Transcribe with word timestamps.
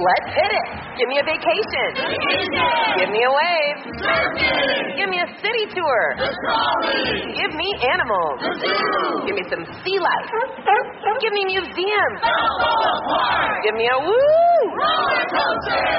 Let's 0.00 0.32
hit 0.32 0.48
it. 0.48 0.66
Give 0.96 1.08
me 1.12 1.20
a 1.20 1.26
vacation. 1.28 1.88
vacation. 1.92 2.72
Give 2.96 3.10
me 3.12 3.20
a 3.20 3.32
wave. 3.36 3.76
Surfing. 4.00 4.96
Give 4.96 5.08
me 5.12 5.20
a 5.20 5.28
city 5.44 5.64
tour. 5.76 6.02
Give 7.36 7.52
me 7.52 7.68
animals. 7.84 8.40
Give 9.28 9.36
me 9.36 9.44
some 9.52 9.60
sea 9.84 9.98
life. 10.00 10.28
Give 11.20 11.32
me 11.36 11.44
museums. 11.52 12.20
Give 13.60 13.76
me 13.76 13.86
a 13.92 13.98
woo. 14.00 14.60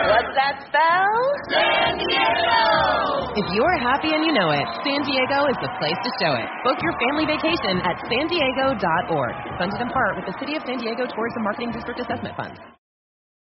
What's 0.09 0.33
that 0.33 0.65
spell? 0.65 1.13
San 1.54 2.02
Diego. 2.02 3.38
If 3.38 3.47
you're 3.54 3.77
happy 3.86 4.18
and 4.18 4.25
you 4.25 4.33
know 4.33 4.49
it, 4.49 4.65
San 4.81 5.05
Diego 5.05 5.45
is 5.45 5.57
the 5.61 5.70
place 5.77 5.99
to 6.02 6.11
show 6.18 6.33
it. 6.33 6.49
Book 6.65 6.81
your 6.81 6.97
family 7.05 7.29
vacation 7.29 7.79
at 7.86 8.02
san 8.09 8.25
diego.org. 8.27 9.33
Funded 9.61 9.79
in 9.79 9.89
part 9.93 10.18
with 10.18 10.25
the 10.25 10.36
City 10.41 10.57
of 10.57 10.63
San 10.65 10.81
Diego 10.81 11.05
Tourism 11.05 11.43
Marketing 11.45 11.71
District 11.71 11.99
Assessment 12.02 12.36
Fund. 12.36 12.80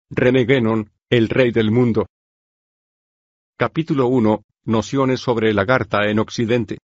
René 0.08 0.44
Guénon, 0.44 0.88
el 1.10 1.28
rey 1.28 1.50
del 1.50 1.72
mundo. 1.72 2.06
Capítulo 3.58 4.06
1. 4.06 4.44
Nociones 4.66 5.18
sobre 5.18 5.50
el 5.50 5.56
lagarta 5.56 6.08
en 6.08 6.20
Occidente. 6.20 6.78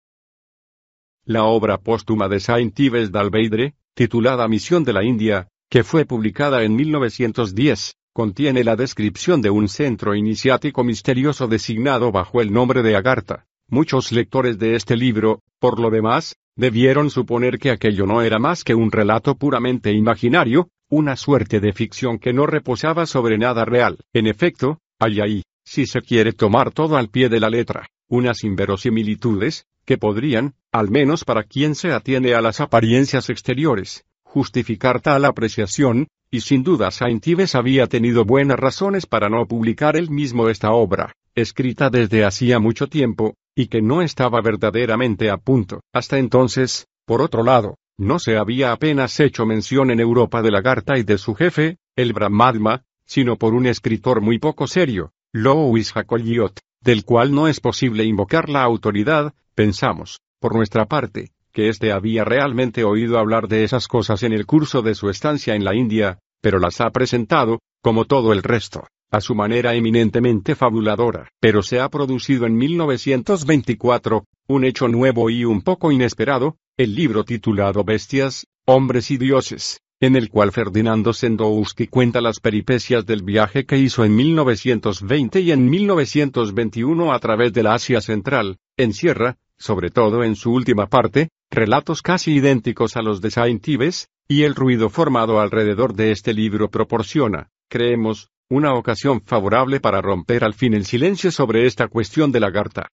La 1.26 1.44
obra 1.44 1.80
póstuma 1.80 2.30
de 2.30 2.40
Saint-Yves 2.40 3.12
d'Albeidre, 3.12 3.76
titulada 3.94 4.48
Misión 4.48 4.86
de 4.86 4.94
la 4.94 5.04
India, 5.04 5.50
que 5.70 5.84
fue 5.84 6.06
publicada 6.06 6.64
en 6.64 6.78
1910, 6.78 7.98
contiene 8.14 8.64
la 8.64 8.78
descripción 8.78 9.42
de 9.42 9.50
un 9.50 9.68
centro 9.68 10.16
iniciático 10.16 10.86
misterioso 10.86 11.50
designado 11.50 12.14
bajo 12.14 12.40
el 12.40 12.54
nombre 12.54 12.84
de 12.84 12.96
Agartha. 12.96 13.48
Muchos 13.68 14.14
lectores 14.14 14.58
de 14.60 14.76
este 14.76 14.96
libro, 14.96 15.42
por 15.60 15.82
lo 15.82 15.90
demás, 15.90 16.38
debieron 16.56 17.10
suponer 17.10 17.60
que 17.60 17.72
aquello 17.72 18.06
no 18.06 18.22
era 18.22 18.40
más 18.40 18.64
que 18.64 18.76
un 18.76 18.94
relato 18.94 19.36
puramente 19.36 19.92
imaginario, 19.92 20.70
una 20.90 21.16
suerte 21.16 21.60
de 21.60 21.72
ficción 21.72 22.18
que 22.18 22.34
no 22.34 22.48
reposaba 22.48 23.06
sobre 23.06 23.38
nada 23.38 23.64
real. 23.64 24.00
En 24.12 24.28
efecto, 24.28 24.80
hay 25.00 25.22
ahí, 25.22 25.44
si 25.64 25.86
se 25.86 26.02
quiere 26.02 26.34
tomar 26.34 26.72
todo 26.72 26.98
al 26.98 27.10
pie 27.10 27.30
de 27.30 27.40
la 27.40 27.50
letra, 27.50 27.88
unas 28.08 28.44
inverosimilitudes, 28.44 29.66
que 29.86 29.98
podrían, 29.98 30.56
al 30.72 30.90
menos 30.90 31.26
para 31.26 31.44
quien 31.44 31.76
se 31.76 31.92
atiene 31.92 32.34
a 32.34 32.42
las 32.42 32.60
apariencias 32.60 33.30
exteriores, 33.30 34.04
justificar 34.24 35.02
tal 35.02 35.26
apreciación, 35.26 36.08
y 36.32 36.42
sin 36.42 36.64
duda 36.64 36.92
Saint-Yves 36.92 37.56
había 37.56 37.88
tenido 37.88 38.26
buenas 38.26 38.60
razones 38.60 39.06
para 39.06 39.30
no 39.30 39.48
publicar 39.48 39.96
él 39.96 40.10
mismo 40.10 40.50
esta 40.50 40.72
obra, 40.72 41.14
escrita 41.36 41.90
desde 41.90 42.26
hacía 42.26 42.60
mucho 42.60 42.88
tiempo, 42.88 43.36
y 43.56 43.68
que 43.68 43.82
no 43.82 44.02
estaba 44.02 44.42
verdaderamente 44.42 45.30
a 45.30 45.38
punto. 45.38 45.82
Hasta 45.94 46.18
entonces, 46.18 46.88
por 47.06 47.22
otro 47.22 47.44
lado, 47.44 47.76
no 48.00 48.18
se 48.18 48.38
había 48.38 48.72
apenas 48.72 49.20
hecho 49.20 49.46
mención 49.46 49.92
en 49.92 50.00
Europa 50.00 50.42
de 50.42 50.52
Lagarta 50.52 50.98
y 50.98 51.04
de 51.04 51.18
su 51.18 51.36
jefe, 51.36 51.78
el 51.98 52.14
Brahmadma, 52.14 52.84
sino 53.06 53.36
por 53.36 53.54
un 53.54 53.68
escritor 53.68 54.22
muy 54.22 54.40
poco 54.40 54.68
serio, 54.68 55.12
Louis 55.34 55.92
Jacoliot, 55.92 56.62
del 56.82 57.04
cual 57.04 57.36
no 57.36 57.50
es 57.50 57.60
posible 57.60 58.06
invocar 58.06 58.48
la 58.48 58.64
autoridad, 58.64 59.34
pensamos, 59.54 60.22
por 60.40 60.56
nuestra 60.56 60.86
parte, 60.86 61.32
que 61.52 61.68
éste 61.68 61.92
había 61.92 62.24
realmente 62.24 62.86
oído 62.86 63.20
hablar 63.20 63.50
de 63.50 63.66
esas 63.66 63.90
cosas 63.90 64.24
en 64.24 64.32
el 64.32 64.46
curso 64.46 64.82
de 64.82 64.96
su 64.96 65.10
estancia 65.10 65.56
en 65.56 65.66
la 65.66 65.76
India, 65.76 66.20
pero 66.42 66.58
las 66.58 66.80
ha 66.80 66.90
presentado, 66.92 67.60
como 67.82 68.06
todo 68.06 68.32
el 68.32 68.44
resto, 68.44 68.88
a 69.12 69.20
su 69.20 69.36
manera 69.36 69.76
eminentemente 69.76 70.56
fabuladora. 70.56 71.28
Pero 71.42 71.64
se 71.64 71.82
ha 71.82 71.90
producido 71.90 72.46
en 72.46 72.56
1924, 72.56 74.24
un 74.48 74.64
hecho 74.64 74.88
nuevo 74.88 75.30
y 75.30 75.44
un 75.44 75.62
poco 75.62 75.92
inesperado, 75.92 76.56
el 76.80 76.96
libro 76.96 77.26
titulado 77.26 77.84
Bestias, 77.84 78.48
Hombres 78.64 79.12
y 79.12 79.18
Dioses, 79.18 79.82
en 80.00 80.16
el 80.16 80.30
cual 80.30 80.54
Ferdinando 80.54 81.12
Sendowski 81.12 81.88
cuenta 81.88 82.22
las 82.22 82.40
peripecias 82.40 83.06
del 83.06 83.22
viaje 83.22 83.66
que 83.66 83.78
hizo 83.78 84.06
en 84.06 84.16
1920 84.16 85.42
y 85.42 85.52
en 85.52 85.70
1921 85.70 87.12
a 87.12 87.20
través 87.20 87.52
de 87.52 87.64
la 87.64 87.74
Asia 87.74 88.00
Central, 88.00 88.60
encierra, 88.78 89.36
sobre 89.58 89.90
todo 89.90 90.24
en 90.24 90.38
su 90.38 90.54
última 90.54 90.88
parte, 90.88 91.32
relatos 91.52 92.02
casi 92.02 92.36
idénticos 92.36 92.96
a 92.96 93.02
los 93.02 93.20
de 93.20 93.32
Saint-Yves, 93.32 94.08
y 94.30 94.44
el 94.44 94.56
ruido 94.56 94.90
formado 94.90 95.42
alrededor 95.42 95.96
de 95.96 96.12
este 96.12 96.34
libro 96.34 96.70
proporciona, 96.70 97.50
creemos, 97.68 98.30
una 98.48 98.74
ocasión 98.74 99.20
favorable 99.20 99.82
para 99.82 100.02
romper 100.02 100.46
al 100.46 100.54
fin 100.54 100.74
el 100.74 100.86
silencio 100.86 101.30
sobre 101.30 101.66
esta 101.66 101.90
cuestión 101.90 102.32
de 102.32 102.40
la 102.40 102.52
garta. 102.52 102.88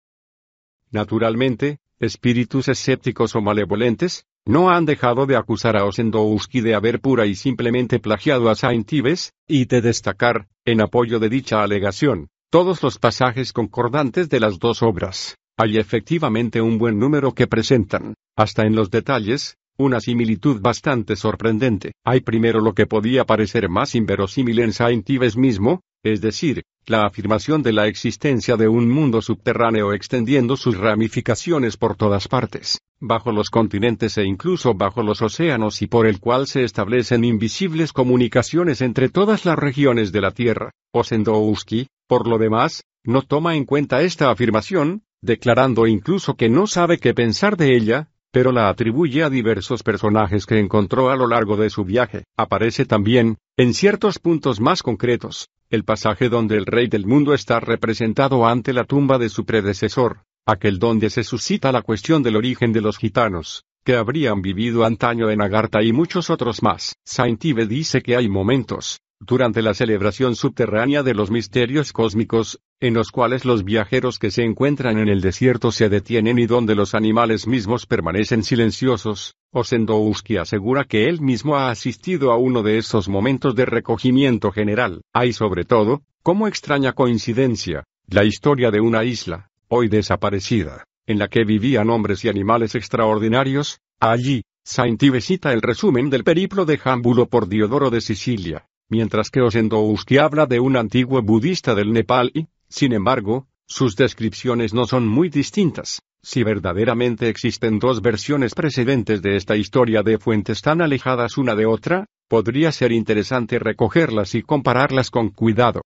Naturalmente, 0.91 1.79
espíritus 2.01 2.69
escépticos 2.69 3.35
o 3.37 3.41
malevolentes, 3.41 4.27
no 4.45 4.71
han 4.71 4.87
dejado 4.87 5.27
de 5.27 5.37
acusar 5.37 5.77
a 5.77 5.85
Osendowski 5.85 6.61
de 6.61 6.75
haber 6.75 7.01
pura 7.01 7.27
y 7.27 7.35
simplemente 7.35 7.99
plagiado 7.99 8.49
a 8.49 8.55
Saint-Yves, 8.55 9.33
y 9.49 9.65
de 9.65 9.81
destacar, 9.81 10.47
en 10.65 10.81
apoyo 10.81 11.19
de 11.19 11.29
dicha 11.29 11.63
alegación, 11.63 12.29
todos 12.51 12.83
los 12.83 12.99
pasajes 12.99 13.53
concordantes 13.53 14.29
de 14.29 14.41
las 14.41 14.59
dos 14.59 14.83
obras. 14.83 15.37
Hay 15.59 15.79
efectivamente 15.79 16.61
un 16.61 16.79
buen 16.79 16.99
número 16.99 17.33
que 17.33 17.47
presentan, 17.47 18.15
hasta 18.37 18.67
en 18.67 18.77
los 18.77 18.91
detalles, 18.91 19.57
una 19.79 20.01
similitud 20.01 20.61
bastante 20.61 21.17
sorprendente. 21.17 21.93
Hay 22.05 22.21
primero 22.21 22.61
lo 22.61 22.73
que 22.73 22.87
podía 22.87 23.25
parecer 23.25 23.69
más 23.69 23.95
inverosímil 23.95 24.61
en 24.61 24.73
Saint-Yves 24.73 25.37
mismo, 25.37 25.81
es 26.03 26.21
decir, 26.21 26.63
la 26.89 27.05
afirmación 27.05 27.63
de 27.63 27.73
la 27.73 27.89
existencia 27.89 28.57
de 28.57 28.69
un 28.69 28.89
mundo 28.89 29.21
subterráneo 29.21 29.93
extendiendo 29.93 30.57
sus 30.57 30.77
ramificaciones 30.77 31.77
por 31.77 31.97
todas 31.97 32.29
partes, 32.29 32.81
bajo 33.01 33.33
los 33.33 33.51
continentes 33.51 34.17
e 34.19 34.25
incluso 34.25 34.75
bajo 34.75 35.03
los 35.03 35.21
océanos 35.21 35.83
y 35.83 35.89
por 35.89 36.07
el 36.07 36.21
cual 36.21 36.47
se 36.47 36.63
establecen 36.63 37.25
invisibles 37.25 37.93
comunicaciones 37.93 38.81
entre 38.81 39.09
todas 39.09 39.45
las 39.45 39.59
regiones 39.59 40.13
de 40.13 40.21
la 40.21 40.31
Tierra. 40.31 40.71
Osendowski, 40.93 41.89
por 42.07 42.29
lo 42.29 42.39
demás, 42.39 42.85
no 43.03 43.23
toma 43.23 43.57
en 43.57 43.65
cuenta 43.65 44.03
esta 44.03 44.31
afirmación, 44.31 45.03
declarando 45.21 45.87
incluso 45.87 46.37
que 46.37 46.49
no 46.49 46.67
sabe 46.67 46.99
qué 46.99 47.15
pensar 47.15 47.57
de 47.57 47.77
ella, 47.77 48.11
pero 48.37 48.53
la 48.53 48.69
atribuye 48.69 49.23
a 49.23 49.31
diversos 49.31 49.83
personajes 49.83 50.45
que 50.45 50.59
encontró 50.59 51.09
a 51.09 51.17
lo 51.17 51.27
largo 51.27 51.57
de 51.57 51.71
su 51.71 51.87
viaje. 51.87 52.25
Aparece 52.37 52.85
también, 52.85 53.39
en 53.57 53.73
ciertos 53.73 54.19
puntos 54.19 54.61
más 54.61 54.83
concretos, 54.83 55.49
el 55.71 55.85
pasaje 55.85 56.29
donde 56.29 56.59
el 56.59 56.67
rey 56.67 56.87
del 56.87 57.07
mundo 57.07 57.33
está 57.33 57.61
representado 57.61 58.47
ante 58.47 58.75
la 58.75 58.85
tumba 58.85 59.17
de 59.17 59.31
su 59.31 59.47
predecesor, 59.47 60.19
aquel 60.45 60.79
donde 60.79 61.09
se 61.09 61.25
suscita 61.25 61.73
la 61.73 61.81
cuestión 61.81 62.23
del 62.23 62.37
origen 62.37 62.75
de 62.75 62.83
los 62.83 62.99
gitanos, 62.99 63.65
que 63.87 63.97
habrían 63.97 64.43
vivido 64.43 64.85
antaño 64.85 65.31
en 65.31 65.41
Agartha 65.41 65.83
y 65.83 65.95
muchos 65.95 66.29
otros 66.29 66.63
más. 66.63 66.95
Saint-Yves 67.07 67.71
dice 67.71 68.03
que 68.03 68.17
hay 68.17 68.29
momentos, 68.29 68.99
durante 69.21 69.63
la 69.63 69.73
celebración 69.73 70.37
subterránea 70.37 71.03
de 71.03 71.15
los 71.15 71.31
misterios 71.31 71.93
cósmicos, 71.93 72.61
en 72.81 72.95
los 72.95 73.11
cuales 73.11 73.45
los 73.45 73.65
viajeros 73.65 74.19
que 74.19 74.31
se 74.31 74.45
encuentran 74.45 74.99
en 74.99 75.09
el 75.09 75.23
desierto 75.23 75.73
se 75.73 75.89
detienen 75.89 76.39
y 76.39 76.47
donde 76.47 76.75
los 76.75 76.95
animales 76.95 77.47
mismos 77.47 77.87
permanecen 77.87 78.45
silenciosos, 78.45 79.35
Osendowski 79.53 80.37
asegura 80.37 80.85
que 80.85 81.07
él 81.09 81.21
mismo 81.21 81.57
ha 81.57 81.71
asistido 81.71 82.31
a 82.31 82.37
uno 82.37 82.63
de 82.63 82.77
esos 82.79 83.09
momentos 83.09 83.55
de 83.55 83.65
recogimiento 83.65 84.53
general. 84.53 85.01
Hay 85.15 85.33
sobre 85.33 85.65
todo, 85.65 86.03
como 86.23 86.47
extraña 86.47 86.93
coincidencia, 86.93 87.85
la 88.09 88.25
historia 88.25 88.71
de 88.71 88.81
una 88.81 89.05
isla, 89.05 89.49
hoy 89.69 89.89
desaparecida, 89.89 90.85
en 91.07 91.19
la 91.19 91.29
que 91.29 91.45
vivían 91.45 91.89
hombres 91.89 92.25
y 92.25 92.29
animales 92.29 92.75
extraordinarios, 92.75 93.81
allí, 93.99 94.43
Saint-Yves 94.63 95.25
cita 95.25 95.53
el 95.53 95.63
resumen 95.63 96.11
del 96.11 96.25
periplo 96.25 96.67
de 96.67 96.77
Jámbulo 96.77 97.27
por 97.27 97.49
Diodoro 97.49 97.89
de 97.89 98.01
Sicilia, 98.01 98.67
mientras 98.89 99.31
que 99.31 99.41
Osendowski 99.41 100.19
habla 100.19 100.47
de 100.47 100.61
un 100.61 100.77
antiguo 100.77 101.23
budista 101.23 101.75
del 101.75 101.93
Nepal 101.93 102.31
y, 102.35 102.49
sin 102.69 102.93
embargo, 102.93 103.47
sus 103.67 103.97
descripciones 103.97 104.75
no 104.75 104.87
son 104.87 105.07
muy 105.07 105.29
distintas. 105.29 106.03
Si 106.23 106.43
verdaderamente 106.43 107.29
existen 107.29 107.79
dos 107.79 108.03
versiones 108.03 108.55
precedentes 108.55 109.23
de 109.23 109.37
esta 109.37 109.57
historia 109.57 110.03
de 110.03 110.19
fuentes 110.19 110.61
tan 110.61 110.81
alejadas 110.81 111.39
una 111.39 111.55
de 111.55 111.67
otra, 111.67 112.07
podría 112.29 112.73
ser 112.73 112.93
interesante 112.93 113.59
recogerlas 113.59 114.35
y 114.35 114.43
compararlas 114.43 115.11
con 115.11 115.31
cuidado. 115.31 115.83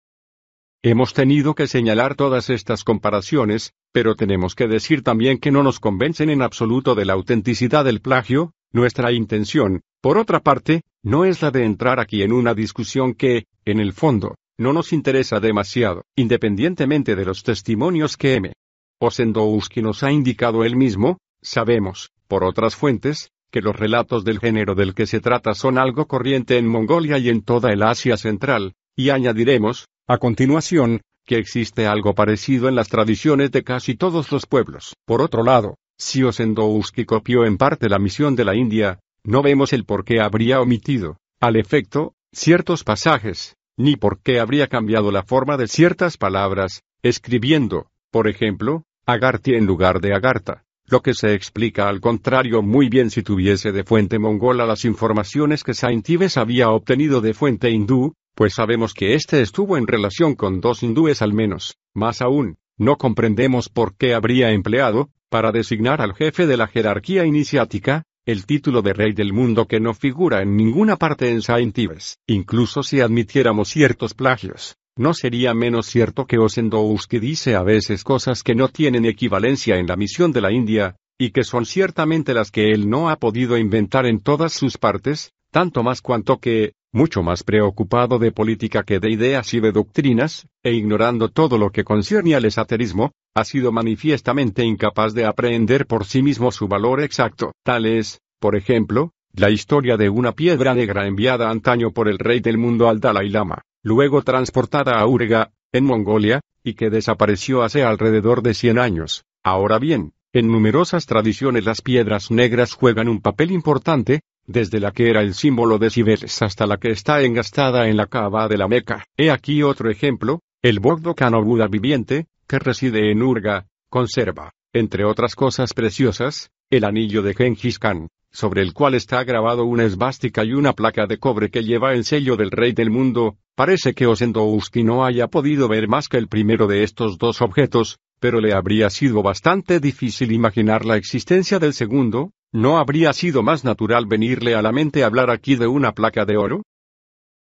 Hemos 0.83 1.13
tenido 1.13 1.55
que 1.55 1.67
señalar 1.67 2.15
todas 2.15 2.49
estas 2.49 2.83
comparaciones, 2.83 3.73
pero 3.91 4.15
tenemos 4.15 4.55
que 4.55 4.67
decir 4.67 5.01
también 5.03 5.39
que 5.39 5.51
no 5.51 5.63
nos 5.63 5.79
convencen 5.79 6.29
en 6.29 6.41
absoluto 6.41 6.95
de 6.95 7.05
la 7.05 7.13
autenticidad 7.13 7.85
del 7.85 8.01
plagio, 8.01 8.51
nuestra 8.71 9.11
intención, 9.11 9.81
por 10.05 10.19
otra 10.19 10.39
parte, 10.39 10.83
no 11.01 11.25
es 11.25 11.41
la 11.41 11.49
de 11.49 11.65
entrar 11.65 11.99
aquí 11.99 12.21
en 12.21 12.31
una 12.31 12.53
discusión 12.53 13.15
que, 13.15 13.47
en 13.65 13.79
el 13.79 13.91
fondo, 13.91 14.35
no 14.55 14.71
nos 14.71 14.93
interesa 14.93 15.39
demasiado, 15.39 16.03
independientemente 16.15 17.15
de 17.15 17.25
los 17.25 17.41
testimonios 17.41 18.15
que 18.15 18.35
M. 18.35 18.53
Osendowski 18.99 19.81
nos 19.81 20.03
ha 20.03 20.11
indicado 20.11 20.63
él 20.63 20.75
mismo, 20.75 21.17
sabemos, 21.41 22.11
por 22.27 22.43
otras 22.43 22.75
fuentes, 22.75 23.31
que 23.49 23.61
los 23.61 23.75
relatos 23.75 24.23
del 24.23 24.37
género 24.37 24.75
del 24.75 24.93
que 24.93 25.07
se 25.07 25.21
trata 25.21 25.55
son 25.55 25.79
algo 25.79 26.05
corriente 26.05 26.59
en 26.59 26.67
Mongolia 26.67 27.17
y 27.17 27.29
en 27.29 27.41
toda 27.41 27.71
el 27.71 27.81
Asia 27.81 28.15
Central, 28.15 28.73
y 28.95 29.09
añadiremos, 29.09 29.87
a 30.07 30.19
continuación, 30.19 31.01
que 31.25 31.39
existe 31.39 31.87
algo 31.87 32.13
parecido 32.13 32.69
en 32.69 32.75
las 32.75 32.89
tradiciones 32.89 33.49
de 33.49 33.63
casi 33.63 33.95
todos 33.95 34.31
los 34.31 34.45
pueblos. 34.45 34.93
Por 35.03 35.23
otro 35.23 35.41
lado, 35.41 35.79
si 35.97 36.21
Osendowski 36.21 37.05
copió 37.05 37.43
en 37.43 37.57
parte 37.57 37.89
la 37.89 37.97
misión 37.97 38.35
de 38.35 38.45
la 38.45 38.53
India, 38.53 38.99
no 39.25 39.41
vemos 39.41 39.73
el 39.73 39.85
por 39.85 40.05
qué 40.05 40.21
habría 40.21 40.61
omitido, 40.61 41.17
al 41.39 41.55
efecto, 41.55 42.13
ciertos 42.31 42.83
pasajes, 42.83 43.57
ni 43.75 43.95
por 43.95 44.21
qué 44.21 44.39
habría 44.39 44.67
cambiado 44.67 45.11
la 45.11 45.23
forma 45.23 45.57
de 45.57 45.67
ciertas 45.67 46.17
palabras, 46.17 46.83
escribiendo, 47.01 47.87
por 48.11 48.27
ejemplo, 48.27 48.83
Agarti 49.05 49.53
en 49.53 49.65
lugar 49.65 49.99
de 49.99 50.13
Agartha, 50.13 50.63
lo 50.87 51.01
que 51.01 51.13
se 51.13 51.33
explica 51.33 51.89
al 51.89 52.01
contrario 52.01 52.61
muy 52.61 52.89
bien 52.89 53.09
si 53.09 53.21
tuviese 53.21 53.71
de 53.71 53.83
fuente 53.83 54.17
mongola 54.19 54.65
las 54.65 54.85
informaciones 54.85 55.63
que 55.63 55.73
Saint 55.73 56.07
Ives 56.09 56.37
había 56.37 56.69
obtenido 56.69 57.21
de 57.21 57.33
fuente 57.33 57.69
hindú, 57.69 58.13
pues 58.35 58.53
sabemos 58.53 58.93
que 58.93 59.15
éste 59.15 59.41
estuvo 59.41 59.77
en 59.77 59.87
relación 59.87 60.35
con 60.35 60.61
dos 60.61 60.83
hindúes 60.83 61.21
al 61.21 61.33
menos, 61.33 61.77
más 61.93 62.21
aún, 62.21 62.57
no 62.77 62.97
comprendemos 62.97 63.69
por 63.69 63.95
qué 63.95 64.13
habría 64.13 64.51
empleado, 64.51 65.09
para 65.29 65.51
designar 65.51 66.01
al 66.01 66.13
jefe 66.13 66.45
de 66.45 66.57
la 66.57 66.67
jerarquía 66.67 67.25
iniciática, 67.25 68.03
el 68.25 68.47
título 68.47 68.81
de 68.81 68.93
rey 68.93 69.13
del 69.13 69.33
mundo 69.33 69.67
que 69.67 69.79
no 69.79 69.93
figura 69.93 70.41
en 70.41 70.55
ninguna 70.55 70.95
parte 70.95 71.29
en 71.29 71.43
Saint 71.43 71.77
Ives. 71.77 72.17
Incluso 72.25 72.81
si 72.81 72.99
admitiéramos 72.99 73.69
ciertos 73.69 74.15
plagios, 74.15 74.77
no 74.97 75.13
sería 75.13 75.53
menos 75.53 75.85
cierto 75.85 76.25
que 76.25 76.39
Osendowski 76.39 77.19
dice 77.19 77.53
a 77.55 77.61
veces 77.61 78.03
cosas 78.03 78.41
que 78.41 78.55
no 78.55 78.69
tienen 78.69 79.05
equivalencia 79.05 79.75
en 79.75 79.85
la 79.85 79.95
misión 79.95 80.31
de 80.31 80.41
la 80.41 80.51
India, 80.51 80.95
y 81.19 81.29
que 81.29 81.43
son 81.43 81.67
ciertamente 81.67 82.33
las 82.33 82.49
que 82.49 82.71
él 82.71 82.89
no 82.89 83.11
ha 83.11 83.17
podido 83.17 83.59
inventar 83.59 84.07
en 84.07 84.19
todas 84.19 84.53
sus 84.53 84.79
partes, 84.79 85.31
tanto 85.55 85.83
más 85.83 86.01
cuanto 86.01 86.39
que, 86.39 86.73
mucho 86.91 87.23
más 87.23 87.43
preocupado 87.43 88.19
de 88.19 88.33
política 88.33 88.83
que 88.83 88.99
de 88.99 89.09
ideas 89.09 89.53
y 89.53 89.61
de 89.61 89.71
doctrinas, 89.71 90.49
e 90.61 90.73
ignorando 90.73 91.29
todo 91.29 91.57
lo 91.57 91.69
que 91.69 91.85
concierne 91.85 92.35
al 92.35 92.43
esoterismo, 92.43 93.13
ha 93.33 93.45
sido 93.45 93.71
manifiestamente 93.71 94.65
incapaz 94.65 95.13
de 95.13 95.23
aprehender 95.23 95.87
por 95.87 96.03
sí 96.03 96.21
mismo 96.21 96.51
su 96.51 96.67
valor 96.67 97.01
exacto. 97.01 97.53
Tal 97.63 97.85
es, 97.85 98.19
por 98.41 98.57
ejemplo, 98.57 99.13
la 99.31 99.49
historia 99.49 99.95
de 99.95 100.09
una 100.09 100.33
piedra 100.33 100.75
negra 100.75 101.07
enviada 101.07 101.49
antaño 101.49 101.91
por 101.91 102.09
el 102.09 102.19
rey 102.19 102.41
del 102.41 102.57
mundo 102.57 102.89
al 102.89 102.99
Dalai 102.99 103.29
Lama, 103.29 103.61
luego 103.81 104.23
transportada 104.23 104.99
a 104.99 105.07
Urga, 105.07 105.53
en 105.71 105.85
Mongolia, 105.85 106.41
y 106.65 106.73
que 106.73 106.89
desapareció 106.89 107.63
hace 107.63 107.85
alrededor 107.85 108.41
de 108.41 108.55
100 108.55 108.77
años. 108.77 109.23
Ahora 109.41 109.79
bien, 109.79 110.11
en 110.33 110.47
numerosas 110.47 111.05
tradiciones 111.05 111.63
las 111.63 111.81
piedras 111.81 112.29
negras 112.29 112.73
juegan 112.73 113.07
un 113.07 113.21
papel 113.21 113.51
importante, 113.51 114.19
desde 114.47 114.79
la 114.79 114.91
que 114.91 115.09
era 115.09 115.21
el 115.21 115.33
símbolo 115.33 115.77
de 115.77 115.89
Cibeles 115.89 116.41
hasta 116.41 116.67
la 116.67 116.77
que 116.77 116.91
está 116.91 117.21
engastada 117.21 117.87
en 117.87 117.97
la 117.97 118.07
cava 118.07 118.47
de 118.47 118.57
la 118.57 118.67
Meca. 118.67 119.05
He 119.17 119.31
aquí 119.31 119.63
otro 119.63 119.89
ejemplo, 119.89 120.41
el 120.61 120.79
Bogdo 120.79 121.15
Buda 121.43 121.67
viviente, 121.67 122.27
que 122.47 122.59
reside 122.59 123.11
en 123.11 123.21
Urga, 123.21 123.65
conserva, 123.89 124.51
entre 124.73 125.05
otras 125.05 125.35
cosas 125.35 125.73
preciosas, 125.73 126.49
el 126.69 126.83
anillo 126.83 127.21
de 127.21 127.33
Genghis 127.33 127.79
Khan, 127.79 128.07
sobre 128.31 128.61
el 128.61 128.73
cual 128.73 128.93
está 128.95 129.23
grabado 129.23 129.65
una 129.65 129.85
esvástica 129.85 130.43
y 130.43 130.53
una 130.53 130.73
placa 130.73 131.07
de 131.07 131.17
cobre 131.17 131.49
que 131.49 131.63
lleva 131.63 131.93
el 131.93 132.03
sello 132.03 132.35
del 132.35 132.51
rey 132.51 132.73
del 132.73 132.91
mundo. 132.91 133.37
Parece 133.55 133.93
que 133.93 134.07
Osendowski 134.07 134.83
no 134.83 135.05
haya 135.05 135.27
podido 135.27 135.67
ver 135.67 135.87
más 135.87 136.09
que 136.09 136.17
el 136.17 136.27
primero 136.27 136.67
de 136.67 136.83
estos 136.83 137.17
dos 137.17 137.41
objetos, 137.41 137.99
pero 138.19 138.41
le 138.41 138.53
habría 138.53 138.89
sido 138.89 139.23
bastante 139.23 139.79
difícil 139.79 140.31
imaginar 140.31 140.85
la 140.85 140.97
existencia 140.97 141.59
del 141.59 141.73
segundo, 141.73 142.31
¿no 142.55 142.77
habría 142.77 143.11
sido 143.11 143.43
más 143.43 143.65
natural 143.65 144.05
venirle 144.05 144.55
a 144.55 144.61
la 144.61 144.71
mente 144.71 145.03
hablar 145.03 145.29
aquí 145.29 145.57
de 145.57 145.67
una 145.67 145.91
placa 145.91 146.23
de 146.23 146.37
oro? 146.37 146.63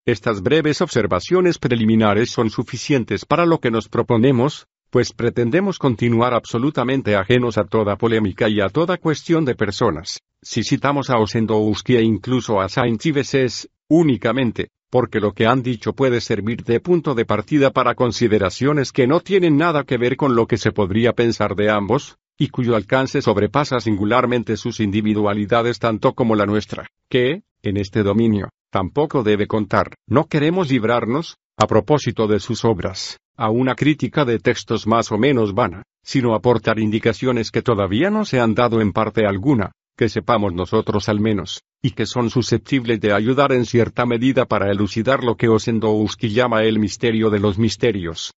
Estas 0.05 0.43
breves 0.43 0.81
observaciones 0.81 1.59
preliminares 1.59 2.31
son 2.31 2.51
suficientes 2.51 3.25
para 3.25 3.47
lo 3.47 3.61
que 3.61 3.71
nos 3.71 3.89
proponemos, 3.89 4.67
pues 4.91 5.13
pretendemos 5.13 5.79
continuar 5.79 6.35
absolutamente 6.35 7.15
ajenos 7.15 7.57
a 7.57 7.65
toda 7.65 7.97
polémica 7.97 8.49
y 8.49 8.61
a 8.61 8.69
toda 8.69 8.99
cuestión 8.99 9.45
de 9.45 9.55
personas. 9.55 10.19
Si 10.43 10.65
citamos 10.65 11.09
a 11.09 11.19
Osendowski 11.19 11.95
e 11.95 12.03
incluso 12.03 12.61
a 12.61 12.69
Saint 12.69 13.05
Ives 13.07 13.69
únicamente, 13.89 14.71
porque 14.91 15.21
lo 15.21 15.33
que 15.33 15.47
han 15.47 15.63
dicho 15.63 15.93
puede 15.93 16.21
servir 16.21 16.65
de 16.65 16.81
punto 16.81 17.15
de 17.15 17.25
partida 17.25 17.71
para 17.71 17.95
consideraciones 17.95 18.91
que 18.91 19.07
no 19.07 19.21
tienen 19.21 19.57
nada 19.57 19.85
que 19.85 19.99
ver 19.99 20.17
con 20.17 20.35
lo 20.35 20.49
que 20.49 20.57
se 20.57 20.73
podría 20.73 21.13
pensar 21.13 21.55
de 21.55 21.71
ambos, 21.71 22.17
y 22.39 22.49
cuyo 22.49 22.77
alcance 22.77 23.23
sobrepasa 23.23 23.81
singularmente 23.81 24.57
sus 24.57 24.81
individualidades 24.81 25.79
tanto 25.79 26.15
como 26.15 26.37
la 26.37 26.47
nuestra, 26.47 26.87
que, 27.09 27.43
en 27.63 27.77
este 27.77 28.03
dominio, 28.03 28.51
tampoco 28.71 29.23
debe 29.23 29.47
contar. 29.47 29.95
No 30.07 30.27
queremos 30.27 30.71
librarnos, 30.71 31.37
a 31.57 31.67
propósito 31.67 32.27
de 32.27 32.41
sus 32.41 32.65
obras, 32.65 33.19
a 33.37 33.51
una 33.51 33.75
crítica 33.75 34.25
de 34.25 34.39
textos 34.39 34.87
más 34.87 35.11
o 35.11 35.19
menos 35.19 35.55
vana, 35.55 35.83
sino 36.03 36.35
aportar 36.35 36.79
indicaciones 36.79 37.51
que 37.51 37.63
todavía 37.63 38.11
no 38.11 38.25
se 38.25 38.41
han 38.41 38.55
dado 38.55 38.81
en 38.81 38.93
parte 38.93 39.27
alguna, 39.27 39.73
que 39.97 40.09
sepamos 40.11 40.53
nosotros 40.53 41.09
al 41.09 41.21
menos, 41.21 41.63
y 41.81 41.93
que 41.93 42.05
son 42.05 42.29
susceptibles 42.29 43.01
de 43.01 43.15
ayudar 43.15 43.53
en 43.53 43.65
cierta 43.65 44.05
medida 44.05 44.45
para 44.45 44.71
elucidar 44.71 45.25
lo 45.25 45.37
que 45.37 45.49
Osendowski 45.49 46.29
llama 46.29 46.65
el 46.65 46.79
misterio 46.79 47.31
de 47.31 47.41
los 47.41 47.59
misterios. 47.59 48.33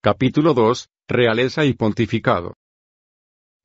Capítulo 0.00 0.54
2. 0.54 0.86
Realeza 1.06 1.66
y 1.66 1.74
pontificado. 1.74 2.54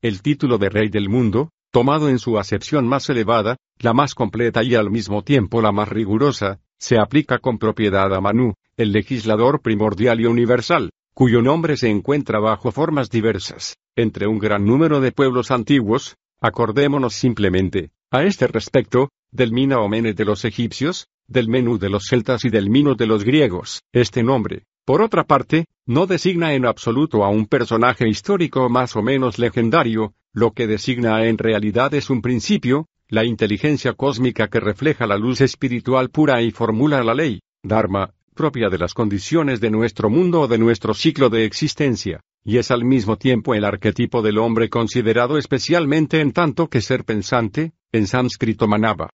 El 0.02 0.20
título 0.20 0.58
de 0.58 0.68
Rey 0.68 0.90
del 0.90 1.08
Mundo, 1.08 1.52
tomado 1.70 2.10
en 2.10 2.18
su 2.18 2.38
acepción 2.38 2.86
más 2.86 3.08
elevada, 3.08 3.56
la 3.78 3.94
más 3.94 4.14
completa 4.14 4.62
y 4.62 4.74
al 4.74 4.90
mismo 4.90 5.24
tiempo 5.24 5.62
la 5.62 5.72
más 5.72 5.88
rigurosa, 5.88 6.60
se 6.78 6.98
aplica 6.98 7.38
con 7.38 7.58
propiedad 7.58 8.14
a 8.14 8.20
Manu, 8.20 8.52
el 8.76 8.92
legislador 8.92 9.62
primordial 9.62 10.20
y 10.20 10.26
universal, 10.26 10.90
cuyo 11.14 11.40
nombre 11.40 11.78
se 11.78 11.88
encuentra 11.88 12.40
bajo 12.40 12.72
formas 12.72 13.08
diversas, 13.08 13.78
entre 13.96 14.26
un 14.26 14.38
gran 14.38 14.66
número 14.66 15.00
de 15.00 15.10
pueblos 15.10 15.50
antiguos, 15.50 16.16
acordémonos 16.42 17.14
simplemente, 17.14 17.90
a 18.10 18.24
este 18.24 18.48
respecto, 18.48 19.08
del 19.30 19.52
Mina 19.52 19.78
Omene 19.78 20.12
de 20.12 20.26
los 20.26 20.44
egipcios, 20.44 21.06
del 21.26 21.48
Menú 21.48 21.78
de 21.78 21.88
los 21.88 22.04
celtas 22.06 22.44
y 22.44 22.50
del 22.50 22.68
Mino 22.68 22.96
de 22.96 23.06
los 23.06 23.24
griegos. 23.24 23.80
Este 23.92 24.22
nombre, 24.22 24.64
por 24.84 25.02
otra 25.02 25.24
parte, 25.24 25.66
no 25.86 26.06
designa 26.06 26.54
en 26.54 26.66
absoluto 26.66 27.24
a 27.24 27.28
un 27.28 27.46
personaje 27.46 28.08
histórico 28.08 28.68
más 28.68 28.96
o 28.96 29.02
menos 29.02 29.38
legendario, 29.38 30.14
lo 30.32 30.52
que 30.52 30.66
designa 30.66 31.26
en 31.26 31.38
realidad 31.38 31.94
es 31.94 32.10
un 32.10 32.22
principio, 32.22 32.86
la 33.08 33.24
inteligencia 33.24 33.94
cósmica 33.94 34.48
que 34.48 34.60
refleja 34.60 35.06
la 35.06 35.16
luz 35.16 35.40
espiritual 35.40 36.10
pura 36.10 36.42
y 36.42 36.50
formula 36.50 37.02
la 37.02 37.14
ley, 37.14 37.40
Dharma, 37.62 38.14
propia 38.34 38.68
de 38.68 38.78
las 38.78 38.94
condiciones 38.94 39.60
de 39.60 39.70
nuestro 39.70 40.08
mundo 40.08 40.42
o 40.42 40.48
de 40.48 40.58
nuestro 40.58 40.94
ciclo 40.94 41.28
de 41.28 41.44
existencia, 41.44 42.20
y 42.44 42.58
es 42.58 42.70
al 42.70 42.84
mismo 42.84 43.18
tiempo 43.18 43.54
el 43.54 43.64
arquetipo 43.64 44.22
del 44.22 44.38
hombre 44.38 44.70
considerado 44.70 45.36
especialmente 45.36 46.20
en 46.20 46.32
tanto 46.32 46.68
que 46.68 46.80
ser 46.80 47.04
pensante, 47.04 47.72
en 47.92 48.06
sánscrito 48.06 48.66
manaba. 48.66 49.10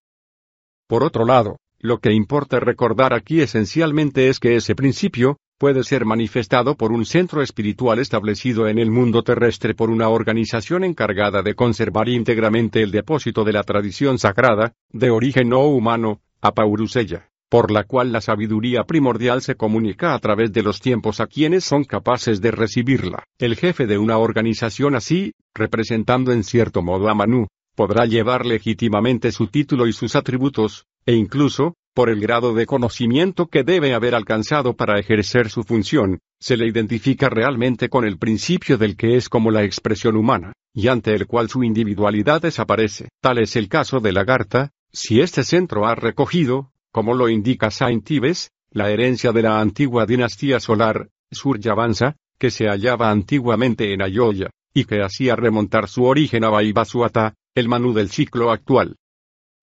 Por 0.87 1.03
otro 1.03 1.25
lado, 1.25 1.59
lo 1.79 1.99
que 1.99 2.13
importa 2.13 2.61
recordar 2.61 3.13
aquí 3.13 3.41
esencialmente 3.41 4.29
es 4.29 4.39
que 4.39 4.57
ese 4.57 4.75
principio, 4.75 5.39
puede 5.59 5.85
ser 5.85 6.05
manifestado 6.05 6.77
por 6.77 6.93
un 6.93 7.05
centro 7.07 7.43
espiritual 7.43 7.99
establecido 7.99 8.69
en 8.69 8.79
el 8.79 8.91
mundo 8.91 9.23
terrestre 9.23 9.75
por 9.75 9.91
una 9.91 10.09
organización 10.09 10.85
encargada 10.85 11.43
de 11.43 11.55
conservar 11.55 12.09
íntegramente 12.09 12.83
el 12.83 12.91
depósito 12.91 13.45
de 13.45 13.53
la 13.53 13.63
tradición 13.63 14.19
sagrada, 14.19 14.75
de 14.91 15.11
origen 15.11 15.49
no 15.49 15.63
humano, 15.67 16.21
Apaurusella 16.41 17.29
por 17.49 17.71
la 17.71 17.85
cual 17.85 18.13
la 18.13 18.21
sabiduría 18.21 18.85
primordial 18.85 19.41
se 19.41 19.55
comunica 19.55 20.15
a 20.15 20.19
través 20.19 20.53
de 20.53 20.63
los 20.63 20.81
tiempos 20.81 21.21
a 21.21 21.27
quienes 21.27 21.65
son 21.65 21.85
capaces 21.85 22.41
de 22.41 22.51
recibirla. 22.51 23.25
El 23.39 23.57
jefe 23.57 23.87
de 23.87 23.99
una 23.99 24.19
organización 24.19 24.97
así, 24.97 25.33
representando 25.55 26.33
en 26.33 26.43
cierto 26.43 26.83
modo 26.83 27.09
a 27.09 27.15
Manu, 27.15 27.47
podrá 27.77 28.05
llevar 28.07 28.47
legítimamente 28.47 29.31
su 29.31 29.47
título 29.47 29.87
y 29.87 29.93
sus 29.93 30.17
atributos, 30.17 30.87
e 31.05 31.15
incluso, 31.15 31.75
por 31.97 32.11
el 32.11 32.21
grado 32.21 32.53
de 32.53 32.67
conocimiento 32.67 33.47
que 33.47 33.65
debe 33.65 33.95
haber 33.95 34.15
alcanzado 34.15 34.77
para 34.77 35.01
ejercer 35.01 35.49
su 35.49 35.63
función, 35.63 36.19
se 36.39 36.59
le 36.59 36.67
identifica 36.67 37.31
realmente 37.31 37.89
con 37.89 38.05
el 38.05 38.19
principio 38.19 38.77
del 38.77 38.99
que 38.99 39.17
es 39.17 39.31
como 39.31 39.51
la 39.51 39.65
expresión 39.65 40.15
humana, 40.15 40.53
y 40.75 40.89
ante 40.89 41.15
el 41.15 41.27
cual 41.27 41.49
su 41.49 41.65
individualidad 41.65 42.43
desaparece. 42.43 43.09
Tal 43.23 43.39
es 43.39 43.57
el 43.57 43.71
caso 43.71 44.01
de 44.01 44.13
Lagarta, 44.13 44.73
si 44.93 45.23
este 45.23 45.43
centro 45.43 45.87
ha 45.87 45.95
recogido, 45.95 46.71
como 46.93 47.15
lo 47.15 47.31
indica 47.31 47.71
Saint 47.71 48.11
Ives, 48.11 48.51
la 48.71 48.91
herencia 48.91 49.33
de 49.33 49.41
la 49.41 49.59
antigua 49.59 50.05
dinastía 50.05 50.61
solar, 50.61 51.09
Suryavansa, 51.31 52.17
que 52.39 52.51
se 52.51 52.67
hallaba 52.67 53.11
antiguamente 53.11 53.95
en 53.95 54.03
Ayoya, 54.03 54.51
y 54.75 54.85
que 54.85 55.01
hacía 55.01 55.35
remontar 55.35 55.89
su 55.89 56.05
origen 56.05 56.45
a 56.45 56.51
Vaivasuata, 56.51 57.33
el 57.55 57.69
Manu 57.69 57.95
del 57.95 58.11
ciclo 58.11 58.51
actual. 58.51 58.97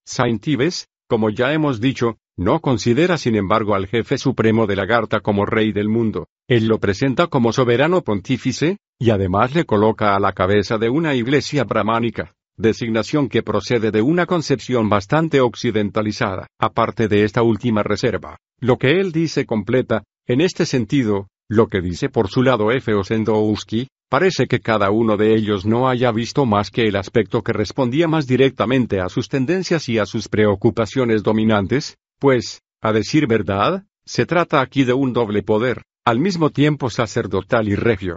Saint 0.03 0.47
Ives, 0.47 0.87
como 1.07 1.29
ya 1.29 1.53
hemos 1.53 1.79
dicho, 1.79 2.17
no 2.37 2.59
considera 2.59 3.17
sin 3.17 3.35
embargo 3.35 3.75
al 3.75 3.87
jefe 3.87 4.17
supremo 4.17 4.67
de 4.67 4.75
la 4.75 4.85
Garta 4.85 5.19
como 5.19 5.45
rey 5.45 5.71
del 5.71 5.89
mundo, 5.89 6.27
él 6.47 6.67
lo 6.67 6.79
presenta 6.79 7.27
como 7.27 7.53
soberano 7.53 8.01
pontífice, 8.01 8.77
y 8.99 9.09
además 9.09 9.53
le 9.53 9.65
coloca 9.65 10.15
a 10.15 10.19
la 10.19 10.33
cabeza 10.33 10.77
de 10.77 10.89
una 10.89 11.15
iglesia 11.15 11.63
brahmánica 11.63 12.33
designación 12.57 13.29
que 13.29 13.43
procede 13.43 13.91
de 13.91 14.01
una 14.01 14.25
concepción 14.25 14.89
bastante 14.89 15.41
occidentalizada. 15.41 16.47
Aparte 16.59 17.07
de 17.07 17.23
esta 17.23 17.41
última 17.41 17.83
reserva, 17.83 18.37
lo 18.59 18.77
que 18.77 18.99
él 18.99 19.11
dice 19.11 19.45
completa, 19.45 20.03
en 20.27 20.41
este 20.41 20.65
sentido, 20.65 21.27
lo 21.49 21.67
que 21.67 21.81
dice 21.81 22.09
por 22.09 22.29
su 22.29 22.43
lado 22.43 22.71
F. 22.71 22.93
Osendowski, 22.93 23.87
parece 24.09 24.45
que 24.45 24.59
cada 24.59 24.91
uno 24.91 25.17
de 25.17 25.35
ellos 25.35 25.65
no 25.65 25.89
haya 25.89 26.11
visto 26.11 26.45
más 26.45 26.69
que 26.69 26.83
el 26.83 26.95
aspecto 26.95 27.41
que 27.41 27.53
respondía 27.53 28.07
más 28.07 28.27
directamente 28.27 28.99
a 28.99 29.09
sus 29.09 29.27
tendencias 29.27 29.89
y 29.89 29.97
a 29.97 30.05
sus 30.05 30.29
preocupaciones 30.29 31.23
dominantes, 31.23 31.97
pues, 32.23 32.61
A 32.81 32.93
decir 32.93 33.27
verdad, 33.27 33.83
se 34.05 34.25
trata 34.25 34.61
aquí 34.61 34.85
de 34.85 34.93
un 34.93 35.11
doble 35.11 35.43
poder, 35.43 35.83
al 36.05 36.19
mismo 36.19 36.51
tiempo 36.51 36.89
sacerdotal 36.89 37.67
y 37.67 37.75
regio. 37.75 38.15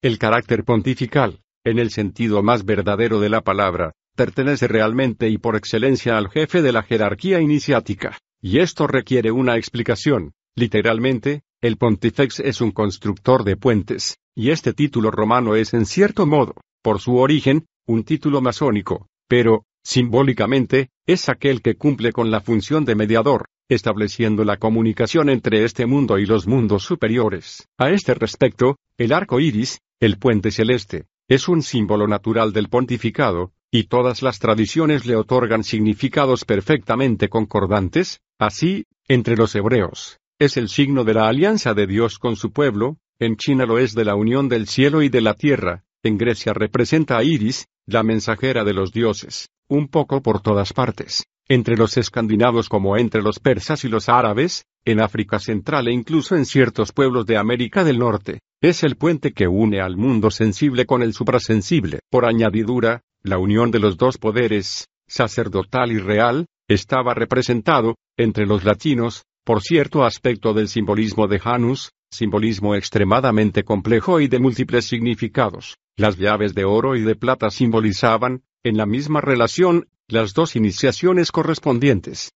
El 0.00 0.18
carácter 0.18 0.64
pontifical, 0.64 1.42
en 1.62 1.78
el 1.78 1.90
sentido 1.90 2.42
más 2.42 2.64
verdadero 2.64 3.20
de 3.20 3.28
la 3.28 3.42
palabra, 3.42 3.92
pertenece 4.16 4.68
realmente 4.68 5.28
y 5.28 5.36
por 5.36 5.54
excelencia 5.54 6.16
al 6.16 6.30
jefe 6.30 6.62
de 6.62 6.72
la 6.72 6.82
jerarquía 6.82 7.38
iniciática, 7.42 8.16
y 8.40 8.60
esto 8.60 8.86
requiere 8.86 9.32
una 9.32 9.58
explicación. 9.58 10.32
Literalmente, 10.54 11.42
el 11.60 11.76
pontifex 11.76 12.40
es 12.40 12.62
un 12.62 12.70
constructor 12.70 13.44
de 13.44 13.58
puentes, 13.58 14.16
y 14.34 14.48
este 14.48 14.72
título 14.72 15.10
romano 15.10 15.56
es 15.56 15.74
en 15.74 15.84
cierto 15.84 16.24
modo, 16.24 16.54
por 16.82 17.00
su 17.00 17.16
origen, 17.18 17.66
un 17.86 18.02
título 18.04 18.40
masónico, 18.40 19.08
pero, 19.28 19.66
simbólicamente, 19.86 20.90
es 21.06 21.28
aquel 21.28 21.62
que 21.62 21.76
cumple 21.76 22.10
con 22.10 22.32
la 22.32 22.40
función 22.40 22.84
de 22.84 22.96
mediador, 22.96 23.46
estableciendo 23.68 24.44
la 24.44 24.56
comunicación 24.56 25.30
entre 25.30 25.64
este 25.64 25.86
mundo 25.86 26.18
y 26.18 26.26
los 26.26 26.48
mundos 26.48 26.82
superiores. 26.82 27.68
A 27.78 27.90
este 27.90 28.14
respecto, 28.14 28.78
el 28.98 29.12
arco 29.12 29.38
iris, 29.38 29.78
el 30.00 30.18
puente 30.18 30.50
celeste, 30.50 31.06
es 31.28 31.46
un 31.46 31.62
símbolo 31.62 32.08
natural 32.08 32.52
del 32.52 32.68
pontificado, 32.68 33.52
y 33.70 33.84
todas 33.84 34.22
las 34.22 34.40
tradiciones 34.40 35.06
le 35.06 35.14
otorgan 35.14 35.62
significados 35.62 36.44
perfectamente 36.44 37.28
concordantes, 37.28 38.20
así, 38.40 38.86
entre 39.06 39.36
los 39.36 39.54
hebreos, 39.54 40.18
es 40.40 40.56
el 40.56 40.68
signo 40.68 41.04
de 41.04 41.14
la 41.14 41.28
alianza 41.28 41.74
de 41.74 41.86
Dios 41.86 42.18
con 42.18 42.34
su 42.34 42.50
pueblo, 42.50 42.98
en 43.20 43.36
China 43.36 43.66
lo 43.66 43.78
es 43.78 43.94
de 43.94 44.04
la 44.04 44.16
unión 44.16 44.48
del 44.48 44.66
cielo 44.66 45.02
y 45.02 45.10
de 45.10 45.20
la 45.20 45.34
tierra, 45.34 45.84
en 46.02 46.18
Grecia 46.18 46.52
representa 46.52 47.18
a 47.18 47.22
Iris, 47.22 47.68
la 47.86 48.02
mensajera 48.02 48.64
de 48.64 48.74
los 48.74 48.90
dioses, 48.90 49.48
un 49.68 49.88
poco 49.88 50.22
por 50.22 50.40
todas 50.40 50.72
partes 50.72 51.24
entre 51.48 51.76
los 51.76 51.96
escandinavos 51.96 52.68
como 52.68 52.96
entre 52.96 53.22
los 53.22 53.38
persas 53.38 53.84
y 53.84 53.88
los 53.88 54.08
árabes, 54.08 54.64
en 54.84 55.00
África 55.00 55.38
Central 55.38 55.88
e 55.88 55.92
incluso 55.92 56.36
en 56.36 56.44
ciertos 56.44 56.92
pueblos 56.92 57.26
de 57.26 57.36
América 57.36 57.84
del 57.84 57.98
Norte. 57.98 58.40
Es 58.60 58.82
el 58.82 58.96
puente 58.96 59.32
que 59.32 59.46
une 59.46 59.80
al 59.80 59.96
mundo 59.96 60.30
sensible 60.30 60.86
con 60.86 61.02
el 61.02 61.12
suprasensible. 61.12 62.00
Por 62.10 62.24
añadidura, 62.24 63.02
la 63.22 63.38
unión 63.38 63.70
de 63.70 63.80
los 63.80 63.96
dos 63.96 64.18
poderes, 64.18 64.88
sacerdotal 65.06 65.92
y 65.92 65.98
real, 65.98 66.46
estaba 66.68 67.14
representado, 67.14 67.96
entre 68.16 68.46
los 68.46 68.64
latinos, 68.64 69.24
por 69.44 69.62
cierto 69.62 70.04
aspecto 70.04 70.52
del 70.52 70.68
simbolismo 70.68 71.28
de 71.28 71.38
Janus, 71.38 71.90
simbolismo 72.10 72.74
extremadamente 72.74 73.62
complejo 73.62 74.20
y 74.20 74.28
de 74.28 74.38
múltiples 74.38 74.86
significados. 74.86 75.76
Las 75.96 76.16
llaves 76.18 76.54
de 76.54 76.64
oro 76.64 76.96
y 76.96 77.02
de 77.02 77.14
plata 77.14 77.50
simbolizaban, 77.50 78.42
en 78.62 78.76
la 78.76 78.86
misma 78.86 79.20
relación, 79.20 79.88
las 80.08 80.34
dos 80.34 80.56
iniciaciones 80.56 81.32
correspondientes. 81.32 82.32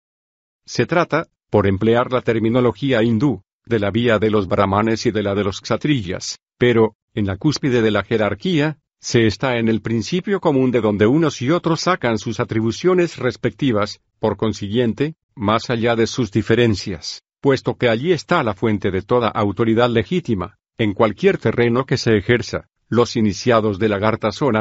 Se 0.65 0.85
trata, 0.85 1.27
por 1.49 1.67
emplear 1.67 2.11
la 2.11 2.21
terminología 2.21 3.03
hindú, 3.03 3.41
de 3.65 3.79
la 3.79 3.91
vía 3.91 4.19
de 4.19 4.31
los 4.31 4.47
brahmanes 4.47 5.05
y 5.05 5.11
de 5.11 5.23
la 5.23 5.35
de 5.35 5.43
los 5.43 5.61
kshatriyas, 5.61 6.39
pero, 6.57 6.95
en 7.13 7.25
la 7.25 7.38
cúspide 7.38 7.81
de 7.81 7.91
la 7.91 8.03
jerarquía, 8.03 8.79
se 8.99 9.27
está 9.27 9.57
en 9.57 9.69
el 9.69 9.81
principio 9.81 10.41
común 10.41 10.71
de 10.71 10.81
donde 10.81 11.07
unos 11.07 11.41
y 11.41 11.51
otros 11.51 11.81
sacan 11.81 12.17
sus 12.17 12.39
atribuciones 12.39 13.17
respectivas, 13.17 14.01
por 14.19 14.35
consiguiente, 14.35 15.15
más 15.35 15.69
allá 15.69 15.95
de 15.95 16.05
sus 16.05 16.31
diferencias, 16.31 17.23
puesto 17.39 17.77
que 17.77 17.88
allí 17.88 18.11
está 18.11 18.43
la 18.43 18.53
fuente 18.53 18.91
de 18.91 19.01
toda 19.01 19.29
autoridad 19.29 19.89
legítima, 19.89 20.57
en 20.77 20.93
cualquier 20.93 21.38
terreno 21.38 21.85
que 21.85 21.97
se 21.97 22.17
ejerza, 22.17 22.67
los 22.89 23.15
iniciados 23.15 23.79
de 23.79 23.88
la 23.88 23.99
Garta 23.99 24.31
son 24.31 24.55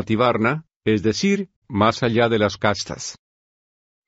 es 0.94 1.02
decir, 1.02 1.48
más 1.68 2.02
allá 2.02 2.28
de 2.28 2.38
las 2.38 2.56
castas. 2.56 3.16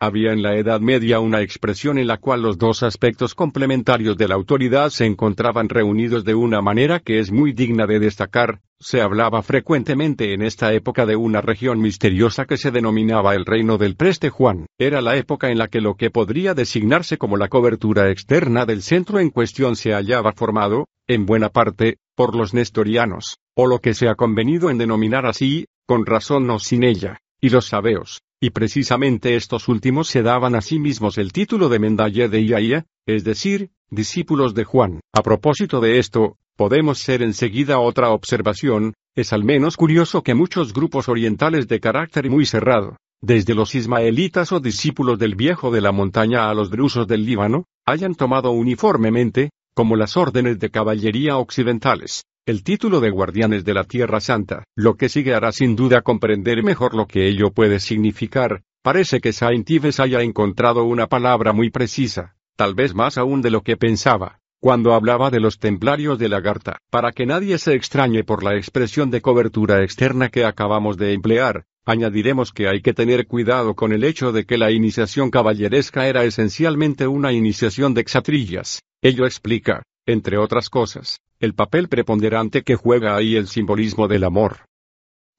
Había 0.02 0.32
en 0.32 0.42
la 0.42 0.56
Edad 0.56 0.80
Media 0.80 1.20
una 1.20 1.42
expresión 1.42 1.98
en 1.98 2.06
la 2.06 2.16
cual 2.16 2.40
los 2.40 2.56
dos 2.56 2.82
aspectos 2.82 3.34
complementarios 3.34 4.16
de 4.16 4.28
la 4.28 4.34
autoridad 4.34 4.88
se 4.88 5.04
encontraban 5.04 5.68
reunidos 5.68 6.24
de 6.24 6.34
una 6.34 6.62
manera 6.62 7.00
que 7.00 7.18
es 7.18 7.30
muy 7.30 7.52
digna 7.52 7.86
de 7.86 7.98
destacar, 7.98 8.60
se 8.82 9.02
hablaba 9.02 9.42
frecuentemente 9.42 10.32
en 10.32 10.40
esta 10.40 10.72
época 10.72 11.04
de 11.04 11.14
una 11.14 11.42
región 11.42 11.82
misteriosa 11.82 12.46
que 12.46 12.56
se 12.56 12.70
denominaba 12.70 13.34
el 13.34 13.44
reino 13.44 13.76
del 13.76 13.94
preste 13.94 14.30
Juan. 14.30 14.64
Era 14.78 15.02
la 15.02 15.16
época 15.16 15.50
en 15.50 15.58
la 15.58 15.68
que 15.68 15.82
lo 15.82 15.96
que 15.96 16.08
podría 16.08 16.54
designarse 16.54 17.18
como 17.18 17.36
la 17.36 17.48
cobertura 17.48 18.10
externa 18.10 18.64
del 18.64 18.80
centro 18.80 19.20
en 19.20 19.28
cuestión 19.28 19.76
se 19.76 19.92
hallaba 19.92 20.32
formado, 20.32 20.86
en 21.06 21.26
buena 21.26 21.50
parte, 21.50 21.98
por 22.14 22.34
los 22.34 22.54
nestorianos, 22.54 23.36
o 23.54 23.66
lo 23.66 23.80
que 23.80 23.92
se 23.92 24.08
ha 24.08 24.14
convenido 24.14 24.70
en 24.70 24.78
denominar 24.78 25.26
así, 25.26 25.66
con 25.90 26.06
razón 26.06 26.48
o 26.50 26.60
sin 26.60 26.84
ella 26.84 27.18
y 27.40 27.48
los 27.48 27.66
sabeos, 27.66 28.22
y 28.40 28.50
precisamente 28.50 29.34
estos 29.34 29.66
últimos 29.66 30.06
se 30.06 30.22
daban 30.22 30.54
a 30.54 30.60
sí 30.60 30.78
mismos 30.78 31.18
el 31.18 31.32
título 31.32 31.68
de 31.68 31.80
Mendaye 31.80 32.28
de 32.28 32.42
Iaia, 32.42 32.86
es 33.06 33.24
decir, 33.24 33.72
discípulos 33.90 34.54
de 34.54 34.62
Juan. 34.62 35.00
A 35.12 35.22
propósito 35.24 35.80
de 35.80 35.98
esto, 35.98 36.36
podemos 36.54 37.00
ser 37.00 37.22
enseguida 37.22 37.80
otra 37.80 38.10
observación, 38.10 38.94
es 39.16 39.32
al 39.32 39.42
menos 39.42 39.76
curioso 39.76 40.22
que 40.22 40.34
muchos 40.34 40.72
grupos 40.72 41.08
orientales 41.08 41.66
de 41.66 41.80
carácter 41.80 42.30
muy 42.30 42.46
cerrado, 42.46 42.96
desde 43.20 43.56
los 43.56 43.74
ismaelitas 43.74 44.52
o 44.52 44.60
discípulos 44.60 45.18
del 45.18 45.34
viejo 45.34 45.72
de 45.72 45.80
la 45.80 45.90
montaña 45.90 46.48
a 46.48 46.54
los 46.54 46.70
drusos 46.70 47.08
del 47.08 47.26
Líbano, 47.26 47.64
hayan 47.84 48.14
tomado 48.14 48.52
uniformemente, 48.52 49.50
como 49.74 49.96
las 49.96 50.16
órdenes 50.16 50.60
de 50.60 50.70
caballería 50.70 51.36
occidentales, 51.36 52.22
el 52.46 52.64
título 52.64 53.00
de 53.00 53.10
guardianes 53.10 53.64
de 53.64 53.74
la 53.74 53.84
Tierra 53.84 54.20
Santa. 54.20 54.64
Lo 54.74 54.94
que 54.94 55.08
sigue 55.08 55.34
hará 55.34 55.52
sin 55.52 55.76
duda 55.76 56.02
comprender 56.02 56.62
mejor 56.62 56.94
lo 56.94 57.06
que 57.06 57.28
ello 57.28 57.50
puede 57.50 57.80
significar. 57.80 58.62
Parece 58.82 59.20
que 59.20 59.32
Saint 59.32 59.68
Ives 59.68 60.00
haya 60.00 60.22
encontrado 60.22 60.84
una 60.84 61.06
palabra 61.06 61.52
muy 61.52 61.70
precisa, 61.70 62.34
tal 62.56 62.74
vez 62.74 62.94
más 62.94 63.18
aún 63.18 63.42
de 63.42 63.50
lo 63.50 63.60
que 63.60 63.76
pensaba, 63.76 64.40
cuando 64.58 64.94
hablaba 64.94 65.30
de 65.30 65.38
los 65.38 65.58
templarios 65.58 66.18
de 66.18 66.30
la 66.30 66.40
Garta. 66.40 66.78
Para 66.90 67.12
que 67.12 67.26
nadie 67.26 67.58
se 67.58 67.74
extrañe 67.74 68.24
por 68.24 68.42
la 68.42 68.56
expresión 68.56 69.10
de 69.10 69.20
cobertura 69.20 69.82
externa 69.84 70.30
que 70.30 70.44
acabamos 70.44 70.96
de 70.96 71.12
emplear, 71.12 71.66
añadiremos 71.84 72.52
que 72.52 72.68
hay 72.68 72.80
que 72.80 72.94
tener 72.94 73.26
cuidado 73.26 73.74
con 73.74 73.92
el 73.92 74.02
hecho 74.02 74.32
de 74.32 74.46
que 74.46 74.56
la 74.56 74.70
iniciación 74.70 75.30
caballeresca 75.30 76.08
era 76.08 76.24
esencialmente 76.24 77.06
una 77.06 77.32
iniciación 77.32 77.92
de 77.92 78.00
exatrillas. 78.00 78.80
Ello 79.02 79.26
explica, 79.26 79.82
entre 80.06 80.38
otras 80.38 80.70
cosas, 80.70 81.20
el 81.40 81.54
papel 81.54 81.88
preponderante 81.88 82.62
que 82.62 82.76
juega 82.76 83.16
ahí 83.16 83.34
el 83.34 83.48
simbolismo 83.48 84.08
del 84.08 84.24
amor. 84.24 84.66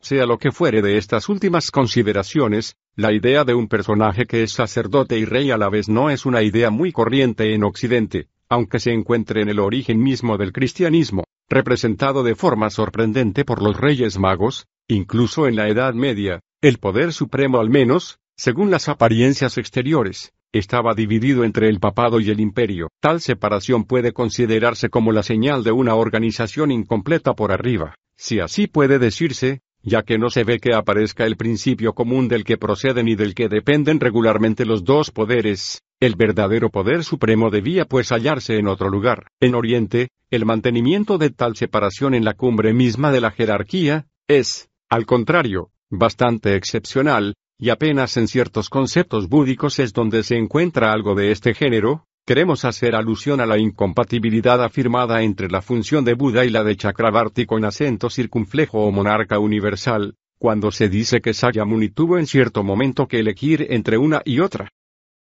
Sea 0.02 0.26
lo 0.26 0.40
que 0.40 0.52
fuere 0.52 0.82
de 0.82 0.98
estas 0.98 1.30
últimas 1.30 1.70
consideraciones, 1.70 2.76
la 2.96 3.14
idea 3.14 3.44
de 3.44 3.54
un 3.54 3.68
personaje 3.68 4.26
que 4.26 4.42
es 4.42 4.52
sacerdote 4.52 5.20
y 5.20 5.26
rey 5.26 5.52
a 5.52 5.58
la 5.58 5.70
vez 5.70 5.90
no 5.90 6.10
es 6.10 6.26
una 6.26 6.42
idea 6.42 6.72
muy 6.72 6.92
corriente 6.92 7.54
en 7.54 7.64
Occidente, 7.64 8.30
aunque 8.50 8.80
se 8.80 8.92
encuentre 8.92 9.44
en 9.44 9.50
el 9.50 9.60
origen 9.60 10.02
mismo 10.02 10.40
del 10.40 10.54
cristianismo, 10.54 11.24
representado 11.48 12.24
de 12.24 12.34
forma 12.34 12.72
sorprendente 12.72 13.46
por 13.46 13.62
los 13.62 13.80
reyes 13.80 14.18
magos, 14.18 14.66
incluso 14.88 15.48
en 15.48 15.56
la 15.56 15.70
Edad 15.70 15.94
Media, 15.94 16.40
el 16.62 16.80
poder 16.80 17.14
supremo 17.14 17.60
al 17.60 17.70
menos, 17.70 18.18
según 18.36 18.72
las 18.72 18.90
apariencias 18.90 19.60
exteriores, 19.60 20.34
estaba 20.54 20.94
dividido 20.94 21.44
entre 21.44 21.70
el 21.70 21.80
papado 21.80 22.20
y 22.20 22.30
el 22.30 22.40
imperio. 22.40 22.90
Tal 23.00 23.22
separación 23.22 23.86
puede 23.86 24.12
considerarse 24.14 24.90
como 24.90 25.12
la 25.12 25.24
señal 25.24 25.64
de 25.64 25.72
una 25.72 25.96
organización 25.96 26.72
incompleta 26.72 27.34
por 27.34 27.52
arriba, 27.52 27.96
si 28.16 28.40
así 28.40 28.68
puede 28.68 29.00
decirse, 29.00 29.62
ya 29.84 30.04
que 30.04 30.18
no 30.18 30.30
se 30.30 30.44
ve 30.44 30.60
que 30.60 30.74
aparezca 30.74 31.26
el 31.26 31.38
principio 31.38 31.94
común 31.94 32.28
del 32.28 32.44
que 32.44 32.58
proceden 32.58 33.08
y 33.08 33.16
del 33.16 33.34
que 33.34 33.50
dependen 33.50 34.00
regularmente 34.00 34.66
los 34.66 34.84
dos 34.84 35.12
poderes. 35.12 35.82
El 36.00 36.16
verdadero 36.16 36.70
poder 36.70 37.04
supremo 37.04 37.50
debía 37.50 37.86
pues 37.86 38.12
hallarse 38.12 38.58
en 38.58 38.68
otro 38.68 38.90
lugar. 38.90 39.28
En 39.40 39.56
Oriente, 39.56 40.10
el 40.30 40.46
mantenimiento 40.46 41.18
de 41.18 41.30
tal 41.30 41.56
separación 41.56 42.14
en 42.14 42.26
la 42.26 42.34
cumbre 42.34 42.74
misma 42.74 43.12
de 43.12 43.22
la 43.22 43.32
jerarquía, 43.32 44.08
es, 44.28 44.70
al 44.90 45.06
contrario, 45.06 45.72
bastante 45.90 46.56
excepcional, 46.56 47.36
y 47.62 47.70
apenas 47.70 48.18
en 48.18 48.28
ciertos 48.28 48.70
conceptos 48.70 49.30
búdicos 49.30 49.78
es 49.78 49.94
donde 49.94 50.24
se 50.24 50.36
encuentra 50.36 50.92
algo 50.92 51.14
de 51.14 51.32
este 51.32 51.54
género, 51.54 52.08
queremos 52.26 52.66
hacer 52.66 52.96
alusión 52.96 53.40
a 53.40 53.46
la 53.46 53.60
incompatibilidad 53.60 54.64
afirmada 54.64 55.22
entre 55.22 55.48
la 55.48 55.62
función 55.62 56.04
de 56.04 56.16
Buda 56.16 56.44
y 56.44 56.50
la 56.50 56.64
de 56.64 56.76
Chakrabarti 56.76 57.46
con 57.46 57.64
acento 57.64 58.10
circunflejo 58.10 58.80
o 58.84 58.92
monarca 58.92 59.38
universal, 59.38 60.16
cuando 60.40 60.72
se 60.72 60.90
dice 60.90 61.22
que 61.22 61.36
Sayamuni 61.36 61.90
tuvo 61.90 62.18
en 62.18 62.26
cierto 62.26 62.64
momento 62.64 63.08
que 63.08 63.20
elegir 63.20 63.68
entre 63.70 64.00
una 64.00 64.24
y 64.26 64.40
otra. 64.40 64.72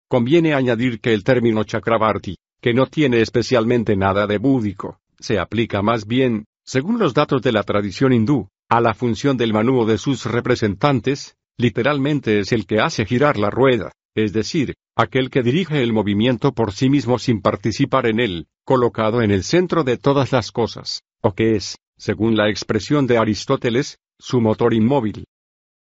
Conviene 0.06 0.54
añadir 0.54 1.00
que 1.00 1.12
el 1.12 1.25
término 1.25 1.64
Chakrabarti, 1.64 2.37
que 2.60 2.72
no 2.72 2.87
tiene 2.87 3.22
especialmente 3.22 3.96
nada 3.96 4.28
de 4.28 4.38
búdico, 4.38 5.00
se 5.18 5.40
aplica 5.40 5.82
más 5.82 6.06
bien, 6.06 6.44
según 6.62 7.00
los 7.00 7.12
datos 7.12 7.42
de 7.42 7.50
la 7.50 7.64
tradición 7.64 8.12
hindú, 8.12 8.46
a 8.68 8.80
la 8.80 8.94
función 8.94 9.37
del 9.37 9.52
Manu 9.52 9.84
de 9.84 9.99
sus 9.99 10.26
representantes, 10.26 11.34
literalmente 11.60 12.40
es 12.40 12.52
el 12.52 12.66
que 12.66 12.80
hace 12.80 13.04
girar 13.04 13.36
la 13.36 13.50
rueda, 13.50 13.92
es 14.14 14.32
decir, 14.32 14.74
aquel 14.96 15.30
que 15.30 15.42
dirige 15.42 15.82
el 15.82 15.92
movimiento 15.92 16.52
por 16.52 16.72
sí 16.72 16.90
mismo 16.90 17.18
sin 17.18 17.40
participar 17.40 18.06
en 18.06 18.18
él, 18.18 18.46
colocado 18.64 19.22
en 19.22 19.30
el 19.30 19.44
centro 19.44 19.84
de 19.84 19.96
todas 19.96 20.32
las 20.32 20.50
cosas, 20.50 21.02
o 21.20 21.32
que 21.32 21.56
es, 21.56 21.76
según 21.96 22.36
la 22.36 22.48
expresión 22.48 23.06
de 23.06 23.18
Aristóteles, 23.18 23.98
su 24.18 24.40
motor 24.40 24.74
inmóvil. 24.74 25.24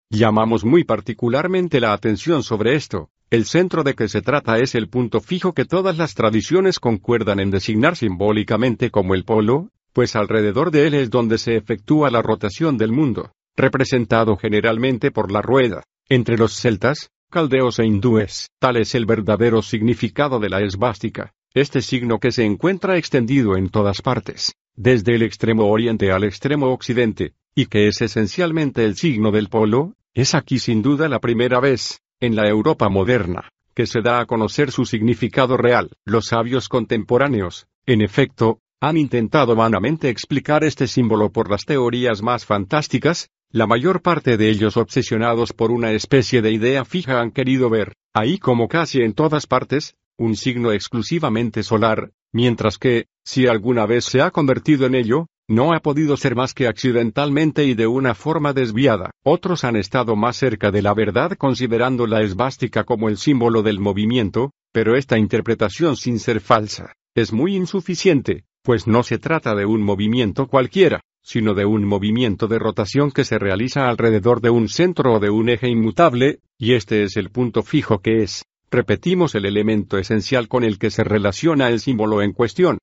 Llamamos 0.09 0.63
muy 0.63 0.83
particularmente 0.83 1.79
la 1.79 1.93
atención 1.93 2.43
sobre 2.43 2.75
esto, 2.75 3.09
El 3.29 3.45
centro 3.45 3.83
de 3.83 3.95
que 3.95 4.07
se 4.09 4.21
trata 4.21 4.59
es 4.59 4.75
el 4.75 4.89
punto 4.89 5.19
fijo 5.19 5.53
que 5.53 5.65
todas 5.65 5.97
las 5.97 6.13
tradiciones 6.13 6.79
concuerdan 6.79 7.39
en 7.39 7.49
designar 7.49 7.95
simbólicamente 7.95 8.91
como 8.91 9.15
el 9.15 9.23
polo, 9.23 9.69
pues 9.91 10.15
alrededor 10.15 10.69
de 10.69 10.85
él 10.85 10.93
es 10.93 11.09
donde 11.09 11.39
se 11.39 11.55
efectúa 11.55 12.11
la 12.11 12.21
rotación 12.21 12.77
del 12.77 12.91
mundo, 12.91 13.31
representado 13.55 14.35
generalmente 14.37 15.11
por 15.11 15.31
la 15.31 15.41
rueda. 15.41 15.83
Entre 16.09 16.37
los 16.37 16.53
celtas, 16.53 17.11
caldeos 17.29 17.79
e 17.79 17.85
hindúes, 17.85 18.49
tal 18.59 18.77
es 18.77 18.95
el 18.95 19.05
verdadero 19.05 19.61
significado 19.61 20.39
de 20.39 20.49
la 20.49 20.61
esvástica, 20.61 21.33
este 21.53 21.81
signo 21.81 22.19
que 22.19 22.31
se 22.31 22.43
encuentra 22.43 22.97
extendido 22.97 23.57
en 23.57 23.69
todas 23.69 24.01
partes, 24.01 24.53
desde 24.75 25.15
el 25.15 25.21
extremo 25.21 25.67
oriente 25.67 26.11
al 26.11 26.23
extremo 26.23 26.71
occidente, 26.73 27.33
y 27.55 27.67
que 27.67 27.87
es 27.87 28.01
esencialmente 28.01 28.85
el 28.85 28.95
signo 28.95 29.31
del 29.31 29.49
polo, 29.49 29.93
es 30.13 30.35
aquí 30.35 30.59
sin 30.59 30.81
duda 30.81 31.07
la 31.09 31.19
primera 31.19 31.59
vez, 31.59 32.01
en 32.19 32.35
la 32.35 32.47
Europa 32.47 32.89
moderna, 32.89 33.49
que 33.73 33.87
se 33.87 34.01
da 34.01 34.19
a 34.19 34.25
conocer 34.25 34.71
su 34.71 34.85
significado 34.85 35.57
real. 35.57 35.91
Los 36.05 36.25
sabios 36.27 36.69
contemporáneos, 36.69 37.67
en 37.85 38.01
efecto, 38.01 38.59
han 38.79 38.97
intentado 38.97 39.55
vanamente 39.55 40.09
explicar 40.09 40.63
este 40.63 40.87
símbolo 40.87 41.31
por 41.31 41.49
las 41.49 41.65
teorías 41.65 42.21
más 42.21 42.45
fantásticas, 42.45 43.29
la 43.53 43.67
mayor 43.67 44.01
parte 44.01 44.35
de 44.35 44.49
ellos 44.49 44.77
obsesionados 44.77 45.53
por 45.53 45.69
una 45.69 45.91
especie 45.91 46.41
de 46.41 46.51
idea 46.51 46.85
fija 46.85 47.21
han 47.21 47.29
querido 47.29 47.69
ver, 47.69 47.93
ahí 48.11 48.39
como 48.39 48.67
casi 48.67 49.01
en 49.01 49.13
todas 49.13 49.45
partes, 49.45 49.95
un 50.17 50.35
signo 50.35 50.71
exclusivamente 50.71 51.61
solar, 51.61 52.09
mientras 52.31 52.79
que, 52.79 53.05
si 53.23 53.45
alguna 53.45 53.85
vez 53.85 54.05
se 54.05 54.21
ha 54.21 54.31
convertido 54.31 54.87
en 54.87 54.95
ello, 54.95 55.27
no 55.47 55.71
ha 55.71 55.81
podido 55.81 56.17
ser 56.17 56.35
más 56.35 56.55
que 56.55 56.67
accidentalmente 56.67 57.63
y 57.65 57.75
de 57.75 57.85
una 57.85 58.15
forma 58.15 58.53
desviada. 58.53 59.11
Otros 59.23 59.63
han 59.63 59.75
estado 59.75 60.15
más 60.15 60.35
cerca 60.35 60.71
de 60.71 60.81
la 60.81 60.95
verdad 60.95 61.33
considerando 61.37 62.07
la 62.07 62.23
esvástica 62.23 62.85
como 62.85 63.07
el 63.07 63.17
símbolo 63.17 63.61
del 63.61 63.79
movimiento, 63.79 64.49
pero 64.71 64.95
esta 64.95 65.19
interpretación 65.19 65.95
sin 65.95 66.17
ser 66.17 66.39
falsa, 66.39 66.95
es 67.13 67.31
muy 67.31 67.55
insuficiente, 67.55 68.45
pues 68.63 68.87
no 68.87 69.03
se 69.03 69.19
trata 69.19 69.53
de 69.53 69.67
un 69.67 69.83
movimiento 69.83 70.47
cualquiera, 70.47 71.01
sino 71.23 71.53
de 71.53 71.65
un 71.65 71.85
movimiento 71.85 72.47
de 72.47 72.59
rotación 72.59 73.11
que 73.11 73.23
se 73.23 73.39
realiza 73.39 73.89
alrededor 73.89 74.41
de 74.41 74.49
un 74.49 74.67
centro 74.67 75.13
o 75.13 75.19
de 75.19 75.29
un 75.29 75.49
eje 75.49 75.69
inmutable, 75.69 76.39
y 76.59 76.73
este 76.73 77.03
es 77.03 77.17
el 77.17 77.31
punto 77.31 77.63
fijo 77.63 77.99
que 77.99 78.21
es, 78.23 78.45
repetimos 78.69 79.33
el 79.33 79.45
elemento 79.45 79.97
esencial 79.97 80.47
con 80.47 80.63
el 80.63 80.77
que 80.77 80.91
se 80.91 81.03
relaciona 81.03 81.69
el 81.69 81.79
símbolo 81.79 82.21
en 82.21 82.33
cuestión. 82.33 82.77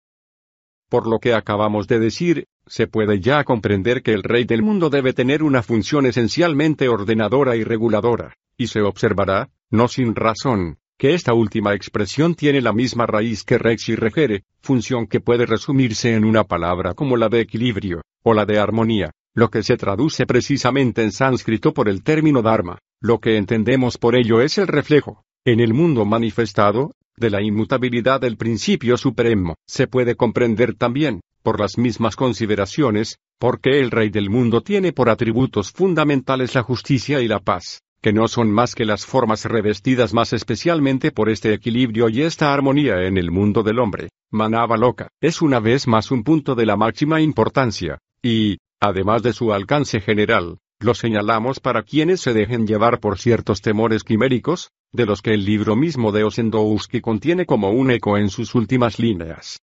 Por 0.88 1.06
lo 1.06 1.20
que 1.20 1.34
acabamos 1.34 1.86
de 1.86 2.00
decir, 2.00 2.46
se 2.66 2.88
puede 2.88 3.20
ya 3.20 3.44
comprender 3.44 4.02
que 4.02 4.12
el 4.12 4.24
rey 4.24 4.44
del 4.44 4.62
mundo 4.62 4.90
debe 4.90 5.12
tener 5.12 5.42
una 5.42 5.62
función 5.62 6.06
esencialmente 6.06 6.88
ordenadora 6.88 7.54
y 7.56 7.62
reguladora, 7.62 8.34
y 8.56 8.66
se 8.66 8.80
observará, 8.80 9.50
no 9.70 9.86
sin 9.86 10.16
razón, 10.16 10.79
que 11.00 11.14
esta 11.14 11.32
última 11.32 11.72
expresión 11.72 12.34
tiene 12.34 12.60
la 12.60 12.74
misma 12.74 13.06
raíz 13.06 13.42
que 13.42 13.56
rex 13.56 13.88
y 13.88 13.94
regere, 13.94 14.44
función 14.60 15.06
que 15.06 15.18
puede 15.18 15.46
resumirse 15.46 16.14
en 16.14 16.26
una 16.26 16.44
palabra 16.44 16.92
como 16.92 17.16
la 17.16 17.30
de 17.30 17.40
equilibrio, 17.40 18.02
o 18.22 18.34
la 18.34 18.44
de 18.44 18.58
armonía, 18.58 19.10
lo 19.32 19.48
que 19.48 19.62
se 19.62 19.78
traduce 19.78 20.26
precisamente 20.26 21.02
en 21.02 21.10
sánscrito 21.10 21.72
por 21.72 21.88
el 21.88 22.02
término 22.02 22.42
dharma, 22.42 22.80
lo 23.00 23.18
que 23.18 23.38
entendemos 23.38 23.96
por 23.96 24.14
ello 24.14 24.42
es 24.42 24.58
el 24.58 24.66
reflejo, 24.66 25.24
en 25.46 25.60
el 25.60 25.72
mundo 25.72 26.04
manifestado, 26.04 26.92
de 27.16 27.30
la 27.30 27.40
inmutabilidad 27.40 28.20
del 28.20 28.36
principio 28.36 28.98
supremo. 28.98 29.54
Se 29.66 29.86
puede 29.86 30.16
comprender 30.16 30.74
también, 30.74 31.22
por 31.42 31.60
las 31.60 31.78
mismas 31.78 32.14
consideraciones, 32.14 33.16
porque 33.38 33.80
el 33.80 33.90
Rey 33.90 34.10
del 34.10 34.28
mundo 34.28 34.60
tiene 34.60 34.92
por 34.92 35.08
atributos 35.08 35.72
fundamentales 35.72 36.54
la 36.54 36.62
justicia 36.62 37.22
y 37.22 37.26
la 37.28 37.40
paz 37.40 37.80
que 38.02 38.12
no 38.12 38.28
son 38.28 38.50
más 38.50 38.74
que 38.74 38.84
las 38.84 39.04
formas 39.04 39.44
revestidas 39.44 40.14
más 40.14 40.32
especialmente 40.32 41.12
por 41.12 41.28
este 41.28 41.52
equilibrio 41.52 42.08
y 42.08 42.22
esta 42.22 42.52
armonía 42.52 43.06
en 43.06 43.18
el 43.18 43.30
mundo 43.30 43.62
del 43.62 43.78
hombre. 43.78 44.08
Manaba 44.30 44.76
loca 44.76 45.08
es 45.20 45.42
una 45.42 45.60
vez 45.60 45.86
más 45.86 46.10
un 46.10 46.22
punto 46.22 46.54
de 46.54 46.66
la 46.66 46.76
máxima 46.76 47.20
importancia, 47.20 47.98
y, 48.22 48.58
además 48.80 49.22
de 49.22 49.32
su 49.32 49.52
alcance 49.52 50.00
general, 50.00 50.58
lo 50.78 50.94
señalamos 50.94 51.60
para 51.60 51.82
quienes 51.82 52.20
se 52.20 52.32
dejen 52.32 52.66
llevar 52.66 53.00
por 53.00 53.18
ciertos 53.18 53.60
temores 53.60 54.02
quiméricos, 54.02 54.70
de 54.92 55.04
los 55.04 55.20
que 55.20 55.34
el 55.34 55.44
libro 55.44 55.76
mismo 55.76 56.10
de 56.10 56.24
Osendowski 56.24 57.00
contiene 57.00 57.44
como 57.44 57.70
un 57.70 57.90
eco 57.90 58.16
en 58.16 58.30
sus 58.30 58.54
últimas 58.54 58.98
líneas. 58.98 59.60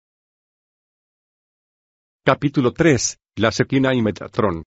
Capítulo 2.25 2.73
3. 2.73 3.17
La 3.37 3.51
Sequina 3.51 3.93
y 3.93 4.01
Metatron. 4.01 4.63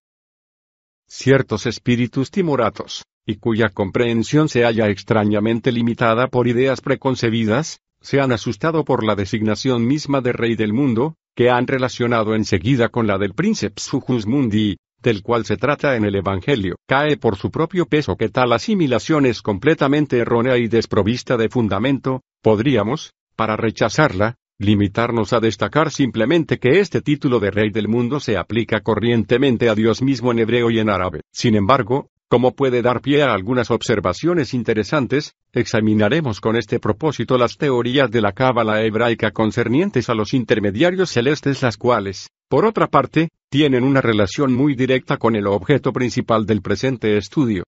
Ciertos 1.06 1.66
espíritus 1.66 2.30
timoratos, 2.30 3.02
y 3.28 3.36
cuya 3.36 3.68
comprensión 3.68 4.48
se 4.48 4.64
halla 4.64 4.88
extrañamente 4.88 5.70
limitada 5.70 6.28
por 6.28 6.48
ideas 6.48 6.80
preconcebidas, 6.80 7.82
se 8.00 8.22
han 8.22 8.32
asustado 8.32 8.86
por 8.86 9.04
la 9.04 9.16
designación 9.16 9.86
misma 9.86 10.22
de 10.22 10.32
rey 10.32 10.56
del 10.56 10.72
mundo, 10.72 11.14
que 11.36 11.50
han 11.50 11.66
relacionado 11.66 12.34
enseguida 12.34 12.88
con 12.88 13.06
la 13.06 13.18
del 13.18 13.34
príncipe 13.34 13.82
Sujus 13.82 14.26
Mundi, 14.26 14.78
del 15.02 15.22
cual 15.22 15.44
se 15.44 15.58
trata 15.58 15.94
en 15.94 16.06
el 16.06 16.14
Evangelio. 16.14 16.76
Cae 16.88 17.18
por 17.18 17.36
su 17.36 17.50
propio 17.50 17.84
peso 17.84 18.16
que 18.16 18.30
tal 18.30 18.50
asimilación 18.54 19.26
es 19.26 19.42
completamente 19.42 20.16
errónea 20.16 20.56
y 20.56 20.66
desprovista 20.66 21.36
de 21.36 21.50
fundamento, 21.50 22.22
podríamos, 22.40 23.12
para 23.36 23.58
rechazarla, 23.58 24.36
limitarnos 24.58 25.34
a 25.34 25.40
destacar 25.40 25.90
simplemente 25.90 26.58
que 26.58 26.80
este 26.80 27.02
título 27.02 27.40
de 27.40 27.50
Rey 27.50 27.68
del 27.68 27.88
Mundo 27.88 28.20
se 28.20 28.38
aplica 28.38 28.80
corrientemente 28.80 29.68
a 29.68 29.74
Dios 29.74 30.00
mismo 30.00 30.32
en 30.32 30.38
hebreo 30.38 30.70
y 30.70 30.78
en 30.78 30.88
árabe. 30.88 31.20
Sin 31.30 31.56
embargo, 31.56 32.08
como 32.28 32.54
puede 32.54 32.82
dar 32.82 33.00
pie 33.00 33.22
a 33.22 33.32
algunas 33.32 33.70
observaciones 33.70 34.52
interesantes, 34.52 35.34
examinaremos 35.52 36.40
con 36.40 36.56
este 36.56 36.78
propósito 36.78 37.38
las 37.38 37.56
teorías 37.56 38.10
de 38.10 38.20
la 38.20 38.32
cábala 38.32 38.82
hebraica 38.82 39.30
concernientes 39.30 40.10
a 40.10 40.14
los 40.14 40.34
intermediarios 40.34 41.10
celestes 41.10 41.62
las 41.62 41.78
cuales, 41.78 42.28
por 42.48 42.66
otra 42.66 42.86
parte, 42.86 43.30
tienen 43.48 43.82
una 43.82 44.02
relación 44.02 44.52
muy 44.52 44.74
directa 44.74 45.16
con 45.16 45.36
el 45.36 45.46
objeto 45.46 45.92
principal 45.92 46.44
del 46.44 46.60
presente 46.60 47.16
estudio. 47.16 47.64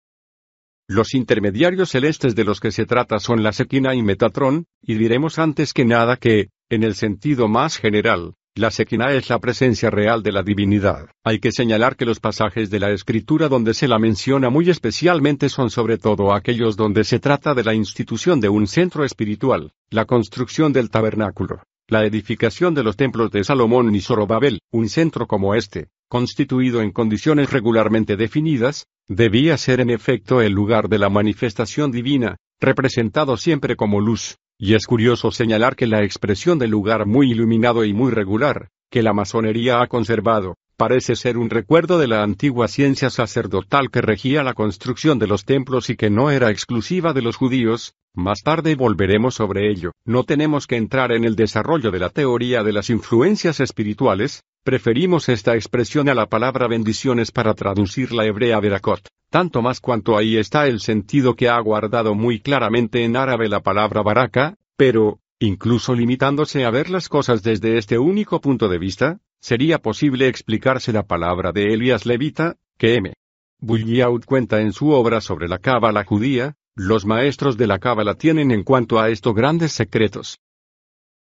Los 0.88 1.14
intermediarios 1.14 1.90
celestes 1.90 2.34
de 2.34 2.44
los 2.44 2.60
que 2.60 2.72
se 2.72 2.84
trata 2.84 3.18
son 3.18 3.42
la 3.42 3.52
Sequina 3.52 3.94
y 3.94 4.02
Metatron, 4.02 4.66
y 4.82 4.94
diremos 4.94 5.38
antes 5.38 5.72
que 5.72 5.84
nada 5.84 6.16
que, 6.16 6.48
en 6.68 6.82
el 6.82 6.96
sentido 6.96 7.48
más 7.48 7.76
general, 7.76 8.34
la 8.56 8.72
Sequina 8.72 9.12
es 9.12 9.30
la 9.30 9.38
presencia 9.38 9.90
real 9.90 10.24
de 10.24 10.32
la 10.32 10.42
divinidad. 10.42 11.08
Hay 11.24 11.38
que 11.38 11.52
señalar 11.52 11.96
que 11.96 12.04
los 12.04 12.18
pasajes 12.18 12.68
de 12.68 12.80
la 12.80 12.90
escritura 12.90 13.48
donde 13.48 13.74
se 13.74 13.86
la 13.86 14.00
menciona 14.00 14.50
muy 14.50 14.68
especialmente 14.68 15.48
son 15.48 15.70
sobre 15.70 15.98
todo 15.98 16.34
aquellos 16.34 16.76
donde 16.76 17.04
se 17.04 17.20
trata 17.20 17.54
de 17.54 17.62
la 17.62 17.74
institución 17.74 18.40
de 18.40 18.48
un 18.48 18.66
centro 18.66 19.04
espiritual, 19.04 19.72
la 19.90 20.04
construcción 20.04 20.72
del 20.72 20.90
tabernáculo, 20.90 21.62
la 21.86 22.04
edificación 22.04 22.74
de 22.74 22.82
los 22.82 22.96
templos 22.96 23.30
de 23.30 23.44
Salomón 23.44 23.94
y 23.94 24.00
Zorobabel, 24.00 24.58
un 24.72 24.88
centro 24.88 25.28
como 25.28 25.54
este, 25.54 25.88
constituido 26.08 26.82
en 26.82 26.90
condiciones 26.90 27.50
regularmente 27.52 28.16
definidas, 28.16 28.86
debía 29.06 29.56
ser 29.58 29.80
en 29.80 29.90
efecto 29.90 30.42
el 30.42 30.52
lugar 30.52 30.88
de 30.88 30.98
la 30.98 31.08
manifestación 31.08 31.92
divina, 31.92 32.36
representado 32.60 33.36
siempre 33.36 33.76
como 33.76 34.00
luz, 34.00 34.38
y 34.62 34.74
es 34.74 34.86
curioso 34.86 35.30
señalar 35.30 35.74
que 35.74 35.86
la 35.86 36.04
expresión 36.04 36.58
del 36.58 36.70
lugar 36.70 37.06
muy 37.06 37.30
iluminado 37.30 37.82
y 37.86 37.94
muy 37.94 38.12
regular, 38.12 38.68
que 38.90 39.02
la 39.02 39.14
masonería 39.14 39.80
ha 39.80 39.86
conservado, 39.86 40.58
parece 40.80 41.14
ser 41.14 41.36
un 41.36 41.50
recuerdo 41.50 41.98
de 41.98 42.08
la 42.08 42.22
antigua 42.22 42.66
ciencia 42.66 43.10
sacerdotal 43.10 43.90
que 43.90 44.00
regía 44.00 44.42
la 44.42 44.54
construcción 44.54 45.18
de 45.18 45.26
los 45.26 45.44
templos 45.44 45.90
y 45.90 45.96
que 45.96 46.08
no 46.08 46.30
era 46.30 46.50
exclusiva 46.50 47.12
de 47.12 47.20
los 47.20 47.36
judíos, 47.36 47.92
más 48.14 48.40
tarde 48.42 48.76
volveremos 48.76 49.34
sobre 49.34 49.70
ello. 49.70 49.92
No 50.06 50.24
tenemos 50.24 50.66
que 50.66 50.78
entrar 50.78 51.12
en 51.12 51.24
el 51.24 51.36
desarrollo 51.36 51.90
de 51.90 51.98
la 51.98 52.08
teoría 52.08 52.62
de 52.62 52.72
las 52.72 52.88
influencias 52.88 53.60
espirituales, 53.60 54.42
preferimos 54.64 55.28
esta 55.28 55.54
expresión 55.54 56.08
a 56.08 56.14
la 56.14 56.24
palabra 56.24 56.66
bendiciones 56.66 57.30
para 57.30 57.52
traducir 57.52 58.12
la 58.12 58.24
hebrea 58.24 58.58
verakot 58.58 59.06
tanto 59.28 59.60
más 59.60 59.80
cuanto 59.80 60.16
ahí 60.16 60.38
está 60.38 60.66
el 60.66 60.80
sentido 60.80 61.34
que 61.34 61.50
ha 61.50 61.60
guardado 61.60 62.14
muy 62.14 62.40
claramente 62.40 63.04
en 63.04 63.16
árabe 63.16 63.50
la 63.50 63.60
palabra 63.60 64.02
baraka, 64.02 64.56
pero, 64.78 65.20
incluso 65.38 65.94
limitándose 65.94 66.64
a 66.64 66.70
ver 66.70 66.88
las 66.88 67.10
cosas 67.10 67.42
desde 67.42 67.76
este 67.76 67.98
único 67.98 68.40
punto 68.40 68.68
de 68.68 68.78
vista, 68.78 69.20
sería 69.40 69.78
posible 69.78 70.28
explicarse 70.28 70.92
la 70.92 71.02
palabra 71.02 71.52
de 71.52 71.72
Elias 71.72 72.06
Levita, 72.06 72.56
que 72.78 72.96
M. 72.96 73.12
Bulliaud 73.58 74.24
cuenta 74.24 74.60
en 74.60 74.72
su 74.72 74.90
obra 74.90 75.20
sobre 75.20 75.48
la 75.48 75.58
cábala 75.58 76.04
judía, 76.04 76.54
los 76.76 77.04
maestros 77.04 77.56
de 77.56 77.66
la 77.66 77.78
cábala 77.78 78.14
tienen 78.14 78.50
en 78.50 78.62
cuanto 78.62 78.98
a 78.98 79.10
esto 79.10 79.34
grandes 79.34 79.72
secretos. 79.72 80.38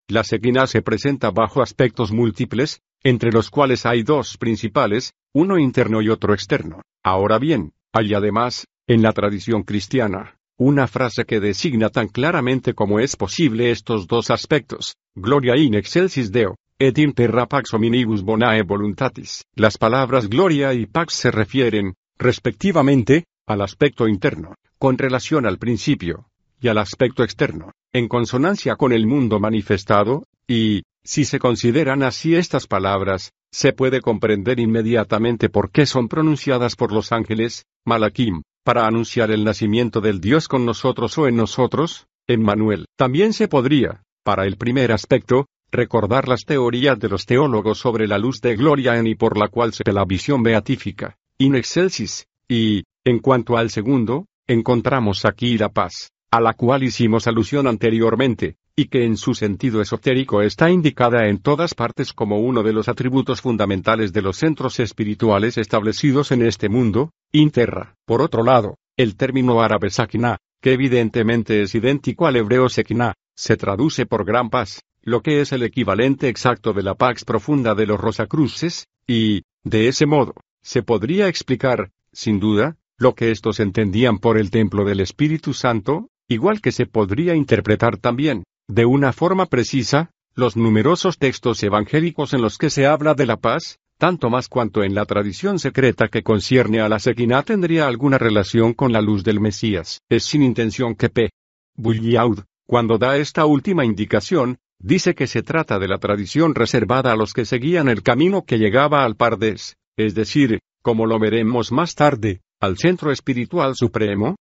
La 0.08 0.24
sequina 0.24 0.68
se 0.68 0.82
presenta 0.82 1.32
bajo 1.32 1.62
aspectos 1.62 2.12
múltiples, 2.12 2.82
entre 3.04 3.32
los 3.32 3.50
cuales 3.50 3.86
hay 3.86 4.04
dos 4.04 4.38
principales, 4.38 5.14
uno 5.34 5.58
interno 5.58 6.02
y 6.02 6.10
otro 6.10 6.34
externo. 6.34 6.82
Ahora 7.04 7.40
bien, 7.40 7.74
hay 7.94 8.14
además, 8.14 8.68
en 8.88 9.02
la 9.02 9.14
tradición 9.14 9.64
cristiana, 9.64 10.38
una 10.58 10.88
frase 10.88 11.26
que 11.26 11.40
designa 11.40 11.90
tan 11.90 12.08
claramente 12.08 12.74
como 12.74 13.00
es 13.00 13.16
posible 13.16 13.72
estos 13.72 14.06
dos 14.06 14.30
aspectos, 14.30 14.96
Gloria 15.16 15.58
in 15.58 15.74
excelsis 15.74 16.32
Deo, 16.32 16.56
et 16.84 16.98
in 16.98 17.14
terra 17.14 17.46
pax 17.46 17.76
hominibus 17.76 18.24
bonae 18.24 18.64
voluntatis. 18.64 19.46
Las 19.56 19.78
palabras 19.78 20.28
gloria 20.28 20.74
y 20.74 20.88
pax 20.88 21.14
se 21.14 21.30
refieren, 21.30 21.94
respectivamente, 22.18 23.26
al 23.46 23.62
aspecto 23.62 24.08
interno, 24.08 24.56
con 24.80 24.98
relación 24.98 25.46
al 25.46 25.60
principio, 25.60 26.26
y 26.60 26.70
al 26.70 26.80
aspecto 26.80 27.24
externo, 27.24 27.72
en 27.94 28.08
consonancia 28.08 28.78
con 28.78 28.94
el 28.94 29.06
mundo 29.06 29.40
manifestado, 29.40 30.24
y, 30.48 30.82
si 31.04 31.24
se 31.24 31.38
consideran 31.38 32.02
así 32.02 32.34
estas 32.34 32.66
palabras, 32.66 33.32
se 33.52 33.74
puede 33.74 34.02
comprender 34.02 34.60
inmediatamente 34.60 35.50
por 35.50 35.70
qué 35.70 35.86
son 35.86 36.08
pronunciadas 36.08 36.76
por 36.76 36.92
los 36.92 37.12
ángeles, 37.12 37.66
Malakim, 37.86 38.42
para 38.64 38.88
anunciar 38.88 39.30
el 39.30 39.44
nacimiento 39.44 40.02
del 40.02 40.20
Dios 40.20 40.48
con 40.48 40.66
nosotros 40.66 41.16
o 41.20 41.28
en 41.28 41.36
nosotros, 41.36 42.08
Emmanuel. 42.26 42.86
También 42.98 43.34
se 43.34 43.48
podría, 43.48 44.02
para 44.24 44.48
el 44.48 44.58
primer 44.58 44.92
aspecto, 44.92 45.46
recordar 45.72 46.28
las 46.28 46.44
teorías 46.46 47.00
de 47.00 47.10
los 47.10 47.26
teólogos 47.26 47.80
sobre 47.80 48.08
la 48.08 48.18
luz 48.18 48.42
de 48.42 48.56
gloria 48.56 48.98
en 48.98 49.08
y 49.08 49.16
por 49.16 49.38
la 49.38 49.48
cual 49.48 49.74
se 49.74 49.92
la 49.92 50.06
visión 50.06 50.44
beatífica, 50.44 51.18
in 51.38 51.56
excelsis, 51.56 52.28
y, 52.48 52.84
en 53.06 53.20
cuanto 53.20 53.58
al 53.58 53.70
segundo, 53.70 54.26
encontramos 54.48 55.26
aquí 55.26 55.58
la 55.58 55.70
paz, 55.70 56.12
a 56.30 56.42
la 56.42 56.54
cual 56.54 56.84
hicimos 56.84 57.28
alusión 57.28 57.68
anteriormente, 57.68 58.58
y 58.76 58.86
que 58.86 59.06
en 59.06 59.16
su 59.16 59.34
sentido 59.34 59.82
esotérico 59.82 60.42
está 60.42 60.70
indicada 60.70 61.28
en 61.28 61.40
todas 61.40 61.74
partes 61.74 62.14
como 62.14 62.40
uno 62.40 62.64
de 62.64 62.74
los 62.74 62.90
atributos 62.90 63.42
fundamentales 63.42 64.12
de 64.12 64.22
los 64.22 64.38
centros 64.38 64.80
espirituales 64.80 65.58
establecidos 65.58 66.32
en 66.32 66.42
este 66.42 66.68
mundo, 66.68 67.12
interra. 67.32 67.96
Por 68.06 68.22
otro 68.22 68.44
lado, 68.44 68.78
el 68.98 69.16
término 69.16 69.62
árabe 69.62 69.90
sakinah, 69.90 70.38
que 70.62 70.74
evidentemente 70.74 71.62
es 71.62 71.76
idéntico 71.76 72.28
al 72.28 72.36
hebreo 72.36 72.70
sekinah, 72.70 73.14
se 73.36 73.58
traduce 73.58 74.06
por 74.06 74.26
gran 74.26 74.50
paz, 74.50 74.82
lo 75.04 75.22
que 75.22 75.42
es 75.42 75.52
el 75.52 75.64
equivalente 75.64 76.28
exacto 76.30 76.74
de 76.74 76.84
la 76.84 76.96
pax 76.96 77.26
profunda 77.26 77.76
de 77.76 77.86
los 77.86 78.00
Rosacruces, 78.00 78.88
y, 79.08 79.44
de 79.64 79.88
ese 79.88 80.06
modo, 80.06 80.36
se 80.62 80.84
podría 80.84 81.28
explicar, 81.28 81.92
sin 82.12 82.40
duda, 82.40 82.78
lo 82.98 83.16
que 83.16 83.32
estos 83.32 83.60
entendían 83.60 84.20
por 84.20 84.38
el 84.38 84.52
templo 84.52 84.86
del 84.86 85.00
Espíritu 85.00 85.54
Santo, 85.54 86.10
igual 86.28 86.62
que 86.62 86.72
se 86.72 86.86
podría 86.86 87.36
interpretar 87.36 87.98
también, 87.98 88.44
de 88.68 88.86
una 88.86 89.12
forma 89.12 89.48
precisa, 89.48 90.12
los 90.36 90.56
numerosos 90.56 91.18
textos 91.18 91.62
evangélicos 91.64 92.34
en 92.34 92.42
los 92.42 92.58
que 92.58 92.70
se 92.70 92.86
habla 92.86 93.16
de 93.16 93.26
la 93.26 93.38
paz, 93.38 93.80
tanto 93.98 94.30
más 94.30 94.48
cuanto 94.48 94.84
en 94.84 94.96
la 94.96 95.06
tradición 95.06 95.60
secreta 95.60 96.08
que 96.08 96.24
concierne 96.24 96.80
a 96.80 96.90
la 96.90 97.00
sequina 97.00 97.44
tendría 97.44 97.88
alguna 97.88 98.18
relación 98.18 98.74
con 98.74 98.94
la 98.94 99.02
luz 99.02 99.24
del 99.24 99.40
Mesías. 99.40 100.00
Es 100.10 100.24
sin 100.24 100.42
intención 100.42 100.96
que 100.96 101.10
P. 101.10 101.30
Bulliaud, 101.76 102.40
cuando 102.66 102.98
da 102.98 103.18
esta 103.18 103.46
última 103.46 103.84
indicación, 103.84 104.58
dice 104.84 105.14
que 105.14 105.28
se 105.28 105.44
trata 105.44 105.80
de 105.80 105.88
la 105.88 105.98
tradición 105.98 106.56
reservada 106.56 107.12
a 107.12 107.16
los 107.16 107.34
que 107.34 107.46
seguían 107.46 107.88
el 107.88 108.04
camino 108.04 108.44
que 108.46 108.58
llegaba 108.58 109.04
al 109.04 109.16
Pardes, 109.16 109.78
es 109.98 110.16
decir, 110.16 110.60
como 110.82 111.06
lo 111.06 111.20
veremos 111.20 111.72
más 111.72 111.96
tarde, 111.96 112.42
al 112.60 112.78
centro 112.78 113.12
espiritual 113.12 113.76
supremo. 113.76 114.36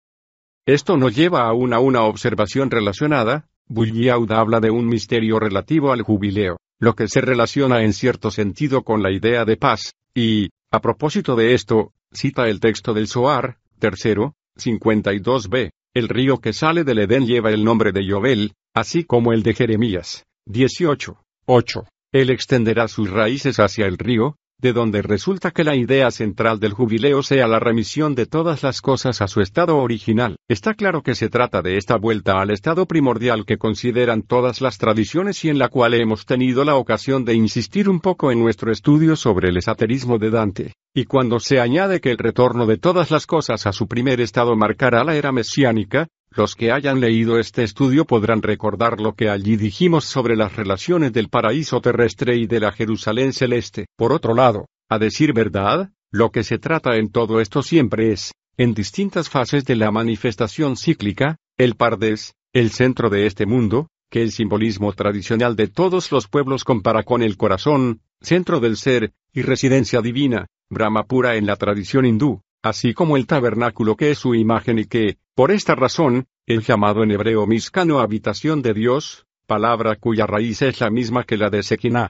Esto 0.66 0.96
nos 0.96 1.14
lleva 1.14 1.46
aún 1.46 1.72
a 1.72 1.81
una 1.81 2.03
observación 2.03 2.70
relacionada, 2.70 3.48
Bulliaud 3.68 4.31
habla 4.33 4.61
de 4.61 4.70
un 4.70 4.87
misterio 4.87 5.38
relativo 5.38 5.92
al 5.92 6.03
jubileo, 6.03 6.57
lo 6.79 6.94
que 6.94 7.09
se 7.09 7.20
relaciona 7.20 7.83
en 7.83 7.92
cierto 7.92 8.31
sentido 8.31 8.83
con 8.83 9.03
la 9.03 9.12
idea 9.12 9.44
de 9.44 9.57
paz, 9.57 9.94
y, 10.14 10.50
a 10.70 10.81
propósito 10.81 11.37
de 11.37 11.55
esto, 11.55 11.92
cita 12.12 12.48
el 12.48 12.61
texto 12.61 12.94
del 12.94 13.07
Soar, 13.07 13.59
tercero, 13.79 14.35
52b, 14.57 15.70
el 15.94 16.09
río 16.09 16.38
que 16.38 16.53
sale 16.53 16.85
del 16.85 17.00
Edén 17.00 17.26
lleva 17.26 17.50
el 17.50 17.64
nombre 17.64 17.92
de 17.92 18.07
Yobel, 18.07 18.53
así 18.74 19.05
como 19.05 19.33
el 19.33 19.42
de 19.42 19.55
Jeremías, 19.55 20.24
18, 20.46 21.16
8. 21.46 21.85
Él 22.12 22.31
extenderá 22.31 22.88
sus 22.88 23.11
raíces 23.11 23.61
hacia 23.61 23.87
el 23.87 23.98
río, 23.98 24.37
de 24.61 24.72
donde 24.72 25.00
resulta 25.00 25.53
que 25.53 25.64
la 25.64 25.74
idea 25.74 26.11
central 26.11 26.61
del 26.61 26.72
jubileo 26.72 27.22
sea 27.22 27.46
la 27.46 27.59
remisión 27.59 28.14
de 28.14 28.26
todas 28.26 28.62
las 28.62 28.83
cosas 28.83 29.22
a 29.22 29.29
su 29.29 29.40
estado 29.40 29.79
original. 29.79 30.37
Está 30.48 30.74
claro 30.74 31.03
que 31.03 31.14
se 31.14 31.29
trata 31.29 31.62
de 31.62 31.76
esta 31.76 31.96
vuelta 31.96 32.40
al 32.40 32.50
estado 32.50 32.87
primordial 32.87 33.46
que 33.46 33.59
consideran 33.59 34.22
todas 34.22 34.61
las 34.61 34.76
tradiciones 34.76 35.44
y 35.44 35.48
en 35.48 35.59
la 35.59 35.68
cual 35.68 35.94
hemos 35.94 36.26
tenido 36.26 36.64
la 36.64 36.74
ocasión 36.74 37.24
de 37.24 37.35
insistir 37.35 37.88
un 37.88 38.00
poco 38.00 38.31
en 38.31 38.40
nuestro 38.40 38.70
estudio 38.70 39.16
sobre 39.16 39.48
el 39.48 39.57
esaterismo 39.57 40.18
de 40.18 40.31
Dante. 40.31 40.72
Y 40.94 41.05
cuando 41.05 41.40
se 41.40 41.61
añade 41.61 42.00
que 42.00 42.11
el 42.11 42.18
retorno 42.18 42.66
de 42.66 42.76
todas 42.76 43.11
las 43.11 43.26
cosas 43.26 43.66
a 43.66 43.72
su 43.72 43.87
primer 43.87 44.20
estado 44.20 44.57
marcará 44.57 45.05
la 45.05 45.14
era 45.16 45.33
mesiánica, 45.33 46.09
los 46.33 46.55
que 46.55 46.71
hayan 46.71 47.01
leído 47.01 47.38
este 47.38 47.64
estudio 47.64 48.05
podrán 48.05 48.43
recordar 48.43 49.01
lo 49.01 49.14
que 49.14 49.29
allí 49.29 49.57
dijimos 49.57 50.05
sobre 50.05 50.37
las 50.37 50.55
relaciones 50.55 51.12
del 51.12 51.29
paraíso 51.29 51.81
terrestre 51.81 52.37
y 52.37 52.47
de 52.47 52.61
la 52.61 52.71
Jerusalén 52.71 53.33
celeste. 53.33 53.87
Por 53.97 54.12
otro 54.12 54.35
lado, 54.35 54.66
a 54.88 54.99
decir 54.99 55.33
verdad, 55.33 55.90
lo 56.12 56.31
que 56.31 56.45
se 56.45 56.59
trata 56.59 56.97
en 56.97 57.11
todo 57.11 57.40
esto 57.40 57.62
siempre 57.62 58.12
es, 58.12 58.33
en 58.57 58.75
distintas 58.75 59.29
fases 59.29 59.64
de 59.64 59.75
la 59.75 59.90
manifestación 59.90 60.77
cíclica, 60.77 61.37
el 61.57 61.75
Pardes, 61.75 62.35
el 62.53 62.71
centro 62.71 63.11
de 63.11 63.27
este 63.27 63.47
mundo, 63.47 63.88
que 64.09 64.23
el 64.23 64.31
simbolismo 64.31 64.93
tradicional 64.93 65.57
de 65.57 65.69
todos 65.69 66.12
los 66.12 66.29
pueblos 66.29 66.62
compara 66.64 67.03
con 67.03 67.23
el 67.23 67.37
corazón, 67.37 68.03
centro 68.21 68.61
del 68.61 68.77
ser, 68.77 69.12
y 69.33 69.43
residencia 69.43 70.01
divina, 70.01 70.47
Brahma 70.69 71.05
pura 71.05 71.37
en 71.37 71.47
la 71.47 71.57
tradición 71.57 72.07
hindú, 72.07 72.43
así 72.62 72.94
como 72.94 73.16
el 73.16 73.27
tabernáculo 73.27 73.96
que 73.96 74.11
es 74.11 74.18
su 74.18 74.35
imagen 74.35 74.79
y 74.79 74.85
que, 74.85 75.18
por 75.35 75.51
esta 75.51 75.75
razón, 75.75 76.27
el 76.46 76.62
llamado 76.62 77.03
en 77.03 77.11
hebreo 77.11 77.46
Miskano 77.46 78.01
habitación 78.01 78.62
de 78.62 78.75
Dios, 78.75 79.27
palabra 79.46 79.96
cuya 79.96 80.27
raíz 80.27 80.62
es 80.62 80.81
la 80.81 80.90
misma 80.90 81.25
que 81.25 81.37
la 81.37 81.51
de 81.51 81.62
Sequiná. 81.62 82.09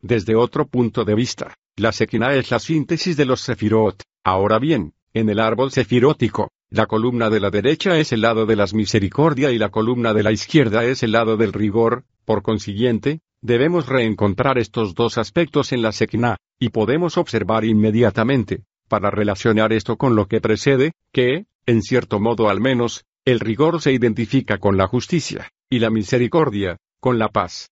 Desde 0.00 0.34
otro 0.34 0.66
punto 0.66 1.04
de 1.04 1.14
vista, 1.14 1.54
la 1.76 1.92
Sequiná 1.92 2.34
es 2.34 2.50
la 2.50 2.58
síntesis 2.58 3.16
de 3.16 3.24
los 3.24 3.40
Sefirot. 3.40 4.02
Ahora 4.24 4.58
bien, 4.58 4.94
en 5.14 5.28
el 5.30 5.40
árbol 5.40 5.70
sefirótico, 5.70 6.50
la 6.70 6.86
columna 6.86 7.30
de 7.30 7.40
la 7.40 7.50
derecha 7.50 7.98
es 7.98 8.12
el 8.12 8.22
lado 8.22 8.46
de 8.46 8.56
las 8.56 8.74
misericordia 8.74 9.50
y 9.52 9.58
la 9.58 9.70
columna 9.70 10.12
de 10.12 10.22
la 10.22 10.32
izquierda 10.32 10.84
es 10.84 11.02
el 11.02 11.12
lado 11.12 11.36
del 11.36 11.52
rigor, 11.52 12.04
por 12.24 12.42
consiguiente, 12.42 13.20
debemos 13.40 13.86
reencontrar 13.86 14.58
estos 14.58 14.94
dos 14.94 15.18
aspectos 15.18 15.72
en 15.72 15.82
la 15.82 15.92
Sequiná, 15.92 16.36
y 16.58 16.70
podemos 16.70 17.16
observar 17.18 17.64
inmediatamente, 17.64 18.64
para 18.88 19.10
relacionar 19.10 19.72
esto 19.72 19.96
con 19.96 20.16
lo 20.16 20.26
que 20.26 20.40
precede, 20.40 20.92
que, 21.12 21.46
en 21.66 21.82
cierto 21.82 22.20
modo 22.20 22.48
al 22.48 22.60
menos, 22.60 23.04
el 23.24 23.40
rigor 23.40 23.82
se 23.82 23.92
identifica 23.92 24.58
con 24.58 24.76
la 24.76 24.86
justicia, 24.86 25.50
y 25.68 25.80
la 25.80 25.90
misericordia, 25.90 26.78
con 27.00 27.18
la 27.18 27.28
paz. 27.28 27.70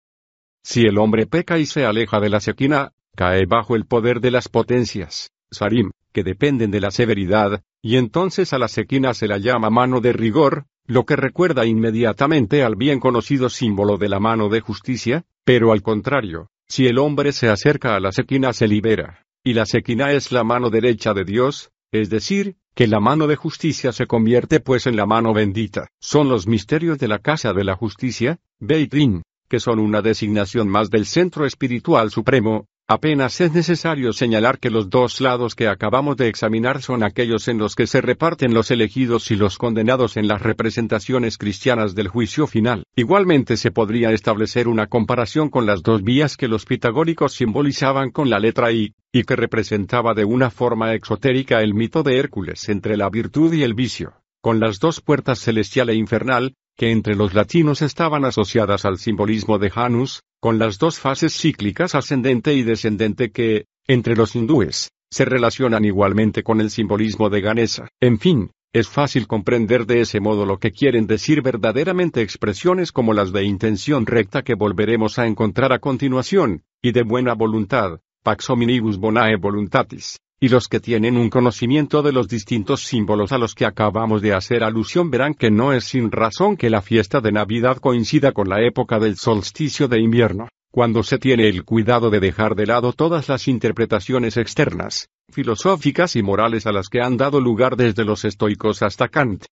Si 0.63 0.81
el 0.81 0.97
hombre 0.97 1.25
peca 1.25 1.59
y 1.59 1.65
se 1.65 1.85
aleja 1.85 2.19
de 2.19 2.29
la 2.29 2.39
sequina, 2.39 2.93
cae 3.15 3.45
bajo 3.45 3.75
el 3.75 3.85
poder 3.85 4.21
de 4.21 4.31
las 4.31 4.47
potencias, 4.47 5.31
Sarim, 5.51 5.91
que 6.13 6.23
dependen 6.23 6.71
de 6.71 6.79
la 6.79 6.91
severidad, 6.91 7.63
y 7.81 7.97
entonces 7.97 8.53
a 8.53 8.59
la 8.59 8.67
sequina 8.67 9.13
se 9.13 9.27
la 9.27 9.37
llama 9.37 9.69
mano 9.69 9.99
de 10.01 10.13
rigor, 10.13 10.65
lo 10.85 11.05
que 11.05 11.15
recuerda 11.15 11.65
inmediatamente 11.65 12.63
al 12.63 12.75
bien 12.75 12.99
conocido 12.99 13.49
símbolo 13.49 13.97
de 13.97 14.09
la 14.09 14.19
mano 14.19 14.49
de 14.49 14.61
justicia, 14.61 15.25
pero 15.43 15.71
al 15.71 15.81
contrario, 15.81 16.49
si 16.67 16.87
el 16.87 16.97
hombre 16.97 17.31
se 17.31 17.49
acerca 17.49 17.95
a 17.95 17.99
la 17.99 18.11
sequina 18.11 18.53
se 18.53 18.67
libera, 18.67 19.25
y 19.43 19.53
la 19.53 19.65
sequina 19.65 20.11
es 20.11 20.31
la 20.31 20.43
mano 20.43 20.69
derecha 20.69 21.13
de 21.13 21.25
Dios, 21.25 21.71
es 21.91 22.09
decir, 22.09 22.57
que 22.75 22.87
la 22.87 22.99
mano 22.99 23.27
de 23.27 23.35
justicia 23.35 23.91
se 23.91 24.07
convierte 24.07 24.59
pues 24.59 24.85
en 24.85 24.95
la 24.95 25.05
mano 25.05 25.33
bendita. 25.33 25.87
Son 25.99 26.29
los 26.29 26.47
misterios 26.47 26.99
de 26.99 27.07
la 27.07 27.19
casa 27.19 27.51
de 27.53 27.63
la 27.63 27.75
justicia, 27.75 28.39
Beitin, 28.59 29.23
que 29.49 29.59
son 29.59 29.79
una 29.79 30.01
designación 30.01 30.69
más 30.69 30.89
del 30.89 31.05
centro 31.05 31.45
espiritual 31.45 32.11
supremo, 32.11 32.67
Apenas 32.93 33.39
es 33.39 33.53
necesario 33.53 34.11
señalar 34.11 34.59
que 34.59 34.69
los 34.69 34.89
dos 34.89 35.21
lados 35.21 35.55
que 35.55 35.69
acabamos 35.69 36.17
de 36.17 36.27
examinar 36.27 36.81
son 36.81 37.03
aquellos 37.03 37.47
en 37.47 37.57
los 37.57 37.73
que 37.73 37.87
se 37.87 38.01
reparten 38.01 38.53
los 38.53 38.69
elegidos 38.69 39.31
y 39.31 39.37
los 39.37 39.57
condenados 39.57 40.17
en 40.17 40.27
las 40.27 40.41
representaciones 40.41 41.37
cristianas 41.37 41.95
del 41.95 42.09
juicio 42.09 42.47
final. 42.47 42.83
Igualmente 42.93 43.55
se 43.55 43.71
podría 43.71 44.11
establecer 44.11 44.67
una 44.67 44.87
comparación 44.87 45.49
con 45.49 45.65
las 45.65 45.83
dos 45.83 46.03
vías 46.03 46.35
que 46.35 46.49
los 46.49 46.65
pitagóricos 46.65 47.31
simbolizaban 47.31 48.11
con 48.11 48.29
la 48.29 48.39
letra 48.39 48.73
I, 48.73 48.93
y 49.13 49.23
que 49.23 49.37
representaba 49.37 50.13
de 50.13 50.25
una 50.25 50.49
forma 50.49 50.93
exotérica 50.93 51.61
el 51.61 51.73
mito 51.73 52.03
de 52.03 52.17
Hércules 52.17 52.67
entre 52.67 52.97
la 52.97 53.09
virtud 53.09 53.53
y 53.53 53.63
el 53.63 53.73
vicio, 53.73 54.15
con 54.41 54.59
las 54.59 54.81
dos 54.81 54.99
puertas 54.99 55.39
celestial 55.39 55.91
e 55.91 55.95
infernal, 55.95 56.55
que 56.75 56.91
entre 56.91 57.15
los 57.15 57.33
latinos 57.33 57.81
estaban 57.81 58.25
asociadas 58.25 58.83
al 58.83 58.97
simbolismo 58.97 59.59
de 59.59 59.69
Janus, 59.69 60.23
con 60.41 60.57
las 60.57 60.79
dos 60.79 60.99
fases 60.99 61.37
cíclicas 61.37 61.93
ascendente 61.93 62.55
y 62.55 62.63
descendente 62.63 63.29
que, 63.29 63.67
entre 63.87 64.15
los 64.15 64.35
hindúes, 64.35 64.89
se 65.11 65.23
relacionan 65.23 65.85
igualmente 65.85 66.41
con 66.41 66.59
el 66.59 66.71
simbolismo 66.71 67.29
de 67.29 67.41
Ganesa. 67.41 67.89
En 68.01 68.17
fin, 68.17 68.49
es 68.73 68.89
fácil 68.89 69.27
comprender 69.27 69.85
de 69.85 70.01
ese 70.01 70.19
modo 70.19 70.47
lo 70.47 70.57
que 70.57 70.71
quieren 70.71 71.05
decir 71.05 71.43
verdaderamente 71.43 72.21
expresiones 72.23 72.91
como 72.91 73.13
las 73.13 73.31
de 73.31 73.43
intención 73.43 74.07
recta 74.07 74.41
que 74.41 74.55
volveremos 74.55 75.19
a 75.19 75.27
encontrar 75.27 75.73
a 75.73 75.79
continuación, 75.79 76.63
y 76.81 76.91
de 76.91 77.03
buena 77.03 77.35
voluntad, 77.35 77.99
pax 78.23 78.49
hominibus 78.49 78.97
bonae 78.97 79.35
voluntatis, 79.35 80.21
y 80.43 80.49
los 80.49 80.67
que 80.67 80.79
tienen 80.79 81.17
un 81.17 81.29
conocimiento 81.29 82.01
de 82.01 82.11
los 82.11 82.27
distintos 82.27 82.83
símbolos 82.83 83.31
a 83.31 83.37
los 83.37 83.53
que 83.53 83.63
acabamos 83.63 84.23
de 84.23 84.33
hacer 84.33 84.63
alusión 84.63 85.11
verán 85.11 85.35
que 85.35 85.51
no 85.51 85.71
es 85.71 85.83
sin 85.85 86.11
razón 86.11 86.57
que 86.57 86.71
la 86.71 86.81
fiesta 86.81 87.21
de 87.21 87.31
Navidad 87.31 87.77
coincida 87.77 88.31
con 88.31 88.49
la 88.49 88.59
época 88.65 88.97
del 88.97 89.17
solsticio 89.17 89.87
de 89.87 89.99
invierno, 89.99 90.47
cuando 90.71 91.03
se 91.03 91.19
tiene 91.19 91.47
el 91.47 91.63
cuidado 91.63 92.09
de 92.09 92.19
dejar 92.19 92.55
de 92.55 92.65
lado 92.65 92.91
todas 92.91 93.29
las 93.29 93.47
interpretaciones 93.47 94.35
externas, 94.35 95.09
filosóficas 95.31 96.15
y 96.15 96.23
morales 96.23 96.65
a 96.65 96.71
las 96.71 96.89
que 96.89 97.01
han 97.01 97.17
dado 97.17 97.39
lugar 97.39 97.75
desde 97.75 98.03
los 98.03 98.25
estoicos 98.25 98.81
hasta 98.81 99.09
Kant. 99.09 99.45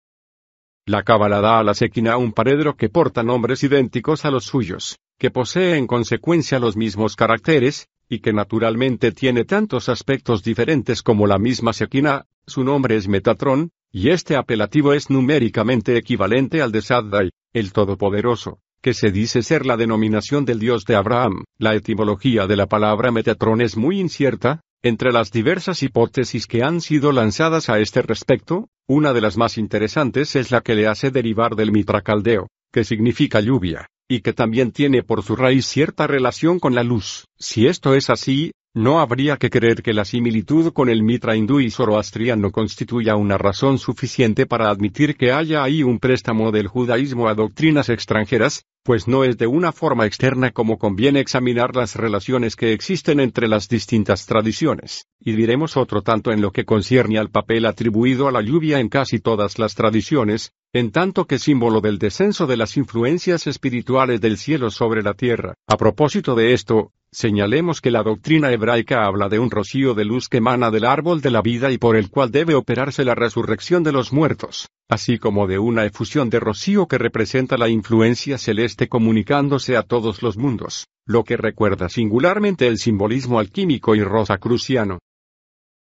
La 0.87 1.03
cábala 1.03 1.39
da 1.39 1.59
a 1.59 1.63
la 1.63 1.75
Sequina 1.75 2.17
un 2.17 2.33
paredro 2.33 2.75
que 2.75 2.89
porta 2.89 3.21
nombres 3.21 3.61
idénticos 3.63 4.25
a 4.25 4.31
los 4.31 4.45
suyos, 4.45 4.97
que 5.19 5.29
posee 5.29 5.77
en 5.77 5.85
consecuencia 5.85 6.57
los 6.57 6.75
mismos 6.75 7.15
caracteres, 7.15 7.87
y 8.09 8.19
que 8.19 8.33
naturalmente 8.33 9.11
tiene 9.11 9.45
tantos 9.45 9.87
aspectos 9.87 10.43
diferentes 10.43 11.03
como 11.03 11.27
la 11.27 11.37
misma 11.37 11.73
Sequina, 11.73 12.25
su 12.47 12.63
nombre 12.63 12.95
es 12.95 13.07
Metatrón, 13.07 13.69
y 13.91 14.09
este 14.09 14.35
apelativo 14.35 14.93
es 14.93 15.09
numéricamente 15.11 15.95
equivalente 15.95 16.61
al 16.61 16.71
de 16.71 16.81
Saddai, 16.81 17.29
el 17.53 17.71
Todopoderoso, 17.71 18.59
que 18.81 18.95
se 18.95 19.11
dice 19.11 19.43
ser 19.43 19.65
la 19.65 19.77
denominación 19.77 20.45
del 20.45 20.59
Dios 20.59 20.85
de 20.85 20.95
Abraham. 20.95 21.43
La 21.59 21.75
etimología 21.75 22.47
de 22.47 22.55
la 22.55 22.65
palabra 22.65 23.11
Metatrón 23.11 23.61
es 23.61 23.77
muy 23.77 23.99
incierta, 23.99 24.61
entre 24.81 25.11
las 25.11 25.31
diversas 25.31 25.83
hipótesis 25.83 26.47
que 26.47 26.63
han 26.63 26.81
sido 26.81 27.11
lanzadas 27.11 27.69
a 27.69 27.79
este 27.79 28.01
respecto, 28.01 28.69
una 28.87 29.13
de 29.13 29.21
las 29.21 29.37
más 29.37 29.57
interesantes 29.57 30.35
es 30.35 30.51
la 30.51 30.61
que 30.61 30.73
le 30.73 30.87
hace 30.87 31.11
derivar 31.11 31.55
del 31.55 31.71
mitra 31.71 32.01
caldeo, 32.01 32.47
que 32.71 32.83
significa 32.83 33.41
lluvia, 33.41 33.87
y 34.09 34.21
que 34.21 34.33
también 34.33 34.71
tiene 34.71 35.03
por 35.03 35.23
su 35.23 35.35
raíz 35.35 35.67
cierta 35.67 36.07
relación 36.07 36.59
con 36.59 36.73
la 36.73 36.83
luz. 36.83 37.25
Si 37.37 37.67
esto 37.67 37.93
es 37.93 38.09
así, 38.09 38.51
no 38.73 38.99
habría 38.99 39.37
que 39.37 39.49
creer 39.49 39.83
que 39.83 39.93
la 39.93 40.05
similitud 40.05 40.73
con 40.73 40.89
el 40.89 41.03
mitra 41.03 41.35
hindú 41.35 41.59
y 41.59 41.69
zoroastriano 41.69 42.51
constituya 42.51 43.15
una 43.15 43.37
razón 43.37 43.77
suficiente 43.77 44.45
para 44.45 44.69
admitir 44.69 45.15
que 45.15 45.31
haya 45.31 45.63
ahí 45.63 45.83
un 45.83 45.99
préstamo 45.99 46.51
del 46.51 46.67
judaísmo 46.67 47.27
a 47.27 47.35
doctrinas 47.35 47.89
extranjeras, 47.89 48.63
pues 48.83 49.07
no 49.07 49.23
es 49.23 49.37
de 49.37 49.47
una 49.47 49.71
forma 49.71 50.05
externa 50.05 50.51
como 50.51 50.77
conviene 50.77 51.19
examinar 51.19 51.75
las 51.75 51.95
relaciones 51.95 52.55
que 52.55 52.73
existen 52.73 53.19
entre 53.19 53.47
las 53.47 53.67
distintas 53.69 54.25
tradiciones, 54.25 55.05
y 55.19 55.33
diremos 55.33 55.75
otro 55.77 56.01
tanto 56.01 56.31
en 56.31 56.41
lo 56.41 56.51
que 56.51 56.65
concierne 56.65 57.19
al 57.19 57.29
papel 57.29 57.65
atribuido 57.65 58.27
a 58.27 58.31
la 58.31 58.41
lluvia 58.41 58.79
en 58.79 58.89
casi 58.89 59.19
todas 59.19 59.59
las 59.59 59.75
tradiciones, 59.75 60.51
en 60.73 60.91
tanto 60.91 61.25
que 61.25 61.39
símbolo 61.39 61.81
del 61.81 61.97
descenso 61.97 62.47
de 62.47 62.57
las 62.57 62.77
influencias 62.77 63.47
espirituales 63.47 64.21
del 64.21 64.37
cielo 64.37 64.69
sobre 64.69 65.01
la 65.01 65.13
tierra. 65.13 65.55
A 65.67 65.77
propósito 65.77 66.35
de 66.35 66.53
esto, 66.53 66.91
Señalemos 67.11 67.81
que 67.81 67.89
la 67.89 68.03
doctrina 68.03 68.51
hebraica 68.51 69.05
habla 69.05 69.29
de 69.29 69.39
un 69.39 69.49
rocío 69.49 69.95
de 69.95 70.05
luz 70.05 70.29
que 70.29 70.37
emana 70.37 70.69
del 70.69 70.85
árbol 70.85 71.21
de 71.21 71.31
la 71.31 71.41
vida 71.41 71.71
y 71.71 71.79
por 71.79 71.95
el 71.95 72.11
cual 72.11 72.29
debe 72.29 72.53
operarse 72.53 73.03
la 73.03 73.15
resurrección 73.15 73.81
de 73.83 73.91
los 73.91 74.13
muertos, 74.13 74.69
así 74.87 75.17
como 75.17 75.47
de 75.47 75.57
una 75.57 75.85
efusión 75.85 76.29
de 76.29 76.39
rocío 76.39 76.87
que 76.87 76.99
representa 76.99 77.57
la 77.57 77.67
influencia 77.67 78.37
celeste 78.37 78.87
comunicándose 78.87 79.75
a 79.75 79.81
todos 79.81 80.21
los 80.21 80.37
mundos, 80.37 80.85
lo 81.07 81.23
que 81.23 81.35
recuerda 81.35 81.89
singularmente 81.89 82.67
el 82.67 82.77
simbolismo 82.77 83.39
alquímico 83.39 83.95
y 83.95 84.03
rosacruciano. 84.03 84.99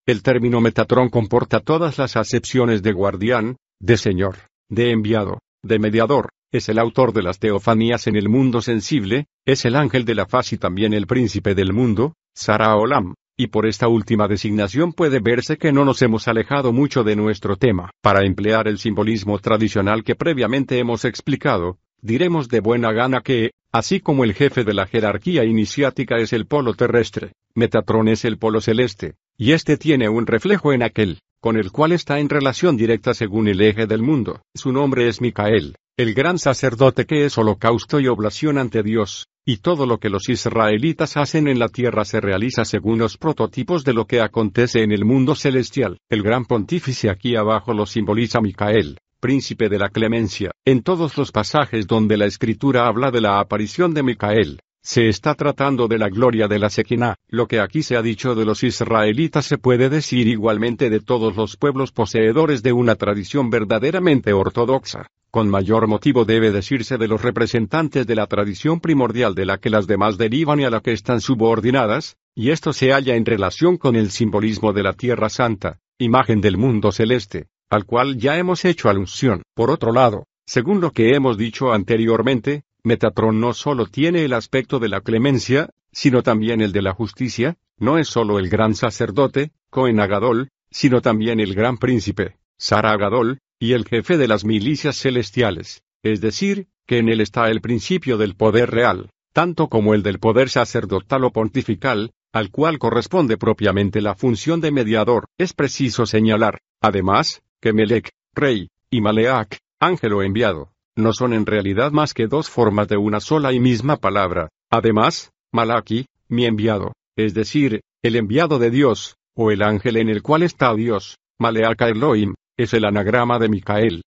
El 0.06 0.22
término 0.22 0.60
Metatrón 0.60 1.08
comporta 1.08 1.60
todas 1.60 1.96
las 1.96 2.18
acepciones 2.18 2.82
de 2.82 2.92
guardián, 2.92 3.56
de 3.80 3.96
señor, 3.96 4.36
de 4.68 4.90
enviado, 4.90 5.40
de 5.62 5.78
mediador, 5.78 6.30
es 6.52 6.68
el 6.68 6.78
autor 6.78 7.12
de 7.12 7.22
las 7.22 7.38
teofanías 7.38 8.06
en 8.06 8.16
el 8.16 8.28
mundo 8.28 8.60
sensible, 8.62 9.26
es 9.44 9.64
el 9.64 9.76
ángel 9.76 10.04
de 10.04 10.14
la 10.14 10.26
faz 10.26 10.52
y 10.52 10.58
también 10.58 10.92
el 10.92 11.06
príncipe 11.06 11.54
del 11.54 11.72
mundo, 11.72 12.14
Sara 12.32 12.76
Olam, 12.76 13.14
y 13.36 13.48
por 13.48 13.66
esta 13.66 13.88
última 13.88 14.28
designación 14.28 14.92
puede 14.92 15.18
verse 15.18 15.56
que 15.56 15.72
no 15.72 15.84
nos 15.84 16.00
hemos 16.02 16.28
alejado 16.28 16.72
mucho 16.72 17.02
de 17.02 17.16
nuestro 17.16 17.56
tema. 17.56 17.90
Para 18.00 18.24
emplear 18.24 18.68
el 18.68 18.78
simbolismo 18.78 19.38
tradicional 19.40 20.04
que 20.04 20.14
previamente 20.14 20.78
hemos 20.78 21.04
explicado, 21.04 21.78
diremos 22.00 22.48
de 22.48 22.60
buena 22.60 22.92
gana 22.92 23.20
que, 23.22 23.50
así 23.72 23.98
como 23.98 24.22
el 24.22 24.34
jefe 24.34 24.62
de 24.62 24.74
la 24.74 24.86
jerarquía 24.86 25.44
iniciática 25.44 26.18
es 26.18 26.32
el 26.32 26.46
polo 26.46 26.74
terrestre, 26.74 27.32
Metatron 27.54 28.08
es 28.08 28.24
el 28.24 28.38
polo 28.38 28.60
celeste, 28.60 29.14
y 29.36 29.52
este 29.52 29.76
tiene 29.76 30.08
un 30.08 30.26
reflejo 30.26 30.72
en 30.72 30.82
aquel, 30.82 31.18
con 31.40 31.56
el 31.56 31.72
cual 31.72 31.92
está 31.92 32.20
en 32.20 32.28
relación 32.28 32.76
directa 32.76 33.14
según 33.14 33.48
el 33.48 33.60
eje 33.60 33.86
del 33.86 34.02
mundo. 34.02 34.42
Su 34.54 34.72
nombre 34.72 35.08
es 35.08 35.20
Micael, 35.20 35.76
el 35.96 36.14
gran 36.14 36.38
sacerdote 36.38 37.04
que 37.04 37.24
es 37.24 37.36
holocausto 37.36 38.00
y 38.00 38.08
oblación 38.08 38.58
ante 38.58 38.82
Dios, 38.82 39.26
y 39.44 39.58
todo 39.58 39.86
lo 39.86 39.98
que 39.98 40.08
los 40.08 40.28
israelitas 40.28 41.16
hacen 41.16 41.48
en 41.48 41.58
la 41.58 41.68
tierra 41.68 42.04
se 42.04 42.20
realiza 42.20 42.64
según 42.64 42.98
los 42.98 43.18
prototipos 43.18 43.84
de 43.84 43.92
lo 43.92 44.06
que 44.06 44.20
acontece 44.20 44.82
en 44.82 44.92
el 44.92 45.04
mundo 45.04 45.34
celestial. 45.34 45.98
El 46.08 46.22
gran 46.22 46.46
pontífice 46.46 47.10
aquí 47.10 47.36
abajo 47.36 47.74
lo 47.74 47.84
simboliza 47.84 48.40
Micael, 48.40 48.98
príncipe 49.20 49.68
de 49.68 49.78
la 49.78 49.90
clemencia. 49.90 50.50
En 50.64 50.82
todos 50.82 51.16
los 51.18 51.30
pasajes 51.30 51.86
donde 51.86 52.16
la 52.16 52.26
escritura 52.26 52.86
habla 52.86 53.10
de 53.10 53.20
la 53.20 53.40
aparición 53.40 53.92
de 53.92 54.02
Micael, 54.02 54.60
se 54.84 55.08
está 55.08 55.34
tratando 55.34 55.88
de 55.88 55.98
la 55.98 56.10
gloria 56.10 56.46
de 56.46 56.58
la 56.58 56.68
Sequina. 56.68 57.16
Lo 57.28 57.48
que 57.48 57.58
aquí 57.58 57.82
se 57.82 57.96
ha 57.96 58.02
dicho 58.02 58.34
de 58.34 58.44
los 58.44 58.62
israelitas 58.62 59.46
se 59.46 59.56
puede 59.56 59.88
decir 59.88 60.28
igualmente 60.28 60.90
de 60.90 61.00
todos 61.00 61.34
los 61.34 61.56
pueblos 61.56 61.90
poseedores 61.90 62.62
de 62.62 62.74
una 62.74 62.94
tradición 62.94 63.48
verdaderamente 63.48 64.34
ortodoxa. 64.34 65.06
Con 65.30 65.48
mayor 65.48 65.88
motivo 65.88 66.26
debe 66.26 66.52
decirse 66.52 66.98
de 66.98 67.08
los 67.08 67.22
representantes 67.22 68.06
de 68.06 68.14
la 68.14 68.26
tradición 68.26 68.78
primordial 68.78 69.34
de 69.34 69.46
la 69.46 69.56
que 69.56 69.70
las 69.70 69.86
demás 69.86 70.18
derivan 70.18 70.60
y 70.60 70.64
a 70.64 70.70
la 70.70 70.80
que 70.80 70.92
están 70.92 71.22
subordinadas, 71.22 72.18
y 72.34 72.50
esto 72.50 72.74
se 72.74 72.92
halla 72.92 73.16
en 73.16 73.24
relación 73.24 73.78
con 73.78 73.96
el 73.96 74.10
simbolismo 74.10 74.74
de 74.74 74.82
la 74.82 74.92
Tierra 74.92 75.30
Santa, 75.30 75.78
imagen 75.98 76.42
del 76.42 76.58
mundo 76.58 76.92
celeste, 76.92 77.46
al 77.70 77.86
cual 77.86 78.18
ya 78.18 78.36
hemos 78.36 78.66
hecho 78.66 78.90
alusión. 78.90 79.42
Por 79.54 79.70
otro 79.70 79.92
lado, 79.92 80.26
según 80.46 80.82
lo 80.82 80.90
que 80.90 81.14
hemos 81.14 81.38
dicho 81.38 81.72
anteriormente, 81.72 82.64
Metatron 82.84 83.40
no 83.40 83.54
solo 83.54 83.86
tiene 83.86 84.26
el 84.26 84.34
aspecto 84.34 84.78
de 84.78 84.90
la 84.90 85.00
clemencia, 85.00 85.70
sino 85.90 86.22
también 86.22 86.60
el 86.60 86.70
de 86.72 86.82
la 86.82 86.92
justicia, 86.92 87.56
no 87.78 87.96
es 87.96 88.08
solo 88.08 88.38
el 88.38 88.50
gran 88.50 88.74
sacerdote, 88.74 89.52
Cohen 89.70 90.00
Agadol, 90.00 90.50
sino 90.70 91.00
también 91.00 91.40
el 91.40 91.54
gran 91.54 91.78
príncipe, 91.78 92.36
Sara 92.58 92.92
Agadol, 92.92 93.38
y 93.58 93.72
el 93.72 93.86
jefe 93.86 94.18
de 94.18 94.28
las 94.28 94.44
milicias 94.44 94.98
celestiales, 94.98 95.82
es 96.02 96.20
decir, 96.20 96.68
que 96.86 96.98
en 96.98 97.08
él 97.08 97.22
está 97.22 97.48
el 97.50 97.62
principio 97.62 98.18
del 98.18 98.34
poder 98.34 98.70
real, 98.70 99.08
tanto 99.32 99.68
como 99.68 99.94
el 99.94 100.02
del 100.02 100.18
poder 100.18 100.50
sacerdotal 100.50 101.24
o 101.24 101.32
pontifical, 101.32 102.12
al 102.32 102.50
cual 102.50 102.78
corresponde 102.78 103.38
propiamente 103.38 104.02
la 104.02 104.14
función 104.14 104.60
de 104.60 104.72
mediador. 104.72 105.24
Es 105.38 105.54
preciso 105.54 106.04
señalar, 106.04 106.60
además, 106.82 107.42
que 107.62 107.72
Melech, 107.72 108.10
rey, 108.34 108.68
y 108.90 109.00
Maleach, 109.00 109.56
ángel 109.80 110.12
o 110.12 110.22
enviado, 110.22 110.73
no 110.96 111.12
son 111.12 111.32
en 111.32 111.46
realidad 111.46 111.92
más 111.92 112.14
que 112.14 112.26
dos 112.26 112.48
formas 112.48 112.88
de 112.88 112.96
una 112.96 113.20
sola 113.20 113.52
y 113.52 113.60
misma 113.60 113.96
palabra. 113.96 114.48
Además, 114.70 115.32
Malaki, 115.52 116.06
mi 116.28 116.46
enviado, 116.46 116.92
es 117.16 117.34
decir, 117.34 117.80
el 118.02 118.16
enviado 118.16 118.58
de 118.58 118.70
Dios, 118.70 119.16
o 119.36 119.50
el 119.50 119.62
ángel 119.62 119.96
en 119.96 120.08
el 120.08 120.22
cual 120.22 120.42
está 120.42 120.74
Dios, 120.74 121.18
Maleach 121.38 121.80
Elohim, 121.82 122.34
es 122.56 122.74
el 122.74 122.84
anagrama 122.84 123.38
de 123.38 123.48
Micael. 123.48 124.02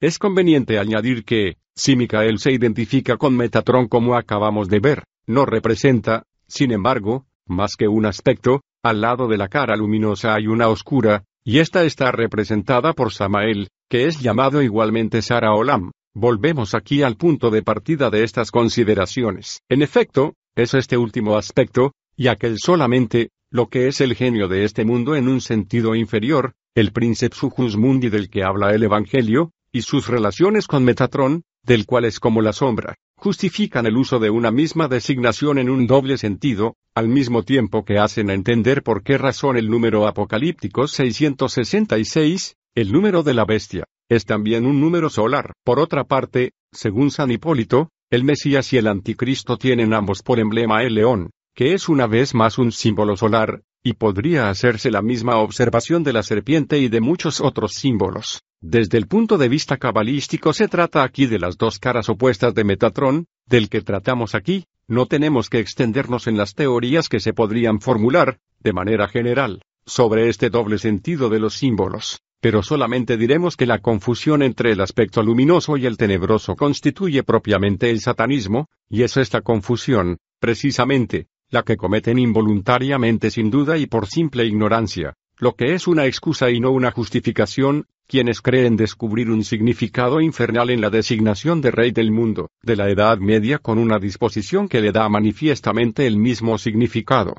Es 0.00 0.18
conveniente 0.18 0.78
añadir 0.78 1.24
que, 1.24 1.56
si 1.74 1.96
Micael 1.96 2.38
se 2.38 2.52
identifica 2.52 3.16
con 3.16 3.36
Metatron 3.36 3.88
como 3.88 4.16
acabamos 4.16 4.68
de 4.68 4.80
ver, 4.80 5.04
no 5.26 5.44
representa, 5.44 6.24
sin 6.46 6.72
embargo, 6.72 7.26
más 7.46 7.76
que 7.76 7.88
un 7.88 8.06
aspecto, 8.06 8.62
al 8.82 9.02
lado 9.02 9.28
de 9.28 9.36
la 9.36 9.48
cara 9.48 9.76
luminosa 9.76 10.34
hay 10.34 10.46
una 10.46 10.68
oscura, 10.68 11.24
y 11.44 11.58
esta 11.58 11.84
está 11.84 12.12
representada 12.12 12.92
por 12.92 13.12
Samael, 13.12 13.68
que 13.90 14.06
es 14.06 14.20
llamado 14.20 14.62
igualmente 14.62 15.20
Sara 15.20 15.52
Olam. 15.52 15.90
Volvemos 16.14 16.74
aquí 16.74 17.02
al 17.02 17.16
punto 17.16 17.50
de 17.50 17.62
partida 17.62 18.08
de 18.08 18.22
estas 18.22 18.52
consideraciones. 18.52 19.62
En 19.68 19.82
efecto, 19.82 20.34
es 20.54 20.74
este 20.74 20.96
último 20.96 21.36
aspecto, 21.36 21.92
y 22.16 22.28
aquel 22.28 22.58
solamente, 22.58 23.30
lo 23.50 23.68
que 23.68 23.88
es 23.88 24.00
el 24.00 24.14
genio 24.14 24.46
de 24.46 24.64
este 24.64 24.84
mundo 24.84 25.16
en 25.16 25.28
un 25.28 25.40
sentido 25.40 25.96
inferior, 25.96 26.52
el 26.76 26.92
príncipe 26.92 27.36
Mundi 27.76 28.10
del 28.10 28.30
que 28.30 28.44
habla 28.44 28.72
el 28.72 28.84
Evangelio, 28.84 29.50
y 29.72 29.82
sus 29.82 30.06
relaciones 30.06 30.68
con 30.68 30.84
Metatron, 30.84 31.42
del 31.64 31.84
cual 31.84 32.04
es 32.04 32.20
como 32.20 32.42
la 32.42 32.52
sombra, 32.52 32.94
justifican 33.16 33.86
el 33.86 33.96
uso 33.96 34.20
de 34.20 34.30
una 34.30 34.52
misma 34.52 34.86
designación 34.86 35.58
en 35.58 35.68
un 35.68 35.88
doble 35.88 36.16
sentido, 36.16 36.76
al 36.94 37.08
mismo 37.08 37.42
tiempo 37.42 37.84
que 37.84 37.98
hacen 37.98 38.30
entender 38.30 38.84
por 38.84 39.02
qué 39.02 39.18
razón 39.18 39.56
el 39.56 39.68
número 39.68 40.06
apocalíptico 40.06 40.86
666, 40.86 42.56
el 42.76 42.92
número 42.92 43.24
de 43.24 43.34
la 43.34 43.44
bestia, 43.44 43.84
es 44.08 44.24
también 44.24 44.64
un 44.64 44.80
número 44.80 45.10
solar. 45.10 45.54
Por 45.64 45.80
otra 45.80 46.04
parte, 46.04 46.52
según 46.72 47.10
San 47.10 47.30
Hipólito, 47.30 47.90
el 48.10 48.22
Mesías 48.22 48.72
y 48.72 48.76
el 48.76 48.86
Anticristo 48.86 49.56
tienen 49.56 49.92
ambos 49.92 50.22
por 50.22 50.38
emblema 50.38 50.82
el 50.84 50.94
león, 50.94 51.30
que 51.54 51.74
es 51.74 51.88
una 51.88 52.06
vez 52.06 52.34
más 52.34 52.58
un 52.58 52.70
símbolo 52.70 53.16
solar, 53.16 53.62
y 53.82 53.94
podría 53.94 54.50
hacerse 54.50 54.90
la 54.90 55.02
misma 55.02 55.38
observación 55.38 56.04
de 56.04 56.12
la 56.12 56.22
serpiente 56.22 56.78
y 56.78 56.88
de 56.88 57.00
muchos 57.00 57.40
otros 57.40 57.72
símbolos. 57.72 58.42
Desde 58.60 58.98
el 58.98 59.08
punto 59.08 59.36
de 59.36 59.48
vista 59.48 59.76
cabalístico 59.76 60.52
se 60.52 60.68
trata 60.68 61.02
aquí 61.02 61.26
de 61.26 61.38
las 61.38 61.56
dos 61.56 61.78
caras 61.78 62.08
opuestas 62.08 62.54
de 62.54 62.62
Metatron, 62.62 63.26
del 63.46 63.68
que 63.68 63.80
tratamos 63.80 64.34
aquí, 64.36 64.66
no 64.86 65.06
tenemos 65.06 65.50
que 65.50 65.58
extendernos 65.58 66.28
en 66.28 66.36
las 66.36 66.54
teorías 66.54 67.08
que 67.08 67.18
se 67.18 67.32
podrían 67.32 67.80
formular, 67.80 68.38
de 68.60 68.72
manera 68.72 69.08
general, 69.08 69.62
sobre 69.86 70.28
este 70.28 70.50
doble 70.50 70.78
sentido 70.78 71.30
de 71.30 71.40
los 71.40 71.54
símbolos, 71.54 72.20
pero 72.40 72.62
solamente 72.62 73.16
diremos 73.16 73.56
que 73.56 73.66
la 73.66 73.78
confusión 73.78 74.42
entre 74.42 74.72
el 74.72 74.80
aspecto 74.80 75.22
luminoso 75.22 75.76
y 75.76 75.86
el 75.86 75.96
tenebroso 75.96 76.56
constituye 76.56 77.22
propiamente 77.22 77.90
el 77.90 78.00
satanismo, 78.00 78.68
y 78.88 79.02
es 79.02 79.16
esta 79.16 79.42
confusión, 79.42 80.18
precisamente, 80.40 81.28
la 81.50 81.62
que 81.62 81.76
cometen 81.76 82.18
involuntariamente 82.18 83.30
sin 83.30 83.50
duda 83.50 83.76
y 83.76 83.86
por 83.86 84.06
simple 84.06 84.46
ignorancia, 84.46 85.14
lo 85.38 85.54
que 85.54 85.74
es 85.74 85.86
una 85.86 86.06
excusa 86.06 86.50
y 86.50 86.60
no 86.60 86.70
una 86.70 86.90
justificación, 86.90 87.86
quienes 88.06 88.40
creen 88.40 88.76
descubrir 88.76 89.30
un 89.30 89.44
significado 89.44 90.20
infernal 90.20 90.70
en 90.70 90.80
la 90.80 90.90
designación 90.90 91.60
de 91.60 91.70
rey 91.70 91.92
del 91.92 92.10
mundo, 92.10 92.50
de 92.62 92.76
la 92.76 92.90
Edad 92.90 93.18
Media 93.18 93.58
con 93.58 93.78
una 93.78 93.98
disposición 93.98 94.68
que 94.68 94.80
le 94.80 94.92
da 94.92 95.08
manifiestamente 95.08 96.06
el 96.06 96.16
mismo 96.16 96.58
significado. 96.58 97.36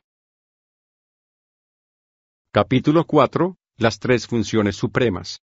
Capítulo 2.53 3.05
4. 3.05 3.57
Las 3.81 3.97
tres 3.97 4.27
funciones 4.27 4.75
supremas. 4.75 5.41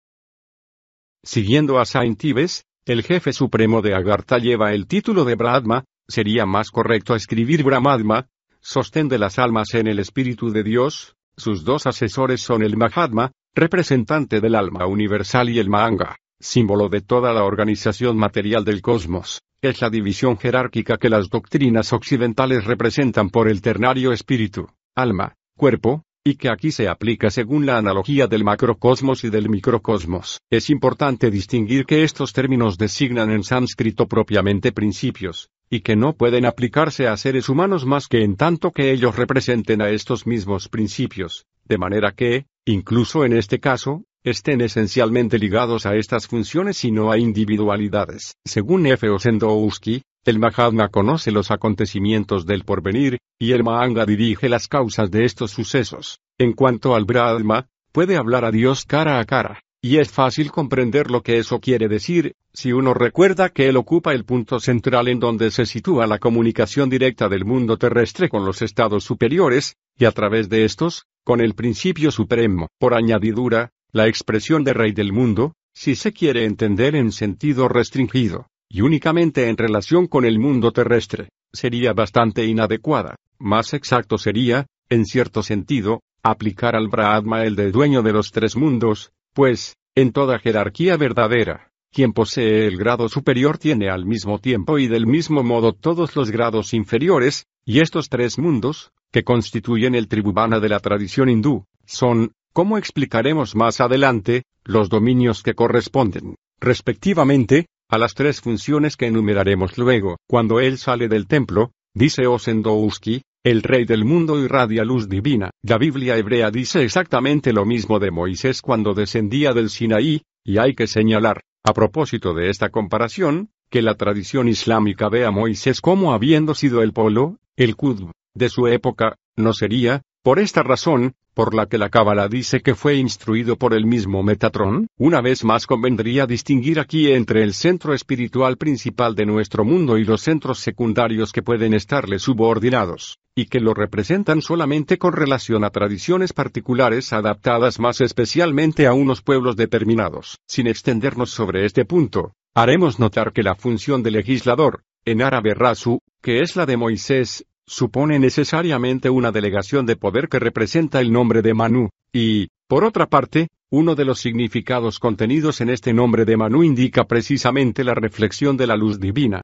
Siguiendo 1.22 1.78
a 1.78 1.84
Saint 1.84 2.24
Ives, 2.24 2.64
el 2.84 3.04
jefe 3.04 3.32
supremo 3.32 3.80
de 3.80 3.94
Agartha 3.94 4.38
lleva 4.38 4.72
el 4.72 4.88
título 4.88 5.24
de 5.24 5.36
Brahma, 5.36 5.84
sería 6.08 6.44
más 6.44 6.72
correcto 6.72 7.14
escribir 7.14 7.62
Brahmadma, 7.62 8.26
sostén 8.60 9.06
de 9.06 9.18
las 9.18 9.38
almas 9.38 9.74
en 9.74 9.86
el 9.86 10.00
Espíritu 10.00 10.50
de 10.50 10.64
Dios, 10.64 11.14
sus 11.36 11.64
dos 11.64 11.86
asesores 11.86 12.40
son 12.40 12.64
el 12.64 12.76
Mahatma, 12.76 13.30
representante 13.54 14.40
del 14.40 14.56
alma 14.56 14.84
universal 14.88 15.48
y 15.48 15.60
el 15.60 15.70
Mahanga, 15.70 16.16
símbolo 16.40 16.88
de 16.88 17.02
toda 17.02 17.32
la 17.32 17.44
organización 17.44 18.16
material 18.16 18.64
del 18.64 18.82
cosmos. 18.82 19.42
Es 19.62 19.80
la 19.80 19.90
división 19.90 20.38
jerárquica 20.38 20.96
que 20.96 21.08
las 21.08 21.28
doctrinas 21.28 21.92
occidentales 21.92 22.64
representan 22.64 23.30
por 23.30 23.48
el 23.48 23.62
ternario 23.62 24.10
espíritu, 24.10 24.66
alma, 24.96 25.36
cuerpo, 25.56 26.03
y 26.26 26.36
que 26.36 26.48
aquí 26.48 26.72
se 26.72 26.88
aplica 26.88 27.28
según 27.28 27.66
la 27.66 27.76
analogía 27.76 28.26
del 28.26 28.44
macrocosmos 28.44 29.24
y 29.24 29.30
del 29.30 29.50
microcosmos. 29.50 30.40
Es 30.50 30.70
importante 30.70 31.30
distinguir 31.30 31.84
que 31.84 32.02
estos 32.02 32.32
términos 32.32 32.78
designan 32.78 33.30
en 33.30 33.44
sánscrito 33.44 34.08
propiamente 34.08 34.72
principios, 34.72 35.50
y 35.68 35.80
que 35.80 35.96
no 35.96 36.14
pueden 36.14 36.46
aplicarse 36.46 37.08
a 37.08 37.16
seres 37.18 37.50
humanos 37.50 37.84
más 37.84 38.08
que 38.08 38.22
en 38.22 38.36
tanto 38.36 38.70
que 38.70 38.90
ellos 38.90 39.16
representen 39.16 39.82
a 39.82 39.90
estos 39.90 40.26
mismos 40.26 40.70
principios, 40.70 41.44
de 41.66 41.76
manera 41.76 42.12
que, 42.12 42.46
incluso 42.64 43.26
en 43.26 43.34
este 43.34 43.60
caso, 43.60 44.04
estén 44.22 44.62
esencialmente 44.62 45.38
ligados 45.38 45.84
a 45.84 45.94
estas 45.94 46.26
funciones 46.26 46.82
y 46.86 46.90
no 46.90 47.12
a 47.12 47.18
individualidades. 47.18 48.36
Según 48.46 48.86
F. 48.86 49.10
Osendowski, 49.10 50.02
el 50.24 50.38
Mahatma 50.38 50.88
conoce 50.88 51.30
los 51.30 51.50
acontecimientos 51.50 52.46
del 52.46 52.64
porvenir, 52.64 53.18
y 53.38 53.52
el 53.52 53.62
Mahanga 53.62 54.06
dirige 54.06 54.48
las 54.48 54.68
causas 54.68 55.10
de 55.10 55.24
estos 55.24 55.50
sucesos. 55.50 56.20
En 56.38 56.52
cuanto 56.52 56.94
al 56.94 57.04
Brahma, 57.04 57.68
puede 57.92 58.16
hablar 58.16 58.44
a 58.44 58.50
Dios 58.50 58.84
cara 58.84 59.20
a 59.20 59.24
cara. 59.24 59.60
Y 59.82 59.98
es 59.98 60.10
fácil 60.10 60.50
comprender 60.50 61.10
lo 61.10 61.22
que 61.22 61.36
eso 61.36 61.60
quiere 61.60 61.88
decir, 61.88 62.36
si 62.54 62.72
uno 62.72 62.94
recuerda 62.94 63.50
que 63.50 63.68
él 63.68 63.76
ocupa 63.76 64.14
el 64.14 64.24
punto 64.24 64.58
central 64.58 65.08
en 65.08 65.20
donde 65.20 65.50
se 65.50 65.66
sitúa 65.66 66.06
la 66.06 66.18
comunicación 66.18 66.88
directa 66.88 67.28
del 67.28 67.44
mundo 67.44 67.76
terrestre 67.76 68.30
con 68.30 68.46
los 68.46 68.62
estados 68.62 69.04
superiores, 69.04 69.76
y 69.98 70.06
a 70.06 70.12
través 70.12 70.48
de 70.48 70.64
estos, 70.64 71.04
con 71.22 71.42
el 71.42 71.54
principio 71.54 72.10
supremo. 72.10 72.68
Por 72.78 72.94
añadidura, 72.94 73.72
la 73.92 74.08
expresión 74.08 74.64
de 74.64 74.72
rey 74.72 74.92
del 74.92 75.12
mundo, 75.12 75.52
si 75.74 75.96
se 75.96 76.12
quiere 76.12 76.46
entender 76.46 76.96
en 76.96 77.12
sentido 77.12 77.68
restringido, 77.68 78.46
y 78.74 78.80
únicamente 78.80 79.48
en 79.48 79.56
relación 79.56 80.08
con 80.08 80.24
el 80.24 80.40
mundo 80.40 80.72
terrestre, 80.72 81.28
sería 81.52 81.92
bastante 81.92 82.44
inadecuada. 82.44 83.14
Más 83.38 83.72
exacto 83.72 84.18
sería, 84.18 84.66
en 84.88 85.06
cierto 85.06 85.44
sentido, 85.44 86.00
aplicar 86.24 86.74
al 86.74 86.88
Brahma 86.88 87.44
el 87.44 87.54
de 87.54 87.70
dueño 87.70 88.02
de 88.02 88.12
los 88.12 88.32
tres 88.32 88.56
mundos, 88.56 89.12
pues, 89.32 89.76
en 89.94 90.10
toda 90.10 90.40
jerarquía 90.40 90.96
verdadera, 90.96 91.70
quien 91.92 92.12
posee 92.12 92.66
el 92.66 92.76
grado 92.76 93.08
superior 93.08 93.58
tiene 93.58 93.90
al 93.90 94.06
mismo 94.06 94.40
tiempo 94.40 94.80
y 94.80 94.88
del 94.88 95.06
mismo 95.06 95.44
modo 95.44 95.72
todos 95.72 96.16
los 96.16 96.32
grados 96.32 96.74
inferiores, 96.74 97.46
y 97.64 97.78
estos 97.78 98.08
tres 98.08 98.40
mundos, 98.40 98.90
que 99.12 99.22
constituyen 99.22 99.94
el 99.94 100.08
tribubana 100.08 100.58
de 100.58 100.70
la 100.70 100.80
tradición 100.80 101.28
hindú, 101.28 101.64
son, 101.86 102.32
como 102.52 102.76
explicaremos 102.76 103.54
más 103.54 103.80
adelante, 103.80 104.42
los 104.64 104.88
dominios 104.88 105.44
que 105.44 105.54
corresponden, 105.54 106.34
respectivamente, 106.58 107.68
a 107.88 107.98
las 107.98 108.14
tres 108.14 108.40
funciones 108.40 108.96
que 108.96 109.06
enumeraremos 109.06 109.78
luego. 109.78 110.16
Cuando 110.28 110.60
él 110.60 110.78
sale 110.78 111.08
del 111.08 111.26
templo, 111.26 111.72
dice 111.94 112.26
Osendowski, 112.26 113.22
el 113.44 113.62
rey 113.62 113.84
del 113.84 114.04
mundo 114.04 114.42
irradia 114.42 114.84
luz 114.84 115.08
divina. 115.08 115.50
La 115.62 115.76
Biblia 115.76 116.16
hebrea 116.16 116.50
dice 116.50 116.82
exactamente 116.82 117.52
lo 117.52 117.66
mismo 117.66 117.98
de 117.98 118.10
Moisés 118.10 118.62
cuando 118.62 118.94
descendía 118.94 119.52
del 119.52 119.68
Sinaí, 119.68 120.22
y 120.44 120.58
hay 120.58 120.74
que 120.74 120.86
señalar, 120.86 121.42
a 121.62 121.72
propósito 121.74 122.32
de 122.32 122.48
esta 122.48 122.70
comparación, 122.70 123.50
que 123.70 123.82
la 123.82 123.94
tradición 123.94 124.48
islámica 124.48 125.08
ve 125.08 125.24
a 125.24 125.30
Moisés 125.30 125.80
como 125.80 126.12
habiendo 126.12 126.54
sido 126.54 126.82
el 126.82 126.92
polo, 126.92 127.38
el 127.56 127.76
Qudb, 127.76 128.12
de 128.34 128.48
su 128.48 128.66
época, 128.66 129.16
no 129.36 129.52
sería, 129.52 130.02
por 130.24 130.38
esta 130.38 130.62
razón, 130.62 131.12
por 131.34 131.54
la 131.54 131.66
que 131.66 131.76
la 131.76 131.90
Cábala 131.90 132.28
dice 132.28 132.62
que 132.62 132.74
fue 132.74 132.94
instruido 132.94 133.56
por 133.56 133.74
el 133.74 133.84
mismo 133.84 134.22
Metatrón, 134.22 134.86
una 134.96 135.20
vez 135.20 135.44
más 135.44 135.66
convendría 135.66 136.24
distinguir 136.26 136.80
aquí 136.80 137.12
entre 137.12 137.42
el 137.42 137.52
centro 137.52 137.92
espiritual 137.92 138.56
principal 138.56 139.14
de 139.14 139.26
nuestro 139.26 139.66
mundo 139.66 139.98
y 139.98 140.04
los 140.04 140.22
centros 140.22 140.60
secundarios 140.60 141.30
que 141.30 141.42
pueden 141.42 141.74
estarle 141.74 142.18
subordinados, 142.18 143.18
y 143.34 143.46
que 143.46 143.60
lo 143.60 143.74
representan 143.74 144.40
solamente 144.40 144.96
con 144.96 145.12
relación 145.12 145.62
a 145.62 145.68
tradiciones 145.68 146.32
particulares 146.32 147.12
adaptadas 147.12 147.78
más 147.78 148.00
especialmente 148.00 148.86
a 148.86 148.94
unos 148.94 149.20
pueblos 149.20 149.56
determinados. 149.56 150.38
Sin 150.48 150.68
extendernos 150.68 151.32
sobre 151.32 151.66
este 151.66 151.84
punto, 151.84 152.32
haremos 152.54 152.98
notar 152.98 153.34
que 153.34 153.42
la 153.42 153.56
función 153.56 154.02
de 154.02 154.12
legislador, 154.12 154.84
en 155.04 155.20
árabe 155.20 155.52
rasu, 155.52 156.00
que 156.22 156.40
es 156.40 156.56
la 156.56 156.64
de 156.64 156.78
Moisés, 156.78 157.44
supone 157.66 158.18
necesariamente 158.18 159.10
una 159.10 159.32
delegación 159.32 159.86
de 159.86 159.96
poder 159.96 160.28
que 160.28 160.38
representa 160.38 161.00
el 161.00 161.12
nombre 161.12 161.42
de 161.42 161.54
Manu, 161.54 161.90
y, 162.12 162.48
por 162.68 162.84
otra 162.84 163.06
parte, 163.06 163.48
uno 163.70 163.94
de 163.94 164.04
los 164.04 164.20
significados 164.20 164.98
contenidos 164.98 165.60
en 165.60 165.70
este 165.70 165.92
nombre 165.92 166.24
de 166.24 166.36
Manu 166.36 166.62
indica 166.62 167.04
precisamente 167.04 167.82
la 167.84 167.94
reflexión 167.94 168.56
de 168.56 168.66
la 168.66 168.76
luz 168.76 169.00
divina. 169.00 169.42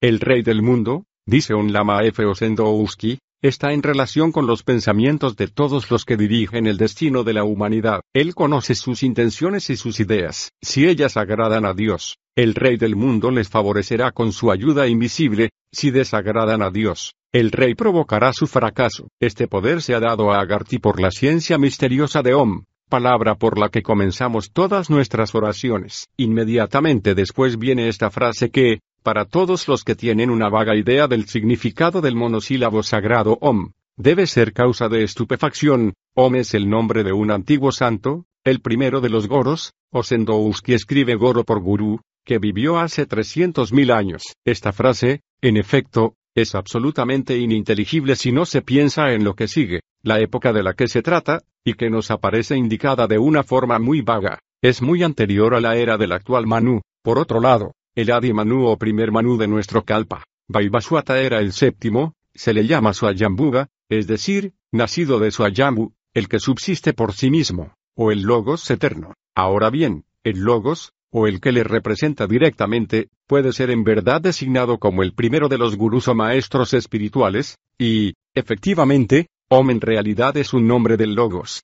El 0.00 0.20
rey 0.20 0.42
del 0.42 0.62
mundo, 0.62 1.04
dice 1.26 1.54
un 1.54 1.72
lama 1.72 2.02
F. 2.04 2.24
Osendowski, 2.24 3.18
está 3.42 3.72
en 3.72 3.82
relación 3.82 4.30
con 4.30 4.46
los 4.46 4.62
pensamientos 4.62 5.36
de 5.36 5.48
todos 5.48 5.90
los 5.90 6.04
que 6.04 6.16
dirigen 6.16 6.66
el 6.66 6.76
destino 6.76 7.24
de 7.24 7.32
la 7.32 7.42
humanidad. 7.42 8.00
Él 8.14 8.34
conoce 8.34 8.76
sus 8.76 9.02
intenciones 9.02 9.68
y 9.70 9.76
sus 9.76 9.98
ideas. 9.98 10.50
Si 10.62 10.86
ellas 10.86 11.16
agradan 11.16 11.64
a 11.64 11.74
Dios, 11.74 12.18
el 12.34 12.54
Rey 12.54 12.78
del 12.78 12.96
mundo 12.96 13.30
les 13.30 13.50
favorecerá 13.50 14.10
con 14.12 14.32
su 14.32 14.50
ayuda 14.50 14.88
invisible, 14.88 15.50
si 15.70 15.90
desagradan 15.90 16.62
a 16.62 16.70
Dios, 16.70 17.14
el 17.30 17.50
Rey 17.50 17.74
provocará 17.74 18.32
su 18.32 18.46
fracaso. 18.46 19.08
Este 19.20 19.48
poder 19.48 19.82
se 19.82 19.94
ha 19.94 20.00
dado 20.00 20.32
a 20.32 20.40
Agartí 20.40 20.78
por 20.78 20.98
la 20.98 21.10
ciencia 21.10 21.58
misteriosa 21.58 22.22
de 22.22 22.32
Om, 22.32 22.64
palabra 22.88 23.34
por 23.34 23.58
la 23.58 23.68
que 23.68 23.82
comenzamos 23.82 24.50
todas 24.50 24.88
nuestras 24.88 25.34
oraciones. 25.34 26.08
Inmediatamente 26.16 27.14
después 27.14 27.58
viene 27.58 27.88
esta 27.88 28.10
frase 28.10 28.50
que, 28.50 28.80
para 29.02 29.26
todos 29.26 29.68
los 29.68 29.84
que 29.84 29.94
tienen 29.94 30.30
una 30.30 30.48
vaga 30.48 30.74
idea 30.74 31.08
del 31.08 31.26
significado 31.26 32.00
del 32.00 32.16
monosílabo 32.16 32.82
sagrado 32.82 33.36
Om, 33.42 33.72
debe 33.96 34.26
ser 34.26 34.54
causa 34.54 34.88
de 34.88 35.04
estupefacción. 35.04 35.92
Om 36.14 36.36
es 36.36 36.54
el 36.54 36.70
nombre 36.70 37.04
de 37.04 37.12
un 37.12 37.30
antiguo 37.30 37.72
santo, 37.72 38.24
el 38.44 38.60
primero 38.60 39.02
de 39.02 39.10
los 39.10 39.28
goros, 39.28 39.74
Osendowski 39.90 40.72
escribe 40.72 41.14
goro 41.14 41.44
por 41.44 41.60
gurú, 41.60 42.00
que 42.24 42.38
vivió 42.38 42.78
hace 42.78 43.08
300.000 43.08 43.92
años. 43.92 44.22
Esta 44.44 44.72
frase, 44.72 45.22
en 45.40 45.56
efecto, 45.56 46.14
es 46.34 46.54
absolutamente 46.54 47.38
ininteligible 47.38 48.16
si 48.16 48.32
no 48.32 48.46
se 48.46 48.62
piensa 48.62 49.12
en 49.12 49.24
lo 49.24 49.34
que 49.34 49.48
sigue, 49.48 49.80
la 50.02 50.20
época 50.20 50.52
de 50.52 50.62
la 50.62 50.74
que 50.74 50.88
se 50.88 51.02
trata, 51.02 51.42
y 51.64 51.74
que 51.74 51.90
nos 51.90 52.10
aparece 52.10 52.56
indicada 52.56 53.06
de 53.06 53.18
una 53.18 53.42
forma 53.42 53.78
muy 53.78 54.00
vaga, 54.00 54.38
es 54.62 54.82
muy 54.82 55.02
anterior 55.02 55.54
a 55.54 55.60
la 55.60 55.76
era 55.76 55.98
del 55.98 56.12
actual 56.12 56.46
Manu. 56.46 56.80
Por 57.02 57.18
otro 57.18 57.40
lado, 57.40 57.74
el 57.94 58.10
Adi 58.10 58.32
Manu 58.32 58.66
o 58.66 58.78
primer 58.78 59.12
Manu 59.12 59.36
de 59.36 59.48
nuestro 59.48 59.84
Kalpa, 59.84 60.24
Vaivaswata 60.48 61.20
era 61.20 61.38
el 61.40 61.52
séptimo, 61.52 62.14
se 62.34 62.52
le 62.52 62.66
llama 62.66 62.94
Swayambhuva, 62.94 63.68
es 63.88 64.06
decir, 64.06 64.54
nacido 64.70 65.18
de 65.18 65.30
Swayambhu, 65.30 65.92
el 66.14 66.28
que 66.28 66.40
subsiste 66.40 66.92
por 66.92 67.12
sí 67.12 67.30
mismo, 67.30 67.74
o 67.94 68.10
el 68.10 68.22
Logos 68.22 68.70
eterno. 68.70 69.14
Ahora 69.34 69.70
bien, 69.70 70.04
el 70.24 70.40
Logos, 70.40 70.92
o 71.12 71.26
el 71.26 71.40
que 71.40 71.52
le 71.52 71.62
representa 71.62 72.26
directamente, 72.26 73.08
puede 73.26 73.52
ser 73.52 73.70
en 73.70 73.84
verdad 73.84 74.20
designado 74.20 74.78
como 74.78 75.02
el 75.02 75.12
primero 75.12 75.48
de 75.48 75.58
los 75.58 75.76
gurús 75.76 76.08
o 76.08 76.14
maestros 76.14 76.72
espirituales, 76.74 77.58
y, 77.78 78.14
efectivamente, 78.34 79.28
Om 79.50 79.70
en 79.70 79.80
realidad 79.82 80.36
es 80.38 80.54
un 80.54 80.66
nombre 80.66 80.96
del 80.96 81.14
Logos. 81.14 81.62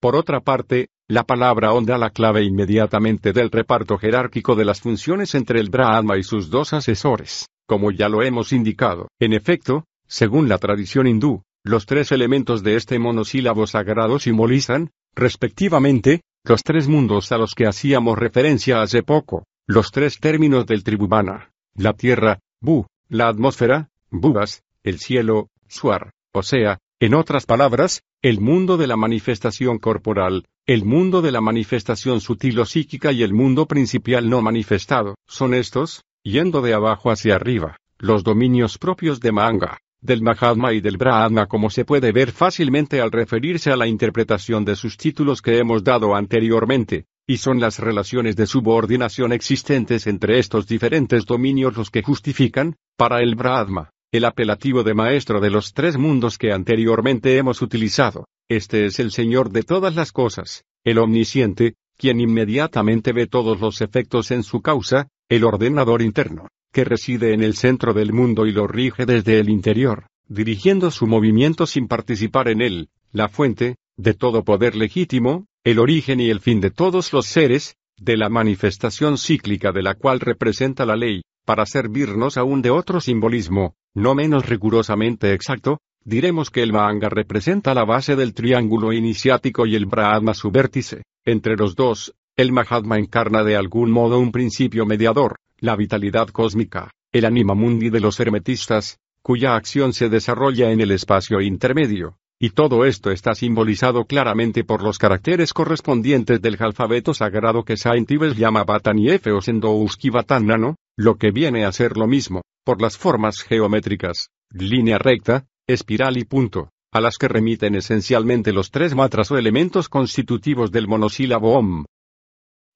Por 0.00 0.14
otra 0.14 0.40
parte, 0.40 0.88
la 1.08 1.24
palabra 1.24 1.72
Om 1.72 1.86
da 1.86 1.96
la 1.96 2.10
clave 2.10 2.42
inmediatamente 2.44 3.32
del 3.32 3.50
reparto 3.50 3.96
jerárquico 3.96 4.54
de 4.54 4.66
las 4.66 4.80
funciones 4.80 5.34
entre 5.34 5.60
el 5.60 5.70
Brahma 5.70 6.18
y 6.18 6.22
sus 6.22 6.50
dos 6.50 6.74
asesores, 6.74 7.46
como 7.66 7.90
ya 7.90 8.08
lo 8.08 8.22
hemos 8.22 8.52
indicado. 8.52 9.08
En 9.18 9.32
efecto, 9.32 9.84
según 10.06 10.48
la 10.48 10.58
tradición 10.58 11.06
hindú, 11.06 11.42
los 11.64 11.86
tres 11.86 12.12
elementos 12.12 12.62
de 12.62 12.76
este 12.76 12.98
monosílabo 12.98 13.66
sagrado 13.66 14.18
simbolizan, 14.18 14.90
respectivamente, 15.14 16.22
los 16.44 16.62
tres 16.62 16.88
mundos 16.88 17.32
a 17.32 17.38
los 17.38 17.54
que 17.54 17.66
hacíamos 17.66 18.18
referencia 18.18 18.82
hace 18.82 19.02
poco, 19.02 19.44
los 19.66 19.90
tres 19.90 20.18
términos 20.18 20.66
del 20.66 20.82
tribubana, 20.82 21.50
la 21.74 21.92
tierra, 21.92 22.40
bu, 22.60 22.86
la 23.08 23.28
atmósfera, 23.28 23.88
bubas, 24.10 24.62
el 24.82 24.98
cielo, 24.98 25.48
suar, 25.68 26.12
o 26.32 26.42
sea, 26.42 26.78
En 27.02 27.14
otras 27.14 27.46
palabras, 27.46 28.02
el 28.20 28.40
mundo 28.40 28.76
de 28.76 28.86
la 28.86 28.96
manifestación 28.96 29.78
corporal, 29.78 30.44
el 30.66 30.84
mundo 30.84 31.22
de 31.22 31.32
la 31.32 31.40
manifestación 31.40 32.20
sutil 32.20 32.60
o 32.60 32.66
psíquica 32.66 33.10
y 33.10 33.22
el 33.22 33.32
mundo 33.32 33.64
principal 33.64 34.28
no 34.28 34.42
manifestado, 34.42 35.14
son 35.26 35.54
estos, 35.54 36.04
yendo 36.22 36.60
de 36.60 36.74
abajo 36.74 37.10
hacia 37.10 37.36
arriba, 37.36 37.78
los 37.98 38.22
dominios 38.22 38.76
propios 38.76 39.20
de 39.20 39.32
Manga, 39.32 39.78
del 40.00 40.22
Mahatma 40.22 40.72
y 40.72 40.80
del 40.80 40.96
Brahma 40.96 41.46
como 41.46 41.70
se 41.70 41.84
puede 41.84 42.12
ver 42.12 42.32
fácilmente 42.32 43.00
al 43.00 43.12
referirse 43.12 43.70
a 43.70 43.76
la 43.76 43.86
interpretación 43.86 44.64
de 44.64 44.76
sus 44.76 44.96
títulos 44.96 45.42
que 45.42 45.58
hemos 45.58 45.84
dado 45.84 46.14
anteriormente, 46.14 47.06
y 47.26 47.36
son 47.36 47.60
las 47.60 47.78
relaciones 47.78 48.36
de 48.36 48.46
subordinación 48.46 49.32
existentes 49.32 50.06
entre 50.06 50.38
estos 50.38 50.66
diferentes 50.66 51.24
dominios 51.26 51.76
los 51.76 51.90
que 51.90 52.02
justifican, 52.02 52.76
para 52.96 53.20
el 53.20 53.34
Brahma, 53.34 53.90
el 54.12 54.24
apelativo 54.24 54.82
de 54.82 54.94
maestro 54.94 55.40
de 55.40 55.50
los 55.50 55.72
tres 55.72 55.96
mundos 55.96 56.38
que 56.38 56.52
anteriormente 56.52 57.36
hemos 57.36 57.62
utilizado. 57.62 58.26
Este 58.48 58.86
es 58.86 58.98
el 58.98 59.12
Señor 59.12 59.50
de 59.50 59.62
todas 59.62 59.94
las 59.94 60.10
cosas, 60.10 60.64
el 60.82 60.98
omnisciente, 60.98 61.74
quien 61.96 62.20
inmediatamente 62.20 63.12
ve 63.12 63.26
todos 63.26 63.60
los 63.60 63.80
efectos 63.80 64.30
en 64.30 64.42
su 64.42 64.60
causa, 64.60 65.08
el 65.28 65.44
ordenador 65.44 66.02
interno, 66.02 66.48
que 66.72 66.84
reside 66.84 67.32
en 67.34 67.42
el 67.42 67.54
centro 67.54 67.92
del 67.92 68.12
mundo 68.12 68.46
y 68.46 68.52
lo 68.52 68.66
rige 68.66 69.06
desde 69.06 69.40
el 69.40 69.48
interior, 69.48 70.06
dirigiendo 70.28 70.90
su 70.90 71.06
movimiento 71.06 71.66
sin 71.66 71.88
participar 71.88 72.48
en 72.48 72.60
él, 72.60 72.88
la 73.12 73.28
fuente, 73.28 73.76
de 73.96 74.14
todo 74.14 74.44
poder 74.44 74.76
legítimo, 74.76 75.46
el 75.64 75.78
origen 75.78 76.20
y 76.20 76.30
el 76.30 76.40
fin 76.40 76.60
de 76.60 76.70
todos 76.70 77.12
los 77.12 77.26
seres, 77.26 77.76
de 77.98 78.16
la 78.16 78.28
manifestación 78.28 79.18
cíclica 79.18 79.72
de 79.72 79.82
la 79.82 79.94
cual 79.94 80.20
representa 80.20 80.86
la 80.86 80.96
ley, 80.96 81.22
para 81.44 81.66
servirnos 81.66 82.36
aún 82.36 82.62
de 82.62 82.70
otro 82.70 83.00
simbolismo, 83.00 83.74
no 83.94 84.14
menos 84.14 84.48
rigurosamente 84.48 85.34
exacto, 85.34 85.80
diremos 86.04 86.50
que 86.50 86.62
el 86.62 86.72
Mahanga 86.72 87.08
representa 87.08 87.74
la 87.74 87.84
base 87.84 88.16
del 88.16 88.32
triángulo 88.32 88.92
iniciático 88.92 89.66
y 89.66 89.74
el 89.74 89.86
Brahma 89.86 90.32
su 90.32 90.50
vértice. 90.50 91.02
Entre 91.24 91.56
los 91.56 91.74
dos, 91.74 92.14
el 92.36 92.52
Mahatma 92.52 92.98
encarna 92.98 93.42
de 93.44 93.56
algún 93.56 93.90
modo 93.90 94.18
un 94.18 94.32
principio 94.32 94.86
mediador, 94.86 95.36
la 95.60 95.76
vitalidad 95.76 96.28
cósmica, 96.28 96.90
el 97.12 97.24
anima 97.24 97.54
mundi 97.54 97.90
de 97.90 98.00
los 98.00 98.18
hermetistas, 98.20 98.98
cuya 99.22 99.54
acción 99.54 99.92
se 99.92 100.08
desarrolla 100.08 100.70
en 100.70 100.80
el 100.80 100.90
espacio 100.90 101.40
intermedio. 101.40 102.16
Y 102.42 102.50
todo 102.50 102.86
esto 102.86 103.10
está 103.10 103.34
simbolizado 103.34 104.06
claramente 104.06 104.64
por 104.64 104.82
los 104.82 104.96
caracteres 104.96 105.52
correspondientes 105.52 106.40
del 106.40 106.56
alfabeto 106.58 107.12
sagrado 107.12 107.64
que 107.64 107.76
Saint 107.76 108.10
Ives 108.10 108.36
llama 108.36 108.64
Batani 108.64 109.10
Efeos 109.10 109.48
Endouski 109.48 110.08
Batanano, 110.08 110.76
lo 110.96 111.16
que 111.16 111.32
viene 111.32 111.66
a 111.66 111.72
ser 111.72 111.98
lo 111.98 112.06
mismo, 112.06 112.40
por 112.64 112.80
las 112.80 112.96
formas 112.96 113.42
geométricas, 113.42 114.30
línea 114.50 114.96
recta, 114.96 115.46
espiral 115.66 116.16
y 116.16 116.24
punto, 116.24 116.70
a 116.92 117.02
las 117.02 117.18
que 117.18 117.28
remiten 117.28 117.74
esencialmente 117.74 118.54
los 118.54 118.70
tres 118.70 118.94
matras 118.94 119.30
o 119.30 119.36
elementos 119.36 119.90
constitutivos 119.90 120.72
del 120.72 120.88
monosílabo 120.88 121.58
OM. 121.58 121.84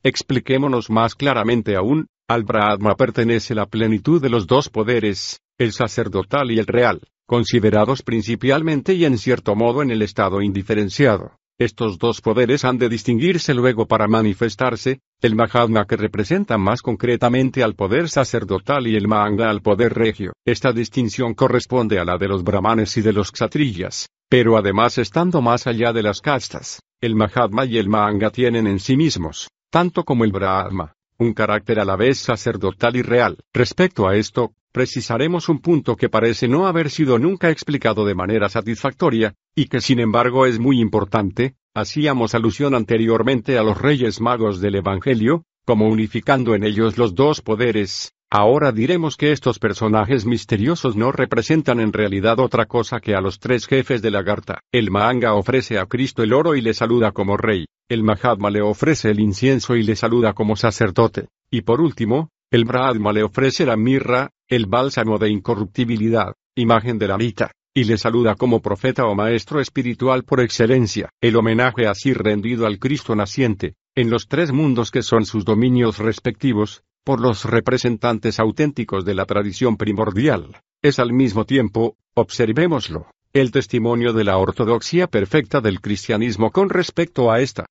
Expliquémonos 0.02 0.90
más 0.90 1.14
claramente 1.14 1.74
aún, 1.74 2.06
al 2.28 2.44
Brahma 2.44 2.94
pertenece 2.94 3.54
la 3.54 3.66
plenitud 3.66 4.20
de 4.20 4.30
los 4.30 4.46
dos 4.46 4.68
poderes, 4.70 5.40
el 5.58 5.72
sacerdotal 5.72 6.50
y 6.50 6.58
el 6.58 6.66
real 6.66 7.00
considerados 7.26 8.02
principalmente 8.02 8.94
y 8.94 9.04
en 9.04 9.18
cierto 9.18 9.54
modo 9.54 9.82
en 9.82 9.90
el 9.90 10.02
estado 10.02 10.42
indiferenciado. 10.42 11.36
Estos 11.58 11.98
dos 11.98 12.20
poderes 12.20 12.64
han 12.64 12.78
de 12.78 12.88
distinguirse 12.88 13.54
luego 13.54 13.86
para 13.86 14.08
manifestarse, 14.08 15.00
el 15.22 15.36
Mahatma 15.36 15.86
que 15.86 15.96
representa 15.96 16.58
más 16.58 16.82
concretamente 16.82 17.62
al 17.62 17.76
poder 17.76 18.08
sacerdotal 18.08 18.88
y 18.88 18.96
el 18.96 19.06
Mahanga 19.06 19.48
al 19.48 19.62
poder 19.62 19.94
regio. 19.94 20.32
Esta 20.44 20.72
distinción 20.72 21.34
corresponde 21.34 22.00
a 22.00 22.04
la 22.04 22.18
de 22.18 22.26
los 22.26 22.42
brahmanes 22.42 22.96
y 22.96 23.02
de 23.02 23.12
los 23.12 23.30
kshatriyas, 23.30 24.08
pero 24.28 24.56
además 24.56 24.98
estando 24.98 25.40
más 25.40 25.68
allá 25.68 25.92
de 25.92 26.02
las 26.02 26.20
castas, 26.20 26.80
el 27.00 27.14
Mahatma 27.14 27.64
y 27.66 27.78
el 27.78 27.88
Mahanga 27.88 28.30
tienen 28.30 28.66
en 28.66 28.80
sí 28.80 28.96
mismos, 28.96 29.48
tanto 29.70 30.02
como 30.02 30.24
el 30.24 30.32
Brahma, 30.32 30.92
un 31.24 31.34
carácter 31.34 31.80
a 31.80 31.84
la 31.84 31.96
vez 31.96 32.18
sacerdotal 32.18 32.96
y 32.96 33.02
real. 33.02 33.38
Respecto 33.52 34.06
a 34.06 34.16
esto, 34.16 34.52
precisaremos 34.72 35.48
un 35.48 35.60
punto 35.60 35.96
que 35.96 36.08
parece 36.08 36.48
no 36.48 36.66
haber 36.66 36.90
sido 36.90 37.18
nunca 37.18 37.50
explicado 37.50 38.04
de 38.04 38.14
manera 38.14 38.48
satisfactoria, 38.48 39.34
y 39.54 39.66
que 39.66 39.80
sin 39.80 40.00
embargo 40.00 40.46
es 40.46 40.58
muy 40.58 40.80
importante, 40.80 41.56
hacíamos 41.74 42.34
alusión 42.34 42.74
anteriormente 42.74 43.58
a 43.58 43.62
los 43.62 43.80
reyes 43.80 44.20
magos 44.20 44.60
del 44.60 44.76
Evangelio, 44.76 45.44
como 45.64 45.88
unificando 45.88 46.54
en 46.54 46.64
ellos 46.64 46.98
los 46.98 47.14
dos 47.14 47.40
poderes, 47.40 48.13
Ahora 48.36 48.72
diremos 48.72 49.16
que 49.16 49.30
estos 49.30 49.60
personajes 49.60 50.26
misteriosos 50.26 50.96
no 50.96 51.12
representan 51.12 51.78
en 51.78 51.92
realidad 51.92 52.40
otra 52.40 52.66
cosa 52.66 52.98
que 52.98 53.14
a 53.14 53.20
los 53.20 53.38
tres 53.38 53.68
jefes 53.68 54.02
de 54.02 54.10
la 54.10 54.22
Garta. 54.22 54.58
El 54.72 54.90
Mahanga 54.90 55.34
ofrece 55.34 55.78
a 55.78 55.86
Cristo 55.86 56.24
el 56.24 56.32
oro 56.32 56.56
y 56.56 56.60
le 56.60 56.74
saluda 56.74 57.12
como 57.12 57.36
rey. 57.36 57.66
El 57.88 58.02
Mahatma 58.02 58.50
le 58.50 58.60
ofrece 58.60 59.12
el 59.12 59.20
incienso 59.20 59.76
y 59.76 59.84
le 59.84 59.94
saluda 59.94 60.32
como 60.32 60.56
sacerdote. 60.56 61.28
Y 61.48 61.60
por 61.60 61.80
último, 61.80 62.30
el 62.50 62.64
Brahma 62.64 63.12
le 63.12 63.22
ofrece 63.22 63.66
la 63.66 63.76
mirra, 63.76 64.30
el 64.48 64.66
bálsamo 64.66 65.16
de 65.18 65.30
incorruptibilidad, 65.30 66.34
imagen 66.56 66.98
de 66.98 67.06
la 67.06 67.16
Vita, 67.16 67.52
y 67.72 67.84
le 67.84 67.98
saluda 67.98 68.34
como 68.34 68.60
profeta 68.60 69.04
o 69.06 69.14
maestro 69.14 69.60
espiritual 69.60 70.24
por 70.24 70.40
excelencia. 70.40 71.08
El 71.20 71.36
homenaje 71.36 71.86
así 71.86 72.12
rendido 72.12 72.66
al 72.66 72.80
Cristo 72.80 73.14
naciente, 73.14 73.76
en 73.94 74.10
los 74.10 74.26
tres 74.26 74.50
mundos 74.50 74.90
que 74.90 75.02
son 75.02 75.24
sus 75.24 75.44
dominios 75.44 75.98
respectivos, 75.98 76.82
por 77.04 77.20
los 77.20 77.44
representantes 77.44 78.40
auténticos 78.40 79.04
de 79.04 79.14
la 79.14 79.26
tradición 79.26 79.76
primordial, 79.76 80.60
es 80.82 80.98
al 80.98 81.12
mismo 81.12 81.44
tiempo, 81.44 81.96
observémoslo, 82.14 83.06
el 83.34 83.50
testimonio 83.50 84.12
de 84.12 84.24
la 84.24 84.38
ortodoxia 84.38 85.06
perfecta 85.06 85.60
del 85.60 85.80
cristianismo 85.80 86.50
con 86.50 86.70
respecto 86.70 87.30
a 87.30 87.40
esta. 87.40 87.66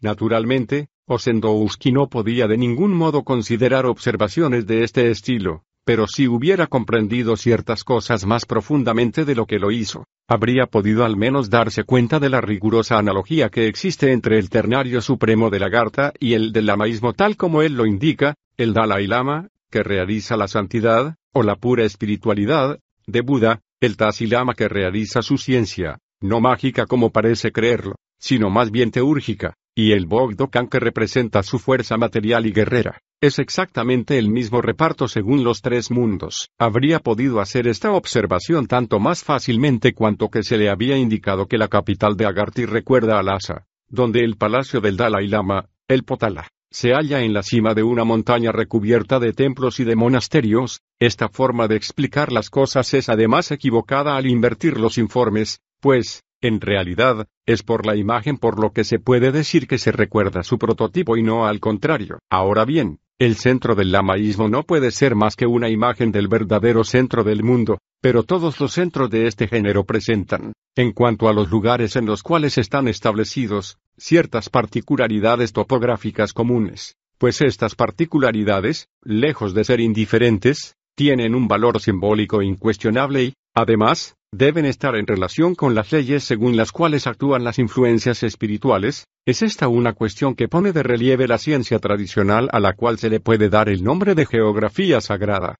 Naturalmente, 0.00 0.88
Osendowski 1.06 1.92
no 1.92 2.08
podía 2.08 2.46
de 2.46 2.56
ningún 2.56 2.92
modo 2.92 3.24
considerar 3.24 3.86
observaciones 3.86 4.66
de 4.66 4.84
este 4.84 5.10
estilo, 5.10 5.64
pero 5.84 6.06
si 6.06 6.28
hubiera 6.28 6.66
comprendido 6.68 7.36
ciertas 7.36 7.82
cosas 7.82 8.24
más 8.24 8.46
profundamente 8.46 9.24
de 9.24 9.34
lo 9.34 9.46
que 9.46 9.58
lo 9.58 9.70
hizo, 9.72 10.04
habría 10.28 10.66
podido 10.66 11.04
al 11.04 11.16
menos 11.16 11.50
darse 11.50 11.84
cuenta 11.84 12.20
de 12.20 12.28
la 12.28 12.40
rigurosa 12.40 12.98
analogía 12.98 13.48
que 13.48 13.66
existe 13.66 14.12
entre 14.12 14.38
el 14.38 14.48
ternario 14.48 15.00
supremo 15.00 15.50
de 15.50 15.58
Lagarta 15.58 16.12
y 16.20 16.34
el 16.34 16.52
del 16.52 16.66
lamaísmo 16.66 17.12
tal 17.12 17.36
como 17.36 17.62
él 17.62 17.74
lo 17.74 17.86
indica, 17.86 18.34
el 18.56 18.74
Dalai 18.74 19.06
Lama, 19.06 19.48
que 19.70 19.82
realiza 19.82 20.36
la 20.36 20.48
santidad, 20.48 21.16
o 21.32 21.42
la 21.42 21.56
pura 21.56 21.84
espiritualidad, 21.84 22.78
de 23.06 23.20
Buda, 23.22 23.60
el 23.80 23.96
Tasilama 23.96 24.54
que 24.54 24.68
realiza 24.68 25.22
su 25.22 25.38
ciencia, 25.38 25.98
no 26.20 26.40
mágica 26.40 26.86
como 26.86 27.10
parece 27.10 27.50
creerlo, 27.50 27.96
sino 28.18 28.50
más 28.50 28.70
bien 28.70 28.90
teúrgica, 28.90 29.54
y 29.74 29.92
el 29.92 30.06
Bogdokan 30.06 30.68
que 30.68 30.78
representa 30.78 31.42
su 31.42 31.58
fuerza 31.58 31.96
material 31.96 32.46
y 32.46 32.52
guerrera. 32.52 33.00
Es 33.20 33.38
exactamente 33.38 34.18
el 34.18 34.28
mismo 34.28 34.60
reparto 34.60 35.08
según 35.08 35.44
los 35.44 35.62
tres 35.62 35.90
mundos. 35.90 36.50
Habría 36.58 36.98
podido 36.98 37.40
hacer 37.40 37.66
esta 37.66 37.92
observación 37.92 38.66
tanto 38.66 38.98
más 39.00 39.24
fácilmente 39.24 39.94
cuanto 39.94 40.28
que 40.28 40.42
se 40.42 40.58
le 40.58 40.68
había 40.68 40.96
indicado 40.96 41.46
que 41.46 41.58
la 41.58 41.68
capital 41.68 42.16
de 42.16 42.26
Agarthy 42.26 42.66
recuerda 42.66 43.18
a 43.18 43.22
Lhasa, 43.22 43.66
donde 43.88 44.20
el 44.20 44.36
palacio 44.36 44.80
del 44.80 44.96
Dalai 44.96 45.28
Lama, 45.28 45.66
el 45.88 46.04
Potala, 46.04 46.48
se 46.72 46.94
halla 46.94 47.22
en 47.22 47.34
la 47.34 47.42
cima 47.42 47.74
de 47.74 47.82
una 47.82 48.04
montaña 48.04 48.50
recubierta 48.50 49.20
de 49.20 49.34
templos 49.34 49.78
y 49.78 49.84
de 49.84 49.94
monasterios, 49.94 50.80
esta 50.98 51.28
forma 51.28 51.68
de 51.68 51.76
explicar 51.76 52.32
las 52.32 52.48
cosas 52.48 52.94
es 52.94 53.08
además 53.08 53.50
equivocada 53.50 54.16
al 54.16 54.26
invertir 54.26 54.80
los 54.80 54.96
informes, 54.96 55.60
pues, 55.80 56.24
en 56.40 56.60
realidad, 56.60 57.28
es 57.46 57.62
por 57.62 57.86
la 57.86 57.94
imagen 57.94 58.38
por 58.38 58.58
lo 58.58 58.72
que 58.72 58.84
se 58.84 58.98
puede 58.98 59.32
decir 59.32 59.68
que 59.68 59.78
se 59.78 59.92
recuerda 59.92 60.42
su 60.42 60.58
prototipo 60.58 61.16
y 61.16 61.22
no 61.22 61.46
al 61.46 61.60
contrario. 61.60 62.18
Ahora 62.30 62.64
bien, 62.64 62.98
el 63.18 63.36
centro 63.36 63.74
del 63.74 63.92
lamaísmo 63.92 64.48
no 64.48 64.64
puede 64.64 64.90
ser 64.90 65.14
más 65.14 65.36
que 65.36 65.46
una 65.46 65.68
imagen 65.68 66.10
del 66.10 66.26
verdadero 66.26 66.82
centro 66.82 67.22
del 67.22 67.44
mundo, 67.44 67.78
pero 68.00 68.24
todos 68.24 68.58
los 68.58 68.72
centros 68.72 69.10
de 69.10 69.28
este 69.28 69.46
género 69.46 69.84
presentan, 69.84 70.54
en 70.74 70.92
cuanto 70.92 71.28
a 71.28 71.32
los 71.32 71.50
lugares 71.50 71.94
en 71.94 72.06
los 72.06 72.22
cuales 72.22 72.58
están 72.58 72.88
establecidos, 72.88 73.78
ciertas 74.02 74.50
particularidades 74.50 75.52
topográficas 75.52 76.32
comunes, 76.32 76.96
pues 77.18 77.40
estas 77.40 77.76
particularidades, 77.76 78.88
lejos 79.02 79.54
de 79.54 79.62
ser 79.62 79.78
indiferentes, 79.78 80.74
tienen 80.96 81.36
un 81.36 81.46
valor 81.46 81.80
simbólico 81.80 82.42
incuestionable 82.42 83.22
y, 83.22 83.34
además, 83.54 84.16
deben 84.32 84.64
estar 84.64 84.96
en 84.96 85.06
relación 85.06 85.54
con 85.54 85.76
las 85.76 85.92
leyes 85.92 86.24
según 86.24 86.56
las 86.56 86.72
cuales 86.72 87.06
actúan 87.06 87.44
las 87.44 87.60
influencias 87.60 88.24
espirituales, 88.24 89.06
es 89.24 89.42
esta 89.42 89.68
una 89.68 89.92
cuestión 89.92 90.34
que 90.34 90.48
pone 90.48 90.72
de 90.72 90.82
relieve 90.82 91.28
la 91.28 91.38
ciencia 91.38 91.78
tradicional 91.78 92.48
a 92.52 92.58
la 92.58 92.72
cual 92.72 92.98
se 92.98 93.08
le 93.08 93.20
puede 93.20 93.48
dar 93.48 93.68
el 93.68 93.84
nombre 93.84 94.16
de 94.16 94.26
geografía 94.26 95.00
sagrada. 95.00 95.54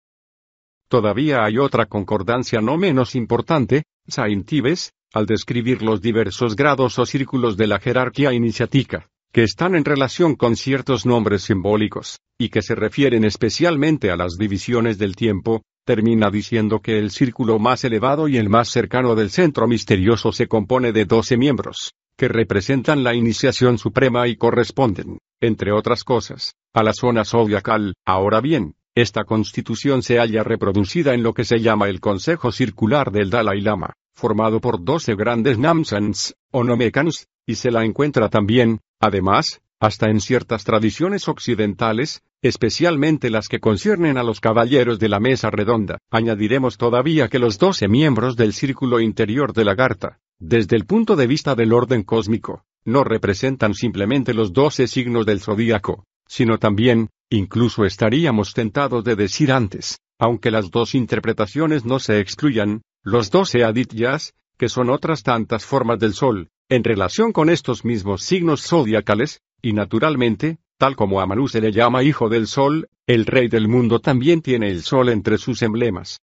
Todavía 0.92 1.42
hay 1.42 1.56
otra 1.56 1.86
concordancia 1.86 2.60
no 2.60 2.76
menos 2.76 3.14
importante, 3.14 3.84
Saint 4.06 4.52
Ives, 4.52 4.92
al 5.14 5.24
describir 5.24 5.80
los 5.80 6.02
diversos 6.02 6.54
grados 6.54 6.98
o 6.98 7.06
círculos 7.06 7.56
de 7.56 7.66
la 7.66 7.78
jerarquía 7.78 8.34
iniciática, 8.34 9.08
que 9.32 9.42
están 9.42 9.74
en 9.74 9.86
relación 9.86 10.34
con 10.34 10.54
ciertos 10.54 11.06
nombres 11.06 11.44
simbólicos, 11.44 12.18
y 12.38 12.50
que 12.50 12.60
se 12.60 12.74
refieren 12.74 13.24
especialmente 13.24 14.10
a 14.10 14.16
las 14.16 14.36
divisiones 14.36 14.98
del 14.98 15.16
tiempo, 15.16 15.62
termina 15.86 16.28
diciendo 16.30 16.80
que 16.80 16.98
el 16.98 17.10
círculo 17.10 17.58
más 17.58 17.84
elevado 17.84 18.28
y 18.28 18.36
el 18.36 18.50
más 18.50 18.68
cercano 18.68 19.14
del 19.14 19.30
centro 19.30 19.66
misterioso 19.66 20.30
se 20.30 20.46
compone 20.46 20.92
de 20.92 21.06
doce 21.06 21.38
miembros, 21.38 21.94
que 22.18 22.28
representan 22.28 23.02
la 23.02 23.14
iniciación 23.14 23.78
suprema 23.78 24.28
y 24.28 24.36
corresponden, 24.36 25.16
entre 25.40 25.72
otras 25.72 26.04
cosas, 26.04 26.52
a 26.74 26.82
la 26.82 26.92
zona 26.92 27.24
zodiacal. 27.24 27.94
Ahora 28.04 28.42
bien, 28.42 28.74
esta 28.94 29.24
constitución 29.24 30.02
se 30.02 30.18
halla 30.18 30.44
reproducida 30.44 31.14
en 31.14 31.22
lo 31.22 31.32
que 31.32 31.44
se 31.44 31.60
llama 31.60 31.88
el 31.88 32.00
Consejo 32.00 32.52
Circular 32.52 33.10
del 33.10 33.30
Dalai 33.30 33.60
Lama, 33.62 33.94
formado 34.14 34.60
por 34.60 34.84
doce 34.84 35.14
grandes 35.14 35.58
Namsans, 35.58 36.34
o 36.50 36.62
Nomekans, 36.62 37.28
y 37.46 37.54
se 37.54 37.70
la 37.70 37.84
encuentra 37.84 38.28
también, 38.28 38.80
además, 39.00 39.62
hasta 39.80 40.10
en 40.10 40.20
ciertas 40.20 40.64
tradiciones 40.64 41.26
occidentales, 41.26 42.22
especialmente 42.42 43.30
las 43.30 43.48
que 43.48 43.60
conciernen 43.60 44.18
a 44.18 44.22
los 44.22 44.40
caballeros 44.40 44.98
de 44.98 45.08
la 45.08 45.20
mesa 45.20 45.50
redonda. 45.50 45.98
Añadiremos 46.10 46.76
todavía 46.76 47.28
que 47.28 47.38
los 47.38 47.58
doce 47.58 47.88
miembros 47.88 48.36
del 48.36 48.52
círculo 48.52 49.00
interior 49.00 49.54
de 49.54 49.64
la 49.64 49.74
Garta, 49.74 50.18
desde 50.38 50.76
el 50.76 50.84
punto 50.84 51.16
de 51.16 51.26
vista 51.26 51.54
del 51.54 51.72
orden 51.72 52.02
cósmico, 52.02 52.64
no 52.84 53.04
representan 53.04 53.74
simplemente 53.74 54.34
los 54.34 54.52
doce 54.52 54.86
signos 54.86 55.24
del 55.24 55.40
zodíaco, 55.40 56.04
sino 56.26 56.58
también, 56.58 57.08
incluso 57.32 57.84
estaríamos 57.84 58.54
tentados 58.54 59.04
de 59.04 59.16
decir 59.16 59.52
antes, 59.52 59.98
aunque 60.18 60.50
las 60.50 60.70
dos 60.70 60.94
interpretaciones 60.94 61.84
no 61.84 61.98
se 61.98 62.20
excluyan, 62.20 62.82
los 63.02 63.30
doce 63.30 63.64
adityas, 63.64 64.34
que 64.58 64.68
son 64.68 64.90
otras 64.90 65.22
tantas 65.22 65.64
formas 65.64 65.98
del 65.98 66.14
sol, 66.14 66.48
en 66.68 66.84
relación 66.84 67.32
con 67.32 67.50
estos 67.50 67.84
mismos 67.84 68.22
signos 68.22 68.62
zodiacales, 68.66 69.40
y 69.60 69.72
naturalmente, 69.72 70.58
tal 70.78 70.94
como 70.94 71.20
a 71.20 71.48
se 71.48 71.60
le 71.60 71.72
llama 71.72 72.02
hijo 72.02 72.28
del 72.28 72.46
sol, 72.46 72.88
el 73.06 73.26
rey 73.26 73.48
del 73.48 73.68
mundo 73.68 74.00
también 74.00 74.42
tiene 74.42 74.70
el 74.70 74.82
sol 74.82 75.08
entre 75.08 75.38
sus 75.38 75.62
emblemas. 75.62 76.20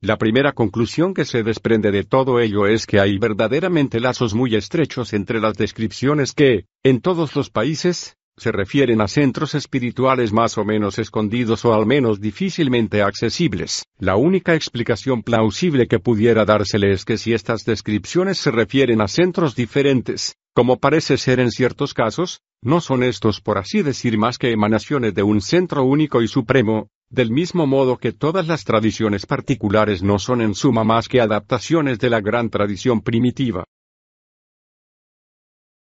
La 0.00 0.18
primera 0.18 0.52
conclusión 0.52 1.14
que 1.14 1.24
se 1.24 1.42
desprende 1.42 1.90
de 1.90 2.04
todo 2.04 2.38
ello 2.38 2.66
es 2.66 2.86
que 2.86 3.00
hay 3.00 3.16
verdaderamente 3.18 4.00
lazos 4.00 4.34
muy 4.34 4.54
estrechos 4.54 5.14
entre 5.14 5.40
las 5.40 5.54
descripciones 5.54 6.32
que, 6.32 6.66
en 6.82 7.00
todos 7.00 7.34
los 7.34 7.50
países, 7.50 8.16
se 8.36 8.50
refieren 8.52 9.00
a 9.00 9.08
centros 9.08 9.54
espirituales 9.54 10.32
más 10.32 10.58
o 10.58 10.64
menos 10.64 10.98
escondidos 10.98 11.64
o 11.64 11.74
al 11.74 11.86
menos 11.86 12.20
difícilmente 12.20 13.02
accesibles. 13.02 13.84
La 13.98 14.16
única 14.16 14.54
explicación 14.54 15.22
plausible 15.22 15.86
que 15.86 16.00
pudiera 16.00 16.44
dársele 16.44 16.92
es 16.92 17.04
que 17.04 17.16
si 17.16 17.32
estas 17.32 17.64
descripciones 17.64 18.38
se 18.38 18.50
refieren 18.50 19.00
a 19.00 19.08
centros 19.08 19.54
diferentes, 19.54 20.36
como 20.52 20.78
parece 20.78 21.16
ser 21.16 21.40
en 21.40 21.50
ciertos 21.50 21.94
casos, 21.94 22.40
no 22.62 22.80
son 22.80 23.02
estos 23.02 23.40
por 23.40 23.58
así 23.58 23.82
decir 23.82 24.18
más 24.18 24.38
que 24.38 24.50
emanaciones 24.50 25.14
de 25.14 25.22
un 25.22 25.40
centro 25.40 25.84
único 25.84 26.22
y 26.22 26.28
supremo, 26.28 26.88
del 27.10 27.30
mismo 27.30 27.66
modo 27.66 27.98
que 27.98 28.12
todas 28.12 28.48
las 28.48 28.64
tradiciones 28.64 29.26
particulares 29.26 30.02
no 30.02 30.18
son 30.18 30.40
en 30.40 30.54
suma 30.54 30.82
más 30.82 31.08
que 31.08 31.20
adaptaciones 31.20 31.98
de 31.98 32.10
la 32.10 32.20
gran 32.20 32.50
tradición 32.50 33.02
primitiva. 33.02 33.64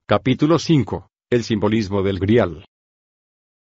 Capítulo 0.07 0.59
5. 0.59 1.07
El 1.31 1.43
simbolismo 1.43 2.03
del 2.03 2.19
grial. 2.19 2.65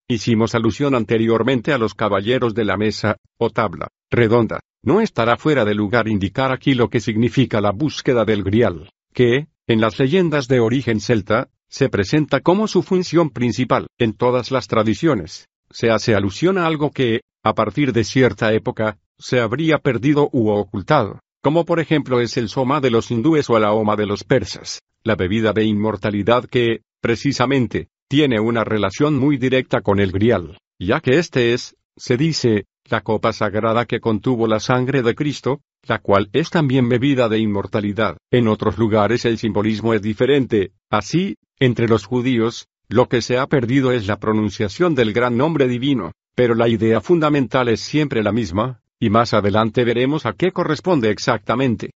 Hicimos 0.08 0.54
alusión 0.54 0.94
anteriormente 0.94 1.72
a 1.72 1.78
los 1.78 1.94
caballeros 1.94 2.54
de 2.54 2.66
la 2.66 2.76
mesa, 2.76 3.16
o 3.38 3.48
tabla, 3.48 3.88
redonda. 4.10 4.60
No 4.82 5.00
estará 5.00 5.38
fuera 5.38 5.64
de 5.64 5.74
lugar 5.74 6.06
indicar 6.06 6.52
aquí 6.52 6.74
lo 6.74 6.90
que 6.90 7.00
significa 7.00 7.62
la 7.62 7.72
búsqueda 7.72 8.26
del 8.26 8.44
grial, 8.44 8.90
que, 9.14 9.46
en 9.66 9.80
las 9.80 9.98
leyendas 9.98 10.48
de 10.48 10.60
origen 10.60 11.00
celta, 11.00 11.48
se 11.68 11.88
presenta 11.88 12.40
como 12.40 12.68
su 12.68 12.82
función 12.82 13.30
principal. 13.30 13.86
En 13.96 14.12
todas 14.12 14.50
las 14.50 14.68
tradiciones, 14.68 15.48
se 15.70 15.90
hace 15.90 16.14
alusión 16.14 16.58
a 16.58 16.66
algo 16.66 16.90
que, 16.90 17.22
a 17.42 17.54
partir 17.54 17.94
de 17.94 18.04
cierta 18.04 18.52
época, 18.52 18.98
se 19.18 19.40
habría 19.40 19.78
perdido 19.78 20.28
u 20.30 20.50
ocultado, 20.50 21.20
como 21.42 21.64
por 21.64 21.80
ejemplo 21.80 22.20
es 22.20 22.36
el 22.36 22.50
soma 22.50 22.82
de 22.82 22.90
los 22.90 23.10
hindúes 23.10 23.48
o 23.48 23.58
la 23.58 23.72
oma 23.72 23.96
de 23.96 24.04
los 24.04 24.24
persas, 24.24 24.82
la 25.02 25.16
bebida 25.16 25.54
de 25.54 25.64
inmortalidad 25.64 26.44
que, 26.44 26.82
precisamente, 27.00 27.88
tiene 28.08 28.40
una 28.40 28.64
relación 28.64 29.18
muy 29.18 29.36
directa 29.36 29.80
con 29.80 30.00
el 30.00 30.12
grial, 30.12 30.58
ya 30.78 31.00
que 31.00 31.18
este 31.18 31.52
es, 31.52 31.76
se 31.96 32.16
dice, 32.16 32.66
la 32.88 33.00
copa 33.00 33.32
sagrada 33.32 33.84
que 33.86 34.00
contuvo 34.00 34.46
la 34.46 34.60
sangre 34.60 35.02
de 35.02 35.14
Cristo, 35.14 35.60
la 35.82 35.98
cual 35.98 36.28
es 36.32 36.50
también 36.50 36.88
bebida 36.88 37.28
de 37.28 37.38
inmortalidad. 37.38 38.16
En 38.30 38.48
otros 38.48 38.78
lugares 38.78 39.24
el 39.24 39.38
simbolismo 39.38 39.94
es 39.94 40.02
diferente, 40.02 40.72
así, 40.90 41.36
entre 41.58 41.88
los 41.88 42.04
judíos, 42.04 42.68
lo 42.88 43.08
que 43.08 43.22
se 43.22 43.38
ha 43.38 43.46
perdido 43.46 43.92
es 43.92 44.06
la 44.06 44.18
pronunciación 44.18 44.94
del 44.94 45.12
gran 45.12 45.36
nombre 45.36 45.66
divino, 45.66 46.12
pero 46.34 46.54
la 46.54 46.68
idea 46.68 47.00
fundamental 47.00 47.68
es 47.68 47.80
siempre 47.80 48.22
la 48.22 48.32
misma, 48.32 48.80
y 49.00 49.10
más 49.10 49.34
adelante 49.34 49.84
veremos 49.84 50.26
a 50.26 50.34
qué 50.34 50.52
corresponde 50.52 51.10
exactamente. 51.10 51.90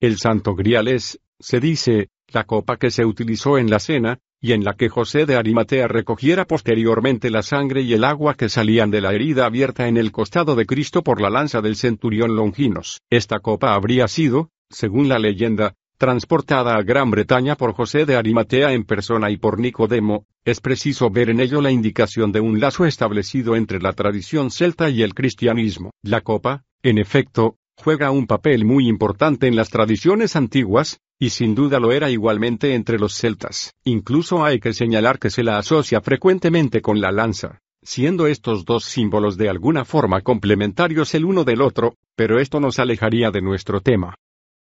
El 0.00 0.18
Santo 0.18 0.54
Grial 0.54 0.88
es, 0.88 1.20
se 1.38 1.60
dice, 1.60 2.08
la 2.28 2.44
copa 2.44 2.76
que 2.76 2.90
se 2.90 3.04
utilizó 3.04 3.58
en 3.58 3.70
la 3.70 3.78
cena, 3.78 4.18
y 4.40 4.52
en 4.52 4.62
la 4.62 4.74
que 4.74 4.90
José 4.90 5.24
de 5.24 5.36
Arimatea 5.36 5.88
recogiera 5.88 6.44
posteriormente 6.44 7.30
la 7.30 7.42
sangre 7.42 7.80
y 7.80 7.94
el 7.94 8.04
agua 8.04 8.34
que 8.34 8.50
salían 8.50 8.90
de 8.90 9.00
la 9.00 9.14
herida 9.14 9.46
abierta 9.46 9.88
en 9.88 9.96
el 9.96 10.12
costado 10.12 10.54
de 10.54 10.66
Cristo 10.66 11.02
por 11.02 11.20
la 11.20 11.30
lanza 11.30 11.62
del 11.62 11.76
centurión 11.76 12.36
Longinos. 12.36 13.00
Esta 13.08 13.38
copa 13.38 13.74
habría 13.74 14.06
sido, 14.06 14.50
según 14.68 15.08
la 15.08 15.18
leyenda, 15.18 15.74
transportada 15.96 16.74
a 16.74 16.82
Gran 16.82 17.10
Bretaña 17.10 17.56
por 17.56 17.72
José 17.72 18.04
de 18.04 18.16
Arimatea 18.16 18.72
en 18.72 18.84
persona 18.84 19.30
y 19.30 19.38
por 19.38 19.58
Nicodemo, 19.58 20.26
es 20.44 20.60
preciso 20.60 21.08
ver 21.08 21.30
en 21.30 21.40
ello 21.40 21.62
la 21.62 21.70
indicación 21.70 22.30
de 22.30 22.40
un 22.40 22.60
lazo 22.60 22.84
establecido 22.84 23.56
entre 23.56 23.80
la 23.80 23.94
tradición 23.94 24.50
celta 24.50 24.90
y 24.90 25.02
el 25.02 25.14
cristianismo. 25.14 25.90
La 26.02 26.20
copa, 26.20 26.64
en 26.82 26.98
efecto, 26.98 27.56
juega 27.76 28.10
un 28.10 28.26
papel 28.26 28.64
muy 28.64 28.88
importante 28.88 29.46
en 29.46 29.56
las 29.56 29.70
tradiciones 29.70 30.36
antiguas, 30.36 31.00
y 31.18 31.30
sin 31.30 31.54
duda 31.54 31.80
lo 31.80 31.92
era 31.92 32.10
igualmente 32.10 32.74
entre 32.74 32.98
los 32.98 33.14
celtas. 33.14 33.72
Incluso 33.84 34.44
hay 34.44 34.60
que 34.60 34.72
señalar 34.72 35.18
que 35.18 35.30
se 35.30 35.42
la 35.42 35.58
asocia 35.58 36.00
frecuentemente 36.00 36.82
con 36.82 37.00
la 37.00 37.12
lanza, 37.12 37.60
siendo 37.82 38.26
estos 38.26 38.64
dos 38.64 38.84
símbolos 38.84 39.36
de 39.36 39.48
alguna 39.48 39.84
forma 39.84 40.22
complementarios 40.22 41.14
el 41.14 41.24
uno 41.24 41.44
del 41.44 41.62
otro, 41.62 41.94
pero 42.16 42.40
esto 42.40 42.60
nos 42.60 42.78
alejaría 42.78 43.30
de 43.30 43.42
nuestro 43.42 43.80
tema. 43.80 44.14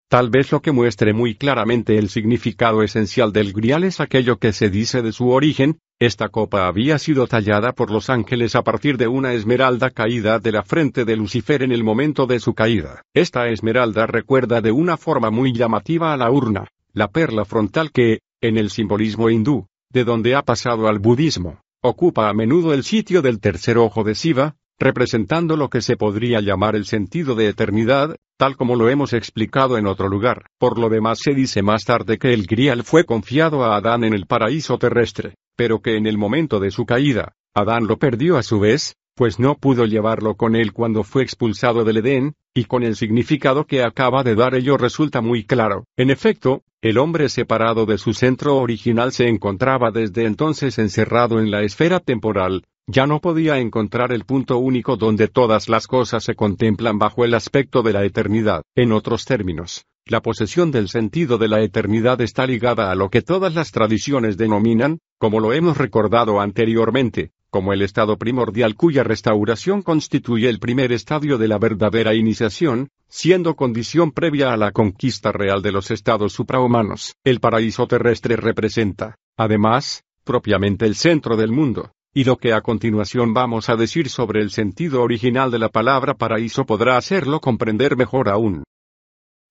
Tal 0.08 0.30
vez 0.30 0.52
lo 0.52 0.62
que 0.62 0.70
muestre 0.70 1.12
muy 1.12 1.34
claramente 1.34 1.98
el 1.98 2.08
significado 2.10 2.82
esencial 2.82 3.32
del 3.32 3.52
grial 3.52 3.82
es 3.82 3.98
aquello 3.98 4.38
que 4.38 4.52
se 4.52 4.70
dice 4.70 5.02
de 5.02 5.12
su 5.12 5.30
origen, 5.30 5.78
esta 5.98 6.28
copa 6.28 6.66
había 6.66 6.98
sido 6.98 7.26
tallada 7.26 7.72
por 7.72 7.90
los 7.90 8.10
ángeles 8.10 8.54
a 8.54 8.62
partir 8.62 8.98
de 8.98 9.08
una 9.08 9.32
esmeralda 9.32 9.88
caída 9.88 10.38
de 10.38 10.52
la 10.52 10.62
frente 10.62 11.06
de 11.06 11.16
Lucifer 11.16 11.62
en 11.62 11.72
el 11.72 11.84
momento 11.84 12.26
de 12.26 12.38
su 12.38 12.52
caída. 12.52 13.02
Esta 13.14 13.48
esmeralda 13.48 14.06
recuerda 14.06 14.60
de 14.60 14.72
una 14.72 14.98
forma 14.98 15.30
muy 15.30 15.54
llamativa 15.54 16.12
a 16.12 16.18
la 16.18 16.30
urna, 16.30 16.68
la 16.92 17.08
perla 17.08 17.46
frontal 17.46 17.92
que, 17.92 18.20
en 18.42 18.58
el 18.58 18.68
simbolismo 18.68 19.30
hindú, 19.30 19.68
de 19.90 20.04
donde 20.04 20.34
ha 20.34 20.42
pasado 20.42 20.86
al 20.86 20.98
budismo, 20.98 21.60
ocupa 21.80 22.28
a 22.28 22.34
menudo 22.34 22.74
el 22.74 22.84
sitio 22.84 23.22
del 23.22 23.40
tercer 23.40 23.78
ojo 23.78 24.04
de 24.04 24.14
Siva, 24.14 24.56
representando 24.78 25.56
lo 25.56 25.70
que 25.70 25.80
se 25.80 25.96
podría 25.96 26.42
llamar 26.42 26.76
el 26.76 26.84
sentido 26.84 27.34
de 27.34 27.48
eternidad, 27.48 28.16
tal 28.36 28.56
como 28.56 28.76
lo 28.76 28.90
hemos 28.90 29.14
explicado 29.14 29.78
en 29.78 29.86
otro 29.86 30.10
lugar. 30.10 30.44
Por 30.58 30.78
lo 30.78 30.90
demás 30.90 31.20
se 31.22 31.32
dice 31.32 31.62
más 31.62 31.84
tarde 31.84 32.18
que 32.18 32.34
el 32.34 32.46
grial 32.46 32.82
fue 32.82 33.04
confiado 33.04 33.64
a 33.64 33.76
Adán 33.76 34.04
en 34.04 34.12
el 34.12 34.26
paraíso 34.26 34.76
terrestre, 34.76 35.36
pero 35.56 35.80
que 35.80 35.96
en 35.96 36.06
el 36.06 36.18
momento 36.18 36.60
de 36.60 36.70
su 36.70 36.86
caída, 36.86 37.34
Adán 37.54 37.86
lo 37.86 37.98
perdió 37.98 38.36
a 38.36 38.42
su 38.42 38.60
vez, 38.60 38.96
pues 39.14 39.38
no 39.38 39.54
pudo 39.56 39.86
llevarlo 39.86 40.34
con 40.34 40.54
él 40.54 40.72
cuando 40.74 41.02
fue 41.02 41.22
expulsado 41.22 41.84
del 41.84 41.96
Edén, 41.96 42.34
y 42.54 42.64
con 42.64 42.82
el 42.82 42.96
significado 42.96 43.66
que 43.66 43.82
acaba 43.82 44.22
de 44.22 44.34
dar 44.34 44.54
ello 44.54 44.76
resulta 44.76 45.22
muy 45.22 45.44
claro. 45.44 45.84
En 45.96 46.10
efecto, 46.10 46.62
el 46.82 46.98
hombre 46.98 47.28
separado 47.30 47.86
de 47.86 47.98
su 47.98 48.12
centro 48.12 48.56
original 48.56 49.12
se 49.12 49.28
encontraba 49.28 49.90
desde 49.90 50.26
entonces 50.26 50.78
encerrado 50.78 51.40
en 51.40 51.50
la 51.50 51.62
esfera 51.62 52.00
temporal, 52.00 52.64
ya 52.88 53.06
no 53.06 53.20
podía 53.20 53.58
encontrar 53.58 54.12
el 54.12 54.24
punto 54.24 54.58
único 54.58 54.96
donde 54.96 55.26
todas 55.26 55.68
las 55.68 55.86
cosas 55.86 56.22
se 56.22 56.36
contemplan 56.36 56.98
bajo 56.98 57.24
el 57.24 57.34
aspecto 57.34 57.82
de 57.82 57.92
la 57.92 58.04
eternidad. 58.04 58.62
En 58.76 58.92
otros 58.92 59.24
términos, 59.24 59.84
la 60.06 60.22
posesión 60.22 60.70
del 60.70 60.88
sentido 60.88 61.36
de 61.36 61.48
la 61.48 61.62
eternidad 61.62 62.20
está 62.20 62.46
ligada 62.46 62.92
a 62.92 62.94
lo 62.94 63.10
que 63.10 63.22
todas 63.22 63.54
las 63.54 63.72
tradiciones 63.72 64.36
denominan, 64.36 65.00
como 65.18 65.40
lo 65.40 65.52
hemos 65.52 65.78
recordado 65.78 66.40
anteriormente, 66.40 67.32
como 67.50 67.72
el 67.72 67.82
estado 67.82 68.18
primordial 68.18 68.76
cuya 68.76 69.02
restauración 69.02 69.82
constituye 69.82 70.48
el 70.48 70.60
primer 70.60 70.92
estadio 70.92 71.38
de 71.38 71.48
la 71.48 71.58
verdadera 71.58 72.14
iniciación, 72.14 72.90
siendo 73.08 73.56
condición 73.56 74.12
previa 74.12 74.52
a 74.52 74.56
la 74.56 74.70
conquista 74.70 75.32
real 75.32 75.60
de 75.60 75.72
los 75.72 75.90
estados 75.90 76.34
suprahumanos. 76.34 77.16
El 77.24 77.40
paraíso 77.40 77.88
terrestre 77.88 78.36
representa, 78.36 79.16
además, 79.36 80.04
propiamente 80.22 80.86
el 80.86 80.94
centro 80.94 81.36
del 81.36 81.50
mundo, 81.50 81.92
y 82.16 82.24
lo 82.24 82.38
que 82.38 82.54
a 82.54 82.62
continuación 82.62 83.34
vamos 83.34 83.68
a 83.68 83.76
decir 83.76 84.08
sobre 84.08 84.40
el 84.40 84.50
sentido 84.50 85.02
original 85.02 85.50
de 85.50 85.58
la 85.58 85.68
palabra 85.68 86.14
paraíso 86.14 86.64
podrá 86.64 86.96
hacerlo 86.96 87.40
comprender 87.40 87.94
mejor 87.94 88.30
aún. 88.30 88.64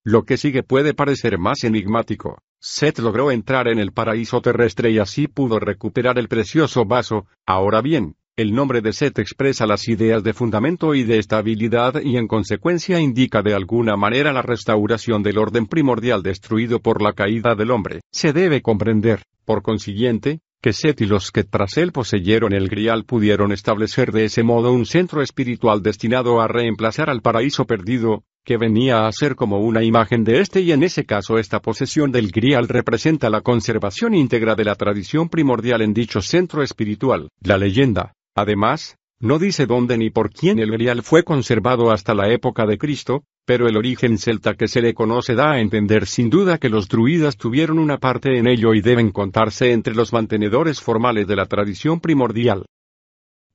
Lo 0.04 0.24
que 0.24 0.36
sigue 0.36 0.64
puede 0.64 0.96
parecer 0.96 1.38
más 1.38 1.64
enigmático. 1.64 2.40
Seth 2.60 2.98
logró 2.98 3.30
entrar 3.30 3.68
en 3.68 3.78
el 3.78 3.92
paraíso 3.92 4.42
terrestre 4.42 4.90
y 4.90 4.98
así 4.98 5.28
pudo 5.28 5.60
recuperar 5.60 6.18
el 6.18 6.28
precioso 6.28 6.86
vaso. 6.86 7.28
Ahora 7.46 7.82
bien, 7.82 8.16
El 8.38 8.54
nombre 8.54 8.82
de 8.82 8.92
Set 8.92 9.18
expresa 9.20 9.66
las 9.66 9.88
ideas 9.88 10.22
de 10.22 10.34
fundamento 10.34 10.94
y 10.94 11.04
de 11.04 11.20
estabilidad 11.20 12.02
y 12.04 12.18
en 12.18 12.28
consecuencia 12.28 13.00
indica 13.00 13.42
de 13.42 13.54
alguna 13.54 13.96
manera 13.96 14.34
la 14.34 14.42
restauración 14.42 15.24
del 15.24 15.38
orden 15.38 15.68
primordial 15.68 16.22
destruido 16.22 16.82
por 16.82 17.02
la 17.02 17.14
caída 17.14 17.56
del 17.56 17.72
hombre. 17.72 18.02
Se 18.12 18.34
debe 18.34 18.62
comprender, 18.62 19.22
por 19.46 19.62
consiguiente, 19.62 20.42
que 20.62 20.74
Set 20.74 21.02
y 21.02 21.06
los 21.06 21.32
que 21.32 21.44
tras 21.44 21.78
él 21.78 21.92
poseyeron 21.92 22.54
el 22.54 22.70
grial 22.70 23.06
pudieron 23.06 23.52
establecer 23.52 24.12
de 24.12 24.26
ese 24.26 24.44
modo 24.44 24.72
un 24.72 24.86
centro 24.86 25.22
espiritual 25.22 25.82
destinado 25.82 26.42
a 26.42 26.48
reemplazar 26.48 27.10
al 27.10 27.22
paraíso 27.22 27.66
perdido, 27.66 28.24
que 28.44 28.58
venía 28.58 29.08
a 29.08 29.12
ser 29.12 29.36
como 29.36 29.60
una 29.60 29.84
imagen 29.84 30.24
de 30.24 30.40
este 30.40 30.62
y 30.62 30.72
en 30.72 30.84
ese 30.84 31.06
caso 31.06 31.38
esta 31.38 31.62
posesión 31.62 32.12
del 32.12 32.32
grial 32.32 32.68
representa 32.68 33.30
la 33.30 33.42
conservación 33.42 34.14
íntegra 34.14 34.56
de 34.56 34.66
la 34.66 34.76
tradición 34.76 35.30
primordial 35.30 35.82
en 35.82 35.94
dicho 35.94 36.22
centro 36.22 36.64
espiritual. 36.64 37.30
La 37.42 37.58
leyenda, 37.58 38.14
Además, 38.36 38.98
no 39.20 39.40
dice 39.40 39.66
dónde 39.66 39.98
ni 39.98 40.10
por 40.10 40.30
quién 40.30 40.60
el 40.60 40.70
grial 40.70 41.04
fue 41.04 41.24
conservado 41.24 41.90
hasta 41.90 42.14
la 42.14 42.30
época 42.34 42.66
de 42.66 42.78
Cristo, 42.78 43.24
pero 43.46 43.68
el 43.68 43.78
origen 43.78 44.18
celta 44.18 44.56
que 44.56 44.68
se 44.68 44.82
le 44.82 44.94
conoce 44.94 45.36
da 45.36 45.52
a 45.52 45.60
entender 45.60 46.08
sin 46.08 46.30
duda 46.30 46.58
que 46.58 46.70
los 46.70 46.88
druidas 46.88 47.38
tuvieron 47.38 47.78
una 47.80 48.00
parte 48.00 48.38
en 48.38 48.48
ello 48.48 48.74
y 48.74 48.82
deben 48.82 49.12
contarse 49.12 49.72
entre 49.72 49.94
los 49.94 50.12
mantenedores 50.12 50.82
formales 50.82 51.28
de 51.28 51.36
la 51.36 51.46
tradición 51.46 52.00
primordial. 52.00 52.66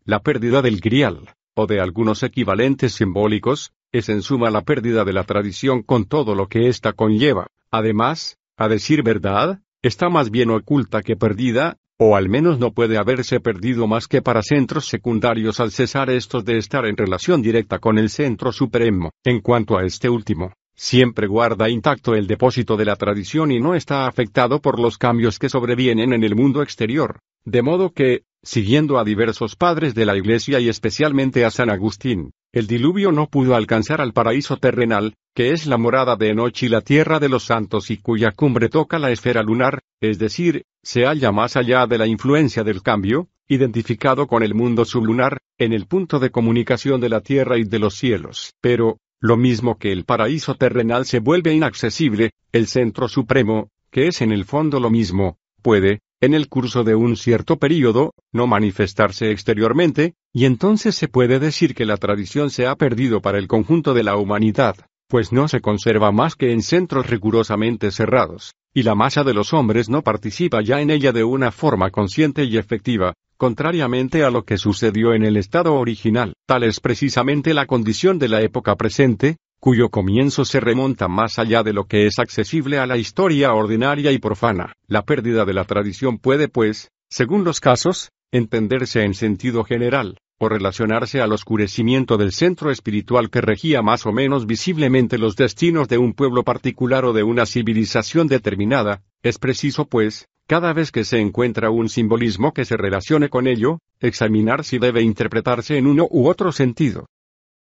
La 0.04 0.20
pérdida 0.20 0.62
del 0.62 0.80
grial, 0.80 1.34
o 1.54 1.66
de 1.66 1.80
algunos 1.80 2.22
equivalentes 2.22 2.92
simbólicos, 2.94 3.72
es 3.92 4.08
en 4.08 4.22
suma 4.22 4.50
la 4.50 4.62
pérdida 4.62 5.04
de 5.04 5.12
la 5.12 5.24
tradición 5.24 5.82
con 5.82 6.04
todo 6.04 6.34
lo 6.34 6.48
que 6.48 6.68
ésta 6.68 6.92
conlleva. 6.92 7.48
Además, 7.70 8.38
a 8.56 8.68
decir 8.68 9.02
verdad, 9.02 9.60
está 9.82 10.08
más 10.08 10.30
bien 10.30 10.50
oculta 10.50 11.02
que 11.02 11.16
perdida, 11.16 11.76
o 12.02 12.16
al 12.16 12.30
menos 12.30 12.58
no 12.58 12.72
puede 12.72 12.96
haberse 12.96 13.40
perdido 13.40 13.86
más 13.86 14.08
que 14.08 14.22
para 14.22 14.42
centros 14.42 14.86
secundarios 14.86 15.60
al 15.60 15.70
cesar 15.70 16.08
estos 16.08 16.46
de 16.46 16.56
estar 16.56 16.86
en 16.86 16.96
relación 16.96 17.42
directa 17.42 17.78
con 17.78 17.98
el 17.98 18.08
centro 18.08 18.52
supremo. 18.52 19.10
En 19.22 19.40
cuanto 19.42 19.76
a 19.76 19.84
este 19.84 20.08
último, 20.08 20.54
siempre 20.74 21.26
guarda 21.26 21.68
intacto 21.68 22.14
el 22.14 22.26
depósito 22.26 22.78
de 22.78 22.86
la 22.86 22.96
tradición 22.96 23.52
y 23.52 23.60
no 23.60 23.74
está 23.74 24.06
afectado 24.06 24.62
por 24.62 24.80
los 24.80 24.96
cambios 24.96 25.38
que 25.38 25.50
sobrevienen 25.50 26.14
en 26.14 26.24
el 26.24 26.34
mundo 26.34 26.62
exterior. 26.62 27.18
De 27.44 27.60
modo 27.60 27.92
que, 27.92 28.22
siguiendo 28.42 28.98
a 28.98 29.04
diversos 29.04 29.54
padres 29.54 29.94
de 29.94 30.06
la 30.06 30.16
Iglesia 30.16 30.58
y 30.58 30.70
especialmente 30.70 31.44
a 31.44 31.50
San 31.50 31.68
Agustín, 31.68 32.32
el 32.52 32.66
diluvio 32.66 33.12
no 33.12 33.28
pudo 33.28 33.54
alcanzar 33.54 34.00
al 34.00 34.12
paraíso 34.12 34.56
terrenal, 34.56 35.14
que 35.34 35.52
es 35.52 35.66
la 35.66 35.78
morada 35.78 36.16
de 36.16 36.30
Enoch 36.30 36.62
y 36.62 36.68
la 36.68 36.80
tierra 36.80 37.20
de 37.20 37.28
los 37.28 37.44
santos 37.44 37.90
y 37.90 37.98
cuya 37.98 38.32
cumbre 38.32 38.68
toca 38.68 38.98
la 38.98 39.12
esfera 39.12 39.42
lunar, 39.42 39.80
es 40.00 40.18
decir, 40.18 40.64
se 40.82 41.04
halla 41.04 41.30
más 41.30 41.56
allá 41.56 41.86
de 41.86 41.98
la 41.98 42.08
influencia 42.08 42.64
del 42.64 42.82
cambio, 42.82 43.28
identificado 43.46 44.26
con 44.26 44.42
el 44.42 44.54
mundo 44.54 44.84
sublunar, 44.84 45.38
en 45.58 45.72
el 45.72 45.86
punto 45.86 46.18
de 46.18 46.30
comunicación 46.30 47.00
de 47.00 47.08
la 47.08 47.20
tierra 47.20 47.56
y 47.58 47.64
de 47.64 47.78
los 47.78 47.94
cielos. 47.94 48.54
Pero, 48.60 48.98
lo 49.20 49.36
mismo 49.36 49.78
que 49.78 49.92
el 49.92 50.04
paraíso 50.04 50.54
terrenal 50.56 51.04
se 51.04 51.20
vuelve 51.20 51.52
inaccesible, 51.52 52.32
el 52.52 52.66
centro 52.66 53.06
supremo, 53.06 53.70
que 53.90 54.08
es 54.08 54.22
en 54.22 54.32
el 54.32 54.44
fondo 54.44 54.80
lo 54.80 54.90
mismo, 54.90 55.38
puede, 55.62 56.00
en 56.20 56.34
el 56.34 56.48
curso 56.48 56.84
de 56.84 56.94
un 56.94 57.16
cierto 57.16 57.58
período, 57.58 58.12
no 58.30 58.46
manifestarse 58.46 59.30
exteriormente, 59.30 60.14
y 60.34 60.44
entonces 60.44 60.94
se 60.94 61.08
puede 61.08 61.38
decir 61.38 61.74
que 61.74 61.86
la 61.86 61.96
tradición 61.96 62.50
se 62.50 62.66
ha 62.66 62.76
perdido 62.76 63.22
para 63.22 63.38
el 63.38 63.48
conjunto 63.48 63.94
de 63.94 64.04
la 64.04 64.16
humanidad, 64.16 64.76
pues 65.08 65.32
no 65.32 65.48
se 65.48 65.60
conserva 65.60 66.12
más 66.12 66.36
que 66.36 66.52
en 66.52 66.62
centros 66.62 67.08
rigurosamente 67.08 67.90
cerrados, 67.90 68.54
y 68.74 68.82
la 68.82 68.94
masa 68.94 69.24
de 69.24 69.32
los 69.32 69.54
hombres 69.54 69.88
no 69.88 70.02
participa 70.02 70.62
ya 70.62 70.82
en 70.82 70.90
ella 70.90 71.12
de 71.12 71.24
una 71.24 71.52
forma 71.52 71.90
consciente 71.90 72.44
y 72.44 72.58
efectiva, 72.58 73.14
contrariamente 73.38 74.22
a 74.22 74.30
lo 74.30 74.44
que 74.44 74.58
sucedió 74.58 75.14
en 75.14 75.24
el 75.24 75.38
estado 75.38 75.74
original. 75.74 76.34
Tal 76.46 76.64
es 76.64 76.80
precisamente 76.80 77.54
la 77.54 77.64
condición 77.64 78.18
de 78.18 78.28
la 78.28 78.42
época 78.42 78.76
presente, 78.76 79.38
cuyo 79.60 79.90
comienzo 79.90 80.46
se 80.46 80.58
remonta 80.58 81.06
más 81.06 81.38
allá 81.38 81.62
de 81.62 81.74
lo 81.74 81.84
que 81.84 82.06
es 82.06 82.18
accesible 82.18 82.78
a 82.78 82.86
la 82.86 82.96
historia 82.96 83.52
ordinaria 83.52 84.10
y 84.10 84.18
profana. 84.18 84.72
La 84.86 85.02
pérdida 85.02 85.44
de 85.44 85.52
la 85.52 85.64
tradición 85.64 86.18
puede, 86.18 86.48
pues, 86.48 86.90
según 87.10 87.44
los 87.44 87.60
casos, 87.60 88.10
entenderse 88.32 89.02
en 89.04 89.12
sentido 89.12 89.62
general, 89.64 90.16
o 90.38 90.48
relacionarse 90.48 91.20
al 91.20 91.32
oscurecimiento 91.32 92.16
del 92.16 92.32
centro 92.32 92.70
espiritual 92.70 93.28
que 93.28 93.42
regía 93.42 93.82
más 93.82 94.06
o 94.06 94.12
menos 94.12 94.46
visiblemente 94.46 95.18
los 95.18 95.36
destinos 95.36 95.88
de 95.88 95.98
un 95.98 96.14
pueblo 96.14 96.42
particular 96.42 97.04
o 97.04 97.12
de 97.12 97.22
una 97.22 97.44
civilización 97.44 98.28
determinada, 98.28 99.02
es 99.22 99.38
preciso, 99.38 99.84
pues, 99.84 100.26
cada 100.46 100.72
vez 100.72 100.90
que 100.90 101.04
se 101.04 101.20
encuentra 101.20 101.70
un 101.70 101.90
simbolismo 101.90 102.54
que 102.54 102.64
se 102.64 102.78
relacione 102.78 103.28
con 103.28 103.46
ello, 103.46 103.78
examinar 104.00 104.64
si 104.64 104.78
debe 104.78 105.02
interpretarse 105.02 105.76
en 105.76 105.86
uno 105.86 106.08
u 106.10 106.28
otro 106.28 106.50
sentido. 106.50 107.06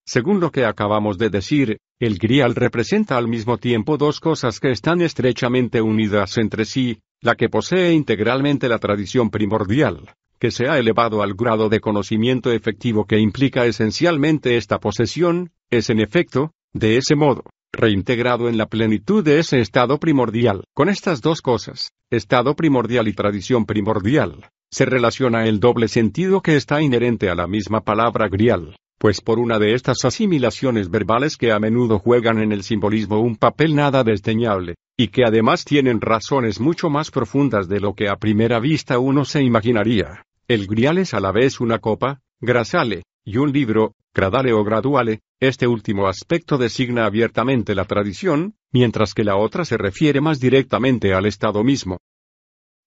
Según 0.09 0.40
lo 0.40 0.50
que 0.50 0.64
acabamos 0.64 1.18
de 1.18 1.28
decir, 1.28 1.80
el 2.00 2.16
grial 2.16 2.54
representa 2.54 3.18
al 3.18 3.28
mismo 3.28 3.59
tiempo 3.59 3.98
dos 3.98 4.20
cosas 4.20 4.59
que 4.59 4.70
están 4.70 5.02
estrechamente 5.02 5.82
unidas 5.82 6.38
entre 6.38 6.64
sí, 6.64 7.02
la 7.20 7.34
que 7.34 7.50
posee 7.50 7.92
integralmente 7.92 8.70
la 8.70 8.78
tradición 8.78 9.28
primordial, 9.28 10.14
que 10.38 10.50
se 10.50 10.66
ha 10.66 10.78
elevado 10.78 11.20
al 11.20 11.34
grado 11.34 11.68
de 11.68 11.80
conocimiento 11.80 12.50
efectivo 12.50 13.04
que 13.04 13.18
implica 13.18 13.66
esencialmente 13.66 14.56
esta 14.56 14.78
posesión, 14.78 15.50
es 15.68 15.90
en 15.90 16.00
efecto, 16.00 16.52
de 16.72 16.96
ese 16.96 17.14
modo, 17.14 17.44
reintegrado 17.70 18.48
en 18.48 18.56
la 18.56 18.64
plenitud 18.64 19.22
de 19.22 19.40
ese 19.40 19.61
estado 19.61 19.98
primordial. 20.00 20.64
Con 20.72 20.88
estas 20.88 21.20
dos 21.20 21.42
cosas, 21.42 21.92
estado 22.09 22.56
primordial 22.56 23.09
y 23.09 23.12
tradición 23.12 23.66
primordial, 23.66 24.48
se 24.70 24.86
relaciona 24.86 25.44
el 25.44 25.61
doble 25.61 25.86
sentido 25.86 26.40
que 26.40 26.56
está 26.56 26.80
inherente 26.80 27.28
a 27.28 27.34
la 27.34 27.46
misma 27.46 27.82
palabra 27.82 28.28
grial 28.28 28.74
pues 28.99 29.20
por 29.20 29.38
una 29.38 29.61
de 29.61 29.74
estas 29.74 30.05
asimilaciones 30.05 30.90
verbales 30.90 31.36
que 31.36 31.53
a 31.53 31.61
menudo 31.61 32.01
juegan 32.01 32.38
en 32.40 32.51
el 32.51 32.64
simbolismo 32.64 33.20
un 33.20 33.36
papel 33.36 33.76
nada 33.76 34.03
desdeñable, 34.03 34.74
y 34.96 35.09
que 35.09 35.24
además 35.24 35.64
tienen 35.64 36.01
razones 36.01 36.61
mucho 36.61 36.90
más 36.90 37.12
profundas 37.12 37.68
de 37.68 37.78
lo 37.78 37.94
que 37.94 38.09
a 38.09 38.16
primera 38.16 38.59
vista 38.59 38.99
uno 38.99 39.24
se 39.24 39.42
imaginaría. 39.42 40.24
El 40.49 40.66
grial 40.66 40.99
es 40.99 41.14
a 41.14 41.20
la 41.20 41.30
vez 41.30 41.61
una 41.61 41.78
copa, 41.78 42.20
grasale, 42.40 43.05
y 43.24 43.36
un 43.36 43.53
libro, 43.53 43.94
gradale 44.12 44.53
o 44.53 44.64
graduale, 44.64 45.20
este 45.38 45.68
último 45.68 46.09
aspecto 46.09 46.59
designa 46.59 47.07
abiertamente 47.07 47.76
la 47.76 47.84
tradición, 47.84 48.55
mientras 48.72 49.14
que 49.14 49.22
la 49.22 49.36
otra 49.36 49.64
se 49.64 49.76
refiere 49.76 50.20
más 50.20 50.40
directamente 50.40 51.14
al 51.14 51.26
Estado 51.26 51.62
mismo. 51.62 51.99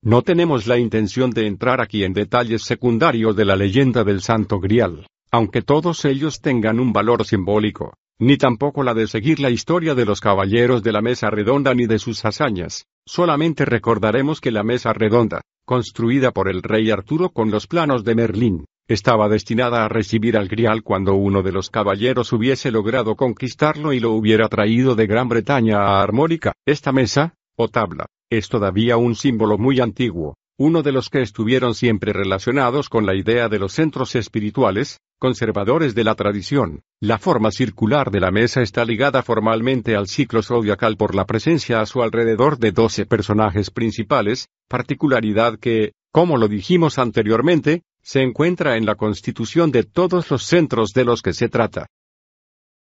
No 0.04 0.24
tenemos 0.24 0.68
la 0.68 0.78
intención 0.78 1.32
de 1.32 1.48
entrar 1.48 1.80
aquí 1.80 2.04
en 2.04 2.12
detalles 2.12 2.64
secundarios 2.64 3.36
de 3.36 3.46
la 3.46 3.56
leyenda 3.56 4.04
del 4.04 4.22
Santo 4.22 4.60
Grial 4.60 5.06
aunque 5.32 5.62
todos 5.62 6.06
ellos 6.06 6.42
tengan 6.42 6.80
un 6.80 6.92
valor 6.92 7.26
simbólico, 7.26 7.94
ni 8.20 8.38
tampoco 8.38 8.84
la 8.84 8.94
de 8.94 9.08
seguir 9.08 9.40
la 9.40 9.50
historia 9.50 9.96
de 9.96 10.06
los 10.06 10.20
caballeros 10.20 10.84
de 10.84 10.92
la 10.92 11.02
mesa 11.02 11.30
redonda 11.30 11.74
ni 11.74 11.88
de 11.88 11.98
sus 11.98 12.24
hazañas, 12.26 12.86
solamente 13.06 13.66
recordaremos 13.66 14.42
que 14.42 14.52
la 14.52 14.64
mesa 14.64 14.94
redonda, 14.94 15.42
construida 15.66 16.32
por 16.32 16.50
el 16.50 16.62
rey 16.62 16.92
Arturo 16.92 17.30
con 17.30 17.50
los 17.50 17.66
planos 17.66 18.04
de 18.04 18.16
Merlín, 18.16 18.66
estaba 18.88 19.30
destinada 19.30 19.86
a 19.86 19.88
recibir 19.88 20.38
al 20.38 20.50
grial 20.50 20.84
cuando 20.84 21.16
uno 21.16 21.44
de 21.44 21.54
los 21.54 21.70
caballeros 21.70 22.34
hubiese 22.34 22.72
logrado 22.72 23.16
conquistarlo 23.16 23.94
y 23.94 24.02
lo 24.02 24.12
hubiera 24.12 24.50
traído 24.50 24.96
de 24.96 25.08
Gran 25.08 25.30
Bretaña 25.30 25.78
a 25.78 26.04
Armórica. 26.04 26.52
Esta 26.66 26.92
mesa, 26.92 27.36
o 27.56 27.70
tabla, 27.70 28.08
es 28.30 28.50
todavía 28.50 28.98
un 28.98 29.16
símbolo 29.16 29.58
muy 29.58 29.80
antiguo, 29.80 30.36
uno 30.62 30.84
de 30.84 30.92
los 30.92 31.10
que 31.10 31.24
estuvieron 31.24 31.74
siempre 31.74 32.14
relacionados 32.14 32.88
con 32.88 33.08
la 33.08 33.16
idea 33.16 33.50
de 33.50 33.58
los 33.58 33.74
centros 33.74 34.14
espirituales, 34.14 35.00
conservadores 35.18 35.96
de 35.96 36.04
la 36.04 36.14
tradición. 36.14 36.84
La 37.00 37.18
forma 37.18 37.50
circular 37.50 38.12
de 38.12 38.20
la 38.20 38.30
mesa 38.30 38.62
está 38.62 38.86
ligada 38.86 39.24
formalmente 39.24 39.96
al 39.96 40.06
ciclo 40.06 40.44
zodiacal 40.44 40.98
por 40.98 41.16
la 41.16 41.26
presencia 41.26 41.82
a 41.82 41.88
su 41.88 42.04
alrededor 42.04 42.60
de 42.60 42.74
doce 42.74 43.08
personajes 43.08 43.72
principales, 43.72 44.50
particularidad 44.68 45.58
que, 45.58 45.94
como 46.12 46.38
lo 46.38 46.48
dijimos 46.48 47.00
anteriormente, 47.00 47.82
se 48.04 48.22
encuentra 48.22 48.78
en 48.78 48.86
la 48.86 48.94
constitución 48.94 49.72
de 49.72 49.82
todos 49.82 50.30
los 50.30 50.44
centros 50.44 50.92
de 50.94 51.06
los 51.06 51.24
que 51.24 51.34
se 51.34 51.50
trata. 51.50 51.88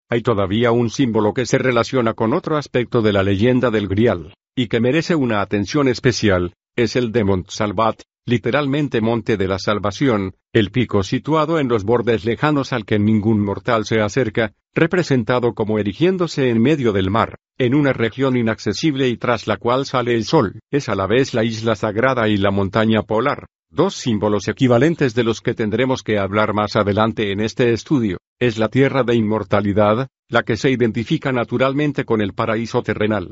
Hay 0.09 0.21
todavía 0.23 0.73
un 0.73 0.89
símbolo 0.89 1.33
que 1.33 1.45
se 1.45 1.57
relaciona 1.57 2.15
con 2.15 2.33
otro 2.33 2.57
aspecto 2.57 3.01
de 3.01 3.13
la 3.13 3.23
leyenda 3.23 3.71
del 3.71 3.87
Grial, 3.87 4.33
y 4.57 4.67
que 4.67 4.81
merece 4.81 5.15
una 5.15 5.39
atención 5.39 5.87
especial, 5.87 6.51
es 6.75 6.95
el 6.95 7.11
de 7.11 7.23
Montsalvat, 7.23 8.01
literalmente 8.25 9.01
monte 9.01 9.35
de 9.35 9.47
la 9.47 9.59
salvación, 9.59 10.35
el 10.53 10.71
pico 10.71 11.03
situado 11.03 11.59
en 11.59 11.67
los 11.67 11.83
bordes 11.83 12.23
lejanos 12.23 12.71
al 12.71 12.85
que 12.85 12.99
ningún 12.99 13.43
mortal 13.43 13.85
se 13.85 13.99
acerca, 13.99 14.53
representado 14.73 15.53
como 15.53 15.79
erigiéndose 15.79 16.49
en 16.49 16.61
medio 16.61 16.93
del 16.93 17.09
mar, 17.09 17.35
en 17.57 17.75
una 17.75 17.93
región 17.93 18.37
inaccesible 18.37 19.09
y 19.09 19.17
tras 19.17 19.47
la 19.47 19.57
cual 19.57 19.85
sale 19.85 20.15
el 20.15 20.23
sol, 20.23 20.59
es 20.71 20.87
a 20.87 20.95
la 20.95 21.07
vez 21.07 21.33
la 21.33 21.43
isla 21.43 21.75
sagrada 21.75 22.29
y 22.29 22.37
la 22.37 22.51
montaña 22.51 23.01
polar, 23.01 23.47
dos 23.69 23.95
símbolos 23.95 24.47
equivalentes 24.47 25.13
de 25.13 25.23
los 25.23 25.41
que 25.41 25.53
tendremos 25.53 26.03
que 26.03 26.19
hablar 26.19 26.53
más 26.53 26.75
adelante 26.75 27.31
en 27.31 27.41
este 27.41 27.73
estudio, 27.73 28.17
es 28.39 28.57
la 28.57 28.69
tierra 28.69 29.03
de 29.03 29.15
inmortalidad, 29.15 30.07
la 30.29 30.43
que 30.43 30.55
se 30.55 30.71
identifica 30.71 31.31
naturalmente 31.31 32.05
con 32.05 32.21
el 32.21 32.33
paraíso 32.33 32.81
terrenal. 32.81 33.31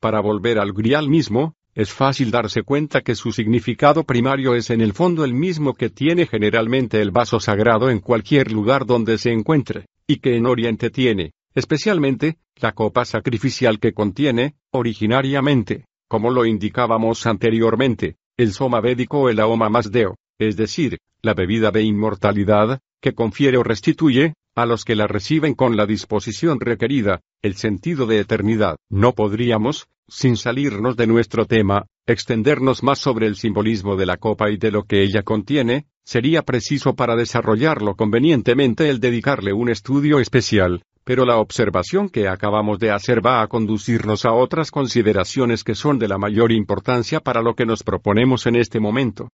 Para 0.00 0.20
volver 0.20 0.58
al 0.58 0.72
grial 0.72 1.08
mismo, 1.08 1.54
es 1.76 1.92
fácil 1.92 2.30
darse 2.30 2.62
cuenta 2.62 3.02
que 3.02 3.14
su 3.14 3.32
significado 3.32 4.02
primario 4.02 4.54
es 4.54 4.70
en 4.70 4.80
el 4.80 4.94
fondo 4.94 5.26
el 5.26 5.34
mismo 5.34 5.74
que 5.74 5.90
tiene 5.90 6.26
generalmente 6.26 7.02
el 7.02 7.10
vaso 7.10 7.38
sagrado 7.38 7.90
en 7.90 8.00
cualquier 8.00 8.50
lugar 8.50 8.86
donde 8.86 9.18
se 9.18 9.30
encuentre, 9.30 9.84
y 10.06 10.16
que 10.16 10.36
en 10.36 10.46
Oriente 10.46 10.88
tiene, 10.88 11.32
especialmente, 11.54 12.38
la 12.56 12.72
copa 12.72 13.04
sacrificial 13.04 13.78
que 13.78 13.92
contiene, 13.92 14.54
originariamente, 14.70 15.84
como 16.08 16.30
lo 16.30 16.46
indicábamos 16.46 17.26
anteriormente, 17.26 18.16
el 18.38 18.54
soma 18.54 18.80
védico 18.80 19.20
o 19.20 19.28
el 19.28 19.38
aoma 19.38 19.68
masdeo, 19.68 20.16
es 20.38 20.56
decir, 20.56 20.98
la 21.20 21.34
bebida 21.34 21.70
de 21.72 21.82
inmortalidad, 21.82 22.80
que 23.02 23.12
confiere 23.12 23.58
o 23.58 23.62
restituye, 23.62 24.32
a 24.54 24.64
los 24.64 24.86
que 24.86 24.96
la 24.96 25.06
reciben 25.06 25.52
con 25.52 25.76
la 25.76 25.84
disposición 25.84 26.58
requerida, 26.58 27.20
el 27.42 27.56
sentido 27.56 28.06
de 28.06 28.20
eternidad. 28.20 28.76
No 28.88 29.12
podríamos, 29.12 29.88
sin 30.08 30.36
salirnos 30.36 30.96
de 30.96 31.06
nuestro 31.06 31.46
tema, 31.46 31.86
extendernos 32.06 32.82
más 32.82 32.98
sobre 32.98 33.26
el 33.26 33.36
simbolismo 33.36 33.96
de 33.96 34.06
la 34.06 34.16
copa 34.16 34.50
y 34.50 34.56
de 34.56 34.70
lo 34.70 34.84
que 34.84 35.02
ella 35.02 35.22
contiene, 35.22 35.86
sería 36.04 36.42
preciso 36.42 36.94
para 36.94 37.16
desarrollarlo 37.16 37.96
convenientemente 37.96 38.88
el 38.88 39.00
dedicarle 39.00 39.52
un 39.52 39.68
estudio 39.68 40.20
especial, 40.20 40.82
pero 41.04 41.24
la 41.24 41.38
observación 41.38 42.08
que 42.08 42.28
acabamos 42.28 42.78
de 42.78 42.90
hacer 42.90 43.24
va 43.24 43.42
a 43.42 43.48
conducirnos 43.48 44.24
a 44.24 44.32
otras 44.32 44.70
consideraciones 44.70 45.64
que 45.64 45.74
son 45.74 45.98
de 45.98 46.08
la 46.08 46.18
mayor 46.18 46.52
importancia 46.52 47.20
para 47.20 47.42
lo 47.42 47.54
que 47.54 47.66
nos 47.66 47.82
proponemos 47.82 48.46
en 48.46 48.56
este 48.56 48.80
momento. 48.80 49.28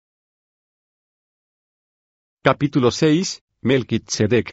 Capítulo 2.43 2.91
6. 2.91 3.43
Melchizedek. 3.63 4.53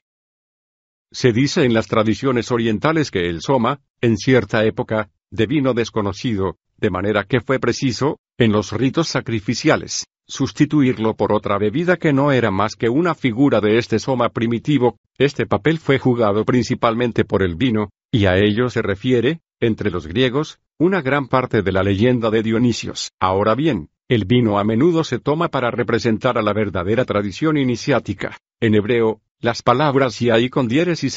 Se 1.11 1.31
dice 1.31 1.63
en 1.63 1.73
las 1.73 1.87
tradiciones 1.87 2.51
orientales 2.51 3.11
que 3.11 3.29
el 3.29 3.41
soma, 3.41 3.79
en 4.01 4.17
cierta 4.17 4.65
época, 4.65 5.09
de 5.35 5.45
vino 5.45 5.73
desconocido, 5.73 6.57
de 6.77 6.89
manera 6.89 7.23
que 7.23 7.41
fue 7.41 7.59
preciso, 7.59 8.17
en 8.37 8.51
los 8.51 8.71
ritos 8.71 9.07
sacrificiales, 9.07 10.05
sustituirlo 10.27 11.15
por 11.15 11.31
otra 11.31 11.57
bebida 11.57 11.97
que 11.97 12.13
no 12.13 12.31
era 12.31 12.51
más 12.51 12.75
que 12.75 12.89
una 12.89 13.15
figura 13.15 13.61
de 13.61 13.77
este 13.77 13.99
soma 13.99 14.29
primitivo, 14.29 14.97
este 15.17 15.45
papel 15.45 15.77
fue 15.77 15.99
jugado 15.99 16.45
principalmente 16.45 17.25
por 17.25 17.43
el 17.43 17.55
vino, 17.55 17.89
y 18.11 18.25
a 18.25 18.37
ello 18.37 18.69
se 18.69 18.81
refiere, 18.81 19.41
entre 19.59 19.91
los 19.91 20.07
griegos, 20.07 20.59
una 20.77 21.01
gran 21.01 21.27
parte 21.27 21.61
de 21.61 21.71
la 21.71 21.83
leyenda 21.83 22.29
de 22.29 22.43
Dionisios. 22.43 23.11
Ahora 23.19 23.55
bien, 23.55 23.89
el 24.07 24.25
vino 24.25 24.59
a 24.59 24.63
menudo 24.63 25.03
se 25.03 25.19
toma 25.19 25.49
para 25.49 25.71
representar 25.71 26.37
a 26.37 26.41
la 26.41 26.53
verdadera 26.53 27.05
tradición 27.05 27.57
iniciática. 27.57 28.37
En 28.59 28.75
hebreo, 28.75 29.21
las 29.39 29.61
palabras 29.61 30.21
y 30.21 30.49
con 30.49 30.67
dieres 30.67 31.03
y 31.03 31.09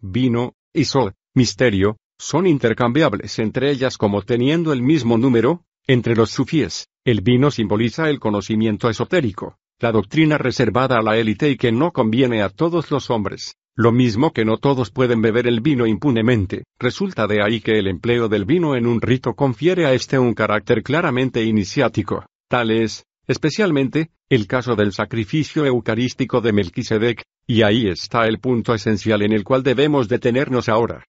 vino, 0.00 0.54
y 0.72 0.84
sol, 0.84 1.14
misterio, 1.34 1.96
son 2.18 2.46
intercambiables 2.46 3.38
entre 3.38 3.70
ellas 3.70 3.98
como 3.98 4.22
teniendo 4.22 4.72
el 4.72 4.82
mismo 4.82 5.18
número, 5.18 5.64
entre 5.86 6.14
los 6.14 6.30
sufíes, 6.30 6.88
el 7.04 7.20
vino 7.20 7.50
simboliza 7.50 8.08
el 8.08 8.18
conocimiento 8.18 8.88
esotérico, 8.88 9.58
la 9.78 9.92
doctrina 9.92 10.38
reservada 10.38 10.98
a 10.98 11.02
la 11.02 11.18
élite 11.18 11.50
y 11.50 11.56
que 11.56 11.72
no 11.72 11.92
conviene 11.92 12.42
a 12.42 12.48
todos 12.48 12.90
los 12.90 13.10
hombres. 13.10 13.56
Lo 13.76 13.90
mismo 13.90 14.32
que 14.32 14.44
no 14.44 14.58
todos 14.58 14.92
pueden 14.92 15.20
beber 15.20 15.48
el 15.48 15.60
vino 15.60 15.86
impunemente, 15.86 16.62
resulta 16.78 17.26
de 17.26 17.42
ahí 17.42 17.60
que 17.60 17.78
el 17.78 17.88
empleo 17.88 18.28
del 18.28 18.44
vino 18.44 18.76
en 18.76 18.86
un 18.86 19.00
rito 19.00 19.34
confiere 19.34 19.84
a 19.84 19.92
este 19.92 20.16
un 20.16 20.32
carácter 20.32 20.82
claramente 20.84 21.42
iniciático. 21.42 22.24
Tal 22.48 22.70
es, 22.70 23.04
especialmente, 23.26 24.10
el 24.28 24.46
caso 24.46 24.76
del 24.76 24.92
sacrificio 24.92 25.66
eucarístico 25.66 26.40
de 26.40 26.52
Melquisedec, 26.52 27.22
y 27.46 27.62
ahí 27.62 27.88
está 27.88 28.26
el 28.26 28.38
punto 28.38 28.74
esencial 28.74 29.22
en 29.22 29.32
el 29.32 29.42
cual 29.42 29.64
debemos 29.64 30.08
detenernos 30.08 30.68
ahora. 30.68 31.04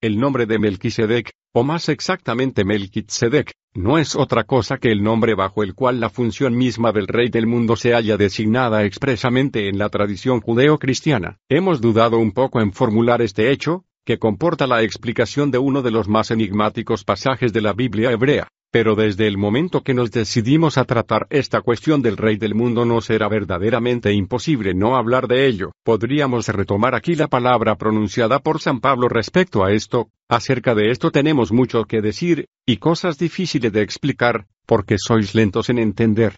El 0.00 0.20
nombre 0.20 0.46
de 0.46 0.60
Melquisedec, 0.60 1.32
o 1.52 1.64
más 1.64 1.88
exactamente 1.88 2.64
Melquisedec, 2.64 3.52
no 3.74 3.98
es 3.98 4.14
otra 4.14 4.44
cosa 4.44 4.78
que 4.78 4.92
el 4.92 5.02
nombre 5.02 5.34
bajo 5.34 5.64
el 5.64 5.74
cual 5.74 5.98
la 5.98 6.08
función 6.08 6.56
misma 6.56 6.92
del 6.92 7.08
rey 7.08 7.30
del 7.30 7.48
mundo 7.48 7.74
se 7.74 7.94
haya 7.94 8.16
designada 8.16 8.84
expresamente 8.84 9.68
en 9.68 9.76
la 9.76 9.88
tradición 9.88 10.40
judeo-cristiana. 10.40 11.38
Hemos 11.48 11.80
dudado 11.80 12.18
un 12.18 12.30
poco 12.30 12.60
en 12.60 12.72
formular 12.72 13.22
este 13.22 13.50
hecho, 13.50 13.86
que 14.06 14.20
comporta 14.20 14.68
la 14.68 14.84
explicación 14.84 15.50
de 15.50 15.58
uno 15.58 15.82
de 15.82 15.90
los 15.90 16.06
más 16.06 16.30
enigmáticos 16.30 17.02
pasajes 17.02 17.52
de 17.52 17.60
la 17.60 17.72
Biblia 17.72 18.12
hebrea. 18.12 18.52
Pero 18.70 18.94
desde 18.94 19.26
el 19.26 19.38
momento 19.38 19.82
que 19.82 19.94
nos 19.94 20.10
decidimos 20.10 20.76
a 20.76 20.84
tratar 20.84 21.26
esta 21.30 21.62
cuestión 21.62 22.02
del 22.02 22.18
rey 22.18 22.36
del 22.36 22.54
mundo 22.54 22.84
no 22.84 23.00
será 23.00 23.26
verdaderamente 23.26 24.12
imposible 24.12 24.74
no 24.74 24.96
hablar 24.96 25.26
de 25.26 25.46
ello. 25.46 25.72
Podríamos 25.84 26.48
retomar 26.48 26.94
aquí 26.94 27.14
la 27.14 27.28
palabra 27.28 27.76
pronunciada 27.76 28.40
por 28.40 28.60
San 28.60 28.80
Pablo 28.80 29.08
respecto 29.08 29.64
a 29.64 29.72
esto, 29.72 30.10
acerca 30.28 30.74
de 30.74 30.90
esto 30.90 31.10
tenemos 31.10 31.50
mucho 31.50 31.84
que 31.84 32.02
decir, 32.02 32.46
y 32.66 32.76
cosas 32.76 33.16
difíciles 33.16 33.72
de 33.72 33.80
explicar, 33.80 34.46
porque 34.66 34.96
sois 34.98 35.34
lentos 35.34 35.70
en 35.70 35.78
entender. 35.78 36.36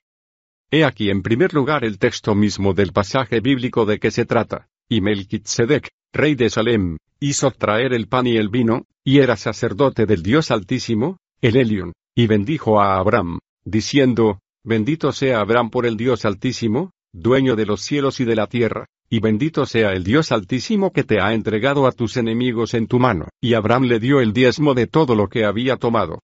He 0.70 0.84
aquí 0.84 1.10
en 1.10 1.22
primer 1.22 1.52
lugar 1.52 1.84
el 1.84 1.98
texto 1.98 2.36
mismo 2.36 2.74
del 2.74 2.92
pasaje 2.92 3.40
bíblico 3.40 3.86
de 3.86 3.98
que 3.98 4.12
se 4.12 4.24
trata. 4.24 4.68
Y 4.88 5.00
Melchizedek, 5.00 5.88
rey 6.12 6.36
de 6.36 6.48
Salem, 6.48 6.96
hizo 7.18 7.50
traer 7.50 7.92
el 7.92 8.06
pan 8.06 8.28
y 8.28 8.36
el 8.36 8.50
vino, 8.50 8.86
y 9.02 9.18
era 9.18 9.36
sacerdote 9.36 10.06
del 10.06 10.22
Dios 10.22 10.52
Altísimo, 10.52 11.18
el 11.40 11.56
Elion 11.56 11.92
y 12.14 12.26
bendijo 12.26 12.80
a 12.80 12.98
Abraham, 12.98 13.38
diciendo, 13.64 14.40
Bendito 14.62 15.12
sea 15.12 15.40
Abraham 15.40 15.70
por 15.70 15.86
el 15.86 15.96
Dios 15.96 16.24
Altísimo, 16.24 16.92
dueño 17.12 17.56
de 17.56 17.64
los 17.64 17.80
cielos 17.80 18.20
y 18.20 18.24
de 18.24 18.36
la 18.36 18.46
tierra, 18.46 18.86
y 19.08 19.20
bendito 19.20 19.64
sea 19.64 19.92
el 19.92 20.04
Dios 20.04 20.32
Altísimo 20.32 20.92
que 20.92 21.02
te 21.02 21.20
ha 21.20 21.32
entregado 21.32 21.86
a 21.86 21.92
tus 21.92 22.16
enemigos 22.16 22.74
en 22.74 22.86
tu 22.86 22.98
mano. 22.98 23.28
Y 23.40 23.54
Abraham 23.54 23.84
le 23.84 23.98
dio 23.98 24.20
el 24.20 24.32
diezmo 24.32 24.74
de 24.74 24.86
todo 24.86 25.14
lo 25.14 25.28
que 25.28 25.44
había 25.44 25.76
tomado. 25.76 26.20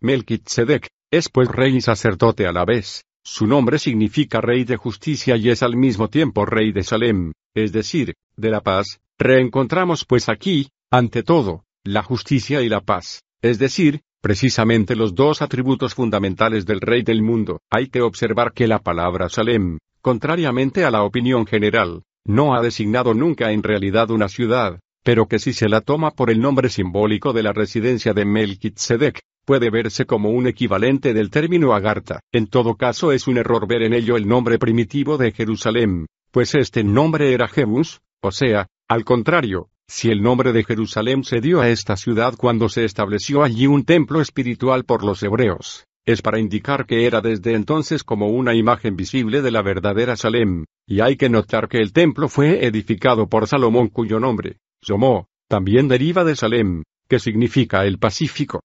Melchizedek, 0.00 0.88
es 1.10 1.28
pues 1.28 1.48
rey 1.48 1.76
y 1.76 1.80
sacerdote 1.80 2.46
a 2.46 2.52
la 2.52 2.64
vez. 2.64 3.04
Su 3.24 3.46
nombre 3.46 3.78
significa 3.78 4.40
rey 4.40 4.64
de 4.64 4.76
justicia 4.76 5.36
y 5.36 5.50
es 5.50 5.62
al 5.62 5.76
mismo 5.76 6.08
tiempo 6.08 6.46
rey 6.46 6.72
de 6.72 6.82
Salem, 6.82 7.32
es 7.54 7.72
decir, 7.72 8.14
de 8.36 8.50
la 8.50 8.60
paz. 8.60 9.00
Reencontramos 9.18 10.04
pues 10.04 10.28
aquí, 10.28 10.68
ante 10.90 11.22
todo, 11.22 11.64
la 11.82 12.02
justicia 12.02 12.62
y 12.62 12.68
la 12.68 12.80
paz, 12.80 13.22
es 13.42 13.58
decir, 13.58 14.02
precisamente 14.20 14.96
los 14.96 15.14
dos 15.14 15.42
atributos 15.42 15.94
fundamentales 15.94 16.66
del 16.66 16.80
rey 16.80 17.02
del 17.02 17.22
mundo. 17.22 17.60
Hay 17.70 17.88
que 17.88 18.02
observar 18.02 18.52
que 18.52 18.66
la 18.66 18.78
palabra 18.78 19.28
Salem, 19.28 19.78
contrariamente 20.00 20.84
a 20.84 20.90
la 20.90 21.02
opinión 21.02 21.46
general, 21.46 22.02
no 22.24 22.54
ha 22.54 22.62
designado 22.62 23.14
nunca 23.14 23.52
en 23.52 23.62
realidad 23.62 24.10
una 24.10 24.28
ciudad, 24.28 24.80
pero 25.02 25.26
que 25.26 25.38
si 25.38 25.52
se 25.52 25.68
la 25.68 25.80
toma 25.80 26.10
por 26.10 26.30
el 26.30 26.40
nombre 26.40 26.68
simbólico 26.68 27.32
de 27.32 27.42
la 27.42 27.52
residencia 27.52 28.12
de 28.12 28.24
Melchizedek, 28.24 29.20
puede 29.44 29.70
verse 29.70 30.04
como 30.04 30.30
un 30.30 30.46
equivalente 30.46 31.14
del 31.14 31.30
término 31.30 31.72
Agartha. 31.72 32.20
En 32.32 32.48
todo 32.48 32.74
caso 32.74 33.12
es 33.12 33.26
un 33.26 33.38
error 33.38 33.66
ver 33.66 33.82
en 33.82 33.94
ello 33.94 34.16
el 34.16 34.28
nombre 34.28 34.58
primitivo 34.58 35.16
de 35.16 35.32
Jerusalén, 35.32 36.06
pues 36.30 36.54
este 36.54 36.84
nombre 36.84 37.32
era 37.32 37.48
Jebus, 37.48 38.00
o 38.20 38.30
sea, 38.30 38.66
al 38.88 39.04
contrario, 39.04 39.70
si 39.88 40.10
el 40.10 40.22
nombre 40.22 40.52
de 40.52 40.64
Jerusalén 40.64 41.24
se 41.24 41.40
dio 41.40 41.60
a 41.60 41.70
esta 41.70 41.96
ciudad 41.96 42.34
cuando 42.36 42.68
se 42.68 42.84
estableció 42.84 43.42
allí 43.42 43.66
un 43.66 43.84
templo 43.84 44.20
espiritual 44.20 44.84
por 44.84 45.02
los 45.02 45.22
hebreos, 45.22 45.86
es 46.06 46.20
para 46.20 46.38
indicar 46.38 46.86
que 46.86 47.06
era 47.06 47.20
desde 47.20 47.54
entonces 47.54 48.04
como 48.04 48.28
una 48.28 48.54
imagen 48.54 48.96
visible 48.96 49.40
de 49.40 49.50
la 49.50 49.62
verdadera 49.62 50.16
Salem, 50.16 50.64
y 50.86 51.00
hay 51.00 51.16
que 51.16 51.30
notar 51.30 51.68
que 51.68 51.78
el 51.78 51.92
templo 51.92 52.28
fue 52.28 52.66
edificado 52.66 53.28
por 53.28 53.46
Salomón 53.48 53.88
cuyo 53.88 54.20
nombre, 54.20 54.58
Somó, 54.82 55.26
también 55.48 55.88
deriva 55.88 56.22
de 56.22 56.36
Salem, 56.36 56.82
que 57.08 57.18
significa 57.18 57.84
el 57.86 57.98
Pacífico. 57.98 58.60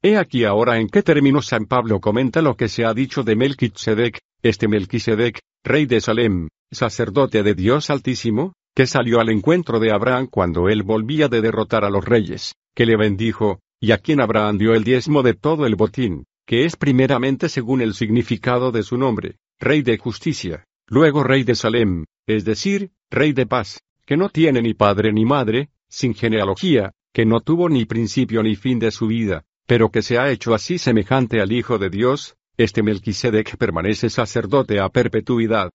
He 0.00 0.16
aquí 0.16 0.44
ahora 0.44 0.78
en 0.78 0.88
qué 0.88 1.02
términos 1.02 1.46
San 1.46 1.66
Pablo 1.66 2.00
comenta 2.00 2.40
lo 2.40 2.56
que 2.56 2.68
se 2.68 2.84
ha 2.84 2.94
dicho 2.94 3.24
de 3.24 3.34
Melquisedec, 3.34 4.20
este 4.42 4.68
Melquisedec, 4.68 5.40
rey 5.64 5.86
de 5.86 6.00
Salem, 6.00 6.48
sacerdote 6.70 7.42
de 7.42 7.54
Dios 7.54 7.90
Altísimo, 7.90 8.52
que 8.78 8.86
salió 8.86 9.18
al 9.18 9.28
encuentro 9.28 9.80
de 9.80 9.90
Abraham 9.90 10.28
cuando 10.30 10.68
él 10.68 10.84
volvía 10.84 11.26
de 11.26 11.40
derrotar 11.40 11.84
a 11.84 11.90
los 11.90 12.04
reyes, 12.04 12.54
que 12.76 12.86
le 12.86 12.96
bendijo, 12.96 13.58
y 13.80 13.90
a 13.90 13.98
quien 13.98 14.20
Abraham 14.20 14.56
dio 14.56 14.72
el 14.72 14.84
diezmo 14.84 15.24
de 15.24 15.34
todo 15.34 15.66
el 15.66 15.74
botín, 15.74 16.26
que 16.46 16.64
es 16.64 16.76
primeramente 16.76 17.48
según 17.48 17.80
el 17.80 17.92
significado 17.92 18.70
de 18.70 18.84
su 18.84 18.96
nombre, 18.96 19.38
rey 19.58 19.82
de 19.82 19.98
justicia, 19.98 20.64
luego 20.86 21.24
rey 21.24 21.42
de 21.42 21.56
Salem, 21.56 22.04
es 22.28 22.44
decir, 22.44 22.92
rey 23.10 23.32
de 23.32 23.46
paz, 23.46 23.80
que 24.06 24.16
no 24.16 24.28
tiene 24.28 24.62
ni 24.62 24.74
padre 24.74 25.12
ni 25.12 25.24
madre, 25.24 25.70
sin 25.88 26.14
genealogía, 26.14 26.92
que 27.12 27.26
no 27.26 27.40
tuvo 27.40 27.68
ni 27.68 27.84
principio 27.84 28.44
ni 28.44 28.54
fin 28.54 28.78
de 28.78 28.92
su 28.92 29.08
vida, 29.08 29.42
pero 29.66 29.90
que 29.90 30.02
se 30.02 30.18
ha 30.20 30.30
hecho 30.30 30.54
así 30.54 30.78
semejante 30.78 31.40
al 31.40 31.50
Hijo 31.50 31.78
de 31.78 31.90
Dios, 31.90 32.36
este 32.56 32.84
Melquisedec 32.84 33.56
permanece 33.56 34.08
sacerdote 34.08 34.78
a 34.78 34.88
perpetuidad. 34.88 35.70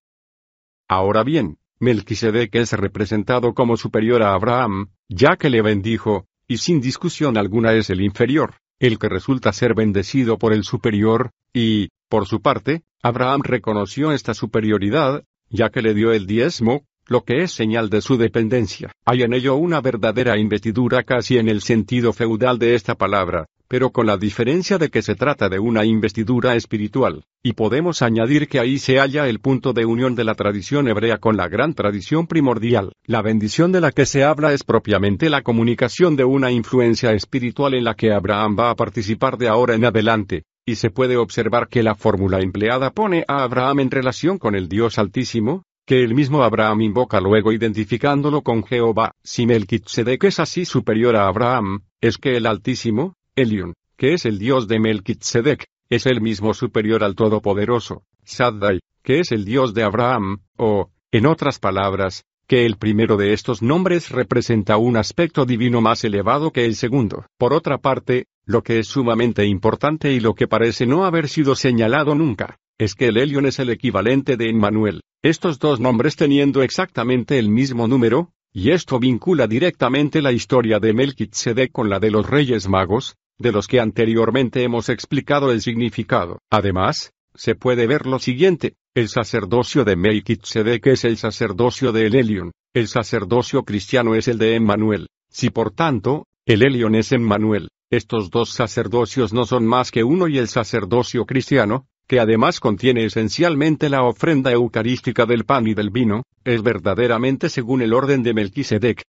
Ahora 0.88 1.22
bien, 1.22 1.58
Melquisedec 1.84 2.54
es 2.54 2.72
representado 2.72 3.52
como 3.52 3.76
superior 3.76 4.22
a 4.22 4.32
Abraham, 4.32 4.88
ya 5.08 5.36
que 5.36 5.50
le 5.50 5.60
bendijo, 5.60 6.26
y 6.48 6.56
sin 6.56 6.80
discusión 6.80 7.36
alguna 7.36 7.74
es 7.74 7.90
el 7.90 8.00
inferior, 8.00 8.54
el 8.80 8.98
que 8.98 9.10
resulta 9.10 9.52
ser 9.52 9.74
bendecido 9.74 10.38
por 10.38 10.54
el 10.54 10.64
superior, 10.64 11.30
y, 11.52 11.90
por 12.08 12.26
su 12.26 12.40
parte, 12.40 12.82
Abraham 13.02 13.42
reconoció 13.44 14.12
esta 14.12 14.32
superioridad, 14.32 15.24
ya 15.50 15.68
que 15.68 15.82
le 15.82 15.92
dio 15.92 16.12
el 16.12 16.26
diezmo, 16.26 16.84
lo 17.06 17.22
que 17.22 17.42
es 17.42 17.52
señal 17.52 17.90
de 17.90 18.00
su 18.00 18.16
dependencia. 18.16 18.90
Hay 19.04 19.22
en 19.22 19.34
ello 19.34 19.56
una 19.56 19.82
verdadera 19.82 20.38
investidura 20.38 21.02
casi 21.02 21.36
en 21.36 21.50
el 21.50 21.60
sentido 21.60 22.14
feudal 22.14 22.58
de 22.58 22.74
esta 22.74 22.94
palabra, 22.94 23.46
pero 23.74 23.90
con 23.90 24.06
la 24.06 24.16
diferencia 24.16 24.78
de 24.78 24.88
que 24.88 25.02
se 25.02 25.16
trata 25.16 25.48
de 25.48 25.58
una 25.58 25.84
investidura 25.84 26.54
espiritual, 26.54 27.24
y 27.42 27.54
podemos 27.54 28.02
añadir 28.02 28.46
que 28.46 28.60
ahí 28.60 28.78
se 28.78 29.00
halla 29.00 29.26
el 29.26 29.40
punto 29.40 29.72
de 29.72 29.84
unión 29.84 30.14
de 30.14 30.22
la 30.22 30.36
tradición 30.36 30.86
hebrea 30.86 31.18
con 31.18 31.36
la 31.36 31.48
gran 31.48 31.74
tradición 31.74 32.28
primordial. 32.28 32.92
La 33.04 33.20
bendición 33.20 33.72
de 33.72 33.80
la 33.80 33.90
que 33.90 34.06
se 34.06 34.22
habla 34.22 34.52
es 34.52 34.62
propiamente 34.62 35.28
la 35.28 35.42
comunicación 35.42 36.14
de 36.14 36.22
una 36.22 36.52
influencia 36.52 37.10
espiritual 37.14 37.74
en 37.74 37.82
la 37.82 37.94
que 37.96 38.12
Abraham 38.12 38.54
va 38.56 38.70
a 38.70 38.76
participar 38.76 39.38
de 39.38 39.48
ahora 39.48 39.74
en 39.74 39.86
adelante, 39.86 40.44
y 40.64 40.76
se 40.76 40.90
puede 40.90 41.16
observar 41.16 41.66
que 41.66 41.82
la 41.82 41.96
fórmula 41.96 42.38
empleada 42.38 42.92
pone 42.92 43.24
a 43.26 43.42
Abraham 43.42 43.80
en 43.80 43.90
relación 43.90 44.38
con 44.38 44.54
el 44.54 44.68
Dios 44.68 45.00
Altísimo, 45.00 45.64
que 45.84 46.04
el 46.04 46.14
mismo 46.14 46.44
Abraham 46.44 46.82
invoca 46.82 47.20
luego 47.20 47.50
identificándolo 47.50 48.42
con 48.42 48.62
Jehová. 48.62 49.10
Si 49.24 49.46
Melquisedec 49.46 50.22
es 50.22 50.38
así 50.38 50.64
superior 50.64 51.16
a 51.16 51.26
Abraham, 51.26 51.80
es 52.00 52.18
que 52.18 52.36
el 52.36 52.46
Altísimo, 52.46 53.16
Elion, 53.36 53.74
que 53.96 54.12
es 54.12 54.26
el 54.26 54.38
dios 54.38 54.68
de 54.68 54.78
Melquisedec, 54.78 55.66
es 55.90 56.06
el 56.06 56.20
mismo 56.20 56.54
superior 56.54 57.02
al 57.02 57.16
Todopoderoso, 57.16 58.04
Shaddai, 58.24 58.78
que 59.02 59.18
es 59.18 59.32
el 59.32 59.44
dios 59.44 59.74
de 59.74 59.82
Abraham, 59.82 60.42
o, 60.56 60.90
en 61.10 61.26
otras 61.26 61.58
palabras, 61.58 62.24
que 62.46 62.64
el 62.64 62.76
primero 62.76 63.16
de 63.16 63.32
estos 63.32 63.60
nombres 63.60 64.10
representa 64.10 64.76
un 64.76 64.96
aspecto 64.96 65.46
divino 65.46 65.80
más 65.80 66.04
elevado 66.04 66.52
que 66.52 66.64
el 66.64 66.76
segundo. 66.76 67.26
Por 67.36 67.52
otra 67.52 67.78
parte, 67.78 68.26
lo 68.44 68.62
que 68.62 68.78
es 68.78 68.86
sumamente 68.86 69.44
importante 69.46 70.12
y 70.12 70.20
lo 70.20 70.34
que 70.34 70.46
parece 70.46 70.86
no 70.86 71.04
haber 71.04 71.28
sido 71.28 71.56
señalado 71.56 72.14
nunca, 72.14 72.58
es 72.78 72.94
que 72.94 73.06
el 73.06 73.16
Elion 73.16 73.46
es 73.46 73.58
el 73.58 73.70
equivalente 73.70 74.36
de 74.36 74.48
Emmanuel, 74.48 75.00
estos 75.22 75.58
dos 75.58 75.80
nombres 75.80 76.14
teniendo 76.14 76.62
exactamente 76.62 77.38
el 77.38 77.48
mismo 77.48 77.88
número, 77.88 78.30
y 78.52 78.70
esto 78.70 79.00
vincula 79.00 79.48
directamente 79.48 80.22
la 80.22 80.30
historia 80.30 80.78
de 80.78 80.92
Melquisedec 80.92 81.72
con 81.72 81.90
la 81.90 81.98
de 81.98 82.12
los 82.12 82.28
Reyes 82.30 82.68
Magos, 82.68 83.16
de 83.38 83.52
los 83.52 83.66
que 83.66 83.80
anteriormente 83.80 84.62
hemos 84.62 84.88
explicado 84.88 85.52
el 85.52 85.60
significado. 85.60 86.38
Además, 86.50 87.12
se 87.34 87.54
puede 87.54 87.86
ver 87.86 88.06
lo 88.06 88.18
siguiente, 88.18 88.74
el 88.94 89.08
sacerdocio 89.08 89.84
de 89.84 89.96
Melquisedec 89.96 90.86
es 90.86 91.04
el 91.04 91.16
sacerdocio 91.16 91.92
de 91.92 92.06
Elion, 92.06 92.52
el 92.74 92.86
sacerdocio 92.86 93.64
cristiano 93.64 94.14
es 94.14 94.28
el 94.28 94.38
de 94.38 94.54
Emmanuel. 94.54 95.08
Si 95.30 95.50
por 95.50 95.72
tanto, 95.72 96.26
el 96.46 96.62
Elion 96.62 96.94
es 96.94 97.10
Emmanuel, 97.10 97.70
estos 97.90 98.30
dos 98.30 98.50
sacerdocios 98.50 99.32
no 99.32 99.46
son 99.46 99.66
más 99.66 99.90
que 99.90 100.04
uno 100.04 100.28
y 100.28 100.38
el 100.38 100.48
sacerdocio 100.48 101.26
cristiano, 101.26 101.86
que 102.06 102.20
además 102.20 102.60
contiene 102.60 103.04
esencialmente 103.04 103.88
la 103.88 104.02
ofrenda 104.02 104.52
eucarística 104.52 105.26
del 105.26 105.44
pan 105.44 105.66
y 105.66 105.74
del 105.74 105.90
vino, 105.90 106.22
es 106.44 106.62
verdaderamente 106.62 107.48
según 107.48 107.82
el 107.82 107.94
orden 107.94 108.22
de 108.22 108.34
Melquisedec, 108.34 109.02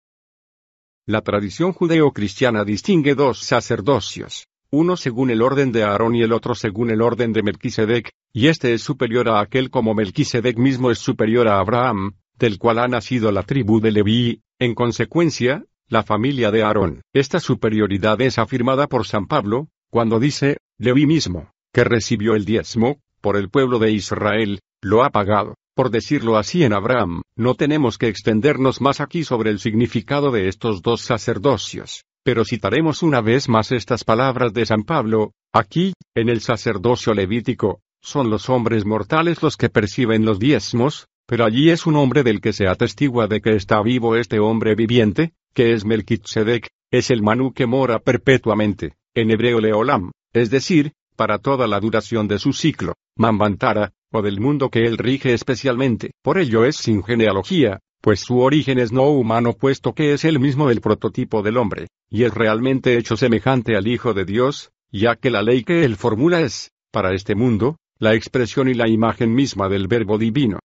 la 1.08 1.22
tradición 1.22 1.72
judeo-cristiana 1.72 2.64
distingue 2.64 3.14
dos 3.14 3.40
sacerdocios, 3.40 4.48
uno 4.72 4.98
según 4.98 5.30
el 5.30 5.44
orden 5.44 5.72
de 5.72 5.84
Aarón 5.84 6.16
y 6.16 6.24
el 6.24 6.34
otro 6.34 6.56
según 6.56 6.90
el 6.90 7.02
orden 7.02 7.32
de 7.32 7.44
Melquisedec, 7.44 8.10
y 8.34 8.48
este 8.48 8.74
es 8.74 8.82
superior 8.82 9.30
a 9.30 9.40
aquel 9.40 9.70
como 9.70 9.94
Melquisedec 9.94 10.58
mismo 10.58 10.90
es 10.90 10.98
superior 10.98 11.48
a 11.48 11.60
Abraham, 11.60 12.16
del 12.40 12.58
cual 12.58 12.80
ha 12.80 12.88
nacido 12.88 13.32
la 13.32 13.44
tribu 13.44 13.80
de 13.80 13.92
Leví, 13.92 14.42
en 14.58 14.74
consecuencia, 14.74 15.66
la 15.88 16.02
familia 16.02 16.50
de 16.50 16.64
Aarón. 16.64 17.02
Esta 17.14 17.40
superioridad 17.40 18.20
es 18.22 18.40
afirmada 18.40 18.88
por 18.88 19.06
San 19.06 19.28
Pablo, 19.28 19.68
cuando 19.92 20.20
dice, 20.20 20.58
Leví 20.80 21.06
mismo, 21.06 21.52
que 21.72 21.84
recibió 21.84 22.34
el 22.34 22.46
diezmo, 22.46 23.00
por 23.22 23.38
el 23.38 23.50
pueblo 23.50 23.78
de 23.78 23.92
Israel, 23.92 24.60
lo 24.82 25.04
ha 25.04 25.12
pagado. 25.12 25.54
Por 25.76 25.92
decirlo 25.92 26.38
así 26.38 26.64
en 26.64 26.72
Abraham, 26.72 27.22
no 27.36 27.56
tenemos 27.56 27.98
que 27.98 28.08
extendernos 28.08 28.80
más 28.80 29.02
aquí 29.02 29.26
sobre 29.26 29.50
el 29.50 29.60
significado 29.60 30.32
de 30.32 30.48
estos 30.48 30.82
dos 30.82 31.02
sacerdocios, 31.02 32.06
pero 32.24 32.46
citaremos 32.46 33.04
una 33.04 33.20
vez 33.20 33.50
más 33.50 33.74
estas 33.74 34.06
palabras 34.06 34.54
de 34.54 34.66
San 34.66 34.84
Pablo, 34.84 35.34
aquí, 35.54 35.94
en 36.16 36.30
el 36.30 36.40
sacerdocio 36.40 37.14
levítico, 37.14 37.82
son 38.02 38.30
los 38.30 38.50
hombres 38.50 38.86
mortales 38.86 39.44
los 39.44 39.58
que 39.58 39.70
perciben 39.70 40.24
los 40.24 40.40
diezmos, 40.40 41.08
pero 41.28 41.44
allí 41.44 41.70
es 41.70 41.86
un 41.86 41.98
hombre 41.98 42.24
del 42.24 42.40
que 42.40 42.54
se 42.54 42.68
atestigua 42.68 43.28
de 43.28 43.42
que 43.42 43.56
está 43.56 43.82
vivo 43.82 44.16
este 44.16 44.40
hombre 44.40 44.76
viviente, 44.76 45.34
que 45.54 45.74
es 45.74 45.84
Melquisedec, 45.84 46.70
es 46.90 47.12
el 47.12 47.22
Manú 47.22 47.52
que 47.52 47.66
mora 47.66 48.00
perpetuamente, 48.00 48.94
en 49.14 49.30
hebreo 49.30 49.60
Leolam, 49.60 50.12
es 50.34 50.50
decir, 50.50 50.94
para 51.16 51.40
toda 51.40 51.68
la 51.68 51.80
duración 51.80 52.28
de 52.28 52.40
su 52.40 52.54
ciclo, 52.54 52.94
Mambantara, 53.16 53.94
o 54.12 54.22
del 54.22 54.40
mundo 54.40 54.70
que 54.70 54.86
él 54.86 54.98
rige 54.98 55.34
especialmente. 55.34 56.12
Por 56.22 56.38
ello 56.38 56.66
es 56.66 56.78
sin 56.78 57.04
genealogía, 57.04 57.80
pues 58.02 58.20
su 58.20 58.40
origen 58.40 58.80
es 58.80 58.92
no 58.92 59.10
humano 59.10 59.54
puesto 59.54 59.94
que 59.94 60.14
es 60.14 60.26
el 60.26 60.40
mismo 60.40 60.70
del 60.70 60.82
prototipo 60.82 61.42
del 61.42 61.58
hombre, 61.58 61.88
y 62.10 62.24
es 62.24 62.34
realmente 62.34 62.98
hecho 62.98 63.18
semejante 63.18 63.76
al 63.76 63.88
Hijo 63.88 64.14
de 64.14 64.26
Dios, 64.26 64.72
ya 64.92 65.16
que 65.16 65.32
la 65.32 65.42
ley 65.42 65.64
que 65.64 65.84
él 65.84 65.96
formula 65.96 66.42
es, 66.42 66.72
para 66.92 67.14
este 67.14 67.36
mundo, 67.36 67.78
la 67.98 68.14
expresión 68.14 68.70
y 68.70 68.74
la 68.74 68.88
imagen 68.88 69.34
misma 69.34 69.70
del 69.70 69.88
Verbo 69.88 70.18
divino. 70.18 70.60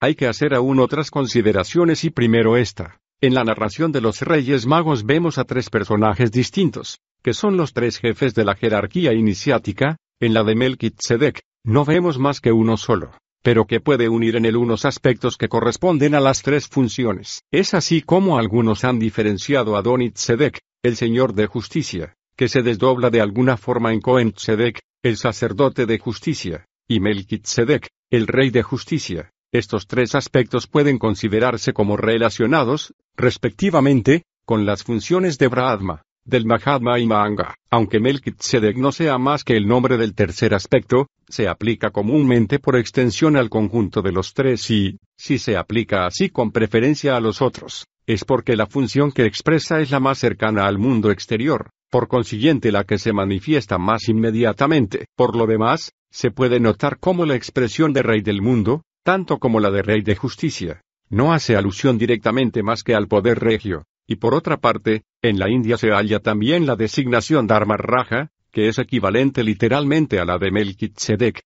Hay 0.00 0.14
que 0.14 0.26
hacer 0.26 0.54
aún 0.54 0.80
otras 0.80 1.10
consideraciones 1.10 2.04
y 2.04 2.10
primero 2.10 2.56
esta. 2.56 2.98
En 3.20 3.32
la 3.32 3.44
narración 3.44 3.92
de 3.92 4.00
los 4.00 4.20
Reyes 4.20 4.66
Magos 4.66 5.06
vemos 5.06 5.38
a 5.38 5.44
tres 5.44 5.70
personajes 5.70 6.30
distintos, 6.30 6.98
que 7.24 7.32
son 7.32 7.56
los 7.56 7.72
tres 7.72 7.98
jefes 7.98 8.34
de 8.34 8.44
la 8.44 8.54
jerarquía 8.54 9.14
iniciática, 9.14 9.96
en 10.20 10.34
la 10.34 10.44
de 10.44 10.54
Melchizedek, 10.54 11.40
no 11.64 11.86
vemos 11.86 12.18
más 12.18 12.42
que 12.42 12.52
uno 12.52 12.76
solo, 12.76 13.12
pero 13.42 13.64
que 13.64 13.80
puede 13.80 14.10
unir 14.10 14.36
en 14.36 14.44
él 14.44 14.58
unos 14.58 14.84
aspectos 14.84 15.38
que 15.38 15.48
corresponden 15.48 16.14
a 16.14 16.20
las 16.20 16.42
tres 16.42 16.68
funciones. 16.68 17.40
Es 17.50 17.72
así 17.72 18.02
como 18.02 18.36
algunos 18.36 18.84
han 18.84 18.98
diferenciado 18.98 19.74
a 19.78 19.80
Donit 19.80 20.18
Sedek, 20.18 20.60
el 20.82 20.96
Señor 20.96 21.32
de 21.32 21.46
Justicia, 21.46 22.14
que 22.36 22.48
se 22.48 22.62
desdobla 22.62 23.08
de 23.08 23.22
alguna 23.22 23.56
forma 23.56 23.94
en 23.94 24.02
Cohen 24.02 24.34
Sedek, 24.36 24.80
el 25.02 25.16
sacerdote 25.16 25.86
de 25.86 25.98
justicia, 25.98 26.66
y 26.86 27.00
Melchizedek, 27.00 27.88
el 28.10 28.26
rey 28.26 28.50
de 28.50 28.62
justicia. 28.62 29.30
Estos 29.50 29.86
tres 29.86 30.14
aspectos 30.14 30.66
pueden 30.66 30.98
considerarse 30.98 31.72
como 31.72 31.96
relacionados, 31.96 32.92
respectivamente, 33.16 34.24
con 34.44 34.66
las 34.66 34.82
funciones 34.82 35.38
de 35.38 35.48
Brahma, 35.48 36.02
del 36.24 36.46
Mahatma 36.46 36.98
y 36.98 37.06
Mahanga. 37.06 37.56
Aunque 37.70 38.00
Melchizedek 38.00 38.76
no 38.76 38.92
sea 38.92 39.18
más 39.18 39.44
que 39.44 39.56
el 39.56 39.66
nombre 39.66 39.96
del 39.96 40.14
tercer 40.14 40.54
aspecto, 40.54 41.08
se 41.28 41.48
aplica 41.48 41.90
comúnmente 41.90 42.58
por 42.58 42.76
extensión 42.76 43.36
al 43.36 43.50
conjunto 43.50 44.02
de 44.02 44.12
los 44.12 44.34
tres 44.34 44.70
y, 44.70 44.98
si 45.16 45.38
se 45.38 45.56
aplica 45.56 46.06
así 46.06 46.30
con 46.30 46.52
preferencia 46.52 47.16
a 47.16 47.20
los 47.20 47.42
otros, 47.42 47.86
es 48.06 48.24
porque 48.24 48.56
la 48.56 48.66
función 48.66 49.12
que 49.12 49.26
expresa 49.26 49.80
es 49.80 49.90
la 49.90 50.00
más 50.00 50.18
cercana 50.18 50.66
al 50.66 50.78
mundo 50.78 51.10
exterior, 51.10 51.70
por 51.90 52.08
consiguiente 52.08 52.72
la 52.72 52.84
que 52.84 52.98
se 52.98 53.12
manifiesta 53.12 53.78
más 53.78 54.08
inmediatamente. 54.08 55.06
Por 55.16 55.36
lo 55.36 55.46
demás, 55.46 55.92
se 56.10 56.30
puede 56.30 56.60
notar 56.60 56.98
cómo 56.98 57.26
la 57.26 57.34
expresión 57.34 57.92
de 57.92 58.02
rey 58.02 58.20
del 58.20 58.42
mundo, 58.42 58.82
tanto 59.04 59.38
como 59.38 59.60
la 59.60 59.70
de 59.70 59.82
rey 59.82 60.02
de 60.02 60.16
justicia, 60.16 60.80
no 61.14 61.32
hace 61.32 61.54
alusión 61.54 61.96
directamente 61.96 62.64
más 62.64 62.82
que 62.82 62.94
al 62.94 63.06
poder 63.06 63.38
regio, 63.38 63.86
y 64.06 64.16
por 64.16 64.34
otra 64.34 64.56
parte, 64.56 65.04
en 65.22 65.38
la 65.38 65.48
India 65.48 65.78
se 65.78 65.90
halla 65.90 66.18
también 66.18 66.66
la 66.66 66.74
designación 66.74 67.46
Dharma 67.46 67.76
Raja, 67.76 68.30
que 68.50 68.68
es 68.68 68.78
equivalente 68.78 69.44
literalmente 69.44 70.18
a 70.18 70.24
la 70.24 70.38
de 70.38 70.50
Melchizedek. 70.50 71.42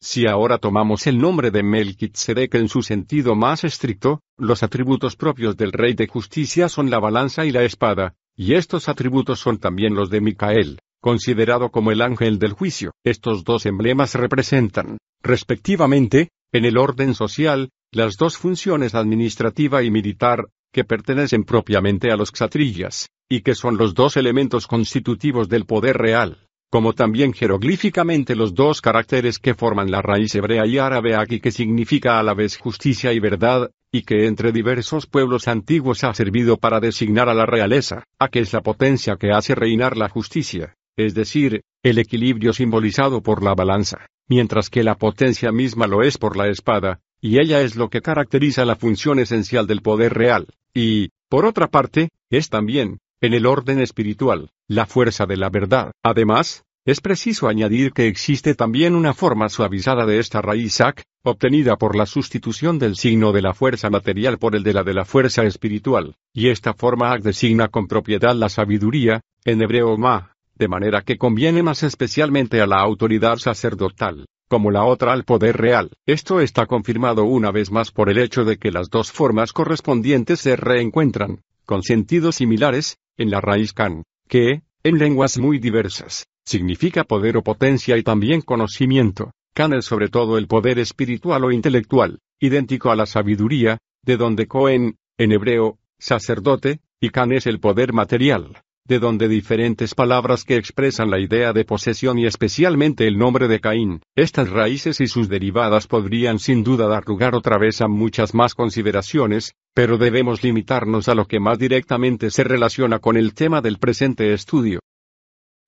Si 0.00 0.26
ahora 0.26 0.56
tomamos 0.56 1.06
el 1.06 1.18
nombre 1.18 1.50
de 1.50 1.62
Melchizedek 1.62 2.54
en 2.54 2.68
su 2.70 2.82
sentido 2.82 3.34
más 3.34 3.64
estricto, 3.64 4.22
los 4.38 4.62
atributos 4.62 5.14
propios 5.14 5.58
del 5.58 5.72
Rey 5.72 5.92
de 5.92 6.08
Justicia 6.08 6.70
son 6.70 6.88
la 6.88 6.98
balanza 6.98 7.44
y 7.44 7.50
la 7.50 7.64
espada, 7.64 8.14
y 8.34 8.54
estos 8.54 8.88
atributos 8.88 9.40
son 9.40 9.58
también 9.58 9.94
los 9.94 10.08
de 10.08 10.22
Micael, 10.22 10.78
considerado 11.02 11.70
como 11.70 11.90
el 11.90 12.00
ángel 12.00 12.38
del 12.38 12.54
juicio. 12.54 12.92
Estos 13.04 13.44
dos 13.44 13.66
emblemas 13.66 14.14
representan, 14.14 14.96
respectivamente, 15.22 16.30
en 16.50 16.64
el 16.64 16.78
orden 16.78 17.14
social, 17.14 17.68
las 17.92 18.16
dos 18.16 18.36
funciones 18.36 18.94
administrativa 18.94 19.82
y 19.82 19.90
militar, 19.90 20.46
que 20.72 20.84
pertenecen 20.84 21.42
propiamente 21.42 22.12
a 22.12 22.16
los 22.16 22.30
ksatrillas, 22.30 23.10
y 23.28 23.40
que 23.40 23.56
son 23.56 23.76
los 23.76 23.94
dos 23.94 24.16
elementos 24.16 24.68
constitutivos 24.68 25.48
del 25.48 25.66
poder 25.66 25.96
real, 25.96 26.46
como 26.70 26.92
también 26.92 27.32
jeroglíficamente 27.32 28.36
los 28.36 28.54
dos 28.54 28.80
caracteres 28.80 29.40
que 29.40 29.54
forman 29.54 29.90
la 29.90 30.02
raíz 30.02 30.36
hebrea 30.36 30.66
y 30.66 30.78
árabe 30.78 31.16
aquí 31.16 31.40
que 31.40 31.50
significa 31.50 32.20
a 32.20 32.22
la 32.22 32.32
vez 32.32 32.58
justicia 32.58 33.12
y 33.12 33.18
verdad, 33.18 33.72
y 33.90 34.02
que 34.02 34.26
entre 34.26 34.52
diversos 34.52 35.06
pueblos 35.06 35.48
antiguos 35.48 36.04
ha 36.04 36.14
servido 36.14 36.58
para 36.58 36.78
designar 36.78 37.28
a 37.28 37.34
la 37.34 37.44
realeza, 37.44 38.04
a 38.20 38.28
que 38.28 38.38
es 38.38 38.52
la 38.52 38.60
potencia 38.60 39.16
que 39.16 39.32
hace 39.32 39.56
reinar 39.56 39.96
la 39.96 40.08
justicia, 40.08 40.76
es 40.96 41.14
decir, 41.14 41.62
el 41.82 41.98
equilibrio 41.98 42.52
simbolizado 42.52 43.20
por 43.20 43.42
la 43.42 43.54
balanza, 43.54 44.06
mientras 44.30 44.70
que 44.70 44.84
la 44.84 44.94
potencia 44.94 45.50
misma 45.50 45.88
lo 45.88 46.02
es 46.02 46.16
por 46.16 46.36
la 46.36 46.48
espada, 46.48 47.00
y 47.20 47.40
ella 47.40 47.60
es 47.60 47.76
lo 47.76 47.90
que 47.90 48.00
caracteriza 48.00 48.64
la 48.64 48.76
función 48.76 49.18
esencial 49.18 49.66
del 49.66 49.82
poder 49.82 50.14
real. 50.14 50.46
Y, 50.72 51.10
por 51.28 51.44
otra 51.44 51.66
parte, 51.66 52.10
es 52.30 52.48
también, 52.48 53.00
en 53.20 53.34
el 53.34 53.44
orden 53.44 53.80
espiritual, 53.80 54.50
la 54.68 54.86
fuerza 54.86 55.26
de 55.26 55.36
la 55.36 55.50
verdad. 55.50 55.90
Además, 56.02 56.64
es 56.86 57.00
preciso 57.00 57.48
añadir 57.48 57.92
que 57.92 58.06
existe 58.06 58.54
también 58.54 58.94
una 58.94 59.14
forma 59.14 59.48
suavizada 59.48 60.06
de 60.06 60.20
esta 60.20 60.40
raíz 60.40 60.80
ak, 60.80 61.02
obtenida 61.24 61.76
por 61.76 61.96
la 61.96 62.06
sustitución 62.06 62.78
del 62.78 62.96
signo 62.96 63.32
de 63.32 63.42
la 63.42 63.52
fuerza 63.52 63.90
material 63.90 64.38
por 64.38 64.54
el 64.54 64.62
de 64.62 64.72
la 64.72 64.84
de 64.84 64.94
la 64.94 65.04
fuerza 65.04 65.42
espiritual, 65.42 66.14
y 66.32 66.48
esta 66.48 66.72
forma 66.72 67.12
ak 67.12 67.22
designa 67.22 67.68
con 67.68 67.88
propiedad 67.88 68.34
la 68.34 68.48
sabiduría, 68.48 69.20
en 69.44 69.60
hebreo 69.60 69.98
ma, 69.98 70.36
de 70.60 70.68
manera 70.68 71.00
que 71.00 71.16
conviene 71.16 71.62
más 71.62 71.82
especialmente 71.82 72.60
a 72.60 72.66
la 72.66 72.80
autoridad 72.82 73.38
sacerdotal, 73.38 74.26
como 74.46 74.70
la 74.70 74.84
otra 74.84 75.14
al 75.14 75.24
poder 75.24 75.56
real. 75.56 75.90
Esto 76.04 76.38
está 76.38 76.66
confirmado 76.66 77.24
una 77.24 77.50
vez 77.50 77.70
más 77.70 77.90
por 77.90 78.10
el 78.10 78.18
hecho 78.18 78.44
de 78.44 78.58
que 78.58 78.70
las 78.70 78.90
dos 78.90 79.10
formas 79.10 79.54
correspondientes 79.54 80.40
se 80.40 80.56
reencuentran, 80.56 81.40
con 81.64 81.82
sentidos 81.82 82.36
similares, 82.36 82.98
en 83.16 83.30
la 83.30 83.40
raíz 83.40 83.72
can, 83.72 84.02
que, 84.28 84.60
en 84.82 84.98
lenguas 84.98 85.38
muy 85.38 85.58
diversas, 85.58 86.26
significa 86.44 87.04
poder 87.04 87.38
o 87.38 87.42
potencia 87.42 87.96
y 87.96 88.02
también 88.02 88.42
conocimiento. 88.42 89.32
Can 89.54 89.72
es 89.72 89.86
sobre 89.86 90.08
todo 90.08 90.36
el 90.36 90.46
poder 90.46 90.78
espiritual 90.78 91.42
o 91.42 91.52
intelectual, 91.52 92.18
idéntico 92.38 92.90
a 92.90 92.96
la 92.96 93.06
sabiduría, 93.06 93.78
de 94.02 94.18
donde 94.18 94.46
Cohen, 94.46 94.98
en 95.16 95.32
hebreo, 95.32 95.78
sacerdote, 95.98 96.80
y 97.00 97.08
Can 97.08 97.32
es 97.32 97.46
el 97.46 97.60
poder 97.60 97.94
material, 97.94 98.62
de 98.90 98.98
donde 98.98 99.28
diferentes 99.28 99.94
palabras 99.94 100.42
que 100.42 100.56
expresan 100.56 101.10
la 101.10 101.20
idea 101.20 101.52
de 101.52 101.64
posesión 101.64 102.18
y 102.18 102.26
especialmente 102.26 103.06
el 103.06 103.18
nombre 103.18 103.46
de 103.46 103.60
Caín. 103.60 104.02
Estas 104.16 104.50
raíces 104.50 105.00
y 105.00 105.06
sus 105.06 105.28
derivadas 105.28 105.86
podrían 105.86 106.40
sin 106.40 106.64
duda 106.64 106.88
dar 106.88 107.06
lugar 107.06 107.36
otra 107.36 107.56
vez 107.56 107.80
a 107.82 107.86
muchas 107.86 108.34
más 108.34 108.56
consideraciones, 108.56 109.54
pero 109.76 109.96
debemos 109.96 110.42
limitarnos 110.42 111.08
a 111.08 111.14
lo 111.14 111.26
que 111.26 111.38
más 111.38 111.56
directamente 111.56 112.32
se 112.32 112.42
relaciona 112.42 112.98
con 112.98 113.16
el 113.16 113.32
tema 113.32 113.60
del 113.60 113.78
presente 113.78 114.32
estudio. 114.32 114.80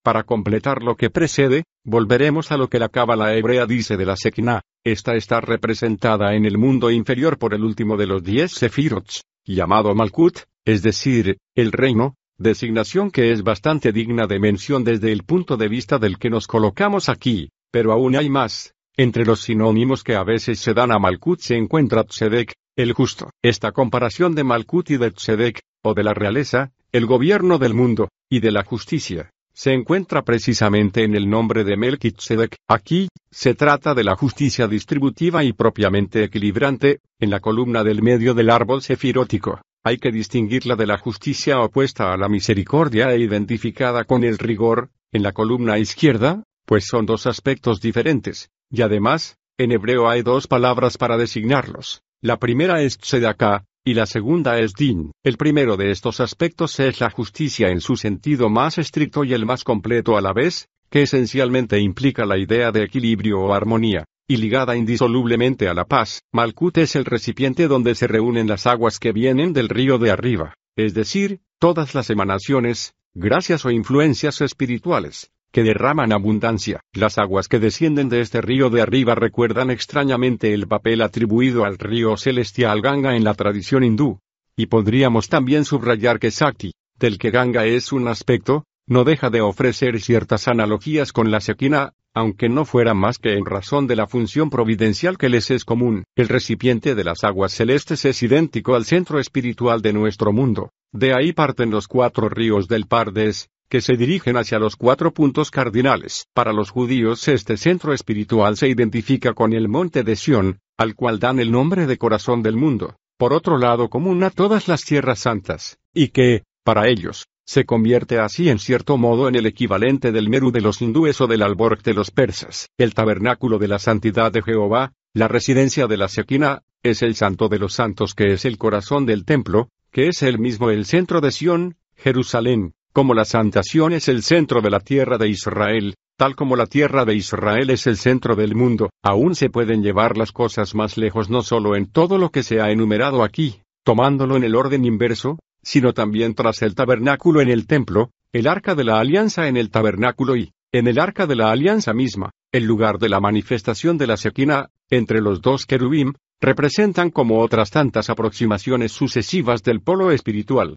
Para 0.03 0.25
completar 0.25 0.83
lo 0.83 0.97
que 0.97 1.09
precede, 1.09 1.62
volveremos 1.85 2.51
a 2.51 2.57
lo 2.57 2.66
que 2.66 2.81
la 2.81 2.89
cábala 2.89 3.37
hebrea 3.37 3.66
dice 3.66 3.97
de 3.97 4.05
la 4.05 4.16
Shekinah. 4.16 4.62
Esta 4.83 5.14
está 5.14 5.41
representada 5.41 6.35
en 6.35 6.45
el 6.45 6.59
mundo 6.59 6.91
inferior 6.91 7.39
por 7.39 7.55
el 7.55 7.62
último 7.62 7.97
de 7.97 8.09
los 8.09 8.25
diez 8.25 8.51
Sephirots, 8.51 9.23
llamado 9.47 9.95
Malkut, 9.95 10.41
es 10.64 10.83
decir, 10.83 11.39
el 11.55 11.70
reino, 11.70 12.16
designación 12.43 13.11
que 13.11 13.32
es 13.32 13.43
bastante 13.43 13.93
digna 13.93 14.26
de 14.26 14.38
mención 14.38 14.84
desde 14.84 15.12
el 15.12 15.22
punto 15.22 15.57
de 15.57 15.68
vista 15.68 15.99
del 15.99 16.18
que 16.18 16.28
nos 16.28 16.47
colocamos 16.47 17.09
aquí, 17.09 17.51
pero 17.70 17.93
aún 17.93 18.16
hay 18.16 18.28
más. 18.28 18.74
Entre 18.97 19.24
los 19.24 19.40
sinónimos 19.40 20.05
que 20.05 20.16
a 20.16 20.24
veces 20.24 20.59
se 20.59 20.74
dan 20.74 20.93
a 20.93 20.99
Malkut 20.99 21.40
se 21.40 21.57
encuentra 21.57 22.05
Tzedek, 22.05 22.53
el 22.76 22.93
justo. 22.93 23.30
Esta 23.43 23.72
comparación 23.72 24.34
de 24.34 24.45
Malkut 24.45 24.90
y 24.90 24.99
de 24.99 25.11
Tzedek, 25.11 25.61
o 25.82 25.95
de 25.95 26.05
la 26.05 26.12
realeza, 26.12 26.72
el 26.93 27.07
gobierno 27.07 27.59
del 27.59 27.72
mundo, 27.72 28.09
y 28.28 28.40
de 28.40 28.53
la 28.53 28.64
justicia, 28.64 29.30
se 29.55 29.72
encuentra 29.72 30.22
precisamente 30.22 31.05
en 31.05 31.14
el 31.14 31.28
nombre 31.28 31.64
de 31.64 31.76
Melchizedek. 31.76 32.57
Aquí, 32.68 33.09
se 33.30 33.55
trata 33.55 33.95
de 33.95 34.05
la 34.05 34.16
justicia 34.16 34.68
distributiva 34.68 35.45
y 35.45 35.53
propiamente 35.53 36.24
equilibrante, 36.24 37.01
en 37.18 37.30
la 37.30 37.40
columna 37.40 37.84
del 37.84 38.03
medio 38.03 38.34
del 38.34 38.51
árbol 38.51 38.82
sefirótico. 38.82 39.61
Hay 39.85 39.99
que 39.99 40.12
distinguirla 40.12 40.76
de 40.76 40.87
la 40.87 40.97
justicia 40.97 41.61
opuesta 41.61 42.12
a 42.12 42.16
la 42.16 42.28
misericordia 42.28 43.12
e 43.12 43.18
identificada 43.18 44.05
con 44.05 44.22
el 44.22 44.39
rigor, 44.39 44.91
en 45.11 45.24
la 45.24 45.33
columna 45.33 45.76
izquierda, 45.78 46.45
pues 46.66 46.87
son 46.87 47.05
dos 47.05 47.26
aspectos 47.26 47.80
diferentes, 47.80 48.51
y 48.70 48.83
además, 48.83 49.39
en 49.59 49.72
hebreo 49.72 50.09
hay 50.09 50.22
dos 50.22 50.47
palabras 50.47 50.99
para 50.99 51.16
designarlos. 51.16 52.03
La 52.20 52.37
primera 52.37 52.80
es 52.80 52.97
tzedaká, 52.97 53.64
y 53.85 53.95
la 53.95 54.07
segunda 54.07 54.61
es 54.61 54.74
din. 54.74 55.11
El 55.24 55.37
primero 55.37 55.76
de 55.76 55.91
estos 55.91 56.20
aspectos 56.20 56.78
es 56.78 57.01
la 57.01 57.11
justicia 57.11 57.70
en 57.70 57.80
su 57.80 57.97
sentido 57.97 58.49
más 58.49 58.78
estricto 58.78 59.24
y 59.24 59.35
el 59.35 59.47
más 59.47 59.64
completo 59.64 60.16
a 60.16 60.20
la 60.20 60.33
vez, 60.33 60.68
que 60.91 61.03
esencialmente 61.03 61.80
implica 61.80 62.24
la 62.24 62.39
idea 62.39 62.70
de 62.70 62.85
equilibrio 62.85 63.41
o 63.41 63.53
armonía 63.53 64.05
y 64.33 64.39
ligada 64.39 64.76
indisolublemente 64.76 65.68
a 65.68 65.74
la 65.74 65.85
paz. 65.85 66.22
Malkut 66.33 66.78
es 66.78 66.97
el 66.97 67.05
recipiente 67.05 67.68
donde 67.68 67.95
se 67.95 68.07
reúnen 68.07 68.49
las 68.49 68.66
aguas 68.66 68.99
que 68.99 69.12
vienen 69.12 69.53
del 69.53 69.68
río 69.68 69.99
de 69.99 70.11
arriba, 70.11 70.55
es 70.74 70.95
decir, 70.95 71.41
todas 71.59 71.95
las 71.95 72.09
emanaciones, 72.09 72.95
gracias 73.12 73.66
o 73.66 73.70
influencias 73.70 74.41
espirituales, 74.41 75.30
que 75.53 75.62
derraman 75.62 76.14
abundancia. 76.14 76.80
Las 76.95 77.18
aguas 77.18 77.47
que 77.47 77.59
descienden 77.59 78.09
de 78.09 78.22
este 78.22 78.41
río 78.41 78.70
de 78.70 78.80
arriba 78.80 79.14
recuerdan 79.14 79.70
extrañamente 79.70 80.55
el 80.55 80.66
papel 80.66 81.03
atribuido 81.03 81.66
al 81.66 81.76
río 81.76 82.16
celestial 82.16 82.80
Ganga 82.80 83.14
en 83.14 83.24
la 83.24 83.35
tradición 83.35 83.85
hindú. 83.85 84.18
Y 84.57 84.64
podríamos 84.66 85.28
también 85.28 85.66
subrayar 85.66 86.18
que 86.18 86.30
Sakti, 86.30 86.72
del 86.99 87.18
que 87.18 87.30
Ganga 87.30 87.66
es 87.66 87.93
un 87.93 88.09
aspecto, 88.09 88.64
no 88.87 89.05
deja 89.05 89.30
de 89.30 89.41
ofrecer 89.41 90.01
ciertas 90.01 90.49
analogías 90.49 91.12
con 91.12 91.30
la 91.30 91.39
Shekinah, 91.39 91.93
aunque 92.14 92.49
no 92.49 92.64
fuera 92.64 92.95
más 92.95 93.18
que 93.18 93.35
en 93.35 93.47
razón 93.47 93.87
de 93.87 93.97
la 93.97 94.07
función 94.07 94.51
providencial 94.51 95.16
que 95.16 95.28
les 95.28 95.51
es 95.51 95.64
común, 95.64 96.05
el 96.14 96.28
recipiente 96.28 96.95
de 96.95 97.05
las 97.05 97.24
aguas 97.24 97.53
celestes 97.53 98.05
es 98.05 98.22
idéntico 98.22 98.74
al 98.74 98.85
centro 98.85 99.18
espiritual 99.18 99.80
de 99.80 99.93
nuestro 99.93 100.33
mundo. 100.33 100.70
De 100.93 101.14
ahí 101.14 101.33
parten 101.33 101.70
los 101.70 101.89
cuatro 101.89 102.28
ríos 102.28 102.68
del 102.68 102.87
Pardes, 102.87 103.49
que 103.70 103.80
se 103.80 103.97
dirigen 103.97 104.37
hacia 104.37 104.59
los 104.59 104.76
cuatro 104.76 105.14
puntos 105.14 105.51
cardinales. 105.51 106.26
Para 106.35 106.53
los 106.53 106.68
judíos 106.68 107.26
este 107.28 107.57
centro 107.57 107.95
espiritual 107.95 108.59
se 108.59 108.68
identifica 108.68 109.33
con 109.33 109.55
el 109.55 109.68
monte 109.68 110.03
de 110.03 110.16
Sión, 110.16 110.59
al 110.76 110.95
cual 110.95 111.18
dan 111.18 111.41
el 111.41 111.51
nombre 111.51 111.87
de 111.87 111.97
corazón 111.97 112.43
del 112.43 112.57
mundo, 112.57 112.97
por 113.16 113.33
otro 113.33 113.57
lado 113.57 113.89
común 113.89 114.22
a 114.24 114.30
todas 114.30 114.68
las 114.68 114.85
tierras 114.85 115.20
santas, 115.20 115.78
y 115.95 116.09
que, 116.09 116.43
para 116.64 116.89
ellos, 116.89 117.24
se 117.45 117.64
convierte 117.64 118.18
así 118.18 118.49
en 118.49 118.59
cierto 118.59 118.97
modo 118.97 119.28
en 119.28 119.34
el 119.34 119.47
equivalente 119.47 120.12
del 120.12 120.28
Meru 120.28 120.53
de 120.53 120.61
los 120.61 120.80
hindúes 120.80 121.20
o 121.20 121.26
del 121.26 121.43
Alborg 121.43 121.82
de 121.82 121.95
los 121.95 122.11
persas. 122.11 122.68
El 122.78 122.95
tabernáculo 122.95 123.59
de 123.59 123.68
la 123.68 123.78
santidad 123.78 124.32
de 124.32 124.43
Jehová, 124.43 124.93
la 125.12 125.28
residencia 125.28 125.86
de 125.86 125.97
la 125.97 126.07
Shekinah, 126.07 126.62
es 126.82 127.03
el 127.03 127.14
santo 127.14 127.49
de 127.49 127.59
los 127.59 127.74
santos 127.74 128.14
que 128.14 128.32
es 128.32 128.45
el 128.45 128.59
corazón 128.59 129.07
del 129.07 129.24
templo, 129.24 129.68
que 129.90 130.09
es 130.09 130.22
el 130.22 130.38
mismo 130.38 130.70
el 130.70 130.86
centro 130.86 131.20
de 131.20 131.30
Sión, 131.30 131.76
Jerusalén, 131.97 132.74
como 132.93 133.14
la 133.14 133.24
Santa 133.24 133.62
Sión 133.62 133.93
es 133.93 134.09
el 134.09 134.22
centro 134.22 134.61
de 134.61 134.70
la 134.70 134.80
tierra 134.80 135.18
de 135.18 135.28
Israel, 135.28 135.95
tal 136.16 136.34
como 136.34 136.57
la 136.57 136.66
tierra 136.66 137.05
de 137.05 137.14
Israel 137.14 137.70
es 137.70 137.86
el 137.86 137.97
centro 137.97 138.36
del 138.36 138.55
mundo, 138.55 138.90
aún 139.03 139.34
se 139.34 139.51
pueden 139.51 139.82
llevar 139.82 140.16
las 140.16 140.32
cosas 140.32 140.74
más 140.74 140.97
lejos 140.97 141.30
no 141.30 141.43
solo 141.43 141.76
en 141.76 141.86
todo 141.86 142.18
lo 142.18 142.30
que 142.30 142.43
se 142.43 142.61
ha 142.61 142.70
enumerado 142.70 143.22
aquí, 143.22 143.61
tomándolo 143.84 144.36
en 144.36 144.45
el 144.45 144.55
orden 144.55 144.84
inverso, 144.84 145.38
sino 145.63 145.93
también 145.95 146.35
tras 146.35 146.63
el 146.63 146.75
tabernáculo 146.75 147.41
en 147.41 147.49
el 147.49 147.67
templo, 147.67 148.11
el 148.33 148.47
arca 148.47 148.75
de 148.75 148.85
la 148.85 148.99
alianza 148.99 149.49
en 149.49 149.57
el 149.57 149.71
tabernáculo 149.71 150.37
y, 150.37 150.53
en 150.73 150.89
el 150.89 150.99
arca 150.99 151.27
de 151.27 151.37
la 151.37 151.51
alianza 151.51 151.93
misma, 151.93 152.31
el 152.51 152.65
lugar 152.65 152.99
de 152.99 153.09
la 153.09 153.21
manifestación 153.21 153.99
de 153.99 154.07
la 154.07 154.15
Shekinah, 154.17 154.71
entre 154.91 155.21
los 155.21 155.41
dos 155.41 155.67
querubim, 155.67 156.15
representan 156.41 157.11
como 157.11 157.41
otras 157.41 157.71
tantas 157.71 158.11
aproximaciones 158.11 158.93
sucesivas 158.93 159.63
del 159.63 159.81
polo 159.81 160.11
espiritual. 160.11 160.77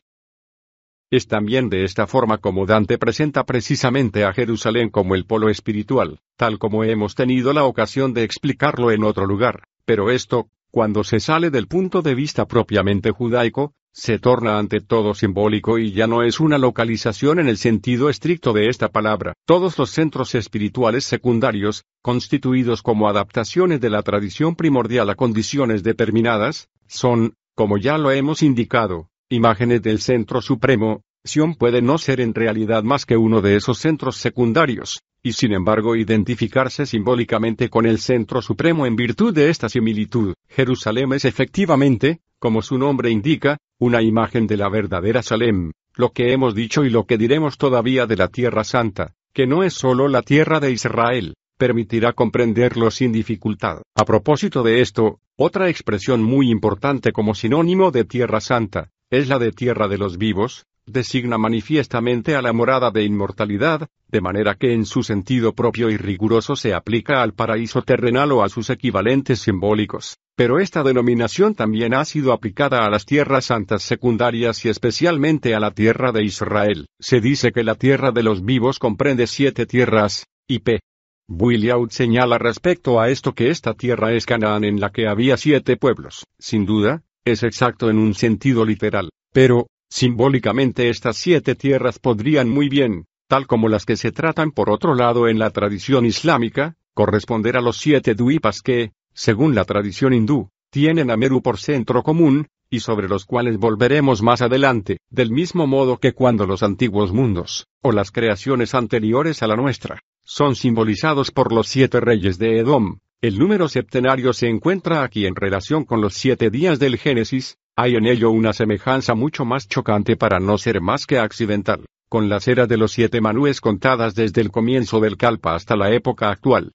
Es 1.11 1.27
también 1.27 1.69
de 1.69 1.83
esta 1.83 2.07
forma 2.07 2.39
como 2.39 2.65
Dante 2.65 2.97
presenta 2.97 3.45
precisamente 3.45 4.25
a 4.25 4.33
Jerusalén 4.33 4.89
como 4.89 5.15
el 5.15 5.25
polo 5.25 5.49
espiritual, 5.49 6.19
tal 6.35 6.59
como 6.59 6.83
hemos 6.83 7.15
tenido 7.15 7.53
la 7.53 7.63
ocasión 7.63 8.13
de 8.13 8.23
explicarlo 8.23 8.91
en 8.91 9.03
otro 9.03 9.25
lugar, 9.25 9.63
pero 9.85 10.11
esto, 10.11 10.49
cuando 10.71 11.03
se 11.03 11.19
sale 11.19 11.51
del 11.51 11.67
punto 11.67 12.01
de 12.01 12.15
vista 12.15 12.45
propiamente 12.47 13.11
judaico, 13.11 13.73
se 13.95 14.19
torna 14.19 14.59
ante 14.59 14.81
todo 14.81 15.13
simbólico 15.13 15.79
y 15.79 15.93
ya 15.93 16.05
no 16.05 16.21
es 16.21 16.41
una 16.41 16.57
localización 16.57 17.39
en 17.39 17.47
el 17.47 17.55
sentido 17.55 18.09
estricto 18.09 18.51
de 18.51 18.67
esta 18.67 18.89
palabra. 18.89 19.33
Todos 19.45 19.77
los 19.77 19.89
centros 19.89 20.35
espirituales 20.35 21.05
secundarios, 21.05 21.85
constituidos 22.01 22.81
como 22.81 23.07
adaptaciones 23.07 23.79
de 23.79 23.89
la 23.89 24.03
tradición 24.03 24.55
primordial 24.55 25.09
a 25.09 25.15
condiciones 25.15 25.81
determinadas, 25.81 26.67
son, 26.87 27.35
como 27.55 27.77
ya 27.77 27.97
lo 27.97 28.11
hemos 28.11 28.43
indicado, 28.43 29.07
imágenes 29.29 29.81
del 29.81 30.01
centro 30.01 30.41
supremo, 30.41 31.01
Sion 31.23 31.55
puede 31.55 31.81
no 31.81 31.97
ser 31.97 32.19
en 32.19 32.33
realidad 32.33 32.83
más 32.83 33.05
que 33.05 33.15
uno 33.15 33.41
de 33.41 33.55
esos 33.55 33.79
centros 33.79 34.17
secundarios, 34.17 35.03
y 35.25 35.33
sin 35.33 35.53
embargo 35.53 35.95
identificarse 35.95 36.85
simbólicamente 36.85 37.67
con 37.67 37.87
el 37.87 37.97
centro 37.97 38.43
supremo 38.43 38.85
en 38.85 38.95
virtud 38.95 39.33
de 39.33 39.49
esta 39.49 39.69
similitud. 39.69 40.35
Jerusalén 40.47 41.13
es 41.13 41.25
efectivamente, 41.25 42.19
como 42.37 42.61
su 42.61 42.77
nombre 42.77 43.09
indica, 43.09 43.57
una 43.79 44.03
imagen 44.03 44.45
de 44.45 44.57
la 44.57 44.69
verdadera 44.69 45.23
Salem, 45.23 45.71
lo 45.95 46.11
que 46.11 46.31
hemos 46.31 46.53
dicho 46.53 46.85
y 46.85 46.91
lo 46.91 47.07
que 47.07 47.17
diremos 47.17 47.57
todavía 47.57 48.05
de 48.05 48.17
la 48.17 48.27
Tierra 48.27 48.63
Santa, 48.63 49.15
que 49.33 49.47
no 49.47 49.63
es 49.63 49.73
solo 49.73 50.07
la 50.09 50.21
tierra 50.21 50.59
de 50.59 50.71
Israel, 50.71 51.33
permitirá 51.57 52.13
comprenderlo 52.13 52.91
sin 52.91 53.11
dificultad. 53.11 53.81
A 53.95 54.05
propósito 54.05 54.61
de 54.61 54.81
esto, 54.81 55.21
otra 55.37 55.69
expresión 55.69 56.21
muy 56.21 56.51
importante 56.51 57.11
como 57.11 57.33
sinónimo 57.33 57.89
de 57.89 58.03
Tierra 58.03 58.41
Santa, 58.41 58.91
es 59.09 59.27
la 59.27 59.39
de 59.39 59.51
Tierra 59.51 59.87
de 59.87 59.97
los 59.97 60.19
Vivos, 60.19 60.67
designa 60.87 61.37
manifiestamente 61.37 62.35
a 62.35 62.41
la 62.41 62.53
morada 62.53 62.91
de 62.91 63.03
inmortalidad, 63.03 63.87
de 64.07 64.21
manera 64.21 64.55
que 64.55 64.73
en 64.73 64.85
su 64.85 65.03
sentido 65.03 65.53
propio 65.53 65.89
y 65.89 65.97
riguroso 65.97 66.55
se 66.55 66.73
aplica 66.73 67.21
al 67.21 67.33
paraíso 67.33 67.81
terrenal 67.81 68.31
o 68.31 68.43
a 68.43 68.49
sus 68.49 68.69
equivalentes 68.69 69.39
simbólicos. 69.39 70.17
Pero 70.35 70.59
esta 70.59 70.83
denominación 70.83 71.55
también 71.55 71.93
ha 71.93 72.03
sido 72.05 72.33
aplicada 72.33 72.85
a 72.85 72.89
las 72.89 73.05
tierras 73.05 73.45
santas 73.45 73.83
secundarias 73.83 74.65
y 74.65 74.69
especialmente 74.69 75.55
a 75.55 75.59
la 75.59 75.71
tierra 75.71 76.11
de 76.11 76.23
Israel. 76.23 76.87
Se 76.99 77.21
dice 77.21 77.51
que 77.51 77.63
la 77.63 77.75
tierra 77.75 78.11
de 78.11 78.23
los 78.23 78.43
vivos 78.43 78.79
comprende 78.79 79.27
siete 79.27 79.65
tierras, 79.65 80.25
y 80.47 80.59
p. 80.59 80.79
Williaud 81.27 81.89
señala 81.89 82.37
respecto 82.37 82.99
a 82.99 83.09
esto 83.09 83.33
que 83.33 83.49
esta 83.49 83.73
tierra 83.73 84.13
es 84.13 84.25
Canaán 84.25 84.63
en 84.63 84.79
la 84.79 84.91
que 84.91 85.07
había 85.07 85.37
siete 85.37 85.75
pueblos. 85.75 86.25
Sin 86.37 86.65
duda, 86.65 87.01
es 87.25 87.41
exacto 87.41 87.89
en 87.89 87.97
un 87.97 88.13
sentido 88.13 88.63
literal. 88.63 89.09
Pero, 89.33 89.67
Simbólicamente 89.95 90.89
estas 90.89 91.15
siete 91.15 91.55
tierras 91.55 91.99
podrían 91.99 92.49
muy 92.49 92.67
bien, 92.67 93.05
tal 93.29 93.47
como 93.47 93.69
las 93.69 93.85
que 93.85 93.95
se 93.95 94.11
tratan 94.11 94.51
por 94.51 94.69
otro 94.69 94.93
lado 94.93 95.29
en 95.29 95.39
la 95.39 95.51
tradición 95.51 96.05
islámica, 96.05 96.75
corresponder 96.93 97.55
a 97.55 97.61
los 97.61 97.77
siete 97.77 98.13
duipas 98.13 98.59
que, 98.59 98.91
según 99.13 99.55
la 99.55 99.63
tradición 99.63 100.11
hindú, 100.11 100.49
tienen 100.69 101.11
a 101.11 101.15
Meru 101.15 101.41
por 101.41 101.59
centro 101.59 102.03
común, 102.03 102.47
y 102.69 102.81
sobre 102.81 103.07
los 103.07 103.23
cuales 103.23 103.57
volveremos 103.57 104.21
más 104.21 104.41
adelante, 104.41 104.97
del 105.09 105.31
mismo 105.31 105.65
modo 105.65 105.97
que 105.97 106.11
cuando 106.11 106.45
los 106.45 106.61
antiguos 106.61 107.13
mundos, 107.13 107.67
o 107.81 107.93
las 107.93 108.11
creaciones 108.11 108.75
anteriores 108.75 109.43
a 109.43 109.47
la 109.47 109.55
nuestra, 109.55 110.01
son 110.25 110.57
simbolizados 110.57 111.31
por 111.31 111.53
los 111.53 111.69
siete 111.69 112.01
reyes 112.01 112.37
de 112.37 112.59
Edom. 112.59 112.99
El 113.21 113.39
número 113.39 113.69
septenario 113.69 114.33
se 114.33 114.49
encuentra 114.49 115.03
aquí 115.03 115.25
en 115.25 115.37
relación 115.37 115.85
con 115.85 116.01
los 116.01 116.15
siete 116.15 116.49
días 116.49 116.79
del 116.79 116.97
Génesis, 116.97 117.57
hay 117.77 117.95
en 117.95 118.05
ello 118.05 118.31
una 118.31 118.53
semejanza 118.53 119.15
mucho 119.15 119.43
más 119.43 119.67
chocante 119.67 120.15
para 120.15 120.39
no 120.39 120.57
ser 120.57 120.79
más 120.81 121.05
que 121.05 121.19
accidental, 121.19 121.85
con 122.07 122.29
las 122.29 122.47
eras 122.47 122.69
de 122.69 122.77
los 122.77 122.93
siete 122.93 123.19
manúes 123.19 123.59
contadas 123.59 124.15
desde 124.15 124.41
el 124.41 124.49
comienzo 124.49 125.01
del 125.01 125.17
Kalpa 125.17 125.55
hasta 125.55 125.75
la 125.75 125.91
época 125.91 126.29
actual. 126.29 126.71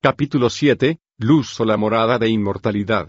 Capítulo 0.00 0.48
7. 0.48 0.98
Luz 1.18 1.60
o 1.60 1.64
la 1.64 1.76
morada 1.76 2.18
de 2.18 2.28
inmortalidad. 2.30 3.08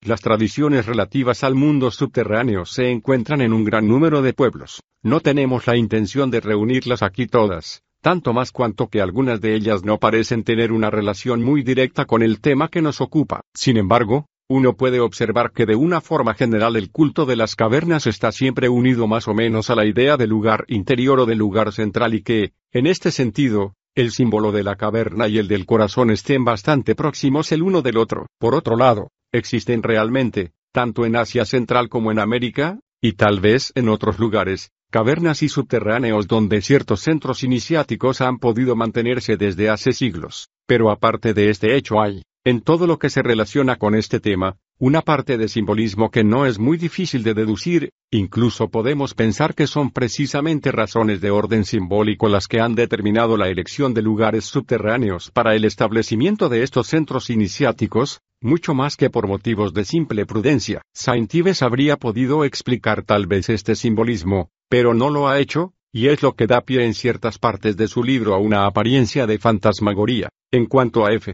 Las 0.00 0.20
tradiciones 0.20 0.86
relativas 0.86 1.44
al 1.44 1.54
mundo 1.54 1.90
subterráneo 1.90 2.64
se 2.64 2.90
encuentran 2.90 3.40
en 3.40 3.52
un 3.52 3.64
gran 3.64 3.86
número 3.86 4.22
de 4.22 4.32
pueblos. 4.32 4.82
No 5.02 5.20
tenemos 5.20 5.66
la 5.66 5.76
intención 5.76 6.30
de 6.30 6.40
reunirlas 6.40 7.02
aquí 7.02 7.26
todas, 7.26 7.82
tanto 8.00 8.32
más 8.32 8.50
cuanto 8.50 8.88
que 8.88 9.00
algunas 9.00 9.40
de 9.40 9.54
ellas 9.54 9.84
no 9.84 9.98
parecen 9.98 10.42
tener 10.42 10.72
una 10.72 10.90
relación 10.90 11.42
muy 11.42 11.62
directa 11.62 12.04
con 12.04 12.22
el 12.22 12.40
tema 12.40 12.68
que 12.68 12.82
nos 12.82 13.00
ocupa. 13.00 13.42
Sin 13.54 13.76
embargo, 13.76 14.26
uno 14.52 14.74
puede 14.74 15.00
observar 15.00 15.52
que 15.52 15.64
de 15.64 15.76
una 15.76 16.02
forma 16.02 16.34
general 16.34 16.76
el 16.76 16.90
culto 16.90 17.24
de 17.24 17.36
las 17.36 17.56
cavernas 17.56 18.06
está 18.06 18.32
siempre 18.32 18.68
unido 18.68 19.06
más 19.06 19.26
o 19.26 19.32
menos 19.32 19.70
a 19.70 19.74
la 19.74 19.86
idea 19.86 20.18
del 20.18 20.28
lugar 20.28 20.66
interior 20.68 21.20
o 21.20 21.26
del 21.26 21.38
lugar 21.38 21.72
central 21.72 22.12
y 22.12 22.22
que, 22.22 22.52
en 22.70 22.86
este 22.86 23.10
sentido, 23.10 23.74
el 23.94 24.10
símbolo 24.10 24.52
de 24.52 24.62
la 24.62 24.76
caverna 24.76 25.26
y 25.26 25.38
el 25.38 25.48
del 25.48 25.64
corazón 25.64 26.10
estén 26.10 26.44
bastante 26.44 26.94
próximos 26.94 27.50
el 27.50 27.62
uno 27.62 27.80
del 27.80 27.96
otro. 27.96 28.26
Por 28.38 28.54
otro 28.54 28.76
lado, 28.76 29.08
existen 29.32 29.82
realmente, 29.82 30.52
tanto 30.70 31.06
en 31.06 31.16
Asia 31.16 31.46
Central 31.46 31.88
como 31.88 32.12
en 32.12 32.18
América, 32.18 32.78
y 33.00 33.14
tal 33.14 33.40
vez 33.40 33.72
en 33.74 33.88
otros 33.88 34.18
lugares, 34.18 34.70
cavernas 34.90 35.42
y 35.42 35.48
subterráneos 35.48 36.28
donde 36.28 36.60
ciertos 36.60 37.00
centros 37.00 37.42
iniciáticos 37.42 38.20
han 38.20 38.38
podido 38.38 38.76
mantenerse 38.76 39.38
desde 39.38 39.70
hace 39.70 39.94
siglos. 39.94 40.50
Pero 40.66 40.90
aparte 40.90 41.32
de 41.32 41.48
este 41.48 41.74
hecho 41.74 42.02
hay, 42.02 42.22
en 42.44 42.60
todo 42.60 42.88
lo 42.88 42.98
que 42.98 43.08
se 43.08 43.22
relaciona 43.22 43.76
con 43.76 43.94
este 43.94 44.18
tema, 44.18 44.56
una 44.78 45.02
parte 45.02 45.38
de 45.38 45.46
simbolismo 45.46 46.10
que 46.10 46.24
no 46.24 46.44
es 46.44 46.58
muy 46.58 46.76
difícil 46.76 47.22
de 47.22 47.34
deducir, 47.34 47.92
incluso 48.10 48.68
podemos 48.68 49.14
pensar 49.14 49.54
que 49.54 49.68
son 49.68 49.90
precisamente 49.92 50.72
razones 50.72 51.20
de 51.20 51.30
orden 51.30 51.64
simbólico 51.64 52.28
las 52.28 52.48
que 52.48 52.60
han 52.60 52.74
determinado 52.74 53.36
la 53.36 53.48
elección 53.48 53.94
de 53.94 54.02
lugares 54.02 54.44
subterráneos 54.44 55.30
para 55.30 55.54
el 55.54 55.64
establecimiento 55.64 56.48
de 56.48 56.64
estos 56.64 56.88
centros 56.88 57.30
iniciáticos, 57.30 58.22
mucho 58.40 58.74
más 58.74 58.96
que 58.96 59.08
por 59.08 59.28
motivos 59.28 59.72
de 59.72 59.84
simple 59.84 60.26
prudencia. 60.26 60.82
Saint 60.92 61.32
Ives 61.32 61.62
habría 61.62 61.96
podido 61.96 62.44
explicar 62.44 63.04
tal 63.04 63.28
vez 63.28 63.50
este 63.50 63.76
simbolismo, 63.76 64.50
pero 64.68 64.94
no 64.94 65.10
lo 65.10 65.28
ha 65.28 65.38
hecho, 65.38 65.74
y 65.92 66.08
es 66.08 66.24
lo 66.24 66.32
que 66.32 66.48
da 66.48 66.62
pie 66.62 66.84
en 66.84 66.94
ciertas 66.94 67.38
partes 67.38 67.76
de 67.76 67.86
su 67.86 68.02
libro 68.02 68.34
a 68.34 68.38
una 68.38 68.66
apariencia 68.66 69.28
de 69.28 69.38
fantasmagoría. 69.38 70.28
En 70.50 70.66
cuanto 70.66 71.06
a 71.06 71.12
F. 71.12 71.32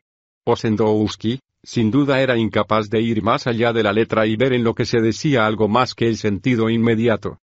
Osendowski, 0.49 1.41
sin 1.63 1.91
duda 1.91 2.21
era 2.21 2.37
incapaz 2.37 2.89
de 2.89 3.01
ir 3.01 3.23
más 3.23 3.47
allá 3.47 3.73
de 3.73 3.83
la 3.83 3.93
letra 3.93 4.27
y 4.27 4.37
ver 4.37 4.53
en 4.53 4.65
lo 4.65 4.75
que 4.75 4.87
se 4.87 5.01
decía 5.01 5.47
algo 5.47 5.69
más 5.69 5.95
que 5.95 6.09
el 6.09 6.17
sentido 6.17 6.71
inmediato. 6.71 7.41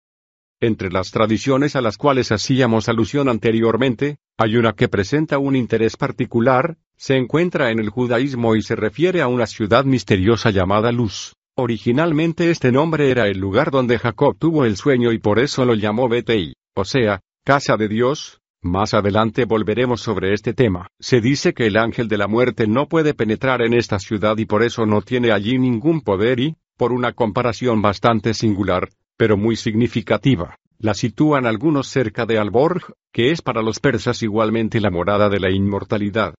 Entre 0.60 0.90
las 0.90 1.12
tradiciones 1.12 1.76
a 1.76 1.80
las 1.80 1.96
cuales 1.96 2.32
hacíamos 2.32 2.88
alusión 2.88 3.28
anteriormente, 3.28 4.18
hay 4.36 4.56
una 4.56 4.72
que 4.72 4.88
presenta 4.88 5.38
un 5.38 5.54
interés 5.54 5.96
particular, 5.96 6.76
se 6.96 7.16
encuentra 7.16 7.70
en 7.70 7.78
el 7.78 7.90
judaísmo 7.90 8.56
y 8.56 8.62
se 8.62 8.74
refiere 8.74 9.22
a 9.22 9.28
una 9.28 9.46
ciudad 9.46 9.84
misteriosa 9.84 10.50
llamada 10.50 10.90
Luz. 10.90 11.34
Originalmente 11.54 12.50
este 12.50 12.72
nombre 12.72 13.10
era 13.10 13.28
el 13.28 13.38
lugar 13.38 13.70
donde 13.70 13.98
Jacob 13.98 14.36
tuvo 14.36 14.64
el 14.64 14.76
sueño 14.76 15.12
y 15.12 15.18
por 15.18 15.38
eso 15.38 15.64
lo 15.64 15.74
llamó 15.74 16.08
Betei, 16.08 16.54
o 16.74 16.84
sea, 16.84 17.20
casa 17.44 17.76
de 17.76 17.88
Dios. 17.88 18.40
Más 18.62 18.92
adelante 18.92 19.44
volveremos 19.44 20.00
sobre 20.00 20.34
este 20.34 20.52
tema. 20.52 20.88
Se 20.98 21.20
dice 21.20 21.54
que 21.54 21.66
el 21.66 21.76
ángel 21.76 22.08
de 22.08 22.18
la 22.18 22.26
muerte 22.26 22.66
no 22.66 22.88
puede 22.88 23.14
penetrar 23.14 23.62
en 23.62 23.72
esta 23.72 24.00
ciudad 24.00 24.36
y 24.36 24.46
por 24.46 24.64
eso 24.64 24.84
no 24.84 25.00
tiene 25.00 25.30
allí 25.30 25.58
ningún 25.58 26.00
poder 26.00 26.40
y, 26.40 26.56
por 26.76 26.92
una 26.92 27.12
comparación 27.12 27.82
bastante 27.82 28.34
singular, 28.34 28.88
pero 29.16 29.36
muy 29.36 29.54
significativa, 29.54 30.56
la 30.78 30.94
sitúan 30.94 31.46
algunos 31.46 31.86
cerca 31.86 32.26
de 32.26 32.38
Alborg, 32.38 32.94
que 33.12 33.30
es 33.30 33.42
para 33.42 33.62
los 33.62 33.78
persas 33.78 34.24
igualmente 34.24 34.80
la 34.80 34.90
morada 34.90 35.28
de 35.28 35.38
la 35.38 35.52
inmortalidad. 35.52 36.34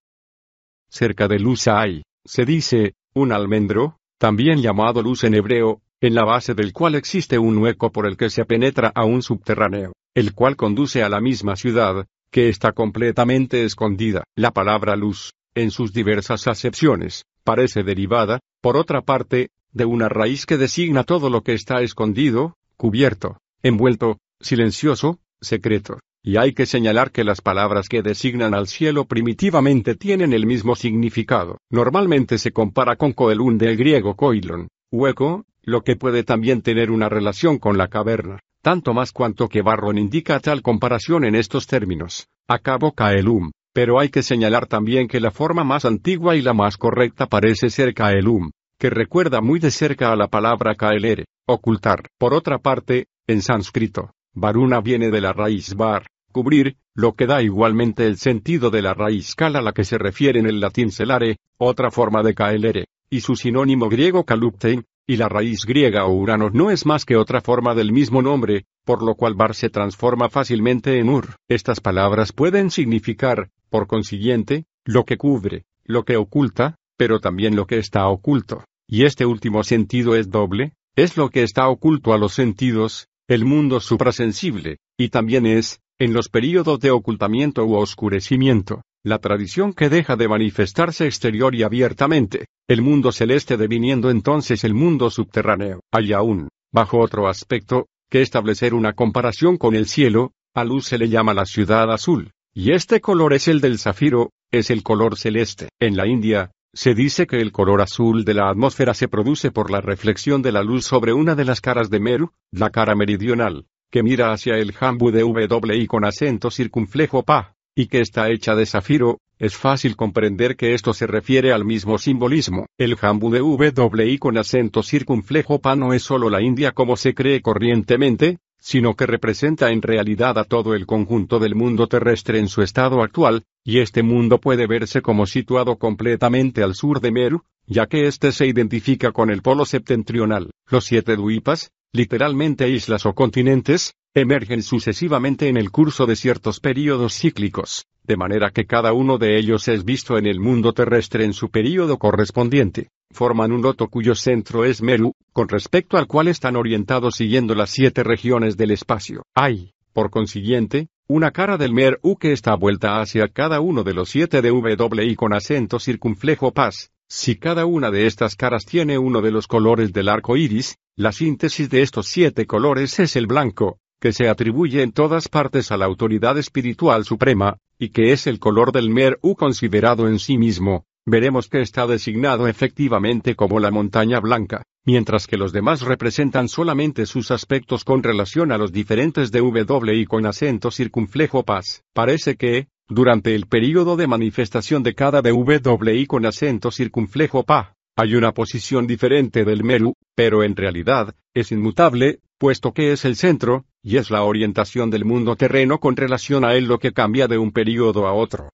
Cerca 0.90 1.26
de 1.26 1.38
Luz 1.38 1.68
hay, 1.68 2.02
se 2.26 2.44
dice, 2.44 2.94
un 3.14 3.32
almendro, 3.32 3.96
también 4.18 4.60
llamado 4.60 5.02
luz 5.02 5.24
en 5.24 5.34
hebreo, 5.34 5.80
en 6.02 6.14
la 6.14 6.24
base 6.24 6.52
del 6.54 6.74
cual 6.74 6.96
existe 6.96 7.38
un 7.38 7.56
hueco 7.58 7.90
por 7.90 8.06
el 8.06 8.18
que 8.18 8.28
se 8.28 8.44
penetra 8.44 8.92
a 8.94 9.04
un 9.04 9.22
subterráneo, 9.22 9.92
el 10.14 10.34
cual 10.34 10.56
conduce 10.56 11.02
a 11.02 11.08
la 11.08 11.20
misma 11.20 11.56
ciudad, 11.56 12.06
que 12.30 12.48
está 12.48 12.72
completamente 12.72 13.64
escondida. 13.64 14.24
La 14.36 14.50
palabra 14.52 14.96
luz, 14.96 15.32
en 15.54 15.70
sus 15.70 15.92
diversas 15.92 16.46
acepciones, 16.46 17.24
parece 17.44 17.82
derivada, 17.82 18.40
por 18.60 18.76
otra 18.76 19.02
parte, 19.02 19.50
de 19.72 19.84
una 19.84 20.08
raíz 20.08 20.46
que 20.46 20.56
designa 20.56 21.04
todo 21.04 21.30
lo 21.30 21.42
que 21.42 21.54
está 21.54 21.80
escondido, 21.82 22.54
cubierto, 22.76 23.38
envuelto, 23.62 24.18
silencioso, 24.40 25.18
secreto. 25.40 26.00
Y 26.22 26.36
hay 26.36 26.52
que 26.52 26.66
señalar 26.66 27.12
que 27.12 27.24
las 27.24 27.40
palabras 27.40 27.88
que 27.88 28.02
designan 28.02 28.52
al 28.52 28.66
cielo 28.66 29.06
primitivamente 29.06 29.94
tienen 29.94 30.32
el 30.32 30.46
mismo 30.46 30.76
significado. 30.76 31.58
Normalmente 31.70 32.36
se 32.38 32.52
compara 32.52 32.96
con 32.96 33.12
coelun 33.12 33.56
del 33.56 33.76
griego 33.76 34.16
koilon, 34.16 34.68
hueco, 34.90 35.44
lo 35.62 35.82
que 35.82 35.96
puede 35.96 36.24
también 36.24 36.62
tener 36.62 36.90
una 36.90 37.08
relación 37.08 37.58
con 37.58 37.78
la 37.78 37.88
caverna, 37.88 38.40
tanto 38.62 38.92
más 38.92 39.12
cuanto 39.12 39.48
que 39.48 39.62
Barron 39.62 39.98
indica 39.98 40.38
tal 40.40 40.62
comparación 40.62 41.24
en 41.24 41.34
estos 41.34 41.66
términos. 41.66 42.28
Acabo 42.48 42.92
caelum, 42.92 43.50
pero 43.72 44.00
hay 44.00 44.10
que 44.10 44.22
señalar 44.22 44.66
también 44.66 45.08
que 45.08 45.20
la 45.20 45.30
forma 45.30 45.64
más 45.64 45.84
antigua 45.84 46.36
y 46.36 46.42
la 46.42 46.52
más 46.52 46.76
correcta 46.76 47.26
parece 47.26 47.70
ser 47.70 47.94
caelum, 47.94 48.50
que 48.78 48.90
recuerda 48.90 49.40
muy 49.40 49.60
de 49.60 49.70
cerca 49.70 50.12
a 50.12 50.16
la 50.16 50.28
palabra 50.28 50.74
kaelere, 50.74 51.24
ocultar. 51.46 52.08
Por 52.18 52.34
otra 52.34 52.58
parte, 52.58 53.06
en 53.26 53.42
sánscrito, 53.42 54.12
Varuna 54.34 54.80
viene 54.80 55.10
de 55.10 55.20
la 55.20 55.32
raíz 55.32 55.74
bar, 55.74 56.06
cubrir, 56.32 56.76
lo 56.94 57.14
que 57.14 57.26
da 57.26 57.42
igualmente 57.42 58.06
el 58.06 58.16
sentido 58.16 58.70
de 58.70 58.82
la 58.82 58.94
raíz 58.94 59.34
cal 59.34 59.56
a 59.56 59.62
la 59.62 59.72
que 59.72 59.84
se 59.84 59.98
refiere 59.98 60.40
en 60.40 60.46
el 60.46 60.60
latín 60.60 60.90
celare, 60.90 61.36
otra 61.58 61.90
forma 61.90 62.22
de 62.22 62.34
caelere, 62.34 62.86
y 63.08 63.20
su 63.20 63.36
sinónimo 63.36 63.88
griego 63.88 64.24
caluptein, 64.24 64.84
y 65.06 65.16
la 65.16 65.28
raíz 65.28 65.64
griega 65.64 66.06
o 66.06 66.12
urano 66.12 66.50
no 66.50 66.70
es 66.70 66.86
más 66.86 67.04
que 67.04 67.16
otra 67.16 67.40
forma 67.40 67.74
del 67.74 67.92
mismo 67.92 68.22
nombre, 68.22 68.66
por 68.84 69.02
lo 69.02 69.14
cual 69.14 69.34
bar 69.34 69.54
se 69.54 69.70
transforma 69.70 70.28
fácilmente 70.28 70.98
en 70.98 71.08
ur. 71.08 71.36
Estas 71.48 71.80
palabras 71.80 72.32
pueden 72.32 72.70
significar, 72.70 73.50
por 73.68 73.86
consiguiente, 73.86 74.64
lo 74.84 75.04
que 75.04 75.16
cubre, 75.16 75.64
lo 75.84 76.04
que 76.04 76.16
oculta, 76.16 76.76
pero 76.96 77.20
también 77.20 77.56
lo 77.56 77.66
que 77.66 77.78
está 77.78 78.06
oculto. 78.08 78.64
Y 78.86 79.04
este 79.04 79.26
último 79.26 79.62
sentido 79.62 80.16
es 80.16 80.30
doble, 80.30 80.74
es 80.96 81.16
lo 81.16 81.30
que 81.30 81.42
está 81.42 81.68
oculto 81.68 82.12
a 82.12 82.18
los 82.18 82.34
sentidos, 82.34 83.08
el 83.28 83.44
mundo 83.44 83.80
suprasensible, 83.80 84.78
y 84.98 85.08
también 85.08 85.46
es, 85.46 85.80
en 85.98 86.12
los 86.12 86.28
períodos 86.28 86.80
de 86.80 86.90
ocultamiento 86.90 87.64
u 87.64 87.76
oscurecimiento, 87.76 88.82
la 89.02 89.18
tradición 89.18 89.72
que 89.72 89.88
deja 89.88 90.16
de 90.16 90.28
manifestarse 90.28 91.06
exterior 91.06 91.54
y 91.54 91.62
abiertamente, 91.62 92.46
el 92.68 92.82
mundo 92.82 93.12
celeste 93.12 93.56
deviniendo 93.56 94.10
entonces 94.10 94.62
el 94.64 94.74
mundo 94.74 95.10
subterráneo. 95.10 95.80
Hay 95.90 96.12
aún, 96.12 96.48
bajo 96.72 96.98
otro 96.98 97.26
aspecto, 97.26 97.86
que 98.10 98.20
establecer 98.20 98.74
una 98.74 98.92
comparación 98.92 99.56
con 99.56 99.74
el 99.74 99.86
cielo, 99.86 100.32
a 100.54 100.64
luz 100.64 100.86
se 100.86 100.98
le 100.98 101.08
llama 101.08 101.32
la 101.32 101.46
ciudad 101.46 101.90
azul, 101.90 102.32
y 102.52 102.72
este 102.72 103.00
color 103.00 103.32
es 103.32 103.48
el 103.48 103.60
del 103.60 103.78
zafiro, 103.78 104.30
es 104.50 104.70
el 104.70 104.82
color 104.82 105.16
celeste. 105.16 105.68
En 105.80 105.96
la 105.96 106.06
India, 106.06 106.50
se 106.74 106.94
dice 106.94 107.26
que 107.26 107.40
el 107.40 107.52
color 107.52 107.80
azul 107.80 108.24
de 108.24 108.34
la 108.34 108.50
atmósfera 108.50 108.94
se 108.94 109.08
produce 109.08 109.50
por 109.50 109.70
la 109.70 109.80
reflexión 109.80 110.42
de 110.42 110.52
la 110.52 110.62
luz 110.62 110.84
sobre 110.84 111.12
una 111.12 111.34
de 111.34 111.44
las 111.44 111.60
caras 111.60 111.88
de 111.88 112.00
Meru, 112.00 112.32
la 112.52 112.70
cara 112.70 112.94
meridional, 112.94 113.66
que 113.90 114.02
mira 114.02 114.32
hacia 114.32 114.58
el 114.58 114.72
jambu 114.72 115.10
de 115.10 115.22
W 115.22 115.86
con 115.86 116.04
acento 116.04 116.50
circunflejo 116.50 117.24
pa, 117.24 117.54
y 117.80 117.86
que 117.86 118.02
está 118.02 118.28
hecha 118.28 118.54
de 118.54 118.66
zafiro, 118.66 119.20
es 119.38 119.56
fácil 119.56 119.96
comprender 119.96 120.54
que 120.54 120.74
esto 120.74 120.92
se 120.92 121.06
refiere 121.06 121.50
al 121.50 121.64
mismo 121.64 121.96
simbolismo. 121.96 122.66
El 122.76 122.94
jambu 122.94 123.30
de 123.30 123.40
W 123.72 124.18
con 124.18 124.36
acento 124.36 124.82
circunflejo 124.82 125.60
pa 125.60 125.76
no 125.76 125.94
es 125.94 126.02
solo 126.02 126.28
la 126.28 126.42
India 126.42 126.72
como 126.72 126.96
se 126.96 127.14
cree 127.14 127.40
corrientemente, 127.40 128.36
sino 128.58 128.96
que 128.96 129.06
representa 129.06 129.70
en 129.70 129.80
realidad 129.80 130.38
a 130.38 130.44
todo 130.44 130.74
el 130.74 130.84
conjunto 130.84 131.38
del 131.38 131.54
mundo 131.54 131.86
terrestre 131.86 132.38
en 132.38 132.48
su 132.48 132.60
estado 132.60 133.02
actual, 133.02 133.44
y 133.64 133.78
este 133.78 134.02
mundo 134.02 134.38
puede 134.38 134.66
verse 134.66 135.00
como 135.00 135.24
situado 135.24 135.76
completamente 135.76 136.62
al 136.62 136.74
sur 136.74 137.00
de 137.00 137.12
Meru, 137.12 137.44
ya 137.66 137.86
que 137.86 138.06
éste 138.06 138.32
se 138.32 138.46
identifica 138.46 139.10
con 139.12 139.30
el 139.30 139.40
polo 139.40 139.64
septentrional. 139.64 140.50
Los 140.68 140.84
siete 140.84 141.16
duipas, 141.16 141.70
literalmente 141.92 142.68
islas 142.68 143.06
o 143.06 143.14
continentes, 143.14 143.94
emergen 144.14 144.62
sucesivamente 144.64 145.48
en 145.48 145.56
el 145.56 145.70
curso 145.70 146.04
de 146.04 146.16
ciertos 146.16 146.58
períodos 146.58 147.14
cíclicos, 147.14 147.86
de 148.02 148.16
manera 148.16 148.50
que 148.50 148.66
cada 148.66 148.92
uno 148.92 149.18
de 149.18 149.38
ellos 149.38 149.68
es 149.68 149.84
visto 149.84 150.18
en 150.18 150.26
el 150.26 150.40
mundo 150.40 150.72
terrestre 150.72 151.24
en 151.24 151.32
su 151.32 151.48
período 151.48 151.96
correspondiente. 151.96 152.88
Forman 153.12 153.52
un 153.52 153.62
loto 153.62 153.86
cuyo 153.86 154.16
centro 154.16 154.64
es 154.64 154.82
Meru, 154.82 155.12
con 155.32 155.48
respecto 155.48 155.96
al 155.96 156.08
cual 156.08 156.26
están 156.26 156.56
orientados 156.56 157.14
siguiendo 157.16 157.54
las 157.54 157.70
siete 157.70 158.02
regiones 158.02 158.56
del 158.56 158.72
espacio. 158.72 159.22
Hay, 159.34 159.74
por 159.92 160.10
consiguiente, 160.10 160.88
una 161.06 161.30
cara 161.30 161.56
del 161.56 161.72
Meru 161.72 162.16
que 162.18 162.32
está 162.32 162.56
vuelta 162.56 163.00
hacia 163.00 163.28
cada 163.28 163.60
uno 163.60 163.84
de 163.84 163.94
los 163.94 164.08
siete 164.08 164.42
de 164.42 164.50
W 164.50 165.14
con 165.14 165.32
acento 165.32 165.78
circunflejo 165.78 166.52
paz. 166.52 166.90
Si 167.08 167.36
cada 167.36 167.64
una 167.64 167.92
de 167.92 168.06
estas 168.06 168.34
caras 168.34 168.64
tiene 168.64 168.98
uno 168.98 169.20
de 169.20 169.30
los 169.30 169.46
colores 169.46 169.92
del 169.92 170.08
arco 170.08 170.36
iris, 170.36 170.78
la 170.96 171.12
síntesis 171.12 171.70
de 171.70 171.82
estos 171.82 172.06
siete 172.06 172.46
colores 172.46 172.98
es 172.98 173.16
el 173.16 173.26
blanco, 173.26 173.78
que 174.00 174.12
se 174.12 174.28
atribuye 174.28 174.82
en 174.82 174.92
todas 174.92 175.28
partes 175.28 175.70
a 175.70 175.76
la 175.76 175.84
autoridad 175.84 176.38
espiritual 176.38 177.04
suprema, 177.04 177.58
y 177.78 177.90
que 177.90 178.12
es 178.12 178.26
el 178.26 178.38
color 178.38 178.72
del 178.72 178.90
Mer-U 178.90 179.34
considerado 179.36 180.08
en 180.08 180.18
sí 180.18 180.38
mismo, 180.38 180.84
veremos 181.06 181.48
que 181.48 181.60
está 181.60 181.86
designado 181.86 182.48
efectivamente 182.48 183.36
como 183.36 183.60
la 183.60 183.70
montaña 183.70 184.20
blanca, 184.20 184.62
mientras 184.84 185.26
que 185.26 185.36
los 185.36 185.52
demás 185.52 185.82
representan 185.82 186.48
solamente 186.48 187.04
sus 187.06 187.30
aspectos 187.30 187.84
con 187.84 188.02
relación 188.02 188.52
a 188.52 188.58
los 188.58 188.72
diferentes 188.72 189.30
W 189.30 189.94
y 189.94 190.06
con 190.06 190.26
acento 190.26 190.70
circunflejo 190.70 191.44
paz. 191.44 191.82
Parece 191.92 192.36
que, 192.36 192.68
durante 192.88 193.34
el 193.34 193.46
período 193.46 193.96
de 193.96 194.06
manifestación 194.06 194.82
de 194.82 194.94
cada 194.94 195.22
y 195.22 196.06
con 196.06 196.26
acento 196.26 196.70
circunflejo 196.70 197.44
pa, 197.44 197.74
hay 197.96 198.14
una 198.14 198.32
posición 198.32 198.86
diferente 198.86 199.44
del 199.44 199.62
Meru, 199.62 199.94
pero 200.14 200.42
en 200.42 200.56
realidad, 200.56 201.14
es 201.34 201.52
inmutable, 201.52 202.20
puesto 202.38 202.72
que 202.72 202.92
es 202.92 203.04
el 203.04 203.16
centro, 203.16 203.66
y 203.82 203.96
es 203.96 204.10
la 204.10 204.22
orientación 204.22 204.90
del 204.90 205.04
mundo 205.04 205.36
terreno 205.36 205.78
con 205.78 205.96
relación 205.96 206.44
a 206.44 206.54
él 206.54 206.66
lo 206.66 206.78
que 206.78 206.92
cambia 206.92 207.28
de 207.28 207.38
un 207.38 207.52
período 207.52 208.06
a 208.06 208.12
otro. 208.12 208.50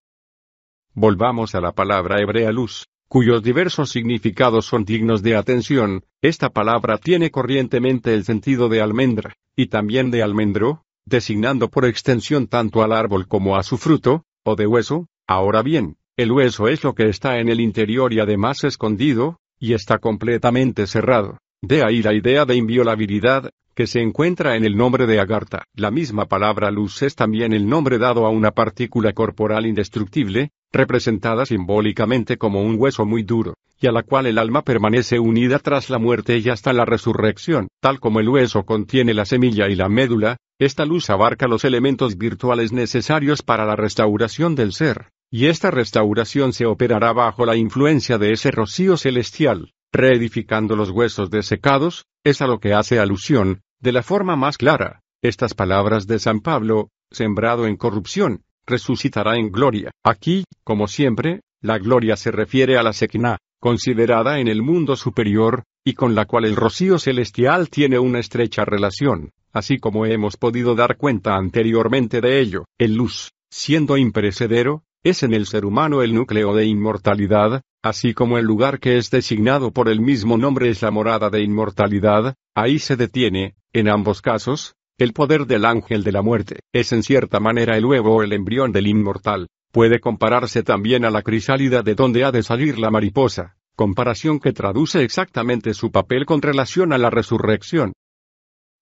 Volvamos 0.95 1.55
a 1.55 1.61
la 1.61 1.73
palabra 1.73 2.21
hebrea 2.21 2.53
luz, 2.53 2.87
cuyos 3.09 3.43
diversos 3.43 3.91
significados 3.91 4.67
son 4.67 4.85
dignos 4.85 5.23
de 5.23 5.37
atención, 5.37 6.05
esta 6.23 6.51
palabra 6.51 6.99
tiene 6.99 7.31
corrientemente 7.31 8.15
el 8.15 8.25
sentido 8.25 8.69
de 8.69 8.81
almendra, 8.81 9.35
y 9.55 9.67
también 9.67 10.11
de 10.11 10.23
almendro, 10.23 10.85
designando 11.05 11.69
por 11.69 11.85
extensión 11.85 12.47
tanto 12.47 12.83
al 12.83 12.93
árbol 12.93 13.29
como 13.29 13.57
a 13.57 13.63
su 13.63 13.79
fruto, 13.79 14.25
o 14.43 14.57
de 14.57 14.67
hueso, 14.67 15.09
ahora 15.27 15.63
bien, 15.63 15.97
el 16.17 16.33
hueso 16.33 16.69
es 16.69 16.83
lo 16.83 16.95
que 16.95 17.09
está 17.09 17.39
en 17.39 17.49
el 17.49 17.61
interior 17.61 18.13
y 18.13 18.21
además 18.21 18.65
escondido, 18.65 19.39
y 19.59 19.75
está 19.75 19.99
completamente 19.99 20.87
cerrado. 20.87 21.39
De 21.63 21.83
ahí 21.85 22.03
la 22.03 22.15
idea 22.15 22.45
de 22.45 22.57
inviolabilidad, 22.57 23.51
que 23.77 23.87
se 23.87 24.01
encuentra 24.01 24.57
en 24.57 24.65
el 24.65 24.75
nombre 24.75 25.07
de 25.07 25.21
Agartha. 25.21 25.65
La 25.75 25.91
misma 25.91 26.25
palabra 26.25 26.71
luz 26.71 27.03
es 27.03 27.15
también 27.15 27.53
el 27.53 27.69
nombre 27.69 27.99
dado 27.99 28.25
a 28.25 28.31
una 28.31 28.53
partícula 28.53 29.13
corporal 29.13 29.67
indestructible, 29.67 30.51
representada 30.73 31.45
simbólicamente 31.45 32.39
como 32.39 32.63
un 32.63 32.77
hueso 32.79 33.05
muy 33.05 33.23
duro, 33.23 33.53
y 33.79 33.87
a 33.87 33.93
la 33.93 34.03
cual 34.03 34.25
el 34.25 34.39
alma 34.39 34.63
permanece 34.63 35.19
unida 35.19 35.59
tras 35.59 35.91
la 35.91 35.99
muerte 35.99 36.39
y 36.39 36.49
hasta 36.49 36.73
la 36.73 36.87
resurrección. 36.87 37.69
Tal 37.83 38.01
como 38.01 38.21
el 38.21 38.31
hueso 38.31 38.65
contiene 38.65 39.13
la 39.13 39.27
semilla 39.27 39.69
y 39.69 39.75
la 39.75 39.91
médula, 39.91 40.39
esta 40.59 40.87
luz 40.87 41.11
abarca 41.11 41.47
los 41.47 41.67
elementos 41.67 42.17
virtuales 42.17 42.73
necesarios 42.73 43.43
para 43.43 43.67
la 43.67 43.77
restauración 43.77 44.55
del 44.55 44.73
ser, 44.73 45.11
y 45.31 45.47
esta 45.47 45.71
restauración 45.71 46.55
se 46.55 46.65
operará 46.65 47.13
bajo 47.13 47.45
la 47.45 47.57
influencia 47.57 48.17
de 48.17 48.33
ese 48.33 48.51
rocío 48.51 48.97
celestial, 48.97 49.75
reedificando 49.93 50.77
los 50.77 50.89
huesos 50.89 51.31
desecados, 51.31 52.07
es 52.25 52.41
a 52.41 52.47
lo 52.47 52.59
que 52.59 52.73
hace 52.73 52.99
alusión, 52.99 53.61
de 53.81 53.93
la 53.93 54.03
forma 54.03 54.37
más 54.37 54.57
clara, 54.57 55.03
estas 55.23 55.55
palabras 55.55 56.07
de 56.07 56.19
San 56.19 56.41
Pablo, 56.41 56.89
sembrado 57.11 57.67
en 57.67 57.77
corrupción, 57.77 58.43
resucitará 58.67 59.37
en 59.37 59.51
gloria. 59.51 59.91
Aquí, 60.05 60.45
como 60.65 60.89
siempre, 60.89 61.41
la 61.61 61.79
gloria 61.79 62.17
se 62.17 62.31
refiere 62.31 62.79
a 62.79 62.83
la 62.83 62.93
Sekina, 62.93 63.39
considerada 63.61 64.39
en 64.39 64.49
el 64.49 64.63
mundo 64.63 64.97
superior, 64.97 65.65
y 65.85 65.95
con 65.95 66.15
la 66.15 66.27
cual 66.27 66.45
el 66.45 66.57
rocío 66.57 66.99
celestial 66.99 67.69
tiene 67.69 67.99
una 67.99 68.19
estrecha 68.19 68.65
relación, 68.65 69.31
así 69.53 69.79
como 69.79 70.07
hemos 70.07 70.37
podido 70.37 70.75
dar 70.75 70.97
cuenta 70.97 71.37
anteriormente 71.37 72.21
de 72.21 72.41
ello. 72.41 72.65
El 72.79 72.95
luz, 72.95 73.31
siendo 73.51 73.97
imperecedero, 73.97 74.83
es 75.05 75.23
en 75.23 75.33
el 75.35 75.47
ser 75.47 75.65
humano 75.65 76.03
el 76.03 76.15
núcleo 76.15 76.55
de 76.55 76.67
inmortalidad, 76.67 77.63
así 77.89 78.15
como 78.15 78.39
el 78.39 78.45
lugar 78.45 78.81
que 78.81 78.97
es 78.99 79.11
designado 79.11 79.71
por 79.71 79.89
el 79.89 80.01
mismo 80.01 80.37
nombre 80.39 80.69
es 80.69 80.83
la 80.83 80.91
morada 80.91 81.31
de 81.31 81.43
inmortalidad, 81.43 82.35
ahí 82.55 82.79
se 82.79 82.97
detiene, 82.97 83.55
en 83.73 83.89
ambos 83.89 84.23
casos, 84.23 84.75
el 84.99 85.13
poder 85.13 85.47
del 85.47 85.65
ángel 85.65 86.03
de 86.03 86.13
la 86.13 86.23
muerte, 86.23 86.61
es 86.73 86.93
en 86.93 87.03
cierta 87.03 87.39
manera 87.39 87.77
el 87.77 87.85
huevo 87.85 88.17
o 88.17 88.23
el 88.23 88.33
embrión 88.33 88.73
del 88.73 88.87
inmortal, 88.87 89.49
puede 89.73 90.01
compararse 90.01 90.63
también 90.63 91.05
a 91.05 91.11
la 91.11 91.23
crisálida 91.23 91.83
de 91.83 91.95
donde 91.95 92.25
ha 92.25 92.33
de 92.33 92.43
salir 92.43 92.79
la 92.79 92.91
mariposa, 92.91 93.57
comparación 93.77 94.41
que 94.41 94.53
traduce 94.53 95.03
exactamente 95.03 95.75
su 95.75 95.93
papel 95.93 96.25
con 96.25 96.41
relación 96.41 96.93
a 96.93 96.99
la 96.99 97.11
resurrección. 97.11 97.93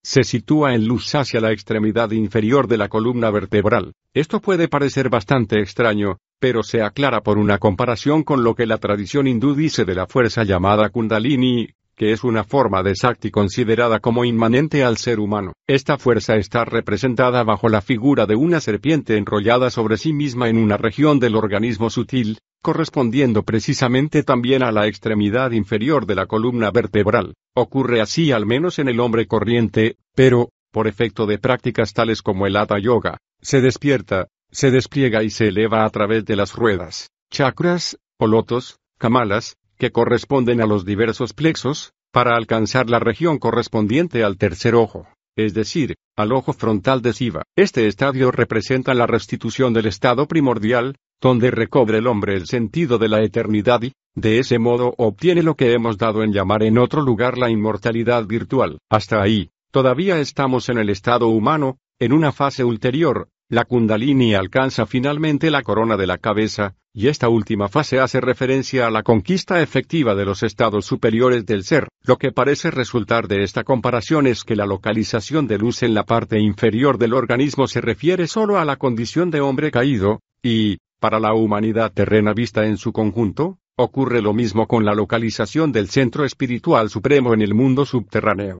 Se 0.04 0.22
sitúa 0.22 0.74
en 0.74 0.86
luz 0.86 1.14
hacia 1.14 1.40
la 1.40 1.50
extremidad 1.50 2.10
inferior 2.12 2.68
de 2.68 2.76
la 2.76 2.88
columna 2.88 3.30
vertebral. 3.30 3.94
Esto 4.12 4.40
puede 4.40 4.68
parecer 4.68 5.08
bastante 5.08 5.60
extraño, 5.60 6.18
pero 6.44 6.62
se 6.62 6.82
aclara 6.82 7.22
por 7.22 7.38
una 7.38 7.56
comparación 7.56 8.22
con 8.22 8.44
lo 8.44 8.54
que 8.54 8.66
la 8.66 8.76
tradición 8.76 9.26
hindú 9.26 9.54
dice 9.54 9.86
de 9.86 9.94
la 9.94 10.06
fuerza 10.06 10.44
llamada 10.44 10.90
Kundalini, 10.90 11.70
que 11.96 12.12
es 12.12 12.22
una 12.22 12.44
forma 12.44 12.82
de 12.82 12.94
Sakti 12.94 13.30
considerada 13.30 13.98
como 13.98 14.26
inmanente 14.26 14.84
al 14.84 14.98
ser 14.98 15.20
humano. 15.20 15.54
Esta 15.66 15.96
fuerza 15.96 16.36
está 16.36 16.66
representada 16.66 17.44
bajo 17.44 17.70
la 17.70 17.80
figura 17.80 18.26
de 18.26 18.36
una 18.36 18.60
serpiente 18.60 19.16
enrollada 19.16 19.70
sobre 19.70 19.96
sí 19.96 20.12
misma 20.12 20.50
en 20.50 20.58
una 20.58 20.76
región 20.76 21.18
del 21.18 21.34
organismo 21.34 21.88
sutil, 21.88 22.36
correspondiendo 22.60 23.42
precisamente 23.42 24.22
también 24.22 24.62
a 24.62 24.70
la 24.70 24.86
extremidad 24.86 25.52
inferior 25.52 26.04
de 26.04 26.16
la 26.16 26.26
columna 26.26 26.70
vertebral. 26.70 27.32
Ocurre 27.54 28.02
así 28.02 28.32
al 28.32 28.44
menos 28.44 28.78
en 28.78 28.88
el 28.88 29.00
hombre 29.00 29.26
corriente, 29.26 29.96
pero, 30.14 30.50
por 30.70 30.88
efecto 30.88 31.24
de 31.24 31.38
prácticas 31.38 31.94
tales 31.94 32.20
como 32.20 32.46
el 32.46 32.54
Hatha 32.58 32.78
Yoga, 32.78 33.16
se 33.40 33.62
despierta, 33.62 34.28
se 34.54 34.70
despliega 34.70 35.22
y 35.24 35.30
se 35.30 35.48
eleva 35.48 35.84
a 35.84 35.90
través 35.90 36.24
de 36.24 36.36
las 36.36 36.54
ruedas, 36.54 37.10
chakras, 37.30 37.98
lotos, 38.20 38.78
kamalas, 38.98 39.56
que 39.76 39.90
corresponden 39.90 40.62
a 40.62 40.66
los 40.66 40.84
diversos 40.84 41.34
plexos, 41.34 41.92
para 42.12 42.36
alcanzar 42.36 42.88
la 42.88 43.00
región 43.00 43.38
correspondiente 43.38 44.22
al 44.22 44.38
tercer 44.38 44.76
ojo, 44.76 45.08
es 45.36 45.52
decir, 45.52 45.96
al 46.16 46.32
ojo 46.32 46.52
frontal 46.52 47.02
de 47.02 47.12
Siva. 47.12 47.42
Este 47.56 47.88
estadio 47.88 48.30
representa 48.30 48.94
la 48.94 49.06
restitución 49.06 49.74
del 49.74 49.86
estado 49.86 50.28
primordial, 50.28 50.96
donde 51.20 51.50
recobre 51.50 51.98
el 51.98 52.06
hombre 52.06 52.36
el 52.36 52.46
sentido 52.46 52.98
de 52.98 53.08
la 53.08 53.22
eternidad 53.22 53.82
y, 53.82 53.92
de 54.14 54.38
ese 54.38 54.60
modo 54.60 54.94
obtiene 54.96 55.42
lo 55.42 55.56
que 55.56 55.72
hemos 55.72 55.98
dado 55.98 56.22
en 56.22 56.32
llamar 56.32 56.62
en 56.62 56.78
otro 56.78 57.02
lugar 57.02 57.36
la 57.36 57.50
inmortalidad 57.50 58.26
virtual. 58.26 58.78
Hasta 58.88 59.20
ahí, 59.20 59.50
todavía 59.72 60.20
estamos 60.20 60.68
en 60.68 60.78
el 60.78 60.90
estado 60.90 61.26
humano, 61.26 61.78
en 61.98 62.12
una 62.12 62.30
fase 62.30 62.62
ulterior, 62.62 63.28
la 63.50 63.64
kundalini 63.66 64.34
alcanza 64.34 64.86
finalmente 64.86 65.50
la 65.50 65.62
corona 65.62 65.96
de 65.96 66.06
la 66.06 66.16
cabeza, 66.18 66.76
y 66.94 67.08
esta 67.08 67.28
última 67.28 67.68
fase 67.68 68.00
hace 68.00 68.20
referencia 68.20 68.86
a 68.86 68.90
la 68.90 69.02
conquista 69.02 69.60
efectiva 69.60 70.14
de 70.14 70.24
los 70.24 70.42
estados 70.42 70.86
superiores 70.86 71.44
del 71.44 71.64
ser. 71.64 71.88
Lo 72.02 72.16
que 72.16 72.32
parece 72.32 72.70
resultar 72.70 73.28
de 73.28 73.42
esta 73.42 73.64
comparación 73.64 74.26
es 74.26 74.44
que 74.44 74.56
la 74.56 74.64
localización 74.64 75.46
de 75.46 75.58
luz 75.58 75.82
en 75.82 75.92
la 75.92 76.04
parte 76.04 76.40
inferior 76.40 76.96
del 76.96 77.12
organismo 77.12 77.66
se 77.66 77.80
refiere 77.80 78.28
solo 78.28 78.58
a 78.58 78.64
la 78.64 78.76
condición 78.76 79.30
de 79.30 79.40
hombre 79.40 79.70
caído, 79.70 80.20
y, 80.42 80.78
para 80.98 81.20
la 81.20 81.34
humanidad 81.34 81.92
terrena 81.92 82.32
vista 82.32 82.64
en 82.64 82.78
su 82.78 82.92
conjunto, 82.92 83.58
ocurre 83.76 84.22
lo 84.22 84.32
mismo 84.32 84.66
con 84.66 84.84
la 84.84 84.94
localización 84.94 85.70
del 85.70 85.88
centro 85.88 86.24
espiritual 86.24 86.88
supremo 86.88 87.34
en 87.34 87.42
el 87.42 87.52
mundo 87.52 87.84
subterráneo. 87.84 88.58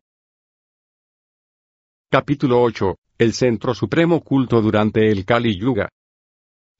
Capítulo 2.10 2.60
8 2.62 2.96
el 3.18 3.32
centro 3.32 3.74
supremo 3.74 4.20
culto 4.20 4.60
durante 4.60 5.10
el 5.10 5.24
Kali 5.24 5.58
Yuga. 5.58 5.88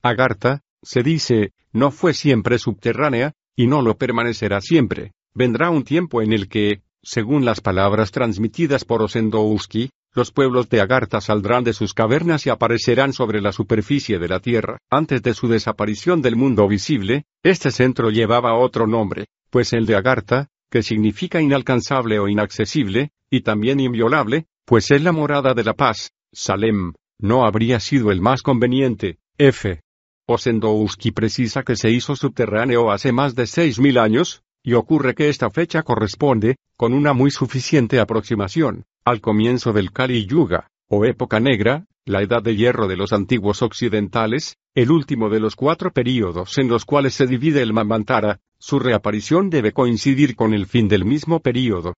Agartha, 0.03 0.63
se 0.83 1.03
dice, 1.03 1.53
no 1.73 1.91
fue 1.91 2.13
siempre 2.13 2.59
subterránea, 2.59 3.33
y 3.57 3.67
no 3.67 3.83
lo 3.83 3.97
permanecerá 3.97 4.61
siempre. 4.61 5.13
Vendrá 5.33 5.71
un 5.71 5.85
tiempo 5.85 6.23
en 6.23 6.33
el 6.33 6.49
que, 6.49 6.83
según 7.03 7.45
las 7.45 7.61
palabras 7.61 8.11
transmitidas 8.11 8.85
por 8.85 9.03
Osendowski, 9.03 9.91
los 10.13 10.31
pueblos 10.31 10.69
de 10.69 10.81
Agartha 10.81 11.21
saldrán 11.21 11.65
de 11.65 11.73
sus 11.73 11.93
cavernas 11.93 12.47
y 12.47 12.51
aparecerán 12.51 13.13
sobre 13.13 13.41
la 13.41 13.53
superficie 13.53 14.19
de 14.19 14.29
la 14.29 14.41
Tierra. 14.41 14.79
Antes 14.91 15.23
de 15.23 15.35
su 15.35 15.49
desaparición 15.49 16.23
del 16.23 16.37
mundo 16.37 16.69
visible, 16.69 17.25
este 17.43 17.71
centro 17.71 18.11
llevaba 18.11 18.57
otro 18.57 18.87
nombre, 18.87 19.27
pues 19.51 19.73
el 19.73 19.87
de 19.87 19.97
Agartha, 19.97 20.49
que 20.71 20.83
significa 20.83 21.41
inalcanzable 21.41 22.19
o 22.19 22.29
inaccesible, 22.29 23.11
y 23.29 23.41
también 23.41 23.81
inviolable, 23.81 24.47
pues 24.65 24.91
es 24.91 25.03
la 25.03 25.13
morada 25.13 25.53
de 25.55 25.65
la 25.65 25.75
paz, 25.75 26.13
Salem, 26.35 26.93
no 27.19 27.47
habría 27.47 27.81
sido 27.81 28.11
el 28.11 28.21
más 28.21 28.43
conveniente, 28.43 29.19
F. 29.39 29.81
Osendowski 30.27 31.11
precisa 31.11 31.63
que 31.63 31.77
se 31.77 31.91
hizo 31.91 32.17
subterráneo 32.17 32.91
hace 32.91 33.13
más 33.13 33.35
de 33.35 33.47
seis 33.47 33.79
mil 33.79 33.99
años, 33.99 34.43
y 34.63 34.73
ocurre 34.73 35.15
que 35.15 35.29
esta 35.29 35.51
fecha 35.51 35.83
corresponde, 35.83 36.57
con 36.77 36.93
una 36.95 37.13
muy 37.13 37.31
suficiente 37.31 38.01
aproximación, 38.01 38.85
al 39.05 39.21
comienzo 39.21 39.73
del 39.73 39.93
Kali 39.93 40.27
Yuga, 40.27 40.69
o 40.89 41.05
época 41.05 41.41
negra, 41.41 41.87
la 42.07 42.23
edad 42.23 42.43
de 42.43 42.57
hierro 42.57 42.89
de 42.89 42.97
los 42.97 43.13
antiguos 43.13 43.63
occidentales, 43.63 44.57
el 44.75 44.91
último 44.91 45.31
de 45.31 45.41
los 45.41 45.57
cuatro 45.57 45.93
períodos 45.93 46.59
en 46.59 46.69
los 46.69 46.85
cuales 46.85 47.15
se 47.15 47.27
divide 47.27 47.63
el 47.63 47.73
Mamantara, 47.73 48.41
su 48.59 48.79
reaparición 48.79 49.51
debe 49.51 49.73
coincidir 49.73 50.37
con 50.37 50.55
el 50.55 50.67
fin 50.67 50.89
del 50.89 51.05
mismo 51.05 51.41
período. 51.41 51.95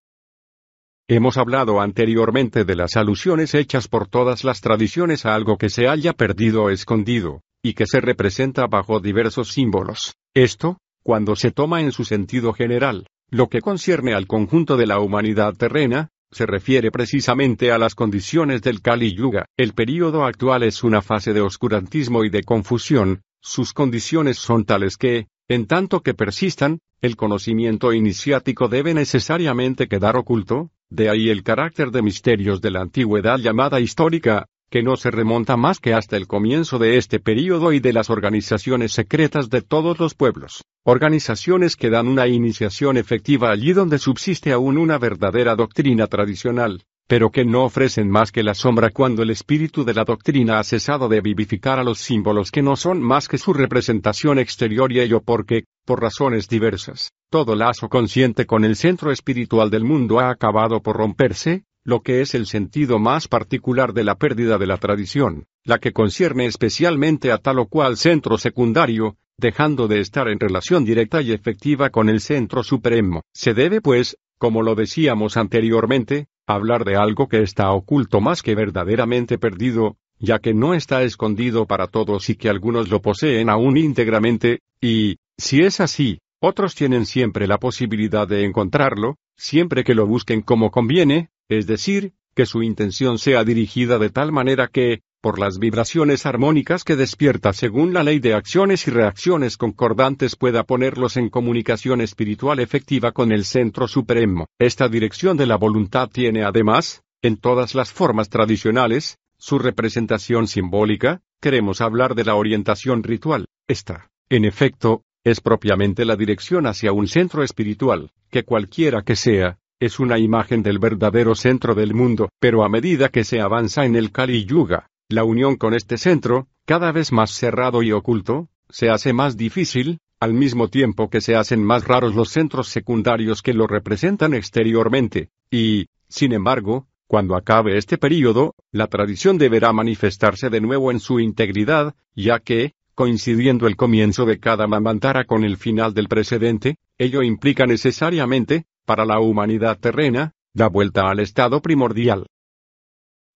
Hemos 1.09 1.37
hablado 1.37 1.81
anteriormente 1.81 2.65
de 2.65 2.75
las 2.75 2.97
alusiones 2.97 3.55
hechas 3.55 3.87
por 3.87 4.09
todas 4.09 4.43
las 4.43 4.61
tradiciones 4.61 5.25
a 5.25 5.37
algo 5.37 5.57
que 5.57 5.71
se 5.71 5.87
haya 5.87 6.13
perdido 6.13 6.65
o 6.65 6.71
escondido, 6.71 7.43
y 7.63 7.75
que 7.75 7.87
se 7.87 8.01
representa 8.01 8.67
bajo 8.67 8.99
diversos 8.99 9.53
símbolos. 9.53 10.17
Esto, 10.35 10.79
cuando 11.05 11.37
se 11.37 11.53
toma 11.53 11.81
en 11.81 11.93
su 11.93 12.05
sentido 12.05 12.53
general, 12.53 13.07
lo 13.31 13.47
que 13.47 13.61
concierne 13.61 14.15
al 14.15 14.27
conjunto 14.27 14.77
de 14.77 14.87
la 14.87 14.99
humanidad 14.99 15.55
terrena, 15.55 16.09
se 16.33 16.45
refiere 16.45 16.91
precisamente 16.91 17.71
a 17.71 17.79
las 17.79 17.95
condiciones 17.95 18.61
del 18.63 18.83
Kali 18.83 19.15
Yuga. 19.15 19.47
El 19.57 19.75
período 19.75 20.25
actual 20.25 20.65
es 20.65 20.83
una 20.83 21.03
fase 21.03 21.33
de 21.33 21.41
oscurantismo 21.41 22.25
y 22.25 22.31
de 22.31 22.43
confusión, 22.43 23.23
sus 23.41 23.73
condiciones 23.73 24.39
son 24.39 24.65
tales 24.65 24.97
que, 24.97 25.29
en 25.47 25.67
tanto 25.67 26.01
que 26.01 26.15
persistan, 26.15 26.81
el 27.01 27.15
conocimiento 27.15 27.93
iniciático 27.93 28.67
debe 28.67 28.93
necesariamente 28.93 29.87
quedar 29.87 30.17
oculto, 30.17 30.71
de 30.91 31.11
ahí 31.11 31.31
el 31.31 31.43
carácter 31.43 31.91
de 31.91 32.03
misterios 32.03 32.61
de 32.61 32.71
la 32.71 32.81
antigüedad 32.81 33.39
llamada 33.39 33.81
histórica, 33.81 34.47
que 34.71 34.83
no 34.83 34.97
se 34.97 35.11
remonta 35.11 35.57
más 35.57 35.79
que 35.79 35.95
hasta 35.95 36.17
el 36.17 36.27
comienzo 36.27 36.79
de 36.79 36.97
este 36.97 37.21
período 37.21 37.73
y 37.73 37.81
de 37.81 37.93
las 37.93 38.11
organizaciones 38.11 38.93
secretas 38.93 39.49
de 39.49 39.63
todos 39.63 39.99
los 39.99 40.15
pueblos, 40.15 40.65
organizaciones 40.85 41.77
que 41.77 41.91
dan 41.91 42.09
una 42.09 42.27
iniciación 42.27 42.97
efectiva 42.97 43.51
allí 43.51 43.73
donde 43.73 43.99
subsiste 43.99 44.53
aún 44.53 44.79
una 44.79 44.99
verdadera 44.99 45.55
doctrina 45.55 46.07
tradicional, 46.07 46.83
pero 47.07 47.31
que 47.31 47.45
no 47.45 47.65
ofrecen 47.65 48.11
más 48.11 48.33
que 48.33 48.43
la 48.43 48.55
sombra 48.55 48.91
cuando 48.91 49.23
el 49.23 49.31
espíritu 49.31 49.85
de 49.85 49.95
la 49.95 50.05
doctrina 50.05 50.59
ha 50.59 50.65
cesado 50.65 51.09
de 51.09 51.21
vivificar 51.21 51.79
a 51.79 51.85
los 51.85 51.99
símbolos 51.99 52.51
que 52.51 52.63
no 52.63 52.77
son 52.77 53.01
más 53.01 53.29
que 53.29 53.39
su 53.39 53.53
representación 53.53 54.39
exterior 54.39 54.91
y 54.93 55.01
ello 55.01 55.21
porque, 55.21 55.65
por 55.85 56.03
razones 56.03 56.49
diversas, 56.49 57.13
todo 57.31 57.55
lazo 57.55 57.89
consciente 57.89 58.47
con 58.47 58.65
el 58.65 58.77
centro 58.77 59.13
espiritual 59.13 59.71
del 59.71 59.85
mundo 59.85 60.19
ha 60.19 60.31
acabado 60.31 60.83
por 60.83 60.97
romperse, 60.97 61.65
lo 61.85 62.01
que 62.01 62.21
es 62.21 62.35
el 62.35 62.47
sentido 62.47 62.99
más 62.99 63.29
particular 63.29 63.93
de 63.93 64.03
la 64.03 64.17
pérdida 64.17 64.59
de 64.59 64.67
la 64.67 64.77
tradición, 64.77 65.47
la 65.65 65.79
que 65.79 65.93
concierne 65.93 66.47
especialmente 66.47 67.31
a 67.31 67.39
tal 67.39 67.61
o 67.61 67.67
cual 67.67 67.97
centro 67.97 68.39
secundario, 68.39 69.17
dejando 69.39 69.87
de 69.87 70.01
estar 70.01 70.29
en 70.29 70.41
relación 70.41 70.85
directa 70.85 71.23
y 71.23 71.31
efectiva 71.31 71.91
con 71.91 72.09
el 72.09 72.21
centro 72.21 72.65
supremo. 72.65 73.23
Se 73.33 73.55
debe, 73.55 73.81
pues, 73.81 74.17
como 74.39 74.63
lo 74.63 74.75
decíamos 74.75 75.37
anteriormente, 75.37 76.27
hablar 76.47 76.85
de 76.85 76.97
algo 76.97 77.29
que 77.29 77.43
está 77.43 77.71
oculto 77.73 78.21
más 78.21 78.43
que 78.43 78.55
verdaderamente 78.55 79.39
perdido, 79.39 79.97
ya 80.19 80.39
que 80.39 80.55
no 80.55 80.75
está 80.75 81.03
escondido 81.03 81.67
para 81.67 81.89
todos 81.89 82.31
y 82.31 82.37
que 82.37 82.49
algunos 82.49 82.89
lo 82.89 83.03
poseen 83.03 83.51
aún 83.51 83.77
íntegramente, 83.77 84.61
y, 84.81 85.17
si 85.37 85.63
es 85.63 85.81
así, 85.81 86.21
otros 86.41 86.75
tienen 86.75 87.07
siempre 87.07 87.47
la 87.47 87.59
posibilidad 87.59 88.29
de 88.29 88.45
encontrarlo, 88.45 89.17
siempre 89.37 89.85
que 89.85 89.95
lo 89.95 90.07
busquen 90.07 90.43
como 90.43 90.71
conviene, 90.71 91.31
es 91.49 91.67
decir, 91.67 92.13
que 92.35 92.47
su 92.47 92.63
intención 92.63 93.19
sea 93.19 93.45
dirigida 93.45 93.99
de 93.99 94.11
tal 94.11 94.33
manera 94.33 94.69
que, 94.69 95.01
por 95.21 95.39
las 95.39 95.59
vibraciones 95.59 96.27
armónicas 96.27 96.85
que 96.85 96.97
despierta 96.97 97.53
según 97.53 97.93
la 97.93 98.03
ley 98.03 98.19
de 98.19 98.35
acciones 98.35 98.87
y 98.87 98.91
reacciones 98.91 99.57
concordantes 99.57 100.37
pueda 100.37 100.65
ponerlos 100.65 101.17
en 101.17 101.31
comunicación 101.31 102.01
espiritual 102.01 102.61
efectiva 102.61 103.13
con 103.13 103.33
el 103.33 103.45
Centro 103.45 103.89
Supremo. 103.89 104.47
Esta 104.59 104.89
dirección 104.89 105.37
de 105.37 105.47
la 105.47 105.57
voluntad 105.57 106.09
tiene 106.09 106.45
además, 106.45 107.03
en 107.23 107.37
todas 107.37 107.75
las 107.75 107.93
formas 107.93 108.29
tradicionales, 108.29 109.19
su 109.39 109.59
representación 109.59 110.47
simbólica, 110.47 111.21
queremos 111.41 111.81
hablar 111.81 112.15
de 112.15 112.25
la 112.25 112.35
orientación 112.35 113.03
ritual. 113.03 113.47
Esta, 113.69 114.09
en 114.29 114.45
efecto, 114.45 115.03
es 115.25 115.41
propiamente 115.41 116.05
la 116.05 116.17
dirección 116.17 116.67
hacia 116.67 116.93
un 116.93 117.09
centro 117.09 117.43
espiritual, 117.43 118.13
que 118.31 118.45
cualquiera 118.45 119.03
que 119.03 119.17
sea, 119.17 119.59
es 119.81 119.99
una 119.99 120.19
imagen 120.19 120.63
del 120.63 120.79
verdadero 120.79 121.35
centro 121.35 121.75
del 121.75 121.95
mundo, 121.95 122.29
pero 122.41 122.65
a 122.65 122.69
medida 122.69 123.09
que 123.09 123.25
se 123.25 123.41
avanza 123.41 123.85
en 123.85 123.97
el 123.97 124.11
Kali 124.11 124.45
Yuga, 124.45 124.89
la 125.09 125.25
unión 125.25 125.57
con 125.57 125.75
este 125.75 125.99
centro, 125.99 126.49
cada 126.65 126.91
vez 126.91 127.13
más 127.13 127.31
cerrado 127.31 127.83
y 127.83 127.93
oculto, 127.93 128.49
se 128.69 128.91
hace 128.91 129.13
más 129.13 129.37
difícil, 129.37 130.01
al 130.19 130.35
mismo 130.35 130.69
tiempo 130.69 131.11
que 131.11 131.21
se 131.21 131.37
hacen 131.37 131.63
más 131.63 131.87
raros 131.87 132.15
los 132.15 132.31
centros 132.31 132.69
secundarios 132.69 133.43
que 133.43 133.55
lo 133.55 133.67
representan 133.67 134.35
exteriormente, 134.35 135.31
y, 135.51 135.87
sin 136.09 136.33
embargo, 136.33 136.89
cuando 137.07 137.37
acabe 137.37 137.79
este 137.79 137.99
período, 137.99 138.55
la 138.73 138.89
tradición 138.89 139.39
deberá 139.39 139.73
manifestarse 139.73 140.51
de 140.51 140.61
nuevo 140.61 140.91
en 140.91 140.99
su 140.99 141.21
integridad, 141.21 141.95
ya 142.17 142.41
que, 142.41 142.75
coincidiendo 142.97 143.69
el 143.69 143.77
comienzo 143.77 144.25
de 144.25 144.41
cada 144.41 144.67
mamantara 144.67 145.25
con 145.25 145.45
el 145.45 145.57
final 145.57 145.95
del 145.95 146.09
precedente, 146.09 146.79
ello 146.99 147.23
implica 147.23 147.67
necesariamente, 147.67 148.65
para 148.85 149.05
la 149.05 149.21
humanidad 149.21 149.79
terrena, 149.79 150.33
da 150.53 150.69
vuelta 150.69 151.09
al 151.09 151.21
estado 151.21 151.61
primordial. 151.61 152.27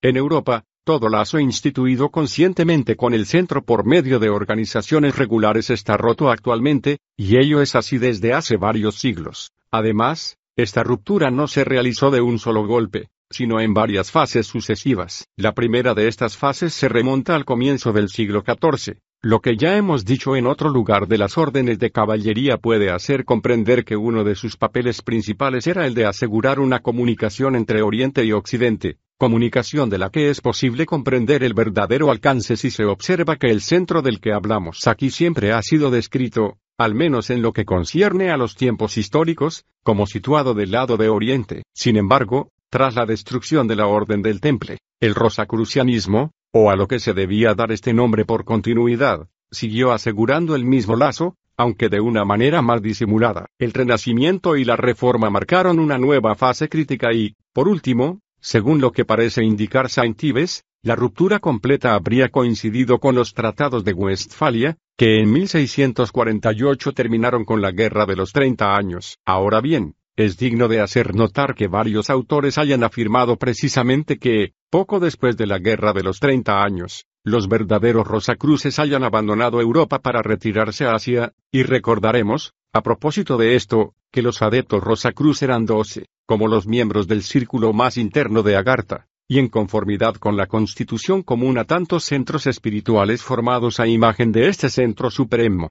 En 0.03 0.17
Europa, 0.17 0.65
todo 0.91 1.09
lazo 1.09 1.39
instituido 1.39 2.09
conscientemente 2.09 2.97
con 2.97 3.15
el 3.15 3.25
centro 3.25 3.63
por 3.63 3.87
medio 3.87 4.19
de 4.19 4.29
organizaciones 4.29 5.17
regulares 5.17 5.71
está 5.71 5.97
roto 5.97 6.33
actualmente, 6.33 6.99
y 7.17 7.37
ello 7.37 7.63
es 7.63 7.77
así 7.77 7.99
desde 7.99 8.33
hace 8.33 8.57
varios 8.57 8.97
siglos. 8.97 9.53
Además, 9.71 10.37
esta 10.57 10.83
ruptura 10.83 11.31
no 11.31 11.47
se 11.47 11.63
realizó 11.63 12.11
de 12.11 12.21
un 12.23 12.41
solo 12.41 12.67
golpe, 12.67 13.07
sino 13.31 13.61
en 13.61 13.73
varias 13.73 14.11
fases 14.11 14.49
sucesivas. 14.49 15.29
La 15.37 15.55
primera 15.55 15.95
de 15.95 16.09
estas 16.09 16.37
fases 16.37 16.75
se 16.75 16.89
remonta 16.89 17.37
al 17.37 17.45
comienzo 17.45 17.93
del 17.93 18.09
siglo 18.09 18.43
XIV, 18.45 18.97
lo 19.23 19.41
que 19.41 19.57
ya 19.57 19.77
hemos 19.77 20.05
dicho 20.05 20.35
en 20.35 20.49
otro 20.49 20.71
lugar 20.71 21.07
de 21.07 21.19
las 21.19 21.39
órdenes 21.39 21.79
de 21.79 21.93
caballería 21.93 22.57
puede 22.57 22.91
hacer 22.91 23.25
comprender 23.25 23.85
que 23.85 23.97
uno 23.97 24.25
de 24.25 24.35
sus 24.35 24.57
papeles 24.57 25.03
principales 25.03 25.69
era 25.69 25.87
el 25.87 25.95
de 25.95 26.07
asegurar 26.07 26.59
una 26.59 26.81
comunicación 26.81 27.55
entre 27.55 27.83
Oriente 27.83 28.25
y 28.25 28.33
Occidente, 28.33 28.97
comunicación 29.21 29.91
de 29.91 29.99
la 29.99 30.09
que 30.09 30.31
es 30.31 30.41
posible 30.41 30.87
comprender 30.87 31.45
el 31.45 31.53
verdadero 31.53 32.11
alcance 32.11 32.57
si 32.57 32.71
se 32.71 32.87
observa 32.87 33.37
que 33.37 33.51
el 33.51 33.61
centro 33.61 34.01
del 34.01 34.19
que 34.19 34.33
hablamos 34.33 34.87
aquí 34.87 35.11
siempre 35.11 35.53
ha 35.53 35.61
sido 35.61 35.91
descrito, 35.91 36.57
al 36.79 36.95
menos 36.95 37.29
en 37.29 37.43
lo 37.43 37.53
que 37.53 37.67
concierne 37.67 38.31
a 38.31 38.39
los 38.39 38.55
tiempos 38.55 38.97
históricos, 38.97 39.67
como 39.83 40.07
situado 40.07 40.55
del 40.55 40.71
lado 40.71 40.97
de 40.97 41.11
Oriente. 41.11 41.65
Sin 41.75 41.99
embargo, 41.99 42.49
tras 42.71 42.95
la 42.95 43.05
destrucción 43.05 43.69
de 43.69 43.77
la 43.77 43.89
Orden 43.89 44.23
del 44.23 44.41
Temple, 44.41 44.79
el 45.01 45.15
rosacrucianismo, 45.15 46.33
o 46.51 46.71
a 46.71 46.77
lo 46.77 46.89
que 46.89 46.99
se 46.99 47.13
debía 47.13 47.53
dar 47.53 47.73
este 47.73 47.93
nombre 47.93 48.25
por 48.25 48.47
continuidad, 48.47 49.29
siguió 49.51 49.93
asegurando 49.93 50.57
el 50.57 50.65
mismo 50.65 50.97
lazo, 50.97 51.37
aunque 51.59 51.91
de 51.91 52.01
una 52.01 52.25
manera 52.25 52.63
más 52.63 52.81
disimulada. 52.81 53.49
El 53.59 53.75
Renacimiento 53.75 54.57
y 54.57 54.65
la 54.65 54.77
Reforma 54.77 55.29
marcaron 55.29 55.79
una 55.79 55.99
nueva 55.99 56.37
fase 56.37 56.71
crítica 56.71 57.13
y, 57.13 57.37
por 57.53 57.69
último, 57.69 58.23
según 58.41 58.81
lo 58.81 58.93
que 58.93 59.05
parece 59.05 59.45
indicar 59.45 59.89
Saint 59.91 60.23
Ives, 60.23 60.65
la 60.83 60.97
ruptura 60.97 61.41
completa 61.41 61.95
habría 61.95 62.31
coincidido 62.31 62.99
con 62.99 63.15
los 63.15 63.35
tratados 63.35 63.85
de 63.85 63.93
Westfalia, 63.93 64.79
que 64.97 65.21
en 65.21 65.31
1648 65.31 66.93
terminaron 66.93 67.45
con 67.45 67.61
la 67.61 67.71
Guerra 67.71 68.07
de 68.07 68.17
los 68.17 68.33
Treinta 68.33 68.77
Años. 68.77 69.19
Ahora 69.27 69.61
bien, 69.61 69.95
es 70.17 70.39
digno 70.39 70.69
de 70.69 70.81
hacer 70.81 71.15
notar 71.15 71.55
que 71.55 71.69
varios 71.69 72.11
autores 72.11 72.59
hayan 72.59 72.83
afirmado 72.83 73.37
precisamente 73.37 74.19
que, 74.19 74.53
poco 74.71 75.01
después 75.01 75.37
de 75.37 75.47
la 75.47 75.59
Guerra 75.59 75.93
de 75.93 76.03
los 76.03 76.19
Treinta 76.19 76.63
Años, 76.63 77.07
los 77.25 77.49
verdaderos 77.49 78.07
Rosacruces 78.07 78.79
hayan 78.79 79.05
abandonado 79.05 79.61
Europa 79.61 79.99
para 79.99 80.23
retirarse 80.23 80.87
a 80.87 80.95
Asia, 80.95 81.35
y 81.53 81.63
recordaremos, 81.63 82.55
a 82.73 82.83
propósito 82.83 83.37
de 83.37 83.57
esto, 83.57 83.95
que 84.11 84.23
los 84.23 84.43
adeptos 84.43 84.83
Rosacruz 84.83 85.43
eran 85.43 85.67
doce, 85.67 86.07
como 86.31 86.47
los 86.47 86.65
miembros 86.69 87.09
del 87.09 87.25
círculo 87.25 87.73
más 87.73 87.97
interno 87.97 88.45
de 88.45 88.55
Agartha, 88.55 89.09
y 89.27 89.41
en 89.41 89.49
conformidad 89.49 90.15
con 90.15 90.37
la 90.37 90.47
constitución 90.47 91.25
común 91.25 91.59
a 91.59 91.65
tantos 91.65 92.05
centros 92.05 92.47
espirituales 92.47 93.21
formados 93.21 93.81
a 93.81 93.89
imagen 93.89 94.31
de 94.31 94.47
este 94.47 94.69
centro 94.69 95.11
supremo. 95.11 95.71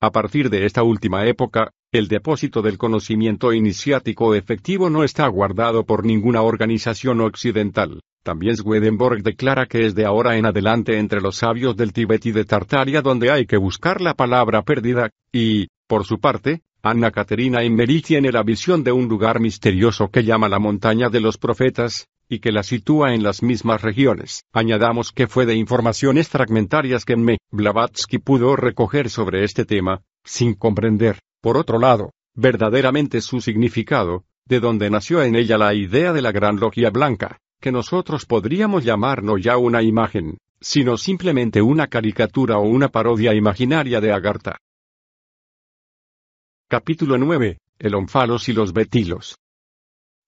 A 0.00 0.10
partir 0.10 0.48
de 0.48 0.64
esta 0.64 0.82
última 0.82 1.26
época, 1.26 1.70
el 1.92 2.08
depósito 2.08 2.62
del 2.62 2.78
conocimiento 2.78 3.52
iniciático 3.52 4.34
efectivo 4.34 4.88
no 4.88 5.04
está 5.04 5.28
guardado 5.28 5.84
por 5.84 6.02
ninguna 6.02 6.40
organización 6.40 7.20
occidental. 7.20 8.00
También 8.22 8.56
Swedenborg 8.56 9.22
declara 9.22 9.66
que 9.66 9.84
es 9.84 9.94
de 9.94 10.06
ahora 10.06 10.38
en 10.38 10.46
adelante 10.46 10.98
entre 10.98 11.20
los 11.20 11.36
sabios 11.36 11.76
del 11.76 11.92
Tíbet 11.92 12.24
y 12.24 12.32
de 12.32 12.46
Tartaria 12.46 13.02
donde 13.02 13.30
hay 13.30 13.44
que 13.44 13.58
buscar 13.58 14.00
la 14.00 14.14
palabra 14.14 14.62
perdida, 14.62 15.10
y, 15.30 15.68
por 15.86 16.06
su 16.06 16.20
parte, 16.20 16.62
Anna 16.82 17.10
Caterina 17.10 17.62
Emery 17.62 18.02
tiene 18.02 18.30
la 18.30 18.44
visión 18.44 18.84
de 18.84 18.92
un 18.92 19.08
lugar 19.08 19.40
misterioso 19.40 20.10
que 20.10 20.22
llama 20.22 20.48
la 20.48 20.60
montaña 20.60 21.08
de 21.08 21.20
los 21.20 21.36
profetas, 21.36 22.08
y 22.28 22.38
que 22.38 22.52
la 22.52 22.62
sitúa 22.62 23.14
en 23.14 23.22
las 23.22 23.42
mismas 23.42 23.82
regiones. 23.82 24.44
Añadamos 24.52 25.10
que 25.10 25.26
fue 25.26 25.44
de 25.44 25.56
informaciones 25.56 26.28
fragmentarias 26.28 27.04
que 27.04 27.14
M. 27.14 27.38
Blavatsky 27.50 28.18
pudo 28.18 28.54
recoger 28.54 29.10
sobre 29.10 29.44
este 29.44 29.64
tema, 29.64 30.02
sin 30.24 30.54
comprender, 30.54 31.18
por 31.40 31.56
otro 31.56 31.78
lado, 31.78 32.12
verdaderamente 32.34 33.22
su 33.22 33.40
significado, 33.40 34.24
de 34.44 34.60
donde 34.60 34.88
nació 34.88 35.22
en 35.22 35.34
ella 35.34 35.58
la 35.58 35.74
idea 35.74 36.12
de 36.12 36.22
la 36.22 36.32
Gran 36.32 36.60
Logia 36.60 36.90
Blanca. 36.90 37.38
que 37.60 37.72
nosotros 37.72 38.24
podríamos 38.24 38.84
llamar 38.84 39.24
no 39.24 39.36
ya 39.36 39.56
una 39.56 39.82
imagen, 39.82 40.38
sino 40.60 40.96
simplemente 40.96 41.60
una 41.60 41.88
caricatura 41.88 42.58
o 42.58 42.62
una 42.62 42.88
parodia 42.88 43.34
imaginaria 43.34 44.00
de 44.00 44.12
Agartha. 44.12 44.58
Capítulo 46.70 47.16
9. 47.16 47.56
El 47.78 47.94
Onfalos 47.94 48.50
y 48.50 48.52
los 48.52 48.74
Betilos. 48.74 49.38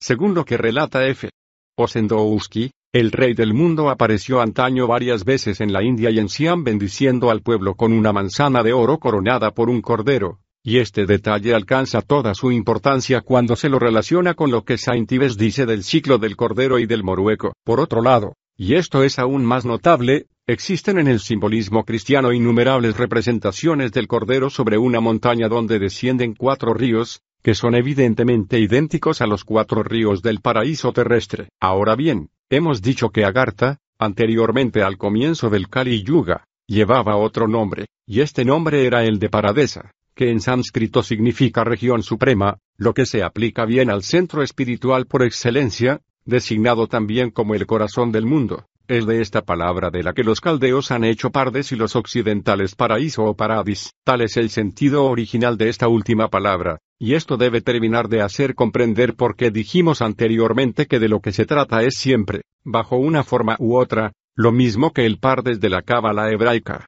Según 0.00 0.34
lo 0.34 0.46
que 0.46 0.56
relata 0.56 1.06
F. 1.06 1.28
Osendowski, 1.76 2.70
el 2.94 3.12
rey 3.12 3.34
del 3.34 3.52
mundo 3.52 3.90
apareció 3.90 4.40
antaño 4.40 4.86
varias 4.86 5.26
veces 5.26 5.60
en 5.60 5.70
la 5.70 5.84
India 5.84 6.08
y 6.08 6.18
en 6.18 6.30
Siam 6.30 6.64
bendiciendo 6.64 7.30
al 7.30 7.42
pueblo 7.42 7.74
con 7.74 7.92
una 7.92 8.14
manzana 8.14 8.62
de 8.62 8.72
oro 8.72 8.96
coronada 8.96 9.50
por 9.50 9.68
un 9.68 9.82
cordero, 9.82 10.38
y 10.64 10.78
este 10.78 11.04
detalle 11.04 11.52
alcanza 11.54 12.00
toda 12.00 12.32
su 12.32 12.50
importancia 12.50 13.20
cuando 13.20 13.54
se 13.54 13.68
lo 13.68 13.78
relaciona 13.78 14.32
con 14.32 14.50
lo 14.50 14.64
que 14.64 14.78
Saint 14.78 15.12
Ives 15.12 15.36
dice 15.36 15.66
del 15.66 15.84
ciclo 15.84 16.16
del 16.16 16.36
cordero 16.36 16.78
y 16.78 16.86
del 16.86 17.04
morueco. 17.04 17.52
Por 17.66 17.80
otro 17.80 18.00
lado, 18.00 18.32
y 18.56 18.76
esto 18.76 19.04
es 19.04 19.18
aún 19.18 19.44
más 19.44 19.66
notable, 19.66 20.24
existen 20.46 20.98
en 20.98 21.08
el 21.08 21.20
simbolismo 21.20 21.84
cristiano 21.84 22.32
innumerables 22.32 22.96
representaciones 22.96 23.92
del 23.92 24.06
cordero 24.06 24.50
sobre 24.50 24.78
una 24.78 25.00
montaña 25.00 25.48
donde 25.48 25.78
descienden 25.78 26.34
cuatro 26.34 26.74
ríos, 26.74 27.22
que 27.42 27.54
son 27.54 27.74
evidentemente 27.74 28.58
idénticos 28.58 29.20
a 29.20 29.26
los 29.26 29.44
cuatro 29.44 29.82
ríos 29.82 30.22
del 30.22 30.40
paraíso 30.40 30.92
terrestre. 30.92 31.48
Ahora 31.60 31.96
bien, 31.96 32.30
hemos 32.50 32.82
dicho 32.82 33.10
que 33.10 33.24
Agartha, 33.24 33.78
anteriormente 33.98 34.82
al 34.82 34.98
comienzo 34.98 35.50
del 35.50 35.68
Kali 35.68 36.02
Yuga, 36.02 36.44
llevaba 36.66 37.16
otro 37.16 37.48
nombre, 37.48 37.86
y 38.06 38.20
este 38.20 38.44
nombre 38.44 38.86
era 38.86 39.04
el 39.04 39.18
de 39.18 39.28
Paradesa 39.28 39.92
que 40.20 40.30
en 40.30 40.42
sánscrito 40.42 41.02
significa 41.02 41.64
región 41.64 42.02
suprema, 42.02 42.58
lo 42.76 42.92
que 42.92 43.06
se 43.06 43.22
aplica 43.22 43.64
bien 43.64 43.88
al 43.88 44.02
centro 44.02 44.42
espiritual 44.42 45.06
por 45.06 45.22
excelencia, 45.22 46.02
designado 46.26 46.88
también 46.88 47.30
como 47.30 47.54
el 47.54 47.64
corazón 47.64 48.12
del 48.12 48.26
mundo. 48.26 48.66
Es 48.90 49.06
de 49.06 49.20
esta 49.20 49.42
palabra 49.42 49.90
de 49.90 50.02
la 50.02 50.14
que 50.14 50.24
los 50.24 50.40
caldeos 50.40 50.90
han 50.90 51.04
hecho 51.04 51.30
pardes 51.30 51.70
y 51.70 51.76
los 51.76 51.94
occidentales 51.94 52.74
paraíso 52.74 53.22
o 53.22 53.36
paradis. 53.36 53.92
Tal 54.02 54.20
es 54.20 54.36
el 54.36 54.50
sentido 54.50 55.04
original 55.04 55.56
de 55.56 55.68
esta 55.68 55.86
última 55.86 56.26
palabra, 56.26 56.80
y 56.98 57.14
esto 57.14 57.36
debe 57.36 57.60
terminar 57.60 58.08
de 58.08 58.20
hacer 58.20 58.56
comprender 58.56 59.14
por 59.14 59.36
qué 59.36 59.52
dijimos 59.52 60.02
anteriormente 60.02 60.86
que 60.86 60.98
de 60.98 61.08
lo 61.08 61.20
que 61.20 61.30
se 61.30 61.46
trata 61.46 61.84
es 61.84 61.98
siempre, 61.98 62.42
bajo 62.64 62.96
una 62.96 63.22
forma 63.22 63.54
u 63.60 63.76
otra, 63.76 64.10
lo 64.34 64.50
mismo 64.50 64.92
que 64.92 65.06
el 65.06 65.20
pardes 65.20 65.60
de 65.60 65.70
la 65.70 65.82
cábala 65.82 66.28
hebraica. 66.32 66.86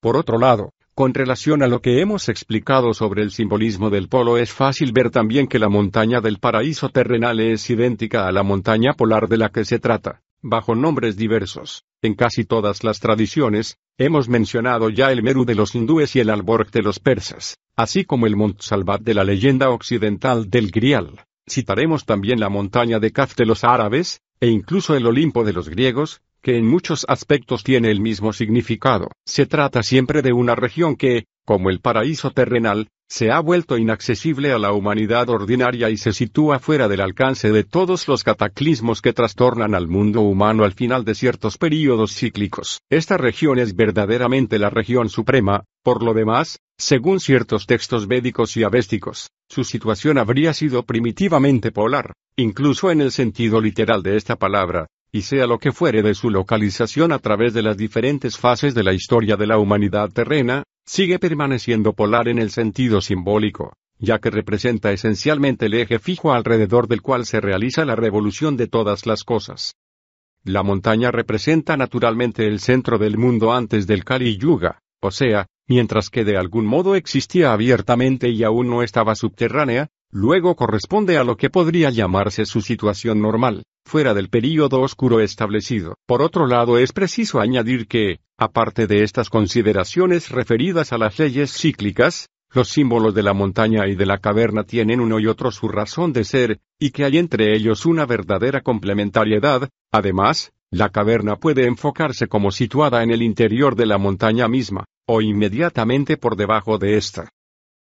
Por 0.00 0.16
otro 0.16 0.36
lado, 0.36 0.70
con 0.96 1.14
relación 1.14 1.62
a 1.62 1.68
lo 1.68 1.80
que 1.80 2.00
hemos 2.00 2.28
explicado 2.28 2.92
sobre 2.92 3.22
el 3.22 3.30
simbolismo 3.30 3.88
del 3.88 4.08
polo 4.08 4.36
es 4.36 4.50
fácil 4.50 4.90
ver 4.90 5.10
también 5.10 5.46
que 5.46 5.60
la 5.60 5.68
montaña 5.68 6.20
del 6.20 6.40
paraíso 6.40 6.88
terrenal 6.88 7.38
es 7.38 7.70
idéntica 7.70 8.26
a 8.26 8.32
la 8.32 8.42
montaña 8.42 8.94
polar 8.94 9.28
de 9.28 9.36
la 9.36 9.50
que 9.50 9.64
se 9.64 9.78
trata, 9.78 10.23
bajo 10.44 10.74
nombres 10.74 11.16
diversos. 11.16 11.84
En 12.02 12.14
casi 12.14 12.44
todas 12.44 12.84
las 12.84 13.00
tradiciones, 13.00 13.78
hemos 13.96 14.28
mencionado 14.28 14.90
ya 14.90 15.10
el 15.10 15.22
Meru 15.22 15.46
de 15.46 15.54
los 15.54 15.74
hindúes 15.74 16.14
y 16.14 16.20
el 16.20 16.28
Alborg 16.28 16.70
de 16.70 16.82
los 16.82 17.00
persas, 17.00 17.56
así 17.76 18.04
como 18.04 18.26
el 18.26 18.36
Mont 18.36 18.60
Salvat 18.60 19.00
de 19.00 19.14
la 19.14 19.24
leyenda 19.24 19.70
occidental 19.70 20.50
del 20.50 20.70
Grial. 20.70 21.24
Citaremos 21.48 22.04
también 22.04 22.40
la 22.40 22.50
montaña 22.50 23.00
de 23.00 23.10
Kaf 23.10 23.34
de 23.36 23.46
los 23.46 23.64
árabes, 23.64 24.20
e 24.38 24.48
incluso 24.48 24.94
el 24.94 25.06
Olimpo 25.06 25.44
de 25.44 25.54
los 25.54 25.70
griegos, 25.70 26.20
que 26.42 26.58
en 26.58 26.66
muchos 26.66 27.06
aspectos 27.08 27.64
tiene 27.64 27.90
el 27.90 28.00
mismo 28.00 28.34
significado. 28.34 29.10
Se 29.24 29.46
trata 29.46 29.82
siempre 29.82 30.20
de 30.20 30.34
una 30.34 30.54
región 30.54 30.94
que, 30.96 31.24
como 31.46 31.70
el 31.70 31.80
paraíso 31.80 32.32
terrenal, 32.32 32.88
se 33.08 33.30
ha 33.30 33.40
vuelto 33.40 33.78
inaccesible 33.78 34.52
a 34.52 34.58
la 34.58 34.72
humanidad 34.72 35.28
ordinaria 35.28 35.90
y 35.90 35.96
se 35.96 36.12
sitúa 36.12 36.58
fuera 36.58 36.88
del 36.88 37.00
alcance 37.00 37.52
de 37.52 37.64
todos 37.64 38.08
los 38.08 38.24
cataclismos 38.24 39.02
que 39.02 39.12
trastornan 39.12 39.74
al 39.74 39.88
mundo 39.88 40.20
humano 40.20 40.64
al 40.64 40.72
final 40.72 41.04
de 41.04 41.14
ciertos 41.14 41.58
períodos 41.58 42.14
cíclicos. 42.14 42.80
Esta 42.90 43.16
región 43.16 43.58
es 43.58 43.76
verdaderamente 43.76 44.58
la 44.58 44.70
región 44.70 45.08
suprema, 45.08 45.64
por 45.82 46.02
lo 46.02 46.14
demás, 46.14 46.58
según 46.78 47.20
ciertos 47.20 47.66
textos 47.66 48.08
védicos 48.08 48.56
y 48.56 48.64
avésticos, 48.64 49.30
su 49.48 49.64
situación 49.64 50.18
habría 50.18 50.52
sido 50.54 50.82
primitivamente 50.82 51.70
polar, 51.70 52.14
incluso 52.36 52.90
en 52.90 53.00
el 53.00 53.12
sentido 53.12 53.60
literal 53.60 54.02
de 54.02 54.16
esta 54.16 54.36
palabra, 54.36 54.86
y 55.12 55.22
sea 55.22 55.46
lo 55.46 55.58
que 55.58 55.70
fuere 55.70 56.02
de 56.02 56.14
su 56.14 56.30
localización 56.30 57.12
a 57.12 57.20
través 57.20 57.54
de 57.54 57.62
las 57.62 57.76
diferentes 57.76 58.36
fases 58.36 58.74
de 58.74 58.82
la 58.82 58.92
historia 58.92 59.36
de 59.36 59.46
la 59.46 59.58
humanidad 59.58 60.10
terrena, 60.10 60.64
sigue 60.86 61.18
permaneciendo 61.18 61.92
polar 61.92 62.28
en 62.28 62.38
el 62.38 62.50
sentido 62.50 63.00
simbólico, 63.00 63.74
ya 63.98 64.18
que 64.18 64.30
representa 64.30 64.92
esencialmente 64.92 65.66
el 65.66 65.74
eje 65.74 65.98
fijo 65.98 66.32
alrededor 66.32 66.88
del 66.88 67.02
cual 67.02 67.26
se 67.26 67.40
realiza 67.40 67.84
la 67.84 67.96
revolución 67.96 68.56
de 68.56 68.66
todas 68.66 69.06
las 69.06 69.24
cosas. 69.24 69.74
La 70.44 70.62
montaña 70.62 71.10
representa 71.10 71.76
naturalmente 71.76 72.46
el 72.46 72.60
centro 72.60 72.98
del 72.98 73.16
mundo 73.16 73.52
antes 73.52 73.86
del 73.86 74.04
Kali 74.04 74.36
Yuga, 74.36 74.80
o 75.00 75.10
sea, 75.10 75.46
mientras 75.66 76.10
que 76.10 76.24
de 76.24 76.36
algún 76.36 76.66
modo 76.66 76.94
existía 76.94 77.52
abiertamente 77.52 78.28
y 78.28 78.44
aún 78.44 78.68
no 78.68 78.82
estaba 78.82 79.14
subterránea, 79.14 79.88
luego 80.10 80.54
corresponde 80.56 81.18
a 81.18 81.24
lo 81.24 81.36
que 81.36 81.50
podría 81.50 81.90
llamarse 81.90 82.46
su 82.46 82.60
situación 82.60 83.20
normal 83.20 83.64
fuera 83.84 84.14
del 84.14 84.30
período 84.30 84.80
oscuro 84.80 85.20
establecido. 85.20 85.96
Por 86.06 86.22
otro 86.22 86.46
lado, 86.46 86.78
es 86.78 86.92
preciso 86.92 87.40
añadir 87.40 87.86
que, 87.86 88.20
aparte 88.38 88.86
de 88.86 89.02
estas 89.02 89.28
consideraciones 89.30 90.30
referidas 90.30 90.92
a 90.92 90.98
las 90.98 91.18
leyes 91.18 91.52
cíclicas, 91.52 92.28
los 92.52 92.68
símbolos 92.68 93.14
de 93.14 93.22
la 93.22 93.34
montaña 93.34 93.86
y 93.88 93.96
de 93.96 94.06
la 94.06 94.18
caverna 94.18 94.64
tienen 94.64 95.00
uno 95.00 95.18
y 95.18 95.26
otro 95.26 95.50
su 95.50 95.68
razón 95.68 96.12
de 96.12 96.24
ser, 96.24 96.60
y 96.78 96.90
que 96.90 97.04
hay 97.04 97.18
entre 97.18 97.54
ellos 97.54 97.84
una 97.84 98.06
verdadera 98.06 98.62
complementariedad. 98.62 99.68
Además, 99.92 100.52
la 100.70 100.88
caverna 100.88 101.36
puede 101.36 101.66
enfocarse 101.66 102.26
como 102.26 102.50
situada 102.50 103.02
en 103.02 103.10
el 103.10 103.22
interior 103.22 103.76
de 103.76 103.86
la 103.86 103.98
montaña 103.98 104.48
misma, 104.48 104.84
o 105.06 105.20
inmediatamente 105.20 106.16
por 106.16 106.36
debajo 106.36 106.78
de 106.78 106.96
ésta. 106.96 107.28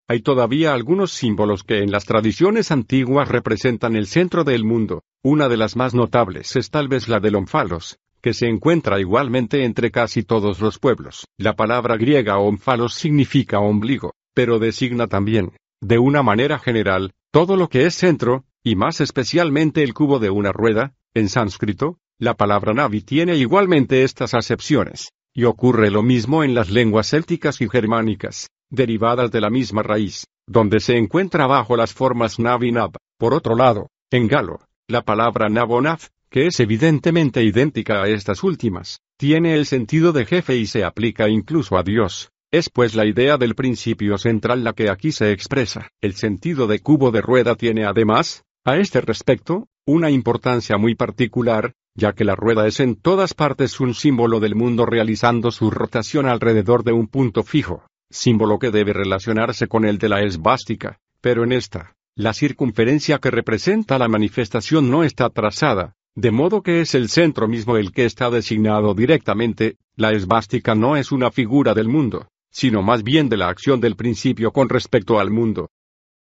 Hay 0.08 0.22
todavía 0.22 0.74
algunos 0.74 1.12
símbolos 1.12 1.62
que 1.62 1.82
en 1.82 1.90
las 1.90 2.04
tradiciones 2.04 2.70
antiguas 2.70 3.28
representan 3.28 3.94
el 3.96 4.06
centro 4.06 4.42
del 4.44 4.64
mundo. 4.64 5.02
Una 5.22 5.48
de 5.48 5.56
las 5.56 5.76
más 5.76 5.94
notables 5.94 6.56
es 6.56 6.70
tal 6.70 6.88
vez 6.88 7.06
la 7.08 7.20
del 7.20 7.36
Onfalos, 7.36 7.98
que 8.20 8.34
se 8.34 8.48
encuentra 8.48 9.00
igualmente 9.00 9.64
entre 9.64 9.90
casi 9.90 10.22
todos 10.22 10.60
los 10.60 10.78
pueblos. 10.78 11.26
La 11.38 11.54
palabra 11.54 11.96
griega 11.96 12.38
onfalos 12.38 12.94
significa 12.94 13.60
ombligo, 13.60 14.14
pero 14.34 14.58
designa 14.58 15.06
también, 15.06 15.52
de 15.80 15.98
una 15.98 16.22
manera 16.22 16.58
general, 16.58 17.12
todo 17.30 17.56
lo 17.56 17.68
que 17.68 17.86
es 17.86 17.94
centro, 17.94 18.44
y 18.62 18.76
más 18.76 19.00
especialmente 19.00 19.82
el 19.82 19.94
cubo 19.94 20.18
de 20.18 20.30
una 20.30 20.52
rueda, 20.52 20.94
en 21.14 21.28
sánscrito, 21.28 21.98
la 22.20 22.34
palabra 22.34 22.74
navi 22.74 23.00
tiene 23.00 23.36
igualmente 23.36 24.04
estas 24.04 24.34
acepciones, 24.34 25.08
y 25.34 25.44
ocurre 25.44 25.90
lo 25.90 26.02
mismo 26.02 26.44
en 26.44 26.54
las 26.54 26.68
lenguas 26.68 27.08
célticas 27.08 27.62
y 27.62 27.68
germánicas 27.68 28.48
derivadas 28.68 29.32
de 29.32 29.40
la 29.40 29.48
misma 29.50 29.82
raíz, 29.82 30.26
donde 30.46 30.80
se 30.80 30.96
encuentra 30.96 31.46
bajo 31.46 31.76
las 31.76 31.92
formas 31.94 32.38
nav 32.38 32.62
y 32.62 32.72
nab. 32.72 32.92
Por 33.18 33.34
otro 33.34 33.56
lado, 33.56 33.88
en 34.10 34.28
galo, 34.28 34.60
la 34.86 35.02
palabra 35.02 35.48
nabonaf, 35.48 36.08
que 36.28 36.46
es 36.46 36.60
evidentemente 36.60 37.42
idéntica 37.42 38.02
a 38.02 38.08
estas 38.08 38.44
últimas, 38.44 39.00
tiene 39.16 39.54
el 39.54 39.64
sentido 39.64 40.12
de 40.12 40.26
jefe 40.26 40.56
y 40.56 40.66
se 40.66 40.84
aplica 40.84 41.28
incluso 41.28 41.78
a 41.78 41.82
Dios. 41.82 42.30
Es 42.52 42.68
pues 42.68 42.94
la 42.94 43.06
idea 43.06 43.38
del 43.38 43.54
principio 43.54 44.18
central 44.18 44.62
la 44.62 44.74
que 44.74 44.90
aquí 44.90 45.10
se 45.10 45.32
expresa. 45.32 45.88
El 46.00 46.14
sentido 46.14 46.66
de 46.66 46.80
cubo 46.80 47.10
de 47.12 47.22
rueda 47.22 47.54
tiene 47.54 47.86
además, 47.86 48.44
a 48.64 48.76
este 48.76 49.00
respecto, 49.00 49.68
una 49.86 50.10
importancia 50.10 50.76
muy 50.76 50.94
particular, 50.94 51.72
ya 51.94 52.12
que 52.12 52.24
la 52.24 52.36
rueda 52.36 52.66
es 52.66 52.80
en 52.80 52.96
todas 52.96 53.34
partes 53.34 53.80
un 53.80 53.94
símbolo 53.94 54.40
del 54.40 54.54
mundo 54.54 54.86
realizando 54.86 55.50
su 55.50 55.70
rotación 55.70 56.26
alrededor 56.26 56.84
de 56.84 56.92
un 56.92 57.06
punto 57.08 57.42
fijo 57.42 57.84
símbolo 58.10 58.58
que 58.58 58.70
debe 58.70 58.92
relacionarse 58.92 59.68
con 59.68 59.84
el 59.84 59.98
de 59.98 60.08
la 60.08 60.22
esvástica, 60.22 60.98
pero 61.20 61.44
en 61.44 61.52
esta, 61.52 61.94
la 62.16 62.34
circunferencia 62.34 63.18
que 63.18 63.30
representa 63.30 63.98
la 63.98 64.08
manifestación 64.08 64.90
no 64.90 65.04
está 65.04 65.30
trazada, 65.30 65.94
de 66.16 66.32
modo 66.32 66.62
que 66.62 66.80
es 66.80 66.94
el 66.94 67.08
centro 67.08 67.46
mismo 67.46 67.76
el 67.76 67.92
que 67.92 68.04
está 68.04 68.30
designado 68.30 68.94
directamente, 68.94 69.76
la 69.94 70.10
esvástica 70.10 70.74
no 70.74 70.96
es 70.96 71.12
una 71.12 71.30
figura 71.30 71.72
del 71.72 71.88
mundo, 71.88 72.26
sino 72.50 72.82
más 72.82 73.04
bien 73.04 73.28
de 73.28 73.36
la 73.36 73.48
acción 73.48 73.80
del 73.80 73.94
principio 73.94 74.50
con 74.50 74.68
respecto 74.68 75.20
al 75.20 75.30
mundo. 75.30 75.70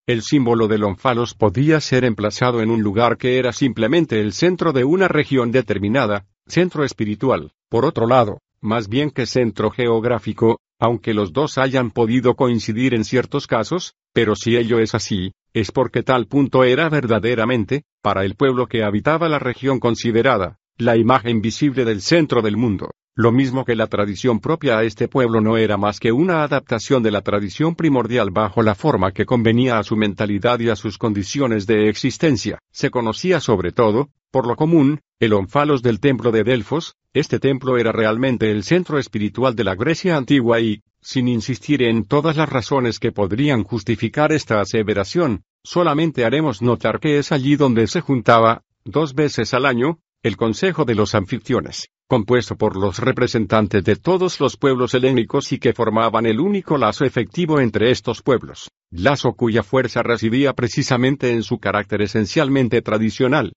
El 0.07 0.21
símbolo 0.21 0.69
del 0.69 0.85
onfalos 0.85 1.33
podía 1.33 1.81
ser 1.81 2.05
emplazado 2.05 2.61
en 2.61 2.71
un 2.71 2.81
lugar 2.81 3.17
que 3.17 3.39
era 3.39 3.51
simplemente 3.51 4.21
el 4.21 4.31
centro 4.31 4.71
de 4.71 4.85
una 4.85 5.09
región 5.09 5.51
determinada, 5.51 6.25
centro 6.47 6.85
espiritual. 6.85 7.51
Por 7.67 7.83
otro 7.83 8.07
lado, 8.07 8.39
más 8.61 8.87
bien 8.87 9.11
que 9.11 9.25
centro 9.25 9.69
geográfico, 9.69 10.61
aunque 10.79 11.13
los 11.13 11.33
dos 11.33 11.57
hayan 11.57 11.91
podido 11.91 12.35
coincidir 12.35 12.93
en 12.93 13.03
ciertos 13.03 13.47
casos, 13.47 13.95
pero 14.13 14.37
si 14.37 14.55
ello 14.55 14.79
es 14.79 14.95
así, 14.95 15.33
es 15.51 15.73
porque 15.73 16.03
tal 16.03 16.25
punto 16.27 16.63
era 16.63 16.87
verdaderamente, 16.87 17.83
para 18.01 18.23
el 18.23 18.35
pueblo 18.35 18.67
que 18.67 18.83
habitaba 18.83 19.27
la 19.27 19.39
región 19.39 19.81
considerada, 19.81 20.57
la 20.77 20.95
imagen 20.95 21.41
visible 21.41 21.83
del 21.83 22.01
centro 22.01 22.41
del 22.41 22.55
mundo. 22.55 22.91
Lo 23.19 23.31
mismo 23.31 23.65
que 23.65 23.75
la 23.75 23.87
tradición 23.87 24.39
propia 24.39 24.77
a 24.77 24.83
este 24.83 25.07
pueblo 25.07 25.41
no 25.41 25.57
era 25.57 25.75
más 25.75 25.99
que 25.99 26.11
una 26.11 26.43
adaptación 26.43 27.01
de 27.01 27.09
la 27.09 27.21
tradición 27.21 27.73
primordial 27.73 28.29
bajo 28.29 28.61
la 28.61 28.75
forma 28.75 29.11
que 29.11 29.25
convenía 29.25 29.79
a 29.79 29.83
su 29.83 29.95
mentalidad 29.95 30.59
y 30.59 30.69
a 30.69 30.75
sus 30.75 30.99
condiciones 30.99 31.65
de 31.65 31.89
existencia. 31.89 32.59
Se 32.71 32.91
conocía 32.91 33.39
sobre 33.39 33.71
todo, 33.71 34.09
por 34.29 34.45
lo 34.45 34.55
común, 34.55 34.99
el 35.19 35.33
onfalos 35.33 35.81
del 35.81 35.99
templo 35.99 36.31
de 36.31 36.43
Delfos, 36.43 36.93
este 37.11 37.39
templo 37.39 37.79
era 37.79 37.91
realmente 37.91 38.51
el 38.51 38.61
centro 38.61 38.99
espiritual 38.99 39.55
de 39.55 39.63
la 39.63 39.73
Grecia 39.73 40.15
antigua 40.15 40.59
y, 40.59 40.83
sin 41.01 41.27
insistir 41.27 41.81
en 41.81 42.05
todas 42.05 42.37
las 42.37 42.49
razones 42.49 42.99
que 42.99 43.11
podrían 43.11 43.63
justificar 43.63 44.31
esta 44.31 44.61
aseveración, 44.61 45.41
solamente 45.63 46.23
haremos 46.23 46.61
notar 46.61 46.99
que 46.99 47.17
es 47.17 47.31
allí 47.31 47.55
donde 47.55 47.87
se 47.87 47.99
juntaba, 47.99 48.61
dos 48.85 49.15
veces 49.15 49.55
al 49.55 49.65
año, 49.65 49.97
el 50.23 50.35
Consejo 50.35 50.85
de 50.85 50.95
los 50.95 51.15
Anfitriones 51.15 51.89
compuesto 52.07 52.55
por 52.55 52.77
los 52.77 52.99
representantes 52.99 53.83
de 53.83 53.97
todos 53.97 54.39
los 54.39 54.55
pueblos 54.55 54.93
helénicos 54.93 55.51
y 55.51 55.59
que 55.59 55.73
formaban 55.73 56.25
el 56.25 56.39
único 56.39 56.77
lazo 56.77 57.03
efectivo 57.03 57.59
entre 57.59 57.91
estos 57.91 58.21
pueblos, 58.21 58.71
lazo 58.91 59.33
cuya 59.33 59.61
fuerza 59.61 60.03
residía 60.03 60.53
precisamente 60.53 61.33
en 61.33 61.43
su 61.43 61.59
carácter 61.59 62.01
esencialmente 62.01 62.81
tradicional. 62.81 63.51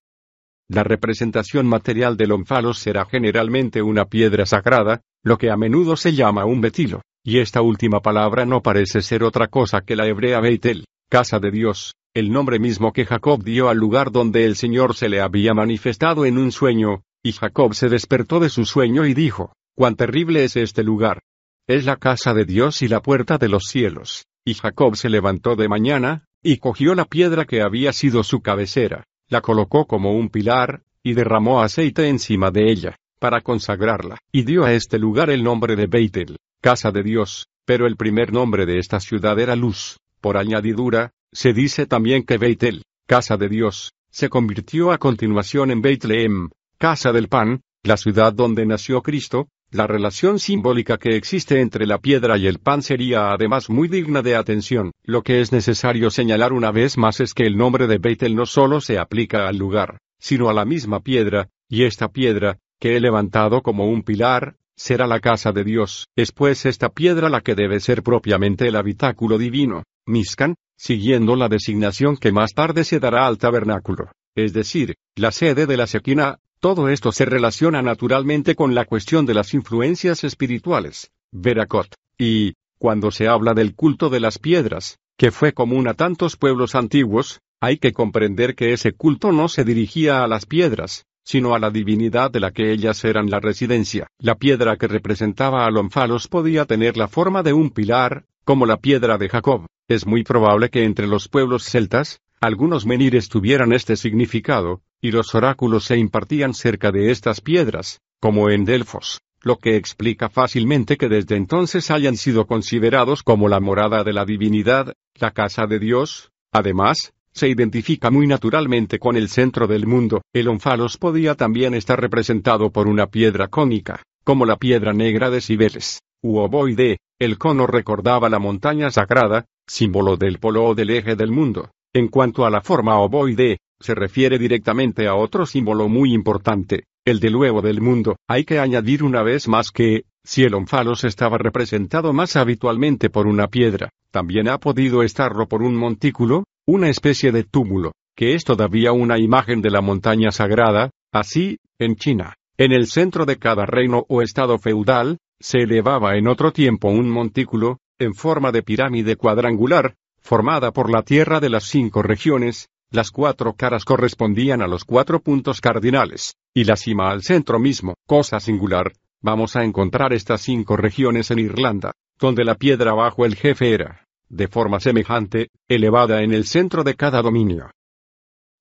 La 0.67 0.83
representación 0.83 1.65
material 1.65 2.17
del 2.17 2.33
onfalos 2.33 2.79
será 2.79 3.05
generalmente 3.05 3.81
una 3.81 4.05
piedra 4.05 4.45
sagrada, 4.45 5.01
lo 5.23 5.37
que 5.37 5.49
a 5.49 5.55
menudo 5.55 5.95
se 5.95 6.13
llama 6.13 6.45
un 6.45 6.59
betilo, 6.59 7.01
y 7.23 7.39
esta 7.39 7.61
última 7.61 8.01
palabra 8.01 8.45
no 8.45 8.61
parece 8.61 9.01
ser 9.01 9.23
otra 9.23 9.47
cosa 9.47 9.81
que 9.81 9.95
la 9.95 10.07
hebrea 10.07 10.41
Beitel, 10.41 10.85
casa 11.09 11.39
de 11.39 11.51
Dios, 11.51 11.93
el 12.13 12.31
nombre 12.31 12.59
mismo 12.59 12.91
que 12.91 13.05
Jacob 13.05 13.41
dio 13.43 13.69
al 13.69 13.77
lugar 13.77 14.11
donde 14.11 14.45
el 14.45 14.57
Señor 14.57 14.95
se 14.95 15.07
le 15.07 15.21
había 15.21 15.53
manifestado 15.53 16.25
en 16.25 16.37
un 16.37 16.51
sueño, 16.51 17.03
y 17.23 17.31
Jacob 17.31 17.73
se 17.73 17.87
despertó 17.87 18.39
de 18.41 18.49
su 18.49 18.65
sueño 18.65 19.05
y 19.05 19.13
dijo, 19.13 19.53
cuán 19.75 19.95
terrible 19.95 20.43
es 20.43 20.57
este 20.57 20.83
lugar. 20.83 21.21
Es 21.67 21.85
la 21.85 21.95
casa 21.95 22.33
de 22.33 22.43
Dios 22.43 22.81
y 22.81 22.89
la 22.89 23.01
puerta 23.01 23.37
de 23.37 23.47
los 23.47 23.63
cielos. 23.65 24.25
Y 24.43 24.55
Jacob 24.55 24.97
se 24.97 25.09
levantó 25.09 25.55
de 25.55 25.69
mañana, 25.69 26.25
y 26.43 26.57
cogió 26.57 26.95
la 26.95 27.05
piedra 27.05 27.45
que 27.45 27.61
había 27.61 27.93
sido 27.93 28.23
su 28.23 28.41
cabecera, 28.41 29.05
la 29.29 29.41
colocó 29.41 29.85
como 29.85 30.13
un 30.13 30.29
pilar, 30.29 30.81
y 31.03 31.13
derramó 31.13 31.61
aceite 31.61 32.09
encima 32.09 32.51
de 32.51 32.71
ella, 32.71 32.97
para 33.19 33.39
consagrarla, 33.39 34.17
y 34.31 34.43
dio 34.43 34.65
a 34.65 34.73
este 34.73 34.99
lugar 34.99 35.29
el 35.29 35.43
nombre 35.43 35.77
de 35.77 35.87
Beitel, 35.87 36.37
casa 36.59 36.91
de 36.91 37.03
Dios, 37.03 37.47
pero 37.63 37.87
el 37.87 37.95
primer 37.95 38.33
nombre 38.33 38.65
de 38.65 38.79
esta 38.79 38.99
ciudad 38.99 39.39
era 39.39 39.55
Luz. 39.55 39.97
Por 40.19 40.37
añadidura, 40.37 41.13
se 41.33 41.53
dice 41.53 41.85
también 41.85 42.23
que 42.23 42.37
Beitel, 42.37 42.83
casa 43.07 43.37
de 43.37 43.49
Dios, 43.49 43.93
se 44.09 44.29
convirtió 44.29 44.91
a 44.91 44.97
continuación 44.97 45.71
en 45.71 45.81
Beitlehem, 45.81 46.49
casa 46.77 47.11
del 47.11 47.29
pan, 47.29 47.61
la 47.83 47.97
ciudad 47.97 48.33
donde 48.33 48.65
nació 48.65 49.01
Cristo, 49.01 49.47
la 49.71 49.87
relación 49.87 50.37
simbólica 50.37 50.97
que 50.97 51.15
existe 51.15 51.61
entre 51.61 51.87
la 51.87 51.97
piedra 51.97 52.37
y 52.37 52.45
el 52.45 52.59
pan 52.59 52.81
sería 52.81 53.31
además 53.31 53.69
muy 53.69 53.87
digna 53.87 54.21
de 54.21 54.35
atención. 54.35 54.91
Lo 55.03 55.21
que 55.21 55.39
es 55.39 55.53
necesario 55.53 56.09
señalar 56.09 56.51
una 56.51 56.71
vez 56.71 56.97
más 56.97 57.21
es 57.21 57.33
que 57.33 57.43
el 57.43 57.55
nombre 57.55 57.87
de 57.87 57.97
Bethel 57.97 58.35
no 58.35 58.45
solo 58.45 58.81
se 58.81 58.99
aplica 58.99 59.47
al 59.47 59.57
lugar, 59.57 59.99
sino 60.19 60.49
a 60.49 60.53
la 60.53 60.65
misma 60.65 60.99
piedra, 60.99 61.47
y 61.69 61.85
esta 61.85 62.09
piedra, 62.09 62.57
que 62.79 62.97
he 62.97 62.99
levantado 62.99 63.61
como 63.61 63.85
un 63.85 64.03
pilar, 64.03 64.57
será 64.75 65.07
la 65.07 65.21
casa 65.21 65.53
de 65.53 65.63
Dios. 65.63 66.07
Es 66.17 66.33
pues 66.33 66.65
esta 66.65 66.89
piedra 66.89 67.29
la 67.29 67.39
que 67.39 67.55
debe 67.55 67.79
ser 67.79 68.03
propiamente 68.03 68.67
el 68.67 68.75
habitáculo 68.75 69.37
divino, 69.37 69.83
Miscan, 70.05 70.55
siguiendo 70.81 71.35
la 71.35 71.47
designación 71.47 72.17
que 72.17 72.31
más 72.31 72.55
tarde 72.55 72.83
se 72.83 72.99
dará 72.99 73.27
al 73.27 73.37
tabernáculo, 73.37 74.11
es 74.35 74.51
decir, 74.51 74.95
la 75.15 75.31
sede 75.31 75.67
de 75.67 75.77
la 75.77 75.85
sequina, 75.85 76.39
todo 76.59 76.89
esto 76.89 77.11
se 77.11 77.25
relaciona 77.25 77.83
naturalmente 77.83 78.55
con 78.55 78.73
la 78.73 78.85
cuestión 78.85 79.27
de 79.27 79.35
las 79.35 79.53
influencias 79.53 80.23
espirituales, 80.23 81.11
Veracot, 81.31 81.93
y, 82.17 82.53
cuando 82.79 83.11
se 83.11 83.27
habla 83.27 83.53
del 83.53 83.75
culto 83.75 84.09
de 84.09 84.21
las 84.21 84.39
piedras, 84.39 84.97
que 85.19 85.29
fue 85.29 85.53
común 85.53 85.87
a 85.87 85.93
tantos 85.93 86.35
pueblos 86.35 86.73
antiguos, 86.73 87.41
hay 87.59 87.77
que 87.77 87.93
comprender 87.93 88.55
que 88.55 88.73
ese 88.73 88.91
culto 88.91 89.31
no 89.31 89.49
se 89.49 89.63
dirigía 89.63 90.23
a 90.23 90.27
las 90.27 90.47
piedras, 90.47 91.05
sino 91.23 91.53
a 91.53 91.59
la 91.59 91.69
divinidad 91.69 92.31
de 92.31 92.39
la 92.39 92.49
que 92.49 92.71
ellas 92.71 93.05
eran 93.05 93.29
la 93.29 93.39
residencia. 93.39 94.07
La 94.17 94.33
piedra 94.33 94.77
que 94.77 94.87
representaba 94.87 95.63
a 95.63 95.69
Lonfalos 95.69 96.27
podía 96.27 96.65
tener 96.65 96.97
la 96.97 97.07
forma 97.07 97.43
de 97.43 97.53
un 97.53 97.69
pilar, 97.69 98.25
como 98.43 98.65
la 98.65 98.77
piedra 98.77 99.19
de 99.19 99.29
Jacob. 99.29 99.67
Es 99.91 100.07
muy 100.07 100.23
probable 100.23 100.69
que 100.69 100.85
entre 100.85 101.05
los 101.05 101.27
pueblos 101.27 101.65
celtas, 101.65 102.21
algunos 102.39 102.85
menires 102.85 103.27
tuvieran 103.27 103.73
este 103.73 103.97
significado, 103.97 104.83
y 105.01 105.11
los 105.11 105.35
oráculos 105.35 105.83
se 105.83 105.97
impartían 105.97 106.53
cerca 106.53 106.93
de 106.93 107.11
estas 107.11 107.41
piedras, 107.41 107.99
como 108.21 108.49
en 108.49 108.63
Delfos, 108.63 109.19
lo 109.41 109.57
que 109.57 109.75
explica 109.75 110.29
fácilmente 110.29 110.95
que 110.95 111.09
desde 111.09 111.35
entonces 111.35 111.91
hayan 111.91 112.15
sido 112.15 112.47
considerados 112.47 113.21
como 113.21 113.49
la 113.49 113.59
morada 113.59 114.05
de 114.05 114.13
la 114.13 114.23
divinidad, 114.23 114.93
la 115.15 115.31
casa 115.31 115.67
de 115.67 115.79
Dios. 115.79 116.31
Además, 116.53 117.11
se 117.33 117.49
identifica 117.49 118.09
muy 118.09 118.27
naturalmente 118.27 118.97
con 118.97 119.17
el 119.17 119.27
centro 119.27 119.67
del 119.67 119.87
mundo. 119.87 120.21
El 120.31 120.47
onfalos 120.47 120.95
podía 120.95 121.35
también 121.35 121.73
estar 121.73 121.99
representado 121.99 122.71
por 122.71 122.87
una 122.87 123.07
piedra 123.07 123.49
cónica, 123.49 124.03
como 124.23 124.45
la 124.45 124.55
piedra 124.55 124.93
negra 124.93 125.29
de 125.29 125.41
Cibeles, 125.41 125.99
u 126.21 126.37
ovoide, 126.37 126.99
el 127.19 127.37
cono 127.37 127.67
recordaba 127.67 128.29
la 128.29 128.39
montaña 128.39 128.89
sagrada, 128.89 129.45
símbolo 129.71 130.17
del 130.17 130.37
polo 130.37 130.65
o 130.65 130.75
del 130.75 130.89
eje 130.89 131.15
del 131.15 131.31
mundo. 131.31 131.71
En 131.93 132.09
cuanto 132.09 132.45
a 132.45 132.49
la 132.49 132.61
forma 132.61 132.99
ovoide, 132.99 133.59
se 133.79 133.95
refiere 133.95 134.37
directamente 134.37 135.07
a 135.07 135.15
otro 135.15 135.45
símbolo 135.45 135.87
muy 135.87 136.13
importante, 136.13 136.85
el 137.05 137.19
del 137.19 137.35
huevo 137.37 137.61
del 137.61 137.81
mundo. 137.81 138.17
Hay 138.27 138.43
que 138.43 138.59
añadir 138.59 139.01
una 139.03 139.23
vez 139.23 139.47
más 139.47 139.71
que, 139.71 140.03
si 140.23 140.43
el 140.43 140.53
onfalos 140.53 141.03
estaba 141.05 141.37
representado 141.37 142.11
más 142.11 142.35
habitualmente 142.35 143.09
por 143.09 143.27
una 143.27 143.47
piedra, 143.47 143.89
también 144.11 144.49
ha 144.49 144.57
podido 144.57 145.03
estarlo 145.03 145.47
por 145.47 145.61
un 145.61 145.75
montículo, 145.75 146.43
una 146.67 146.89
especie 146.89 147.31
de 147.31 147.43
túmulo, 147.43 147.93
que 148.15 148.35
es 148.35 148.43
todavía 148.43 148.91
una 148.91 149.17
imagen 149.19 149.61
de 149.61 149.71
la 149.71 149.81
montaña 149.81 150.31
sagrada, 150.31 150.91
así, 151.13 151.57
en 151.79 151.95
China. 151.95 152.35
En 152.57 152.73
el 152.73 152.87
centro 152.87 153.25
de 153.25 153.37
cada 153.37 153.65
reino 153.65 154.05
o 154.09 154.21
estado 154.21 154.59
feudal, 154.59 155.17
se 155.39 155.59
elevaba 155.59 156.17
en 156.17 156.27
otro 156.27 156.51
tiempo 156.51 156.89
un 156.89 157.09
montículo, 157.09 157.79
en 158.01 158.15
forma 158.15 158.51
de 158.51 158.63
pirámide 158.63 159.15
cuadrangular, 159.15 159.95
formada 160.19 160.71
por 160.71 160.89
la 160.89 161.03
tierra 161.03 161.39
de 161.39 161.49
las 161.49 161.65
cinco 161.65 162.01
regiones, 162.01 162.67
las 162.89 163.11
cuatro 163.11 163.53
caras 163.53 163.85
correspondían 163.85 164.61
a 164.61 164.67
los 164.67 164.83
cuatro 164.85 165.21
puntos 165.21 165.61
cardinales, 165.61 166.35
y 166.53 166.63
la 166.63 166.75
cima 166.75 167.11
al 167.11 167.21
centro 167.21 167.59
mismo. 167.59 167.93
Cosa 168.07 168.39
singular, 168.39 168.91
vamos 169.21 169.55
a 169.55 169.63
encontrar 169.63 170.13
estas 170.13 170.41
cinco 170.41 170.77
regiones 170.77 171.29
en 171.31 171.39
Irlanda, 171.39 171.93
donde 172.19 172.43
la 172.43 172.55
piedra 172.55 172.93
bajo 172.93 173.23
el 173.25 173.35
jefe 173.35 173.73
era, 173.73 174.07
de 174.29 174.47
forma 174.47 174.79
semejante, 174.79 175.49
elevada 175.67 176.23
en 176.23 176.33
el 176.33 176.45
centro 176.45 176.83
de 176.83 176.95
cada 176.95 177.21
dominio. 177.21 177.71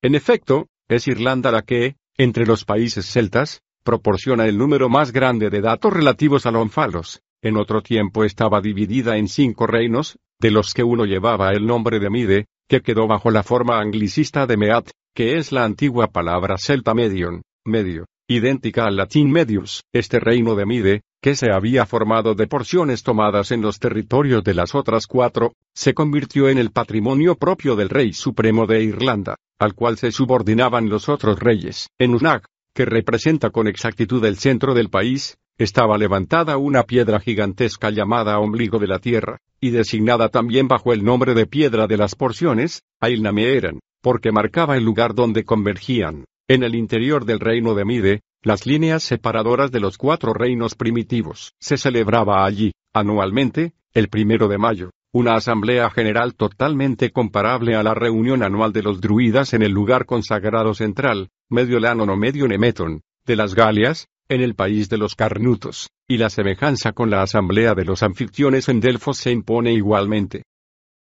En 0.02 0.14
efecto, 0.14 0.68
es 0.86 1.08
Irlanda 1.08 1.50
la 1.50 1.62
que, 1.62 1.96
entre 2.18 2.44
los 2.44 2.64
países 2.64 3.06
celtas, 3.06 3.62
proporciona 3.84 4.46
el 4.46 4.58
número 4.58 4.90
más 4.90 5.12
grande 5.12 5.48
de 5.48 5.60
datos 5.62 5.92
relativos 5.92 6.44
a 6.44 6.50
Lonfalos. 6.50 7.22
En 7.42 7.56
otro 7.56 7.80
tiempo 7.80 8.24
estaba 8.24 8.60
dividida 8.60 9.16
en 9.16 9.26
cinco 9.26 9.66
reinos, 9.66 10.18
de 10.38 10.50
los 10.50 10.74
que 10.74 10.84
uno 10.84 11.06
llevaba 11.06 11.52
el 11.52 11.66
nombre 11.66 11.98
de 11.98 12.10
Mide, 12.10 12.46
que 12.68 12.82
quedó 12.82 13.06
bajo 13.06 13.30
la 13.30 13.42
forma 13.42 13.80
anglicista 13.80 14.46
de 14.46 14.58
Meat, 14.58 14.90
que 15.14 15.38
es 15.38 15.50
la 15.50 15.64
antigua 15.64 16.08
palabra 16.08 16.56
celta 16.58 16.92
medion, 16.92 17.42
medio, 17.64 18.04
idéntica 18.28 18.84
al 18.84 18.96
latín 18.96 19.30
medius. 19.30 19.82
Este 19.92 20.20
reino 20.20 20.54
de 20.54 20.66
Mide, 20.66 21.02
que 21.22 21.34
se 21.34 21.50
había 21.50 21.86
formado 21.86 22.34
de 22.34 22.46
porciones 22.46 23.02
tomadas 23.02 23.52
en 23.52 23.62
los 23.62 23.78
territorios 23.78 24.44
de 24.44 24.54
las 24.54 24.74
otras 24.74 25.06
cuatro, 25.06 25.54
se 25.74 25.94
convirtió 25.94 26.48
en 26.50 26.58
el 26.58 26.70
patrimonio 26.70 27.36
propio 27.36 27.74
del 27.74 27.88
rey 27.88 28.12
supremo 28.12 28.66
de 28.66 28.82
Irlanda, 28.82 29.36
al 29.58 29.74
cual 29.74 29.96
se 29.96 30.12
subordinaban 30.12 30.90
los 30.90 31.08
otros 31.08 31.38
reyes. 31.40 31.88
En 31.98 32.14
Unag, 32.14 32.44
que 32.74 32.84
representa 32.84 33.50
con 33.50 33.66
exactitud 33.66 34.24
el 34.26 34.36
centro 34.36 34.74
del 34.74 34.90
país, 34.90 35.38
estaba 35.60 35.98
levantada 35.98 36.56
una 36.56 36.84
piedra 36.84 37.20
gigantesca 37.20 37.90
llamada 37.90 38.38
ombligo 38.38 38.78
de 38.78 38.86
la 38.86 38.98
tierra, 38.98 39.40
y 39.60 39.68
designada 39.68 40.30
también 40.30 40.68
bajo 40.68 40.94
el 40.94 41.04
nombre 41.04 41.34
de 41.34 41.44
piedra 41.44 41.86
de 41.86 41.98
las 41.98 42.14
porciones, 42.14 42.82
Ailnameeran, 42.98 43.80
porque 44.00 44.32
marcaba 44.32 44.78
el 44.78 44.84
lugar 44.84 45.14
donde 45.14 45.44
convergían, 45.44 46.24
en 46.48 46.62
el 46.62 46.74
interior 46.74 47.26
del 47.26 47.40
reino 47.40 47.74
de 47.74 47.84
Mide, 47.84 48.20
las 48.42 48.64
líneas 48.64 49.02
separadoras 49.02 49.70
de 49.70 49.80
los 49.80 49.98
cuatro 49.98 50.32
reinos 50.32 50.74
primitivos. 50.74 51.52
Se 51.60 51.76
celebraba 51.76 52.46
allí, 52.46 52.72
anualmente, 52.94 53.74
el 53.92 54.08
primero 54.08 54.48
de 54.48 54.56
mayo, 54.56 54.92
una 55.12 55.34
asamblea 55.34 55.90
general 55.90 56.36
totalmente 56.36 57.10
comparable 57.10 57.74
a 57.74 57.82
la 57.82 57.92
reunión 57.92 58.42
anual 58.42 58.72
de 58.72 58.82
los 58.82 59.02
druidas 59.02 59.52
en 59.52 59.60
el 59.60 59.72
lugar 59.72 60.06
consagrado 60.06 60.72
central, 60.72 61.28
medio 61.50 61.80
Lanon 61.80 62.08
o 62.08 62.16
medio 62.16 62.48
Nemeton, 62.48 63.02
de 63.26 63.36
las 63.36 63.54
Galias, 63.54 64.08
en 64.30 64.40
el 64.40 64.54
país 64.54 64.88
de 64.88 64.96
los 64.96 65.16
Carnutos, 65.16 65.90
y 66.08 66.16
la 66.16 66.30
semejanza 66.30 66.92
con 66.92 67.10
la 67.10 67.20
asamblea 67.20 67.74
de 67.74 67.84
los 67.84 68.04
anfitriones 68.04 68.68
en 68.68 68.80
Delfos 68.80 69.18
se 69.18 69.32
impone 69.32 69.72
igualmente. 69.72 70.44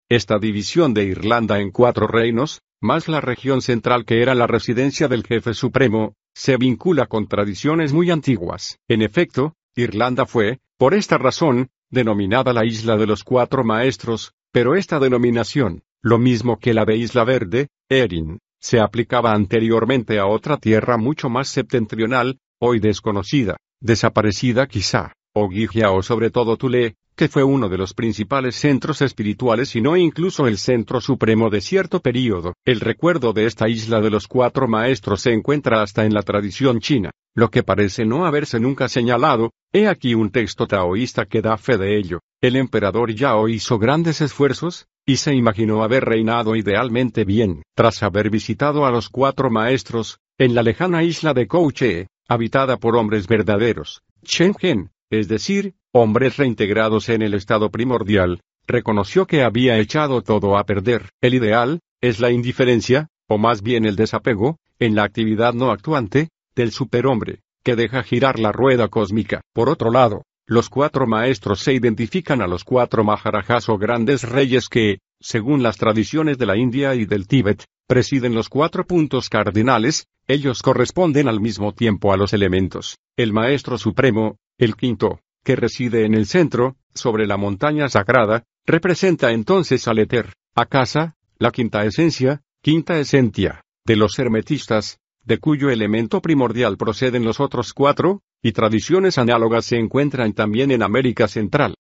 Esta 0.08 0.38
división 0.38 0.94
de 0.94 1.06
Irlanda 1.06 1.60
en 1.60 1.72
cuatro 1.72 2.06
reinos, 2.06 2.62
más 2.80 3.08
la 3.08 3.22
región 3.22 3.64
central 3.64 4.06
que 4.06 4.22
era 4.22 4.36
la 4.36 4.46
residencia 4.46 5.08
del 5.08 5.26
jefe 5.26 5.56
supremo, 5.56 6.14
se 6.36 6.58
vincula 6.58 7.08
con 7.08 7.28
tradiciones 7.28 7.94
muy 7.94 8.12
antiguas. 8.12 8.78
En 8.88 9.02
efecto, 9.02 9.56
Irlanda 9.76 10.28
fue, 10.28 10.60
por 10.78 10.94
esta 10.94 11.18
razón, 11.18 11.70
denominada 11.90 12.54
la 12.54 12.64
Isla 12.64 12.96
de 12.96 13.08
los 13.08 13.24
Cuatro 13.24 13.64
Maestros, 13.64 14.34
pero 14.52 14.76
esta 14.76 15.00
denominación, 15.00 15.82
lo 16.04 16.20
mismo 16.20 16.60
que 16.60 16.76
la 16.76 16.86
de 16.86 16.98
Isla 16.98 17.24
Verde, 17.24 17.70
Erin, 17.90 18.38
se 18.60 18.80
aplicaba 18.80 19.32
anteriormente 19.34 20.20
a 20.20 20.28
otra 20.28 20.58
tierra 20.58 20.98
mucho 20.98 21.30
más 21.30 21.48
septentrional, 21.48 22.40
hoy 22.60 22.80
desconocida, 22.80 23.58
desaparecida 23.82 24.68
quizá, 24.68 25.14
o 25.34 25.50
Gigia 25.50 25.92
o 25.92 26.02
sobre 26.02 26.30
todo 26.30 26.58
Tule, 26.58 26.96
que 27.16 27.30
fue 27.30 27.44
uno 27.44 27.70
de 27.70 27.78
los 27.78 27.94
principales 27.94 28.56
centros 28.56 29.02
espirituales 29.02 29.76
y 29.76 29.82
no 29.82 29.96
incluso 29.96 30.48
el 30.48 30.58
centro 30.58 31.00
supremo 31.00 31.50
de 31.50 31.62
cierto 31.62 32.02
período. 32.02 32.54
El 32.66 32.82
recuerdo 32.82 33.32
de 33.32 33.46
esta 33.46 33.70
isla 33.70 34.02
de 34.02 34.10
los 34.10 34.28
cuatro 34.28 34.68
maestros 34.68 35.22
se 35.22 35.32
encuentra 35.32 35.82
hasta 35.82 36.06
en 36.06 36.14
la 36.14 36.24
tradición 36.24 36.80
china, 36.80 37.12
lo 37.34 37.50
que 37.50 37.64
parece 37.64 38.06
no 38.06 38.26
haberse 38.26 38.60
nunca 38.60 38.90
señalado, 38.90 39.52
he 39.74 39.88
aquí 39.88 40.14
un 40.14 40.30
texto 40.30 40.68
taoísta 40.68 41.26
que 41.26 41.42
da 41.42 41.58
fe 41.58 41.78
de 41.78 41.98
ello. 41.98 42.20
El 42.42 42.56
emperador 42.56 43.14
Yao 43.14 43.48
hizo 43.48 43.80
grandes 43.80 44.22
esfuerzos, 44.22 44.88
y 45.06 45.18
se 45.18 45.36
imaginó 45.36 45.84
haber 45.84 46.04
reinado 46.04 46.56
idealmente 46.56 47.24
bien, 47.24 47.64
tras 47.76 48.04
haber 48.04 48.30
visitado 48.30 48.86
a 48.86 48.92
los 48.92 49.10
cuatro 49.10 49.50
maestros, 49.50 50.20
en 50.38 50.56
la 50.56 50.64
lejana 50.64 51.04
isla 51.04 51.34
de 51.34 51.48
Kouche, 51.48 52.08
habitada 52.28 52.78
por 52.78 52.96
hombres 52.96 53.28
verdaderos, 53.28 54.04
Gen, 54.24 54.92
es 55.10 55.28
decir, 55.28 55.76
hombres 55.92 56.38
reintegrados 56.38 57.10
en 57.10 57.22
el 57.22 57.34
estado 57.34 57.70
primordial, 57.70 58.42
reconoció 58.68 59.28
que 59.28 59.44
había 59.44 59.78
echado 59.80 60.22
todo 60.22 60.58
a 60.58 60.66
perder. 60.66 61.10
El 61.22 61.36
ideal, 61.36 61.80
es 62.02 62.20
la 62.20 62.32
indiferencia, 62.32 63.08
o 63.28 63.38
más 63.38 63.62
bien 63.62 63.86
el 63.86 63.96
desapego, 63.96 64.58
en 64.80 64.96
la 64.96 65.04
actividad 65.04 65.54
no 65.54 65.72
actuante, 65.72 66.30
del 66.56 66.72
superhombre, 66.72 67.42
que 67.64 67.76
deja 67.76 68.04
girar 68.04 68.40
la 68.40 68.52
rueda 68.52 68.88
cósmica. 68.88 69.42
Por 69.54 69.70
otro 69.70 69.92
lado, 69.92 70.24
los 70.48 70.70
cuatro 70.70 71.08
maestros 71.08 71.62
se 71.62 71.74
identifican 71.74 72.42
a 72.42 72.48
los 72.48 72.64
cuatro 72.64 73.04
maharajas 73.04 73.68
o 73.68 73.78
grandes 73.78 74.24
reyes 74.24 74.70
que, 74.70 75.00
según 75.20 75.64
las 75.64 75.78
tradiciones 75.78 76.38
de 76.38 76.46
la 76.46 76.56
India 76.56 76.94
y 76.94 77.06
del 77.06 77.28
Tíbet, 77.28 77.66
presiden 77.88 78.36
los 78.36 78.48
cuatro 78.48 78.86
puntos 78.86 79.30
cardinales, 79.30 80.08
ellos 80.28 80.62
corresponden 80.62 81.28
al 81.28 81.40
mismo 81.40 81.74
tiempo 81.74 82.14
a 82.14 82.18
los 82.18 82.34
elementos. 82.34 82.98
El 83.18 83.34
Maestro 83.34 83.78
Supremo, 83.78 84.38
el 84.60 84.76
quinto, 84.76 85.20
que 85.44 85.56
reside 85.56 86.06
en 86.06 86.14
el 86.14 86.28
centro, 86.28 86.76
sobre 86.94 87.26
la 87.26 87.38
montaña 87.38 87.90
sagrada, 87.90 88.44
representa 88.66 89.32
entonces 89.32 89.88
al 89.88 90.00
Éter, 90.00 90.34
a 90.54 90.66
casa, 90.66 91.16
la 91.38 91.52
quinta 91.52 91.86
esencia, 91.86 92.42
quinta 92.62 93.00
esencia, 93.00 93.64
de 93.86 93.96
los 93.96 94.18
hermetistas, 94.20 95.00
de 95.24 95.40
cuyo 95.40 95.70
elemento 95.70 96.22
primordial 96.22 96.78
proceden 96.78 97.24
los 97.26 97.40
otros 97.40 97.74
cuatro, 97.74 98.22
y 98.42 98.52
tradiciones 98.52 99.18
análogas 99.18 99.66
se 99.66 99.78
encuentran 99.78 100.34
también 100.34 100.72
en 100.72 100.84
América 100.84 101.28
Central. 101.28 101.76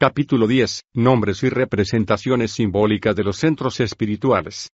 Capítulo 0.00 0.46
10. 0.46 0.84
Nombres 0.94 1.42
y 1.42 1.48
representaciones 1.48 2.52
simbólicas 2.52 3.16
de 3.16 3.24
los 3.24 3.36
centros 3.36 3.80
espirituales. 3.80 4.70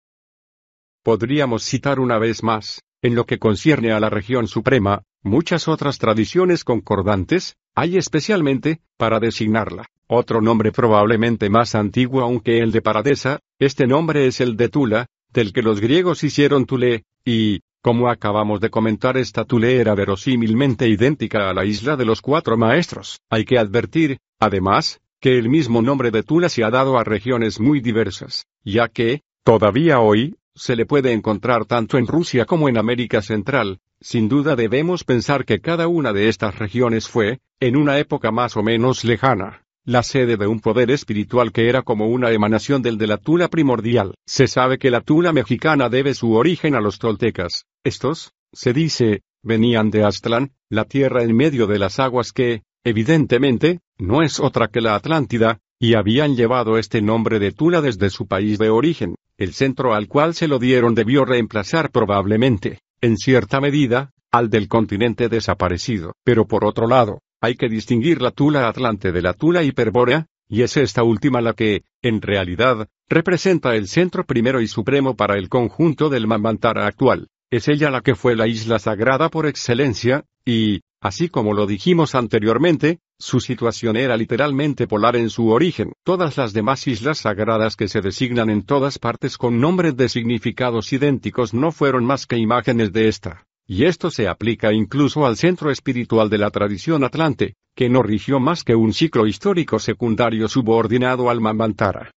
Podríamos 1.04 1.64
citar 1.64 2.00
una 2.00 2.18
vez 2.18 2.42
más, 2.42 2.82
en 3.02 3.14
lo 3.14 3.26
que 3.26 3.38
concierne 3.38 3.92
a 3.92 4.00
la 4.00 4.10
región 4.10 4.46
suprema, 4.46 5.02
muchas 5.22 5.68
otras 5.68 5.98
tradiciones 5.98 6.64
concordantes, 6.64 7.56
hay 7.74 7.96
especialmente, 7.96 8.80
para 8.96 9.18
designarla. 9.18 9.86
Otro 10.06 10.40
nombre 10.40 10.72
probablemente 10.72 11.50
más 11.50 11.74
antiguo 11.74 12.20
aunque 12.22 12.58
el 12.58 12.70
de 12.70 12.82
Paradesa, 12.82 13.40
este 13.58 13.86
nombre 13.86 14.26
es 14.26 14.40
el 14.40 14.56
de 14.56 14.68
Tula, 14.68 15.06
del 15.30 15.52
que 15.52 15.62
los 15.62 15.80
griegos 15.80 16.22
hicieron 16.22 16.66
Tule, 16.66 17.04
y, 17.24 17.60
como 17.82 18.08
acabamos 18.08 18.60
de 18.60 18.70
comentar, 18.70 19.16
esta 19.16 19.44
Tule 19.44 19.80
era 19.80 19.94
verosímilmente 19.96 20.88
idéntica 20.88 21.50
a 21.50 21.52
la 21.52 21.64
isla 21.64 21.96
de 21.96 22.04
los 22.04 22.22
cuatro 22.22 22.56
maestros. 22.56 23.20
Hay 23.28 23.44
que 23.44 23.58
advertir, 23.58 24.18
además, 24.38 25.00
que 25.20 25.36
el 25.36 25.48
mismo 25.48 25.82
nombre 25.82 26.12
de 26.12 26.22
Tula 26.22 26.48
se 26.48 26.62
ha 26.62 26.70
dado 26.70 26.96
a 26.96 27.04
regiones 27.04 27.58
muy 27.58 27.80
diversas, 27.80 28.46
ya 28.64 28.88
que, 28.88 29.22
todavía 29.44 29.98
hoy, 29.98 30.36
se 30.54 30.76
le 30.76 30.86
puede 30.86 31.12
encontrar 31.12 31.64
tanto 31.64 31.98
en 31.98 32.06
Rusia 32.06 32.44
como 32.44 32.68
en 32.68 32.78
América 32.78 33.20
Central, 33.20 33.80
sin 34.00 34.28
duda 34.28 34.54
debemos 34.54 35.02
pensar 35.02 35.44
que 35.44 35.60
cada 35.60 35.88
una 35.88 36.12
de 36.12 36.28
estas 36.28 36.58
regiones 36.58 37.08
fue, 37.08 37.40
en 37.60 37.76
una 37.76 37.98
época 37.98 38.30
más 38.30 38.56
o 38.56 38.62
menos 38.62 39.04
lejana, 39.04 39.64
la 39.84 40.02
sede 40.02 40.36
de 40.36 40.46
un 40.46 40.60
poder 40.60 40.90
espiritual 40.90 41.52
que 41.52 41.68
era 41.68 41.82
como 41.82 42.06
una 42.06 42.30
emanación 42.30 42.82
del 42.82 42.98
de 42.98 43.08
la 43.08 43.16
Tula 43.16 43.48
primordial. 43.48 44.14
Se 44.26 44.46
sabe 44.46 44.78
que 44.78 44.90
la 44.90 45.00
Tula 45.00 45.32
mexicana 45.32 45.88
debe 45.88 46.14
su 46.14 46.34
origen 46.34 46.74
a 46.74 46.80
los 46.80 46.98
toltecas. 46.98 47.64
Estos, 47.84 48.32
se 48.52 48.72
dice, 48.72 49.22
venían 49.42 49.90
de 49.90 50.04
Aztlán, 50.04 50.52
la 50.68 50.84
tierra 50.84 51.22
en 51.22 51.34
medio 51.34 51.66
de 51.66 51.78
las 51.78 51.98
aguas 51.98 52.32
que, 52.32 52.62
evidentemente, 52.84 53.80
no 53.98 54.22
es 54.22 54.38
otra 54.38 54.68
que 54.68 54.80
la 54.80 54.94
Atlántida, 54.94 55.58
y 55.80 55.94
habían 55.94 56.36
llevado 56.36 56.78
este 56.78 57.02
nombre 57.02 57.40
de 57.40 57.50
Tula 57.50 57.80
desde 57.80 58.08
su 58.10 58.28
país 58.28 58.58
de 58.58 58.70
origen. 58.70 59.16
El 59.36 59.52
centro 59.52 59.94
al 59.94 60.06
cual 60.06 60.34
se 60.34 60.46
lo 60.46 60.60
dieron 60.60 60.94
debió 60.94 61.24
reemplazar 61.24 61.90
probablemente, 61.90 62.78
en 63.00 63.16
cierta 63.16 63.60
medida, 63.60 64.12
al 64.30 64.48
del 64.48 64.68
continente 64.68 65.28
desaparecido. 65.28 66.12
Pero 66.24 66.46
por 66.46 66.64
otro 66.64 66.86
lado, 66.86 67.18
hay 67.42 67.56
que 67.56 67.68
distinguir 67.68 68.22
la 68.22 68.30
Tula 68.30 68.68
Atlante 68.68 69.10
de 69.10 69.20
la 69.20 69.34
Tula 69.34 69.64
Hiperbórea, 69.64 70.28
y 70.48 70.62
es 70.62 70.76
esta 70.76 71.02
última 71.02 71.40
la 71.40 71.54
que, 71.54 71.82
en 72.00 72.22
realidad, 72.22 72.88
representa 73.08 73.74
el 73.74 73.88
centro 73.88 74.24
primero 74.24 74.60
y 74.60 74.68
supremo 74.68 75.16
para 75.16 75.36
el 75.36 75.48
conjunto 75.48 76.08
del 76.08 76.28
Mamantara 76.28 76.86
actual. 76.86 77.26
Es 77.50 77.66
ella 77.66 77.90
la 77.90 78.00
que 78.00 78.14
fue 78.14 78.36
la 78.36 78.46
isla 78.46 78.78
sagrada 78.78 79.28
por 79.28 79.46
excelencia, 79.46 80.24
y, 80.44 80.82
así 81.00 81.28
como 81.28 81.52
lo 81.52 81.66
dijimos 81.66 82.14
anteriormente, 82.14 83.00
su 83.18 83.40
situación 83.40 83.96
era 83.96 84.16
literalmente 84.16 84.86
polar 84.86 85.16
en 85.16 85.28
su 85.28 85.48
origen. 85.48 85.92
Todas 86.04 86.36
las 86.36 86.52
demás 86.52 86.86
islas 86.86 87.18
sagradas 87.18 87.74
que 87.74 87.88
se 87.88 88.00
designan 88.02 88.50
en 88.50 88.62
todas 88.62 89.00
partes 89.00 89.36
con 89.36 89.58
nombres 89.58 89.96
de 89.96 90.08
significados 90.08 90.92
idénticos 90.92 91.54
no 91.54 91.72
fueron 91.72 92.04
más 92.04 92.26
que 92.26 92.36
imágenes 92.36 92.92
de 92.92 93.08
esta. 93.08 93.46
Y 93.66 93.84
esto 93.84 94.10
se 94.10 94.28
aplica 94.28 94.72
incluso 94.72 95.24
al 95.24 95.36
centro 95.36 95.70
espiritual 95.70 96.28
de 96.28 96.38
la 96.38 96.50
tradición 96.50 97.04
atlante, 97.04 97.54
que 97.74 97.88
no 97.88 98.02
rigió 98.02 98.40
más 98.40 98.64
que 98.64 98.74
un 98.74 98.92
ciclo 98.92 99.26
histórico 99.26 99.78
secundario 99.78 100.48
subordinado 100.48 101.30
al 101.30 101.40
Mamantara. 101.40 102.10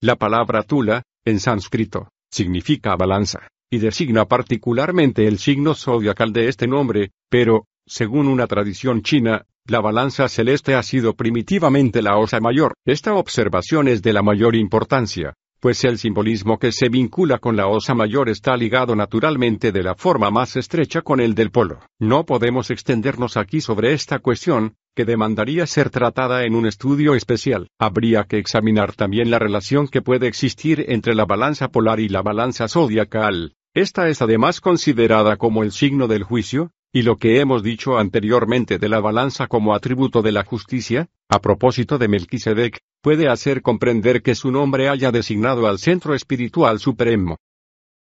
La 0.00 0.16
palabra 0.16 0.62
Tula, 0.62 1.02
en 1.24 1.40
sánscrito, 1.40 2.08
significa 2.30 2.96
balanza, 2.96 3.48
y 3.70 3.78
designa 3.78 4.26
particularmente 4.26 5.26
el 5.26 5.38
signo 5.38 5.74
zodiacal 5.74 6.32
de 6.32 6.48
este 6.48 6.66
nombre, 6.66 7.10
pero, 7.28 7.66
según 7.86 8.28
una 8.28 8.46
tradición 8.46 9.02
china, 9.02 9.46
la 9.66 9.80
balanza 9.80 10.28
celeste 10.28 10.74
ha 10.74 10.82
sido 10.82 11.14
primitivamente 11.14 12.02
la 12.02 12.16
osa 12.16 12.40
mayor. 12.40 12.74
Esta 12.84 13.14
observación 13.14 13.88
es 13.88 14.02
de 14.02 14.12
la 14.12 14.22
mayor 14.22 14.56
importancia, 14.56 15.34
pues 15.60 15.84
el 15.84 15.98
simbolismo 15.98 16.58
que 16.58 16.72
se 16.72 16.88
vincula 16.88 17.38
con 17.38 17.54
la 17.54 17.68
osa 17.68 17.94
mayor 17.94 18.30
está 18.30 18.56
ligado 18.56 18.96
naturalmente 18.96 19.72
de 19.72 19.82
la 19.82 19.94
forma 19.94 20.30
más 20.30 20.56
estrecha 20.56 21.02
con 21.02 21.20
el 21.20 21.34
del 21.34 21.50
polo. 21.50 21.80
No 21.98 22.24
podemos 22.24 22.70
extendernos 22.70 23.36
aquí 23.36 23.60
sobre 23.60 23.92
esta 23.92 24.18
cuestión, 24.18 24.74
que 24.96 25.04
demandaría 25.04 25.66
ser 25.66 25.90
tratada 25.90 26.44
en 26.44 26.54
un 26.54 26.66
estudio 26.66 27.14
especial. 27.14 27.68
Habría 27.78 28.24
que 28.24 28.38
examinar 28.38 28.94
también 28.94 29.30
la 29.30 29.38
relación 29.38 29.86
que 29.86 30.02
puede 30.02 30.26
existir 30.26 30.86
entre 30.88 31.14
la 31.14 31.26
balanza 31.26 31.68
polar 31.68 32.00
y 32.00 32.08
la 32.08 32.22
balanza 32.22 32.66
zodiacal. 32.66 33.54
Esta 33.74 34.08
es 34.08 34.20
además 34.20 34.60
considerada 34.60 35.36
como 35.36 35.62
el 35.62 35.70
signo 35.70 36.08
del 36.08 36.24
juicio, 36.24 36.72
y 36.92 37.02
lo 37.02 37.16
que 37.16 37.38
hemos 37.38 37.62
dicho 37.62 37.98
anteriormente 37.98 38.78
de 38.78 38.88
la 38.88 38.98
balanza 38.98 39.46
como 39.46 39.74
atributo 39.74 40.22
de 40.22 40.32
la 40.32 40.44
justicia, 40.44 41.08
a 41.28 41.40
propósito 41.40 41.98
de 41.98 42.08
Melquisedec, 42.08 42.80
puede 43.00 43.28
hacer 43.28 43.62
comprender 43.62 44.22
que 44.22 44.34
su 44.34 44.50
nombre 44.50 44.88
haya 44.88 45.10
designado 45.10 45.66
al 45.66 45.78
centro 45.78 46.14
espiritual 46.14 46.78
supremo. 46.78 47.36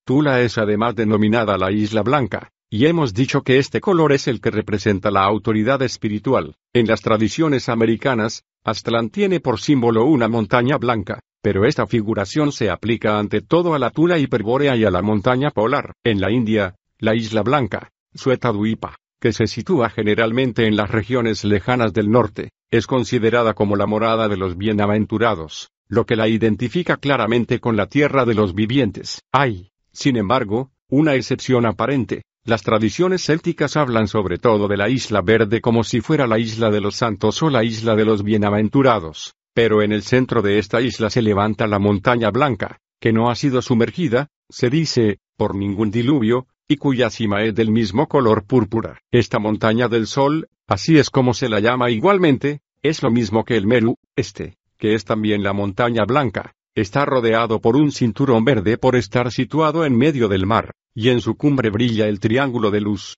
Tula 0.05 0.41
es 0.41 0.59
además 0.59 0.95
denominada 0.95 1.59
la 1.59 1.73
Isla 1.73 2.03
Blanca, 2.03 2.51
y 2.71 2.87
hemos 2.87 3.13
dicho 3.15 3.43
que 3.43 3.59
este 3.59 3.81
color 3.81 4.13
es 4.13 4.27
el 4.27 4.41
que 4.41 4.51
representa 4.51 5.11
la 5.11 5.25
autoridad 5.25 5.83
espiritual. 5.83 6.57
En 6.73 6.87
las 6.87 7.01
tradiciones 7.01 7.69
americanas, 7.69 8.45
Aztlán 8.65 9.11
tiene 9.11 9.41
por 9.41 9.61
símbolo 9.61 10.05
una 10.05 10.29
montaña 10.29 10.77
blanca, 10.77 11.21
pero 11.43 11.65
esta 11.65 11.87
figuración 11.87 12.51
se 12.51 12.71
aplica 12.71 13.19
ante 13.19 13.41
todo 13.41 13.75
a 13.75 13.79
la 13.79 13.91
Tula 13.91 14.19
hiperbórea 14.19 14.75
y 14.77 14.85
a 14.85 14.91
la 14.91 15.03
montaña 15.03 15.51
polar. 15.51 15.93
En 16.03 16.21
la 16.21 16.33
India, 16.33 16.75
la 16.99 17.15
Isla 17.15 17.43
Blanca, 17.43 17.91
Suetaduipa, 18.15 18.97
que 19.21 19.33
se 19.33 19.47
sitúa 19.47 19.91
generalmente 19.91 20.67
en 20.67 20.77
las 20.77 20.91
regiones 20.91 21.45
lejanas 21.45 21.93
del 21.93 22.11
norte, 22.11 22.51
es 22.71 22.87
considerada 22.87 23.55
como 23.55 23.77
la 23.77 23.87
morada 23.87 24.29
de 24.29 24.37
los 24.37 24.57
bienaventurados, 24.57 25.71
lo 25.89 26.05
que 26.07 26.17
la 26.17 26.29
identifica 26.29 26.97
claramente 26.97 27.61
con 27.61 27.77
la 27.77 27.87
tierra 27.87 28.25
de 28.25 28.35
los 28.35 28.55
vivientes. 28.55 29.23
Hay, 29.33 29.71
sin 29.93 30.17
embargo, 30.17 30.71
una 30.89 31.15
excepción 31.15 31.67
aparente. 31.67 32.23
Las 32.45 32.63
tradiciones 32.63 33.25
célticas 33.25 33.77
hablan 33.77 34.09
sobre 34.09 34.39
todo 34.39 34.69
de 34.69 34.77
la 34.77 34.89
isla 34.89 35.21
verde 35.21 35.61
como 35.61 35.85
si 35.85 36.01
fuera 36.01 36.27
la 36.27 36.39
isla 36.39 36.71
de 36.71 36.81
los 36.81 36.97
santos 36.97 37.43
o 37.43 37.51
la 37.51 37.65
isla 37.65 37.97
de 37.97 38.05
los 38.05 38.23
bienaventurados, 38.23 39.35
pero 39.53 39.83
en 39.83 39.93
el 39.93 40.03
centro 40.03 40.43
de 40.43 40.59
esta 40.59 40.81
isla 40.81 41.11
se 41.11 41.23
levanta 41.23 41.67
la 41.67 41.79
montaña 41.79 42.31
blanca, 42.31 42.79
que 43.01 43.13
no 43.13 43.31
ha 43.31 43.35
sido 43.35 43.63
sumergida, 43.63 44.29
se 44.49 44.71
dice, 44.71 45.19
por 45.37 45.55
ningún 45.55 45.91
diluvio, 45.91 46.47
y 46.69 46.77
cuya 46.77 47.11
cima 47.11 47.43
es 47.43 47.55
del 47.55 47.71
mismo 47.71 48.09
color 48.09 48.45
púrpura. 48.45 49.01
Esta 49.11 49.39
montaña 49.39 49.89
del 49.89 50.07
sol, 50.07 50.49
así 50.67 50.99
es 50.99 51.11
como 51.11 51.35
se 51.35 51.49
la 51.49 51.61
llama 51.61 51.91
igualmente, 51.91 52.61
es 52.83 53.03
lo 53.03 53.11
mismo 53.11 53.45
que 53.45 53.57
el 53.57 53.67
Meru, 53.67 53.97
este, 54.15 54.57
que 54.79 54.95
es 54.95 55.05
también 55.05 55.43
la 55.43 55.53
montaña 55.53 56.05
blanca. 56.05 56.55
Está 56.75 57.07
rodeado 57.07 57.61
por 57.61 57.75
un 57.75 57.91
cinturón 57.91 58.45
verde 58.45 58.77
por 58.77 58.97
estar 58.97 59.33
situado 59.33 59.87
en 59.87 59.97
medio 59.97 60.29
del 60.29 60.47
mar, 60.47 60.75
y 60.95 61.09
en 61.09 61.21
su 61.21 61.37
cumbre 61.37 61.71
brilla 61.71 62.07
el 62.07 62.21
triángulo 62.21 62.71
de 62.71 62.83
luz. 62.83 63.17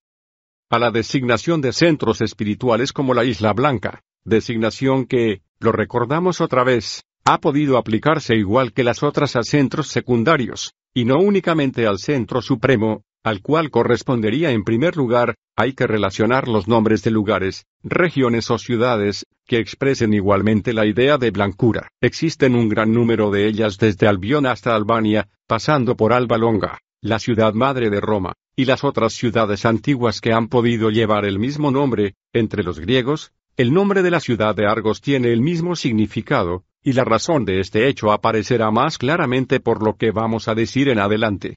A 0.71 0.79
la 0.79 0.91
designación 0.91 1.61
de 1.61 1.73
centros 1.73 2.21
espirituales 2.21 2.93
como 2.93 3.15
la 3.15 3.25
Isla 3.25 3.53
Blanca, 3.53 4.03
designación 4.25 5.07
que, 5.07 5.43
lo 5.59 5.73
recordamos 5.73 6.41
otra 6.41 6.63
vez, 6.63 7.03
ha 7.25 7.39
podido 7.39 7.79
aplicarse 7.79 8.37
igual 8.37 8.73
que 8.73 8.85
las 8.85 9.03
otras 9.03 9.35
a 9.35 9.43
centros 9.43 9.89
secundarios, 9.89 10.75
y 10.95 11.05
no 11.05 11.19
únicamente 11.19 11.87
al 11.87 11.99
centro 11.99 12.43
supremo, 12.43 13.03
al 13.29 13.43
cual 13.43 13.71
correspondería 13.71 14.53
en 14.53 14.65
primer 14.65 14.97
lugar, 14.97 15.35
hay 15.55 15.75
que 15.75 15.87
relacionar 15.87 16.49
los 16.49 16.67
nombres 16.67 17.03
de 17.03 17.11
lugares, 17.11 17.67
regiones 17.83 18.51
o 18.51 18.59
ciudades, 18.59 19.27
que 19.47 19.59
expresen 19.59 20.15
igualmente 20.15 20.73
la 20.73 20.87
idea 20.87 21.19
de 21.19 21.31
blancura. 21.31 21.91
Existen 22.01 22.55
un 22.55 22.69
gran 22.69 22.93
número 22.93 23.31
de 23.31 23.47
ellas 23.47 23.77
desde 23.77 24.07
Albión 24.07 24.47
hasta 24.47 24.75
Albania, 24.75 25.29
pasando 25.47 25.97
por 25.97 26.13
Alba 26.13 26.39
Longa, 26.39 26.79
la 27.01 27.19
ciudad 27.19 27.53
madre 27.53 27.91
de 27.91 28.01
Roma, 28.01 28.33
y 28.57 28.65
las 28.65 28.83
otras 28.83 29.13
ciudades 29.13 29.67
antiguas 29.67 30.21
que 30.21 30.33
han 30.33 30.49
podido 30.49 30.91
llevar 30.91 31.25
el 31.25 31.39
mismo 31.39 31.71
nombre, 31.71 32.15
entre 32.33 32.63
los 32.63 32.81
griegos, 32.81 33.33
el 33.57 33.75
nombre 33.75 34.03
de 34.03 34.11
la 34.11 34.21
ciudad 34.21 34.55
de 34.55 34.67
Argos 34.67 35.01
tiene 35.01 35.33
el 35.33 35.41
mismo 35.41 35.77
significado, 35.77 36.65
y 36.83 36.93
la 36.93 37.05
razón 37.05 37.45
de 37.45 37.61
este 37.61 37.89
hecho 37.89 38.11
aparecerá 38.11 38.71
más 38.71 38.97
claramente 38.97 39.61
por 39.61 39.83
lo 39.83 39.97
que 39.97 40.13
vamos 40.13 40.49
a 40.49 40.55
decir 40.55 40.89
en 40.89 40.99
adelante. 40.99 41.57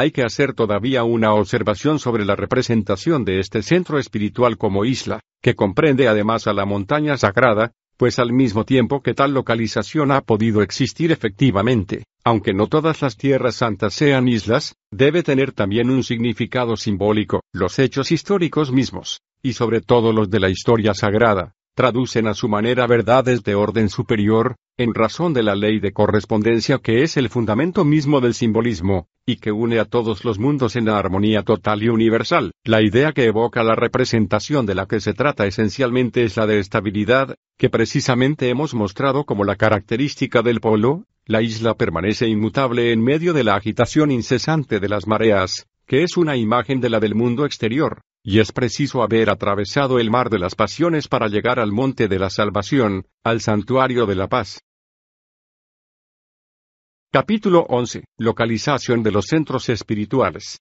Hay 0.00 0.12
que 0.12 0.22
hacer 0.22 0.52
todavía 0.52 1.02
una 1.02 1.34
observación 1.34 1.98
sobre 1.98 2.24
la 2.24 2.36
representación 2.36 3.24
de 3.24 3.40
este 3.40 3.62
centro 3.62 3.98
espiritual 3.98 4.56
como 4.56 4.84
isla, 4.84 5.18
que 5.42 5.56
comprende 5.56 6.06
además 6.06 6.46
a 6.46 6.52
la 6.52 6.64
montaña 6.64 7.16
sagrada, 7.16 7.72
pues 7.96 8.20
al 8.20 8.32
mismo 8.32 8.64
tiempo 8.64 9.02
que 9.02 9.14
tal 9.14 9.34
localización 9.34 10.12
ha 10.12 10.20
podido 10.20 10.62
existir 10.62 11.10
efectivamente, 11.10 12.04
aunque 12.22 12.54
no 12.54 12.68
todas 12.68 13.02
las 13.02 13.16
tierras 13.16 13.56
santas 13.56 13.92
sean 13.92 14.28
islas, 14.28 14.76
debe 14.92 15.24
tener 15.24 15.50
también 15.50 15.90
un 15.90 16.04
significado 16.04 16.76
simbólico, 16.76 17.40
los 17.52 17.80
hechos 17.80 18.12
históricos 18.12 18.70
mismos, 18.70 19.20
y 19.42 19.54
sobre 19.54 19.80
todo 19.80 20.12
los 20.12 20.30
de 20.30 20.38
la 20.38 20.48
historia 20.48 20.94
sagrada, 20.94 21.54
traducen 21.74 22.28
a 22.28 22.34
su 22.34 22.48
manera 22.48 22.86
verdades 22.86 23.42
de 23.42 23.56
orden 23.56 23.88
superior, 23.88 24.54
en 24.78 24.94
razón 24.94 25.34
de 25.34 25.42
la 25.42 25.56
ley 25.56 25.80
de 25.80 25.92
correspondencia 25.92 26.78
que 26.78 27.02
es 27.02 27.16
el 27.16 27.28
fundamento 27.30 27.84
mismo 27.84 28.20
del 28.20 28.32
simbolismo, 28.32 29.08
y 29.26 29.36
que 29.36 29.50
une 29.50 29.80
a 29.80 29.84
todos 29.84 30.24
los 30.24 30.38
mundos 30.38 30.76
en 30.76 30.84
la 30.84 30.96
armonía 30.96 31.42
total 31.42 31.82
y 31.82 31.88
universal. 31.88 32.52
La 32.64 32.80
idea 32.80 33.10
que 33.10 33.24
evoca 33.24 33.64
la 33.64 33.74
representación 33.74 34.66
de 34.66 34.76
la 34.76 34.86
que 34.86 35.00
se 35.00 35.14
trata 35.14 35.46
esencialmente 35.46 36.22
es 36.22 36.36
la 36.36 36.46
de 36.46 36.60
estabilidad, 36.60 37.34
que 37.58 37.70
precisamente 37.70 38.50
hemos 38.50 38.72
mostrado 38.72 39.24
como 39.24 39.42
la 39.42 39.56
característica 39.56 40.42
del 40.42 40.60
polo, 40.60 41.06
la 41.26 41.42
isla 41.42 41.74
permanece 41.74 42.28
inmutable 42.28 42.92
en 42.92 43.02
medio 43.02 43.32
de 43.32 43.42
la 43.42 43.56
agitación 43.56 44.12
incesante 44.12 44.78
de 44.78 44.88
las 44.88 45.08
mareas, 45.08 45.66
que 45.86 46.04
es 46.04 46.16
una 46.16 46.36
imagen 46.36 46.80
de 46.80 46.90
la 46.90 47.00
del 47.00 47.16
mundo 47.16 47.44
exterior, 47.44 48.00
y 48.22 48.38
es 48.38 48.52
preciso 48.52 49.02
haber 49.02 49.28
atravesado 49.28 49.98
el 49.98 50.10
mar 50.10 50.30
de 50.30 50.38
las 50.38 50.54
pasiones 50.54 51.08
para 51.08 51.26
llegar 51.26 51.58
al 51.58 51.72
monte 51.72 52.06
de 52.06 52.20
la 52.20 52.30
salvación, 52.30 53.06
al 53.24 53.40
santuario 53.40 54.06
de 54.06 54.14
la 54.14 54.28
paz. 54.28 54.60
Capítulo 57.10 57.64
11. 57.70 58.04
Localización 58.18 59.02
de 59.02 59.10
los 59.10 59.24
centros 59.24 59.70
espirituales. 59.70 60.60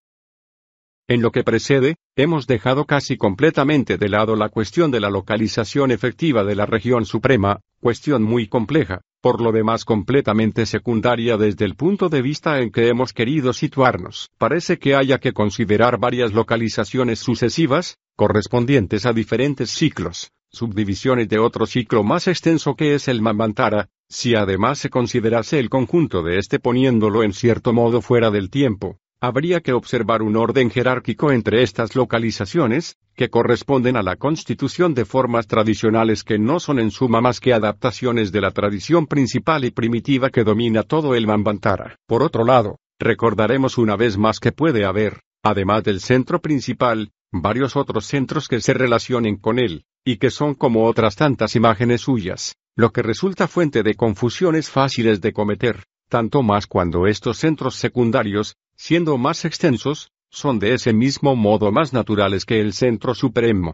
En 1.06 1.22
lo 1.22 1.30
que 1.32 1.44
precede, 1.44 1.98
hemos 2.16 2.48
dejado 2.48 2.86
casi 2.86 3.18
completamente 3.18 3.98
de 3.98 4.08
lado 4.08 4.38
la 4.38 4.48
cuestión 4.48 4.90
de 4.90 5.02
la 5.02 5.10
localización 5.10 5.92
efectiva 5.92 6.46
de 6.46 6.56
la 6.56 6.66
región 6.66 7.06
suprema, 7.06 7.60
cuestión 7.82 8.24
muy 8.24 8.48
compleja, 8.48 9.02
por 9.20 9.42
lo 9.42 9.52
demás 9.52 9.84
completamente 9.84 10.66
secundaria 10.66 11.36
desde 11.36 11.66
el 11.66 11.76
punto 11.76 12.08
de 12.08 12.22
vista 12.22 12.62
en 12.62 12.72
que 12.72 12.88
hemos 12.88 13.12
querido 13.12 13.52
situarnos. 13.52 14.30
Parece 14.38 14.80
que 14.80 14.96
haya 14.96 15.18
que 15.18 15.34
considerar 15.34 16.00
varias 16.00 16.32
localizaciones 16.32 17.20
sucesivas, 17.20 17.98
correspondientes 18.16 19.06
a 19.06 19.12
diferentes 19.12 19.72
ciclos, 19.72 20.32
subdivisiones 20.50 21.28
de 21.28 21.40
otro 21.40 21.66
ciclo 21.66 22.06
más 22.06 22.30
extenso 22.30 22.76
que 22.76 22.96
es 22.96 23.10
el 23.10 23.22
Mamantara, 23.22 23.90
si 24.10 24.36
además 24.36 24.80
se 24.80 24.90
considerase 24.90 25.60
el 25.60 25.70
conjunto 25.70 26.24
de 26.24 26.40
este 26.40 26.60
poniéndolo 26.60 27.24
en 27.24 27.34
cierto 27.34 27.74
modo 27.74 28.02
fuera 28.02 28.32
del 28.32 28.50
tiempo, 28.50 29.00
Habría 29.20 29.62
que 29.62 29.74
observar 29.74 30.22
un 30.22 30.36
orden 30.36 30.70
jerárquico 30.70 31.32
entre 31.32 31.64
estas 31.64 31.96
localizaciones, 31.96 32.98
que 33.16 33.30
corresponden 33.30 33.98
a 33.98 34.04
la 34.04 34.16
constitución 34.16 34.94
de 34.94 35.06
formas 35.06 35.48
tradicionales 35.48 36.24
que 36.24 36.38
no 36.38 36.60
son 36.60 36.78
en 36.78 36.92
suma 36.92 37.20
más 37.20 37.40
que 37.40 37.52
adaptaciones 37.52 38.32
de 38.32 38.42
la 38.42 38.52
tradición 38.52 39.08
principal 39.08 39.66
y 39.66 39.72
primitiva 39.72 40.30
que 40.30 40.44
domina 40.44 40.84
todo 40.84 41.16
el 41.16 41.26
Mambantara. 41.26 41.96
Por 42.06 42.22
otro 42.22 42.46
lado, 42.46 42.78
recordaremos 43.00 43.80
una 43.80 43.96
vez 43.96 44.20
más 44.20 44.40
que 44.40 44.52
puede 44.52 44.86
haber, 44.86 45.22
además 45.42 45.84
del 45.84 46.00
centro 46.00 46.40
principal, 46.40 47.10
varios 47.32 47.76
otros 47.76 48.06
centros 48.06 48.48
que 48.48 48.62
se 48.62 48.76
relacionen 48.76 49.38
con 49.38 49.58
él, 49.58 49.86
y 50.06 50.18
que 50.18 50.30
son 50.30 50.54
como 50.54 50.86
otras 50.86 51.16
tantas 51.16 51.56
imágenes 51.56 52.02
suyas, 52.02 52.56
lo 52.78 52.92
que 52.92 53.02
resulta 53.02 53.48
fuente 53.48 53.82
de 53.82 53.96
confusiones 53.96 54.70
fáciles 54.70 55.20
de 55.20 55.34
cometer, 55.34 55.86
tanto 56.10 56.44
más 56.44 56.68
cuando 56.68 57.08
estos 57.08 57.40
centros 57.40 57.76
secundarios, 57.76 58.56
siendo 58.76 59.18
más 59.18 59.46
extensos, 59.46 60.12
son 60.30 60.60
de 60.60 60.76
ese 60.76 60.94
mismo 60.94 61.36
modo 61.36 61.72
más 61.72 61.92
naturales 61.92 62.46
que 62.46 62.62
el 62.62 62.74
centro 62.74 63.16
supremo. 63.16 63.74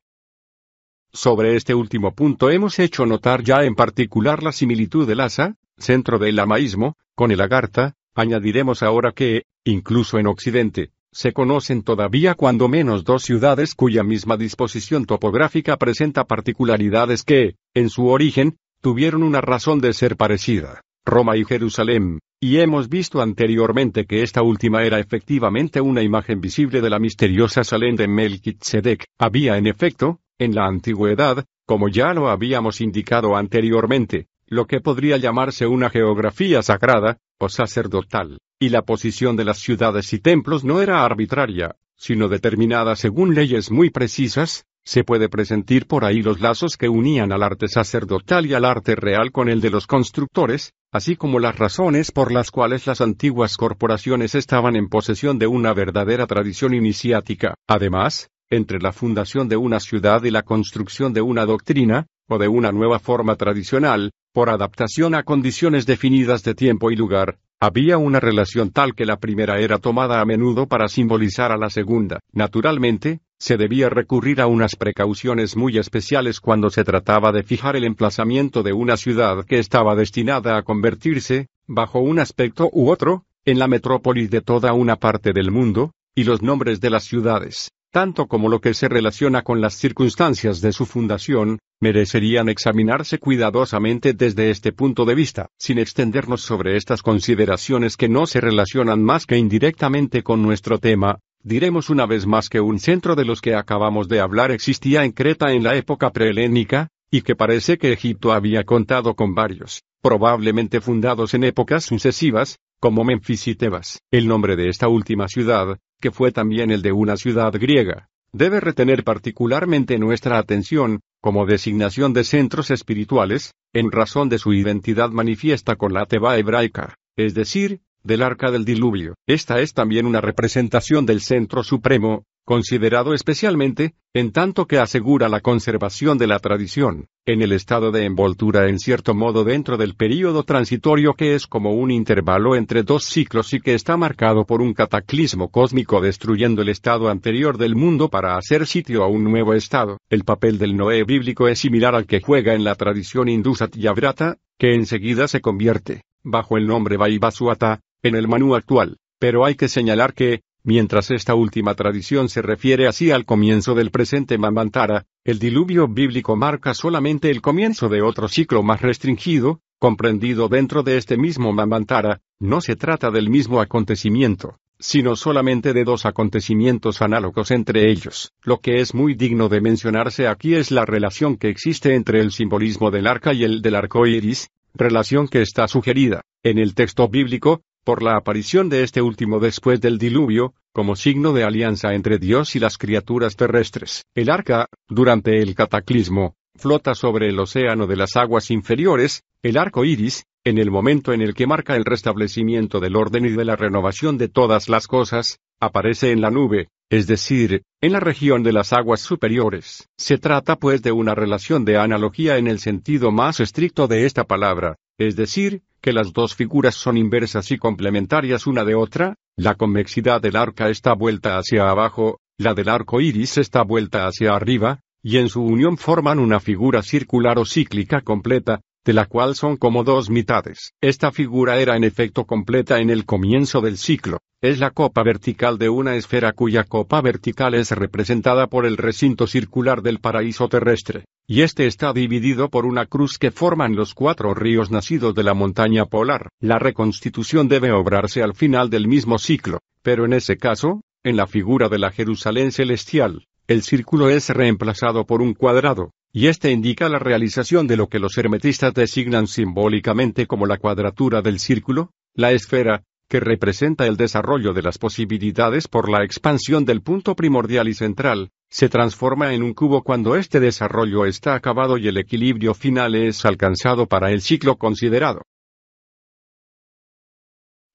Sobre 1.11 1.57
este 1.57 1.75
último 1.75 2.15
punto 2.15 2.49
hemos 2.49 2.79
hecho 2.79 3.05
notar 3.05 3.43
ya 3.43 3.65
en 3.65 3.75
particular 3.75 4.41
la 4.41 4.53
similitud 4.53 5.05
del 5.05 5.19
asa, 5.19 5.57
centro 5.77 6.17
del 6.17 6.37
lamaísmo, 6.37 6.95
con 7.13 7.31
el 7.31 7.41
agartha, 7.41 7.95
añadiremos 8.15 8.83
ahora 8.83 9.11
que, 9.11 9.43
incluso 9.65 10.17
en 10.17 10.27
Occidente, 10.27 10.91
se 11.11 11.33
conocen 11.33 11.83
todavía 11.83 12.35
cuando 12.35 12.69
menos 12.69 13.03
dos 13.03 13.23
ciudades 13.23 13.75
cuya 13.75 14.01
misma 14.03 14.37
disposición 14.37 15.05
topográfica 15.05 15.75
presenta 15.75 16.23
particularidades 16.23 17.23
que, 17.23 17.57
en 17.73 17.89
su 17.89 18.07
origen, 18.07 18.57
tuvieron 18.83 19.23
una 19.23 19.39
razón 19.39 19.79
de 19.79 19.93
ser 19.93 20.17
parecida. 20.17 20.81
Roma 21.05 21.37
y 21.37 21.45
Jerusalén, 21.45 22.19
y 22.41 22.57
hemos 22.57 22.89
visto 22.89 23.21
anteriormente 23.21 24.05
que 24.05 24.23
esta 24.23 24.41
última 24.41 24.83
era 24.83 24.99
efectivamente 24.99 25.79
una 25.79 26.01
imagen 26.01 26.41
visible 26.41 26.81
de 26.81 26.89
la 26.89 26.99
misteriosa 26.99 27.63
Salén 27.63 27.95
de 27.95 28.09
Melchizedek. 28.09 29.05
Había 29.17 29.57
en 29.57 29.67
efecto, 29.67 30.19
en 30.37 30.53
la 30.53 30.65
antigüedad, 30.65 31.45
como 31.65 31.87
ya 31.87 32.13
lo 32.13 32.27
habíamos 32.27 32.81
indicado 32.81 33.37
anteriormente, 33.37 34.27
lo 34.47 34.67
que 34.67 34.81
podría 34.81 35.15
llamarse 35.15 35.65
una 35.65 35.89
geografía 35.89 36.61
sagrada, 36.61 37.19
o 37.39 37.47
sacerdotal, 37.47 38.37
y 38.59 38.67
la 38.67 38.81
posición 38.81 39.37
de 39.37 39.45
las 39.45 39.59
ciudades 39.59 40.11
y 40.11 40.19
templos 40.19 40.65
no 40.65 40.81
era 40.81 41.05
arbitraria, 41.05 41.77
sino 41.95 42.27
determinada 42.27 42.97
según 42.97 43.33
leyes 43.33 43.71
muy 43.71 43.91
precisas, 43.91 44.65
se 44.85 45.03
puede 45.03 45.29
presentir 45.29 45.87
por 45.87 46.05
ahí 46.05 46.21
los 46.21 46.41
lazos 46.41 46.77
que 46.77 46.89
unían 46.89 47.31
al 47.31 47.43
arte 47.43 47.67
sacerdotal 47.67 48.45
y 48.45 48.53
al 48.53 48.65
arte 48.65 48.95
real 48.95 49.31
con 49.31 49.49
el 49.49 49.61
de 49.61 49.69
los 49.69 49.87
constructores, 49.87 50.73
así 50.91 51.15
como 51.15 51.39
las 51.39 51.57
razones 51.57 52.11
por 52.11 52.31
las 52.31 52.51
cuales 52.51 52.85
las 52.85 53.01
antiguas 53.01 53.57
corporaciones 53.57 54.35
estaban 54.35 54.75
en 54.75 54.89
posesión 54.89 55.39
de 55.39 55.47
una 55.47 55.73
verdadera 55.73 56.27
tradición 56.27 56.73
iniciática. 56.73 57.55
Además, 57.67 58.29
entre 58.49 58.79
la 58.79 58.91
fundación 58.91 59.47
de 59.47 59.57
una 59.57 59.79
ciudad 59.79 60.23
y 60.23 60.31
la 60.31 60.43
construcción 60.43 61.13
de 61.13 61.21
una 61.21 61.45
doctrina, 61.45 62.07
o 62.29 62.37
de 62.37 62.47
una 62.47 62.71
nueva 62.71 62.99
forma 62.99 63.35
tradicional, 63.35 64.11
por 64.33 64.49
adaptación 64.49 65.15
a 65.15 65.23
condiciones 65.23 65.85
definidas 65.85 66.43
de 66.43 66.55
tiempo 66.55 66.91
y 66.91 66.95
lugar, 66.95 67.37
había 67.59 67.97
una 67.97 68.19
relación 68.19 68.71
tal 68.71 68.93
que 68.93 69.05
la 69.05 69.17
primera 69.17 69.59
era 69.59 69.77
tomada 69.77 70.19
a 70.19 70.25
menudo 70.25 70.67
para 70.67 70.87
simbolizar 70.87 71.51
a 71.51 71.57
la 71.57 71.69
segunda. 71.69 72.19
Naturalmente, 72.31 73.21
se 73.43 73.57
debía 73.57 73.89
recurrir 73.89 74.39
a 74.39 74.47
unas 74.47 74.77
precauciones 74.77 75.57
muy 75.57 75.77
especiales 75.77 76.39
cuando 76.39 76.69
se 76.69 76.85
trataba 76.85 77.33
de 77.33 77.43
fijar 77.43 77.75
el 77.75 77.83
emplazamiento 77.83 78.63
de 78.63 78.71
una 78.71 78.95
ciudad 78.95 79.43
que 79.43 79.59
estaba 79.59 79.97
destinada 79.97 80.55
a 80.55 80.61
convertirse, 80.61 81.47
bajo 81.67 81.99
un 81.99 82.19
aspecto 82.19 82.69
u 82.71 82.89
otro, 82.89 83.25
en 83.43 83.59
la 83.59 83.67
metrópoli 83.67 84.27
de 84.27 84.39
toda 84.39 84.71
una 84.71 84.95
parte 84.95 85.33
del 85.33 85.51
mundo, 85.51 85.91
y 86.15 86.23
los 86.23 86.41
nombres 86.41 86.79
de 86.79 86.89
las 86.89 87.03
ciudades, 87.03 87.73
tanto 87.93 88.25
como 88.25 88.49
lo 88.49 88.59
que 88.59 88.73
se 88.73 88.89
relaciona 88.89 89.43
con 89.43 89.61
las 89.61 89.75
circunstancias 89.75 90.61
de 90.61 90.73
su 90.73 90.87
fundación, 90.87 91.59
merecerían 91.79 92.49
examinarse 92.49 93.19
cuidadosamente 93.19 94.13
desde 94.13 94.49
este 94.49 94.71
punto 94.71 95.05
de 95.05 95.13
vista, 95.13 95.49
sin 95.59 95.77
extendernos 95.77 96.41
sobre 96.41 96.75
estas 96.75 97.03
consideraciones 97.03 97.95
que 97.95 98.09
no 98.09 98.25
se 98.25 98.41
relacionan 98.41 99.03
más 99.03 99.27
que 99.27 99.37
indirectamente 99.37 100.23
con 100.23 100.41
nuestro 100.41 100.79
tema, 100.79 101.19
diremos 101.43 101.91
una 101.91 102.07
vez 102.07 102.25
más 102.25 102.49
que 102.49 102.61
un 102.61 102.79
centro 102.79 103.13
de 103.15 103.25
los 103.25 103.41
que 103.41 103.53
acabamos 103.53 104.07
de 104.07 104.21
hablar 104.21 104.49
existía 104.49 105.05
en 105.05 105.11
Creta 105.11 105.51
en 105.51 105.61
la 105.61 105.75
época 105.75 106.09
prehelénica, 106.09 106.87
y 107.11 107.21
que 107.21 107.35
parece 107.35 107.77
que 107.77 107.93
Egipto 107.93 108.33
había 108.33 108.63
contado 108.63 109.13
con 109.13 109.35
varios, 109.35 109.83
probablemente 110.01 110.81
fundados 110.81 111.35
en 111.35 111.43
épocas 111.43 111.85
sucesivas, 111.85 112.57
como 112.79 113.03
Memphis 113.03 113.47
y 113.49 113.55
Tebas. 113.55 113.99
El 114.09 114.27
nombre 114.27 114.55
de 114.55 114.69
esta 114.69 114.87
última 114.87 115.27
ciudad, 115.27 115.77
que 116.03 116.11
fue 116.11 116.33
también 116.33 116.69
el 116.69 116.81
de 116.81 116.91
una 116.91 117.15
ciudad 117.15 117.53
griega, 117.53 118.09
debe 118.33 118.59
retener 118.59 119.05
particularmente 119.05 119.97
nuestra 119.97 120.37
atención, 120.37 120.99
como 121.21 121.45
designación 121.45 122.11
de 122.11 122.25
centros 122.25 122.71
espirituales, 122.71 123.53
en 123.71 123.89
razón 123.89 124.27
de 124.27 124.37
su 124.37 124.51
identidad 124.51 125.11
manifiesta 125.11 125.77
con 125.77 125.93
la 125.93 126.05
Teba 126.05 126.37
hebraica, 126.37 126.97
es 127.15 127.33
decir, 127.33 127.79
del 128.03 128.21
arca 128.21 128.51
del 128.51 128.65
diluvio. 128.65 129.15
Esta 129.27 129.61
es 129.61 129.73
también 129.73 130.05
una 130.05 130.19
representación 130.19 131.05
del 131.05 131.21
centro 131.21 131.63
supremo, 131.63 132.25
considerado 132.45 133.13
especialmente, 133.13 133.93
en 134.13 134.31
tanto 134.31 134.65
que 134.65 134.77
asegura 134.77 135.29
la 135.29 135.39
conservación 135.39 136.17
de 136.17 136.27
la 136.27 136.39
tradición, 136.39 137.07
en 137.25 137.41
el 137.41 137.51
estado 137.51 137.91
de 137.91 138.05
envoltura 138.05 138.67
en 138.67 138.79
cierto 138.79 139.13
modo 139.13 139.43
dentro 139.43 139.77
del 139.77 139.95
período 139.95 140.43
transitorio 140.43 141.13
que 141.13 141.35
es 141.35 141.47
como 141.47 141.71
un 141.71 141.89
intervalo 141.89 142.55
entre 142.55 142.83
dos 142.83 143.05
ciclos 143.05 143.53
y 143.53 143.59
que 143.59 143.73
está 143.73 143.97
marcado 143.97 144.45
por 144.45 144.61
un 144.61 144.73
cataclismo 144.73 145.49
cósmico 145.49 146.01
destruyendo 146.01 146.61
el 146.61 146.69
estado 146.69 147.09
anterior 147.09 147.57
del 147.57 147.75
mundo 147.75 148.09
para 148.09 148.37
hacer 148.37 148.67
sitio 148.67 149.03
a 149.03 149.07
un 149.07 149.23
nuevo 149.23 149.53
estado. 149.53 149.97
El 150.09 150.23
papel 150.23 150.57
del 150.57 150.75
Noé 150.75 151.03
bíblico 151.05 151.47
es 151.47 151.59
similar 151.59 151.95
al 151.95 152.05
que 152.05 152.21
juega 152.21 152.53
en 152.53 152.63
la 152.63 152.75
tradición 152.75 153.29
hindú 153.29 153.55
Satyavrata, 153.55 154.37
que 154.59 154.75
enseguida 154.75 155.27
se 155.27 155.41
convierte, 155.41 156.03
bajo 156.23 156.57
el 156.57 156.67
nombre 156.67 156.97
Vaivasuata, 156.97 157.81
en 158.03 158.15
el 158.15 158.27
Manú 158.27 158.55
actual. 158.55 158.97
Pero 159.17 159.45
hay 159.45 159.55
que 159.55 159.69
señalar 159.69 160.13
que, 160.13 160.41
Mientras 160.65 161.11
esta 161.11 161.35
última 161.35 161.75
tradición 161.75 162.29
se 162.29 162.41
refiere 162.41 162.87
así 162.87 163.11
al 163.11 163.25
comienzo 163.25 163.75
del 163.75 163.91
presente 163.91 164.37
Mamantara, 164.37 165.05
el 165.25 165.37
diluvio 165.37 165.89
bíblico 165.89 166.37
marca 166.37 166.73
solamente 166.73 167.29
el 167.29 167.41
comienzo 167.41 167.89
de 167.89 168.01
otro 168.01 168.29
ciclo 168.29 168.63
más 168.63 168.81
restringido, 168.81 169.59
comprendido 169.77 170.47
dentro 170.47 170.81
de 170.81 170.95
este 170.95 171.17
mismo 171.17 171.51
Mamantara, 171.51 172.21
no 172.39 172.61
se 172.61 172.77
trata 172.77 173.11
del 173.11 173.29
mismo 173.29 173.59
acontecimiento, 173.59 174.57
sino 174.79 175.17
solamente 175.17 175.73
de 175.73 175.83
dos 175.83 176.05
acontecimientos 176.05 177.01
análogos 177.01 177.51
entre 177.51 177.91
ellos. 177.91 178.31
Lo 178.41 178.61
que 178.61 178.79
es 178.79 178.93
muy 178.93 179.15
digno 179.15 179.49
de 179.49 179.59
mencionarse 179.59 180.29
aquí 180.29 180.55
es 180.55 180.71
la 180.71 180.85
relación 180.85 181.35
que 181.35 181.49
existe 181.49 181.93
entre 181.93 182.21
el 182.21 182.31
simbolismo 182.31 182.89
del 182.89 183.07
arca 183.07 183.33
y 183.33 183.43
el 183.43 183.61
del 183.61 183.75
arco 183.75 184.07
iris, 184.07 184.47
relación 184.73 185.27
que 185.27 185.41
está 185.41 185.67
sugerida, 185.67 186.21
en 186.41 186.57
el 186.57 186.73
texto 186.73 187.09
bíblico, 187.09 187.63
por 187.83 188.01
la 188.01 188.15
aparición 188.15 188.69
de 188.69 188.83
este 188.83 189.01
último 189.01 189.39
después 189.39 189.81
del 189.81 189.97
diluvio, 189.97 190.53
como 190.71 190.95
signo 190.95 191.33
de 191.33 191.43
alianza 191.43 191.93
entre 191.93 192.17
Dios 192.17 192.55
y 192.55 192.59
las 192.59 192.77
criaturas 192.77 193.35
terrestres. 193.35 194.03
El 194.15 194.29
arca, 194.29 194.67
durante 194.87 195.41
el 195.41 195.55
cataclismo, 195.55 196.35
flota 196.55 196.95
sobre 196.95 197.29
el 197.29 197.39
océano 197.39 197.87
de 197.87 197.95
las 197.95 198.15
aguas 198.15 198.51
inferiores, 198.51 199.23
el 199.41 199.57
arco 199.57 199.85
iris, 199.85 200.25
en 200.45 200.57
el 200.57 200.71
momento 200.71 201.13
en 201.13 201.21
el 201.21 201.33
que 201.33 201.47
marca 201.47 201.75
el 201.75 201.85
restablecimiento 201.85 202.79
del 202.79 202.95
orden 202.95 203.25
y 203.25 203.29
de 203.29 203.45
la 203.45 203.55
renovación 203.55 204.17
de 204.17 204.27
todas 204.27 204.67
las 204.67 204.87
cosas, 204.87 205.39
aparece 205.59 206.11
en 206.11 206.21
la 206.21 206.31
nube, 206.31 206.69
es 206.89 207.07
decir, 207.07 207.63
en 207.81 207.93
la 207.93 207.99
región 207.99 208.43
de 208.43 208.53
las 208.53 208.73
aguas 208.73 208.99
superiores. 208.99 209.87
Se 209.97 210.17
trata 210.17 210.57
pues 210.57 210.81
de 210.81 210.91
una 210.91 211.15
relación 211.15 211.65
de 211.65 211.77
analogía 211.77 212.37
en 212.37 212.47
el 212.47 212.59
sentido 212.59 213.11
más 213.11 213.39
estricto 213.39 213.87
de 213.87 214.05
esta 214.05 214.25
palabra, 214.25 214.75
es 214.97 215.15
decir, 215.15 215.63
que 215.81 215.93
las 215.93 216.13
dos 216.13 216.35
figuras 216.35 216.75
son 216.75 216.97
inversas 216.97 217.51
y 217.51 217.57
complementarias 217.57 218.47
una 218.47 218.63
de 218.63 218.75
otra, 218.75 219.15
la 219.35 219.55
convexidad 219.55 220.21
del 220.21 220.35
arca 220.35 220.69
está 220.69 220.93
vuelta 220.93 221.37
hacia 221.37 221.69
abajo, 221.69 222.19
la 222.37 222.53
del 222.53 222.69
arco 222.69 223.01
iris 223.01 223.37
está 223.37 223.63
vuelta 223.63 224.07
hacia 224.07 224.35
arriba, 224.35 224.79
y 225.01 225.17
en 225.17 225.29
su 225.29 225.43
unión 225.43 225.77
forman 225.77 226.19
una 226.19 226.39
figura 226.39 226.81
circular 226.83 227.37
o 227.37 227.45
cíclica 227.45 228.01
completa, 228.01 228.61
de 228.85 228.93
la 228.93 229.05
cual 229.05 229.35
son 229.35 229.57
como 229.57 229.83
dos 229.83 230.09
mitades. 230.09 230.73
Esta 230.81 231.11
figura 231.11 231.59
era 231.59 231.75
en 231.75 231.83
efecto 231.83 232.25
completa 232.25 232.79
en 232.79 232.89
el 232.89 233.05
comienzo 233.05 233.61
del 233.61 233.77
ciclo. 233.77 234.19
Es 234.41 234.59
la 234.59 234.71
copa 234.71 235.03
vertical 235.03 235.57
de 235.57 235.69
una 235.69 235.95
esfera 235.95 236.33
cuya 236.33 236.65
copa 236.65 237.01
vertical 237.01 237.53
es 237.55 237.71
representada 237.71 238.47
por 238.47 238.65
el 238.65 238.77
recinto 238.77 239.25
circular 239.25 239.81
del 239.81 239.99
paraíso 239.99 240.49
terrestre 240.49 241.05
y 241.27 241.41
este 241.41 241.65
está 241.65 241.93
dividido 241.93 242.49
por 242.49 242.65
una 242.65 242.85
cruz 242.85 243.17
que 243.17 243.31
forman 243.31 243.75
los 243.75 243.93
cuatro 243.93 244.33
ríos 244.33 244.71
nacidos 244.71 245.15
de 245.15 245.23
la 245.23 245.33
montaña 245.33 245.85
polar. 245.85 246.29
La 246.39 246.59
reconstitución 246.59 247.47
debe 247.47 247.71
obrarse 247.71 248.21
al 248.21 248.35
final 248.35 248.69
del 248.69 248.87
mismo 248.87 249.17
ciclo, 249.17 249.59
pero 249.81 250.05
en 250.05 250.13
ese 250.13 250.37
caso, 250.37 250.81
en 251.03 251.17
la 251.17 251.27
figura 251.27 251.69
de 251.69 251.79
la 251.79 251.91
Jerusalén 251.91 252.51
celestial, 252.51 253.25
el 253.47 253.61
círculo 253.61 254.09
es 254.09 254.29
reemplazado 254.29 255.05
por 255.05 255.21
un 255.21 255.33
cuadrado, 255.33 255.91
y 256.11 256.27
este 256.27 256.51
indica 256.51 256.89
la 256.89 256.99
realización 256.99 257.67
de 257.67 257.77
lo 257.77 257.87
que 257.87 257.99
los 257.99 258.17
hermetistas 258.17 258.73
designan 258.73 259.27
simbólicamente 259.27 260.27
como 260.27 260.45
la 260.45 260.57
cuadratura 260.57 261.21
del 261.21 261.39
círculo, 261.39 261.91
la 262.13 262.31
esfera, 262.31 262.83
que 263.09 263.19
representa 263.19 263.85
el 263.85 263.97
desarrollo 263.97 264.53
de 264.53 264.61
las 264.61 264.77
posibilidades 264.77 265.67
por 265.67 265.89
la 265.89 266.03
expansión 266.03 266.65
del 266.65 266.81
punto 266.81 267.15
primordial 267.15 267.67
y 267.67 267.73
central, 267.73 268.29
se 268.53 268.69
transforma 268.69 269.33
en 269.33 269.41
un 269.41 269.55
cubo 269.55 269.81
cuando 269.81 270.15
este 270.15 270.39
desarrollo 270.39 271.07
está 271.07 271.33
acabado 271.33 271.79
y 271.79 271.87
el 271.87 271.97
equilibrio 271.97 272.53
final 272.53 272.93
es 272.93 273.25
alcanzado 273.25 273.87
para 273.87 274.11
el 274.11 274.21
ciclo 274.21 274.57
considerado. 274.57 275.23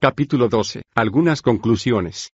Capítulo 0.00 0.48
12. 0.48 0.84
Algunas 0.94 1.42
conclusiones. 1.42 2.30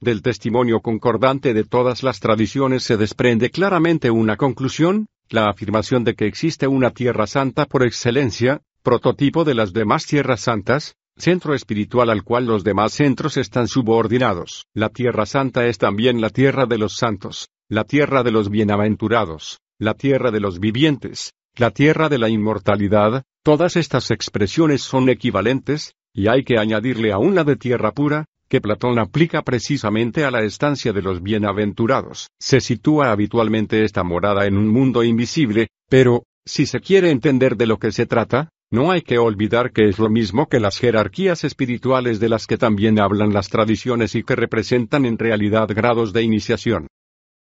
Del 0.00 0.22
testimonio 0.22 0.80
concordante 0.80 1.52
de 1.52 1.64
todas 1.64 2.02
las 2.02 2.20
tradiciones 2.20 2.84
se 2.84 2.96
desprende 2.96 3.50
claramente 3.50 4.10
una 4.10 4.38
conclusión, 4.38 5.06
la 5.28 5.50
afirmación 5.50 6.04
de 6.04 6.14
que 6.14 6.26
existe 6.26 6.66
una 6.66 6.90
tierra 6.92 7.26
santa 7.26 7.66
por 7.66 7.84
excelencia, 7.84 8.62
prototipo 8.82 9.44
de 9.44 9.54
las 9.54 9.74
demás 9.74 10.06
tierras 10.06 10.40
santas, 10.40 10.96
centro 11.16 11.54
espiritual 11.54 12.10
al 12.10 12.22
cual 12.22 12.46
los 12.46 12.64
demás 12.64 12.92
centros 12.92 13.36
están 13.36 13.68
subordinados. 13.68 14.66
La 14.74 14.90
Tierra 14.90 15.26
Santa 15.26 15.66
es 15.66 15.78
también 15.78 16.20
la 16.20 16.30
tierra 16.30 16.66
de 16.66 16.78
los 16.78 16.96
santos, 16.96 17.48
la 17.68 17.84
tierra 17.84 18.22
de 18.22 18.30
los 18.30 18.50
bienaventurados, 18.50 19.58
la 19.78 19.94
tierra 19.94 20.30
de 20.30 20.40
los 20.40 20.60
vivientes, 20.60 21.32
la 21.56 21.70
tierra 21.70 22.08
de 22.08 22.18
la 22.18 22.28
inmortalidad, 22.28 23.24
todas 23.42 23.76
estas 23.76 24.10
expresiones 24.10 24.82
son 24.82 25.08
equivalentes, 25.08 25.94
y 26.12 26.28
hay 26.28 26.44
que 26.44 26.58
añadirle 26.58 27.12
aún 27.12 27.34
la 27.34 27.44
de 27.44 27.56
tierra 27.56 27.92
pura, 27.92 28.26
que 28.48 28.60
Platón 28.60 28.98
aplica 28.98 29.42
precisamente 29.42 30.24
a 30.24 30.30
la 30.30 30.42
estancia 30.42 30.92
de 30.92 31.02
los 31.02 31.22
bienaventurados. 31.22 32.28
Se 32.38 32.60
sitúa 32.60 33.10
habitualmente 33.10 33.84
esta 33.84 34.04
morada 34.04 34.46
en 34.46 34.56
un 34.56 34.68
mundo 34.68 35.02
invisible, 35.02 35.68
pero, 35.88 36.24
si 36.44 36.66
se 36.66 36.80
quiere 36.80 37.10
entender 37.10 37.56
de 37.56 37.66
lo 37.66 37.78
que 37.78 37.90
se 37.90 38.06
trata, 38.06 38.50
no 38.70 38.90
hay 38.90 39.02
que 39.02 39.18
olvidar 39.18 39.72
que 39.72 39.88
es 39.88 39.98
lo 39.98 40.10
mismo 40.10 40.48
que 40.48 40.60
las 40.60 40.78
jerarquías 40.78 41.44
espirituales 41.44 42.18
de 42.18 42.28
las 42.28 42.46
que 42.46 42.58
también 42.58 42.98
hablan 42.98 43.32
las 43.32 43.48
tradiciones 43.48 44.14
y 44.14 44.22
que 44.22 44.34
representan 44.34 45.06
en 45.06 45.18
realidad 45.18 45.68
grados 45.68 46.12
de 46.12 46.22
iniciación. 46.22 46.88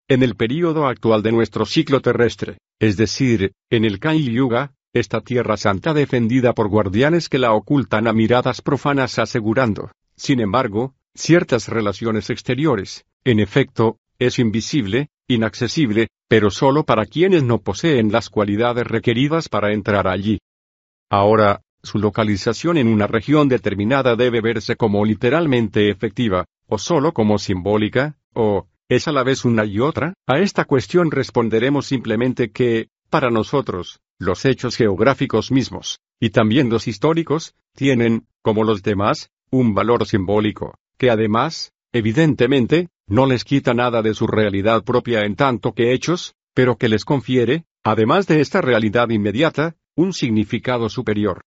En 0.07 0.23
el 0.23 0.35
período 0.35 0.87
actual 0.87 1.23
de 1.23 1.31
nuestro 1.31 1.65
ciclo 1.65 2.01
terrestre, 2.01 2.57
es 2.79 2.97
decir, 2.97 3.53
en 3.71 3.85
el 3.85 3.99
Kali 3.99 4.31
Yuga, 4.31 4.73
esta 4.93 5.21
tierra 5.21 5.57
santa 5.57 5.93
defendida 5.93 6.53
por 6.53 6.67
guardianes 6.67 7.27
que 7.27 7.39
la 7.39 7.53
ocultan 7.53 8.07
a 8.07 8.13
miradas 8.13 8.61
profanas 8.61 9.17
asegurando, 9.17 9.91
sin 10.15 10.39
embargo, 10.41 10.93
ciertas 11.15 11.69
relaciones 11.69 12.29
exteriores, 12.29 13.05
en 13.23 13.39
efecto, 13.39 13.97
es 14.19 14.37
invisible, 14.37 15.09
inaccesible, 15.27 16.09
pero 16.27 16.51
solo 16.51 16.83
para 16.83 17.05
quienes 17.05 17.43
no 17.43 17.61
poseen 17.61 18.11
las 18.11 18.29
cualidades 18.29 18.85
requeridas 18.85 19.49
para 19.49 19.73
entrar 19.73 20.07
allí. 20.07 20.39
Ahora, 21.09 21.61
su 21.83 21.99
localización 21.99 22.77
en 22.77 22.87
una 22.87 23.07
región 23.07 23.47
determinada 23.47 24.15
debe 24.15 24.41
verse 24.41 24.75
como 24.75 25.05
literalmente 25.05 25.89
efectiva, 25.89 26.45
o 26.67 26.77
solo 26.77 27.13
como 27.13 27.37
simbólica, 27.37 28.17
o, 28.33 28.67
¿es 28.89 29.07
a 29.07 29.11
la 29.11 29.23
vez 29.23 29.45
una 29.45 29.65
y 29.65 29.79
otra? 29.79 30.13
A 30.27 30.39
esta 30.39 30.65
cuestión 30.65 31.11
responderemos 31.11 31.85
simplemente 31.85 32.51
que, 32.51 32.89
para 33.09 33.29
nosotros, 33.29 33.99
los 34.17 34.45
hechos 34.45 34.75
geográficos 34.75 35.51
mismos, 35.51 35.99
y 36.19 36.31
también 36.31 36.69
los 36.69 36.87
históricos, 36.87 37.53
tienen, 37.75 38.25
como 38.41 38.63
los 38.63 38.81
demás, 38.81 39.29
un 39.51 39.75
valor 39.75 40.05
simbólico, 40.07 40.75
que 40.97 41.11
además, 41.11 41.71
evidentemente, 41.93 42.89
no 43.07 43.27
les 43.27 43.43
quita 43.43 43.73
nada 43.73 44.01
de 44.01 44.15
su 44.15 44.25
realidad 44.25 44.83
propia 44.83 45.21
en 45.21 45.35
tanto 45.35 45.73
que 45.73 45.93
hechos, 45.93 46.33
pero 46.55 46.77
que 46.77 46.89
les 46.89 47.05
confiere, 47.05 47.65
además 47.83 48.25
de 48.25 48.41
esta 48.41 48.61
realidad 48.61 49.09
inmediata, 49.09 49.75
un 49.95 50.13
significado 50.13 50.89
superior. 50.89 51.41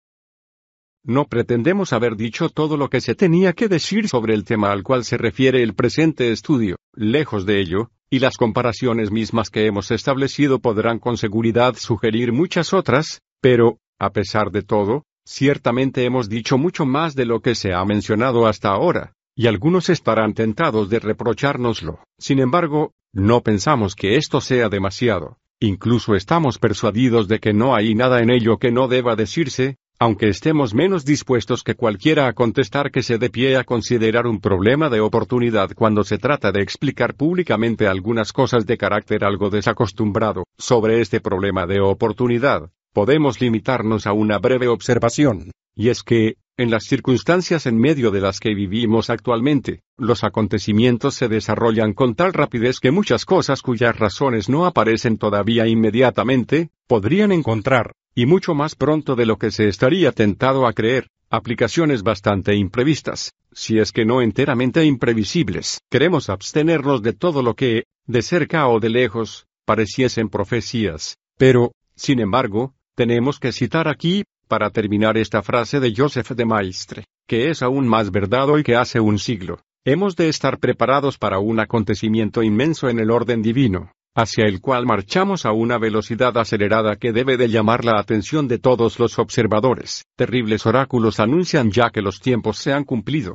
No 1.04 1.26
pretendemos 1.26 1.92
haber 1.92 2.16
dicho 2.16 2.48
todo 2.48 2.76
lo 2.76 2.90
que 2.90 3.00
se 3.00 3.14
tenía 3.14 3.52
que 3.52 3.68
decir 3.68 4.08
sobre 4.08 4.34
el 4.34 4.44
tema 4.44 4.72
al 4.72 4.82
cual 4.82 5.04
se 5.04 5.16
refiere 5.16 5.62
el 5.62 5.74
presente 5.74 6.32
estudio, 6.32 6.76
lejos 6.94 7.46
de 7.46 7.60
ello, 7.60 7.90
y 8.10 8.18
las 8.18 8.36
comparaciones 8.36 9.10
mismas 9.10 9.50
que 9.50 9.66
hemos 9.66 9.90
establecido 9.90 10.58
podrán 10.58 10.98
con 10.98 11.16
seguridad 11.16 11.76
sugerir 11.76 12.32
muchas 12.32 12.72
otras, 12.72 13.20
pero, 13.40 13.78
a 13.98 14.10
pesar 14.10 14.50
de 14.50 14.62
todo, 14.62 15.04
ciertamente 15.24 16.04
hemos 16.04 16.28
dicho 16.28 16.58
mucho 16.58 16.86
más 16.86 17.14
de 17.14 17.26
lo 17.26 17.40
que 17.40 17.54
se 17.54 17.72
ha 17.72 17.84
mencionado 17.84 18.46
hasta 18.46 18.70
ahora, 18.70 19.12
y 19.36 19.46
algunos 19.46 19.88
estarán 19.90 20.34
tentados 20.34 20.88
de 20.88 20.98
reprochárnoslo. 20.98 22.00
Sin 22.18 22.38
embargo, 22.38 22.92
no 23.12 23.42
pensamos 23.42 23.94
que 23.94 24.16
esto 24.16 24.40
sea 24.40 24.68
demasiado. 24.68 25.38
Incluso 25.60 26.14
estamos 26.14 26.58
persuadidos 26.58 27.28
de 27.28 27.38
que 27.38 27.54
no 27.54 27.74
hay 27.74 27.94
nada 27.94 28.20
en 28.20 28.28
ello 28.28 28.58
que 28.58 28.70
no 28.70 28.88
deba 28.88 29.16
decirse, 29.16 29.78
aunque 29.98 30.28
estemos 30.28 30.74
menos 30.74 31.06
dispuestos 31.06 31.62
que 31.62 31.74
cualquiera 31.74 32.26
a 32.28 32.34
contestar 32.34 32.90
que 32.90 33.02
se 33.02 33.16
dé 33.16 33.30
pie 33.30 33.56
a 33.56 33.64
considerar 33.64 34.26
un 34.26 34.38
problema 34.38 34.90
de 34.90 35.00
oportunidad 35.00 35.70
cuando 35.74 36.04
se 36.04 36.18
trata 36.18 36.52
de 36.52 36.60
explicar 36.60 37.14
públicamente 37.14 37.86
algunas 37.86 38.34
cosas 38.34 38.66
de 38.66 38.76
carácter 38.76 39.24
algo 39.24 39.48
desacostumbrado 39.48 40.44
sobre 40.58 41.00
este 41.00 41.20
problema 41.20 41.66
de 41.66 41.80
oportunidad, 41.80 42.70
podemos 42.96 43.42
limitarnos 43.42 44.06
a 44.06 44.14
una 44.14 44.38
breve 44.38 44.68
observación, 44.68 45.50
y 45.74 45.90
es 45.90 46.02
que, 46.02 46.36
en 46.56 46.70
las 46.70 46.84
circunstancias 46.84 47.66
en 47.66 47.76
medio 47.76 48.10
de 48.10 48.22
las 48.22 48.40
que 48.40 48.54
vivimos 48.54 49.10
actualmente, 49.10 49.82
los 49.98 50.24
acontecimientos 50.24 51.14
se 51.14 51.28
desarrollan 51.28 51.92
con 51.92 52.14
tal 52.14 52.32
rapidez 52.32 52.80
que 52.80 52.92
muchas 52.92 53.26
cosas 53.26 53.60
cuyas 53.60 53.98
razones 53.98 54.48
no 54.48 54.64
aparecen 54.64 55.18
todavía 55.18 55.66
inmediatamente, 55.66 56.70
podrían 56.86 57.32
encontrar, 57.32 57.92
y 58.14 58.24
mucho 58.24 58.54
más 58.54 58.74
pronto 58.74 59.14
de 59.14 59.26
lo 59.26 59.36
que 59.36 59.50
se 59.50 59.68
estaría 59.68 60.10
tentado 60.12 60.66
a 60.66 60.72
creer, 60.72 61.08
aplicaciones 61.28 62.02
bastante 62.02 62.54
imprevistas, 62.54 63.34
si 63.52 63.78
es 63.78 63.92
que 63.92 64.06
no 64.06 64.22
enteramente 64.22 64.82
imprevisibles. 64.86 65.82
Queremos 65.90 66.30
abstenernos 66.30 67.02
de 67.02 67.12
todo 67.12 67.42
lo 67.42 67.56
que, 67.56 67.84
de 68.06 68.22
cerca 68.22 68.66
o 68.68 68.80
de 68.80 68.88
lejos, 68.88 69.44
pareciesen 69.66 70.30
profecías. 70.30 71.18
Pero, 71.36 71.72
sin 71.94 72.20
embargo, 72.20 72.72
tenemos 72.96 73.38
que 73.38 73.52
citar 73.52 73.88
aquí, 73.88 74.24
para 74.48 74.70
terminar 74.70 75.18
esta 75.18 75.42
frase 75.42 75.80
de 75.80 75.92
Joseph 75.94 76.30
de 76.30 76.46
Maistre, 76.46 77.04
que 77.28 77.50
es 77.50 77.62
aún 77.62 77.86
más 77.86 78.10
verdad 78.10 78.48
hoy 78.48 78.62
que 78.64 78.74
hace 78.74 79.00
un 79.00 79.18
siglo. 79.18 79.60
Hemos 79.84 80.16
de 80.16 80.28
estar 80.28 80.58
preparados 80.58 81.18
para 81.18 81.38
un 81.38 81.60
acontecimiento 81.60 82.42
inmenso 82.42 82.88
en 82.88 82.98
el 82.98 83.10
orden 83.10 83.42
divino, 83.42 83.92
hacia 84.16 84.46
el 84.46 84.60
cual 84.60 84.86
marchamos 84.86 85.44
a 85.44 85.52
una 85.52 85.78
velocidad 85.78 86.36
acelerada 86.38 86.96
que 86.96 87.12
debe 87.12 87.36
de 87.36 87.48
llamar 87.48 87.84
la 87.84 88.00
atención 88.00 88.48
de 88.48 88.58
todos 88.58 88.98
los 88.98 89.18
observadores. 89.18 90.04
Terribles 90.16 90.64
oráculos 90.64 91.20
anuncian 91.20 91.70
ya 91.70 91.90
que 91.90 92.00
los 92.00 92.20
tiempos 92.20 92.56
se 92.56 92.72
han 92.72 92.84
cumplido. 92.84 93.34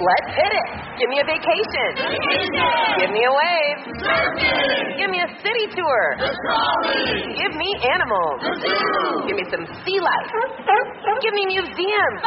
Let's 0.00 0.32
hit 0.32 0.48
it. 0.48 0.68
Give 0.96 1.08
me 1.12 1.20
a 1.20 1.26
vacation. 1.28 1.88
vacation. 2.00 2.68
Give 3.04 3.12
me 3.12 3.20
a 3.20 3.32
wave. 3.36 3.78
Surfing. 4.00 4.96
Give 4.96 5.10
me 5.12 5.20
a 5.20 5.28
city 5.44 5.66
tour. 5.76 6.04
Give 7.36 7.52
me 7.52 7.68
animals. 7.84 8.40
The 8.40 8.52
zoo. 8.64 9.28
Give 9.28 9.36
me 9.36 9.44
some 9.52 9.64
sea 9.84 10.00
life. 10.00 10.28
Give 11.24 11.34
me 11.36 11.44
museums. 11.52 12.20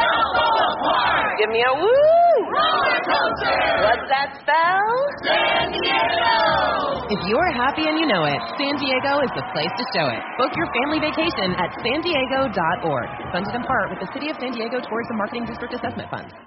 Give 1.42 1.50
me 1.50 1.66
a 1.66 1.74
woo. 1.74 2.34
What's 2.54 4.06
that 4.06 4.38
spell? 4.38 4.86
San 5.26 5.74
Diego. 5.74 6.38
If 7.10 7.20
you're 7.26 7.52
happy 7.58 7.90
and 7.90 7.98
you 7.98 8.06
know 8.06 8.22
it, 8.22 8.38
San 8.54 8.78
Diego 8.78 9.18
is 9.26 9.32
the 9.34 9.42
place 9.50 9.74
to 9.74 9.84
show 9.98 10.06
it. 10.14 10.22
Book 10.38 10.54
your 10.54 10.70
family 10.78 11.02
vacation 11.02 11.58
at 11.58 11.74
san 11.82 12.00
diego.org. 12.06 13.08
Funded 13.34 13.54
in 13.54 13.62
part 13.66 13.90
with 13.90 13.98
the 13.98 14.10
City 14.14 14.30
of 14.30 14.36
San 14.38 14.52
Diego 14.54 14.78
Tourism 14.78 15.18
Marketing 15.18 15.44
District 15.44 15.74
Assessment 15.74 16.08
Funds. 16.10 16.44